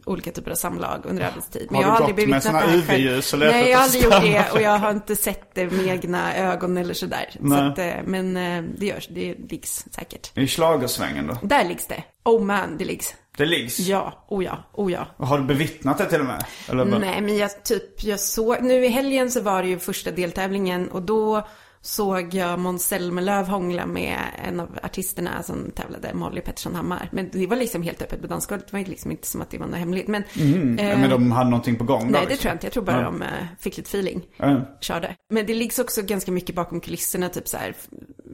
olika 0.06 0.32
typer 0.32 0.52
av 0.52 0.56
samlag 0.56 1.02
under 1.06 1.24
arbetstid. 1.24 1.68
Men 1.70 1.76
Har 1.76 1.84
jag 1.84 1.90
har 1.90 2.06
aldrig 2.06 2.30
med 2.30 2.44
såna 2.44 2.62
själv. 2.62 2.92
UV-ljus 2.92 3.34
och 3.34 3.40
Nej, 3.40 3.70
jag 3.70 3.78
har 3.78 3.84
aldrig 3.84 4.04
gjort 4.04 4.22
det 4.22 4.52
och 4.54 4.62
jag 4.62 4.78
har 4.78 4.92
inte 4.92 5.16
sett 5.16 5.56
det 5.56 5.72
med 5.72 5.88
egna 5.88 6.36
ögon 6.36 6.78
eller 6.78 6.94
sådär. 6.94 7.30
Så 7.48 7.54
att, 7.54 7.80
eh, 7.80 7.94
men 8.06 8.38
eh, 8.38 8.64
det 8.78 8.86
görs, 8.86 9.08
det 9.08 9.36
liggs 9.50 9.86
säkert. 9.92 10.38
I 10.38 10.48
schlagersvängen 10.48 11.28
då? 11.28 11.38
Där 11.42 11.66
liggs 11.66 11.88
det. 11.88 12.04
Oh 12.24 12.44
man, 12.44 12.78
det 12.78 12.86
liggs. 12.86 13.16
Det 13.38 13.46
liggs? 13.46 13.80
Ja, 13.80 14.26
oh 14.28 14.44
ja, 14.44 14.70
oh 14.74 14.92
ja. 14.92 15.08
Har 15.18 15.38
du 15.38 15.44
bevittnat 15.44 15.98
det 15.98 16.06
till 16.06 16.20
och 16.20 16.26
med? 16.26 16.46
Eller? 16.70 16.86
Nej, 16.86 17.22
men 17.22 17.38
jag 17.38 17.64
typ, 17.64 18.04
jag 18.04 18.20
såg, 18.20 18.62
nu 18.62 18.86
i 18.86 18.88
helgen 18.88 19.32
så 19.32 19.42
var 19.42 19.64
det 19.64 19.70
ju 19.70 19.80
första 19.80 20.12
deltävlingen 20.12 20.90
och 20.90 21.02
då 21.02 21.48
såg 21.82 22.34
jag 22.34 22.60
Måns 22.60 22.88
Zelmerlöw 22.88 23.44
hångla 23.50 23.86
med 23.86 24.18
en 24.46 24.60
av 24.60 24.80
artisterna 24.84 25.44
som 25.44 25.72
tävlade, 25.76 26.14
Molly 26.14 26.42
Pettersson 26.42 26.76
Hammar. 26.76 27.10
Men 27.12 27.30
det 27.32 27.48
var 27.48 27.56
liksom 27.58 27.84
helt 27.84 28.02
öppet 28.02 28.22
på 28.22 28.28
dansgolvet. 28.28 28.68
Det 28.72 28.78
var 28.78 28.86
liksom 28.86 29.12
inte 29.12 29.28
som 29.28 29.42
att 29.42 29.50
det 29.52 29.58
var 29.58 29.68
något 29.68 29.80
hemligt. 29.80 30.08
Men, 30.08 30.24
Mm. 30.40 30.78
eh, 30.80 31.00
Men 31.00 31.10
de 31.10 31.32
hade 31.32 31.50
någonting 31.50 31.76
på 31.76 31.84
gång 31.84 32.00
då, 32.00 32.06
Nej, 32.12 32.22
det 32.22 32.28
liksom. 32.30 32.38
tror 32.42 32.50
jag 32.50 32.56
inte. 32.56 32.66
Jag 32.66 32.74
tror 32.74 32.84
bara 32.84 32.98
Ja. 32.98 33.04
de 33.04 33.22
eh, 33.22 33.28
fick 33.60 33.78
lite 33.78 33.88
feeling. 33.88 34.22
Ja. 34.38 34.62
Körde. 34.82 35.16
Men 35.30 35.46
det 35.46 35.54
ligger 35.54 35.82
också 35.84 36.02
ganska 36.02 36.32
mycket 36.32 36.56
bakom 36.56 36.80
kulisserna, 36.82 37.30
typ 37.30 37.48
så 37.48 37.58
här 37.58 37.74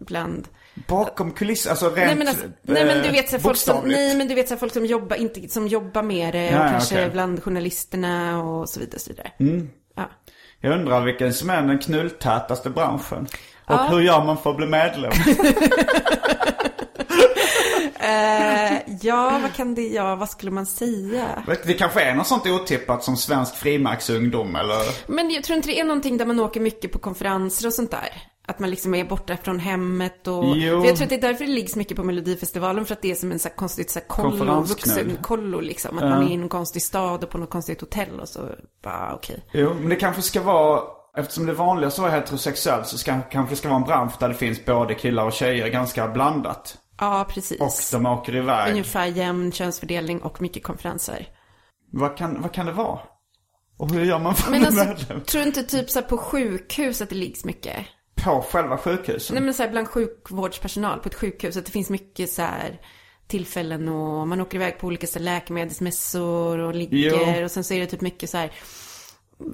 bland... 0.05 0.47
Bakom 0.87 1.31
kulisser, 1.31 1.69
alltså 1.69 1.85
rent 1.85 1.95
Nej 1.97 2.15
men, 2.15 2.27
alltså, 2.27 2.45
nej 2.61 2.85
men 2.85 3.03
du 3.03 3.11
vet 3.11 3.29
så 3.29 3.39
folk 3.39 3.57
som, 3.57 3.87
nej 3.87 4.17
men 4.17 4.27
du 4.27 4.35
vet 4.35 4.49
så 4.49 4.57
folk 4.57 4.73
som 4.73 4.85
jobbar, 4.85 5.15
inte, 5.15 5.47
som 5.49 5.67
jobbar 5.67 6.03
med 6.03 6.33
det 6.33 6.47
och 6.47 6.69
kanske 6.71 6.95
okej. 6.95 7.09
bland 7.11 7.43
journalisterna 7.43 8.43
och 8.43 8.69
så 8.69 8.79
vidare. 8.79 8.95
Och 8.95 9.01
så 9.01 9.09
vidare. 9.09 9.31
Mm. 9.39 9.69
Ja. 10.59 10.69
Jag 10.69 10.79
undrar 10.79 11.01
vilken 11.01 11.33
som 11.33 11.49
är 11.49 11.61
den 11.61 11.79
knulltätaste 11.79 12.69
branschen. 12.69 13.27
Och 13.65 13.73
Ja. 13.73 13.87
hur 13.89 13.99
gör 13.99 14.25
man 14.25 14.37
för 14.37 14.49
att 14.49 14.57
bli 14.57 14.65
medlem? 14.67 15.11
Eh, 17.99 18.77
ja, 19.01 19.39
vad 19.41 19.53
kan 19.53 19.75
det, 19.75 19.87
ja, 19.87 20.15
vad 20.15 20.29
skulle 20.29 20.51
man 20.51 20.65
säga? 20.65 21.43
Det 21.65 21.73
kanske 21.73 22.01
är 22.01 22.15
något 22.15 22.27
sånt 22.27 22.47
otippat 22.47 23.03
som 23.03 23.17
svensk 23.17 23.55
frimärksungdom 23.55 24.55
eller? 24.55 25.11
Men 25.11 25.31
jag 25.31 25.43
tror 25.43 25.55
inte 25.57 25.67
det 25.69 25.79
är 25.79 25.83
någonting 25.83 26.17
där 26.17 26.25
man 26.25 26.39
åker 26.39 26.59
mycket 26.59 26.91
på 26.91 26.99
konferenser 26.99 27.67
och 27.67 27.73
sånt 27.73 27.91
där. 27.91 28.09
Att 28.47 28.59
man 28.59 28.69
liksom 28.69 28.95
är 28.95 29.03
borta 29.05 29.37
från 29.37 29.59
hemmet 29.59 30.27
och... 30.27 30.43
Jo. 30.57 30.81
För 30.81 30.87
jag 30.87 30.95
tror 30.95 31.03
att 31.03 31.09
det 31.09 31.15
är 31.15 31.21
därför 31.21 31.45
det 31.45 31.51
liggs 31.51 31.75
mycket 31.75 31.97
på 31.97 32.03
Melodifestivalen. 32.03 32.85
För 32.85 32.93
att 32.93 33.01
det 33.01 33.11
är 33.11 33.15
som 33.15 33.31
en 33.31 33.39
så 33.39 33.47
här 33.49 33.55
konstigt 33.55 33.91
så 33.91 33.99
här 33.99 34.07
kollo, 34.07 34.29
Konferensknull. 34.29 34.67
vuxenkollo 34.67 35.59
liksom. 35.59 35.97
Att 35.97 36.03
Ja. 36.03 36.09
man 36.09 36.23
är 36.27 36.31
i 36.31 36.37
någon 36.37 36.49
konstig 36.49 36.81
stad 36.81 37.23
och 37.23 37.29
på 37.29 37.37
något 37.37 37.49
konstigt 37.49 37.81
hotell 37.81 38.19
och 38.19 38.29
så 38.29 38.39
bara 38.83 39.13
okej. 39.15 39.43
Jo, 39.53 39.73
men 39.79 39.89
det 39.89 39.95
kanske 39.95 40.21
ska 40.21 40.41
vara, 40.41 40.81
eftersom 41.17 41.45
det 41.45 41.53
vanliga 41.53 41.91
så 41.91 42.05
är 42.05 42.09
heterosexuellt 42.09 42.87
så 42.87 42.97
ska, 42.97 43.21
kanske 43.21 43.55
ska 43.55 43.67
vara 43.69 43.79
en 43.79 43.85
bransch 43.87 44.13
där 44.19 44.29
det 44.29 44.35
finns 44.35 44.65
både 44.65 44.93
killar 44.95 45.25
och 45.25 45.33
tjejer 45.33 45.67
ganska 45.67 46.07
blandat. 46.07 46.77
Ja, 46.99 47.25
precis. 47.29 47.61
Och 47.61 47.99
de 47.99 48.05
åker 48.05 48.35
iväg. 48.35 48.71
Ungefär 48.71 49.05
jämn 49.05 49.51
könsfördelning 49.51 50.21
och 50.21 50.41
mycket 50.41 50.63
konferenser. 50.63 51.27
Vad 51.91 52.17
kan, 52.17 52.41
vad 52.41 52.51
kan 52.51 52.65
det 52.65 52.71
vara? 52.71 52.99
Och 53.77 53.91
hur 53.91 54.05
gör 54.05 54.19
man 54.19 54.35
för 54.35 54.51
Men 54.51 54.65
alltså, 54.65 54.85
tror 55.25 55.41
du 55.41 55.47
inte 55.47 55.63
typ 55.63 55.89
så 55.89 56.01
på 56.01 56.17
sjukhus 56.17 57.01
att 57.01 57.09
det 57.09 57.15
liggs 57.15 57.45
mycket? 57.45 57.75
På 58.25 58.41
själva 58.41 58.77
sjukhuset? 58.77 59.33
Nej 59.33 59.43
men 59.43 59.53
så 59.53 59.63
här 59.63 59.69
bland 59.69 59.87
sjukvårdspersonal 59.87 60.99
på 60.99 61.09
ett 61.09 61.15
sjukhus. 61.15 61.57
Att 61.57 61.65
det 61.65 61.71
finns 61.71 61.89
mycket 61.89 62.29
så 62.29 62.41
här 62.41 62.79
tillfällen 63.27 63.89
och 63.89 64.27
man 64.27 64.41
åker 64.41 64.57
iväg 64.57 64.79
på 64.79 64.87
olika 64.87 65.07
så 65.07 65.19
här 65.19 65.23
läkemedelsmässor 65.23 66.59
och 66.59 66.75
ligger. 66.75 67.37
Jo. 67.37 67.43
Och 67.45 67.51
sen 67.51 67.63
så 67.63 67.73
är 67.73 67.79
det 67.79 67.85
typ 67.85 68.01
mycket 68.01 68.29
så 68.29 68.37
här 68.37 68.51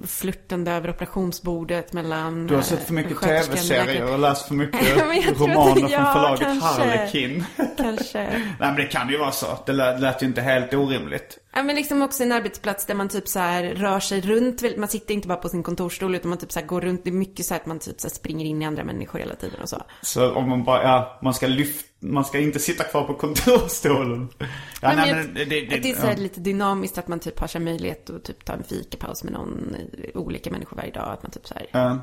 flörtande 0.06 0.70
över 0.70 0.90
operationsbordet 0.90 1.92
mellan 1.92 2.46
Du 2.46 2.54
har 2.54 2.62
sett 2.62 2.86
för 2.86 2.94
mycket 2.94 3.12
eh, 3.12 3.18
tv-serier 3.18 4.12
och 4.12 4.18
läst 4.18 4.48
för 4.48 4.54
mycket 4.54 4.96
romaner 5.40 5.74
från 5.74 5.90
ja, 5.90 6.12
förlaget 6.12 6.40
kanske. 6.40 6.66
Harlekin. 6.66 7.44
Kanske. 7.76 8.18
Nej 8.28 8.54
men 8.58 8.76
det 8.76 8.86
kan 8.86 9.08
ju 9.08 9.18
vara 9.18 9.32
så. 9.32 9.46
Det 9.66 9.72
lät, 9.72 10.00
lät 10.00 10.22
ju 10.22 10.26
inte 10.26 10.40
helt 10.40 10.74
orimligt. 10.74 11.38
Ja 11.54 11.62
men 11.62 11.76
liksom 11.76 12.02
också 12.02 12.22
en 12.22 12.32
arbetsplats 12.32 12.86
där 12.86 12.94
man 12.94 13.08
typ 13.08 13.28
så 13.28 13.38
här 13.38 13.62
rör 13.64 14.00
sig 14.00 14.20
runt. 14.20 14.62
Man 14.76 14.88
sitter 14.88 15.14
inte 15.14 15.28
bara 15.28 15.38
på 15.38 15.48
sin 15.48 15.62
kontorsstol 15.62 16.14
utan 16.14 16.28
man 16.28 16.38
typ 16.38 16.52
så 16.52 16.60
går 16.60 16.80
runt. 16.80 17.04
Det 17.04 17.10
är 17.10 17.14
mycket 17.14 17.46
så 17.46 17.54
här 17.54 17.60
att 17.60 17.66
man 17.66 17.78
typ 17.78 18.00
så 18.00 18.10
springer 18.10 18.46
in 18.46 18.62
i 18.62 18.64
andra 18.64 18.84
människor 18.84 19.18
hela 19.18 19.34
tiden 19.34 19.60
och 19.62 19.68
så. 19.68 19.82
Så 20.02 20.32
om 20.34 20.48
man 20.48 20.64
bara, 20.64 20.82
ja, 20.82 21.18
man 21.22 21.34
ska 21.34 21.46
lyfta, 21.46 21.88
man 22.00 22.24
ska 22.24 22.38
inte 22.38 22.58
sitta 22.58 22.84
kvar 22.84 23.04
på 23.04 23.14
kontorsstolen. 23.14 24.28
Ja, 24.38 24.46
Nej, 24.82 24.96
nej, 24.96 25.14
men 25.14 25.34
det, 25.34 25.44
det, 25.44 25.74
att 25.76 25.82
det 25.82 25.90
är 25.90 25.94
så 25.94 26.06
här 26.06 26.14
ja. 26.16 26.22
lite 26.22 26.40
dynamiskt 26.40 26.98
att 26.98 27.08
man 27.08 27.20
typ 27.20 27.40
har 27.40 27.46
så 27.46 27.60
möjlighet 27.60 28.10
att 28.10 28.24
typ 28.24 28.44
ta 28.44 28.52
en 28.52 28.64
fikapaus 28.64 29.24
med 29.24 29.32
någon, 29.32 29.76
olika 30.14 30.50
människor 30.50 30.76
varje 30.76 30.92
dag. 30.92 31.12
Att 31.12 31.22
man 31.22 31.32
typ 31.32 31.46
så 31.46 31.54
här, 31.54 31.66
Ja. 31.72 31.98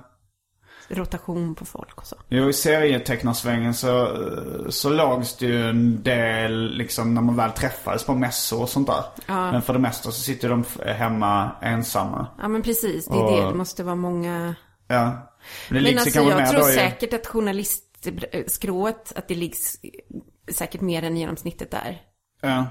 Rotation 0.89 1.55
på 1.55 1.65
folk 1.65 1.97
och 1.97 2.05
så. 2.07 2.15
Jo, 2.29 2.49
i 2.49 2.53
serietecknarsvängen 2.53 3.73
så, 3.73 4.05
eh, 4.05 4.69
så 4.69 4.89
lags 4.89 5.37
det 5.37 5.45
ju 5.45 5.69
en 5.69 6.03
del 6.03 6.71
liksom 6.77 7.13
när 7.13 7.21
man 7.21 7.35
väl 7.35 7.51
träffades 7.51 8.03
på 8.05 8.15
mässor 8.15 8.61
och 8.61 8.69
sånt 8.69 8.87
där. 8.87 9.03
Ja. 9.27 9.51
Men 9.51 9.61
för 9.61 9.73
det 9.73 9.79
mesta 9.79 10.11
så 10.11 10.21
sitter 10.21 10.49
de 10.49 10.63
hemma 10.85 11.51
ensamma. 11.61 12.27
Ja 12.41 12.47
men 12.47 12.61
precis, 12.61 13.05
det 13.05 13.13
är 13.13 13.23
Och- 13.23 13.31
det. 13.31 13.47
Det 13.47 13.53
måste 13.53 13.83
vara 13.83 13.95
många... 13.95 14.55
Ja. 14.87 15.03
Men 15.69 15.83
det 15.83 15.89
Men 15.89 15.99
alltså 15.99 16.19
jag 16.19 16.49
tror 16.49 16.61
säkert 16.63 17.13
att 17.13 17.27
journalistskrået, 17.27 19.13
att 19.15 19.27
det 19.27 19.35
liggs 19.35 19.77
säkert 20.51 20.81
mer 20.81 21.03
än 21.03 21.17
genomsnittet 21.17 21.71
där. 21.71 22.01
Ja. 22.41 22.65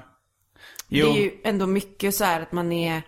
Jo, 0.87 1.05
Det 1.07 1.19
är 1.19 1.23
ju 1.23 1.31
ändå 1.43 1.67
mycket 1.67 2.15
så 2.15 2.23
här 2.23 2.41
att 2.41 2.51
man 2.51 2.71
är... 2.71 3.01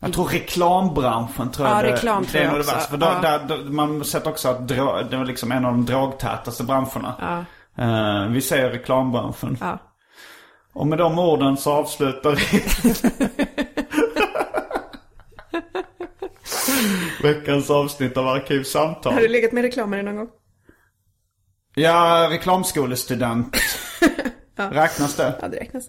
jag 0.00 0.12
tror 0.12 0.24
reklambranschen 0.28 1.50
tror 1.50 1.68
Ja, 1.68 1.74
jag 1.76 1.84
det, 1.84 1.92
reklam 1.92 2.22
det 2.22 2.28
tror 2.28 2.40
är 2.40 2.44
jag 2.44 2.52
nog 2.52 2.60
det 2.60 2.72
värsta. 2.72 2.90
För 2.90 2.96
då, 2.96 3.06
Ja. 3.06 3.18
där, 3.22 3.40
då, 3.48 3.56
man 3.72 3.96
har 3.96 4.04
sett 4.04 4.26
också 4.26 4.48
att 4.48 4.68
dra, 4.68 5.02
det 5.02 5.16
var 5.16 5.24
liksom 5.24 5.52
en 5.52 5.64
av 5.64 5.72
de 5.72 5.84
dragtätaste 5.86 6.64
branscherna. 6.64 7.14
Ja. 7.20 7.44
Eh, 7.84 8.26
vi 8.28 8.40
säger 8.40 8.70
reklambranschen. 8.70 9.58
Ja. 9.60 9.78
Och 10.72 10.86
med 10.86 10.98
de 10.98 11.18
orden 11.18 11.56
så 11.56 11.72
avslutar 11.72 12.30
vi 12.36 12.64
veckans 17.22 17.70
avsnitt 17.70 18.16
av 18.16 18.28
Arkivsamtal. 18.28 19.12
Har 19.12 19.20
du 19.20 19.28
legat 19.28 19.52
med 19.52 19.62
reklamare 19.62 20.02
någon 20.02 20.16
gång? 20.16 20.28
Ja, 21.74 22.26
reklamskolestudent. 22.30 23.56
Räknas 24.56 25.16
det? 25.16 25.34
Ja, 25.42 25.48
det 25.48 25.56
räknas. 25.56 25.84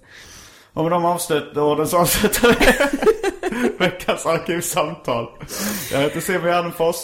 Och 0.78 0.84
med 0.84 0.91
de 0.91 1.06
avslutorden 1.06 1.88
så 1.88 1.98
avslutar 1.98 2.56
vi 2.60 3.70
veckans 3.78 4.26
Arkivsamtal. 4.26 5.28
Jag 5.91 5.99
heter 5.99 6.20
Simon 6.20 6.45
Gärdenfors. 6.45 6.95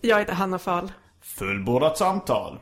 Jag 0.00 0.18
heter 0.18 0.32
Hanna 0.32 0.58
Fahl. 0.58 0.92
Fullbordat 1.22 1.98
samtal. 1.98 2.58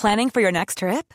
Planning 0.00 0.30
for 0.30 0.42
your 0.42 0.52
next 0.52 0.78
trip? 0.78 1.14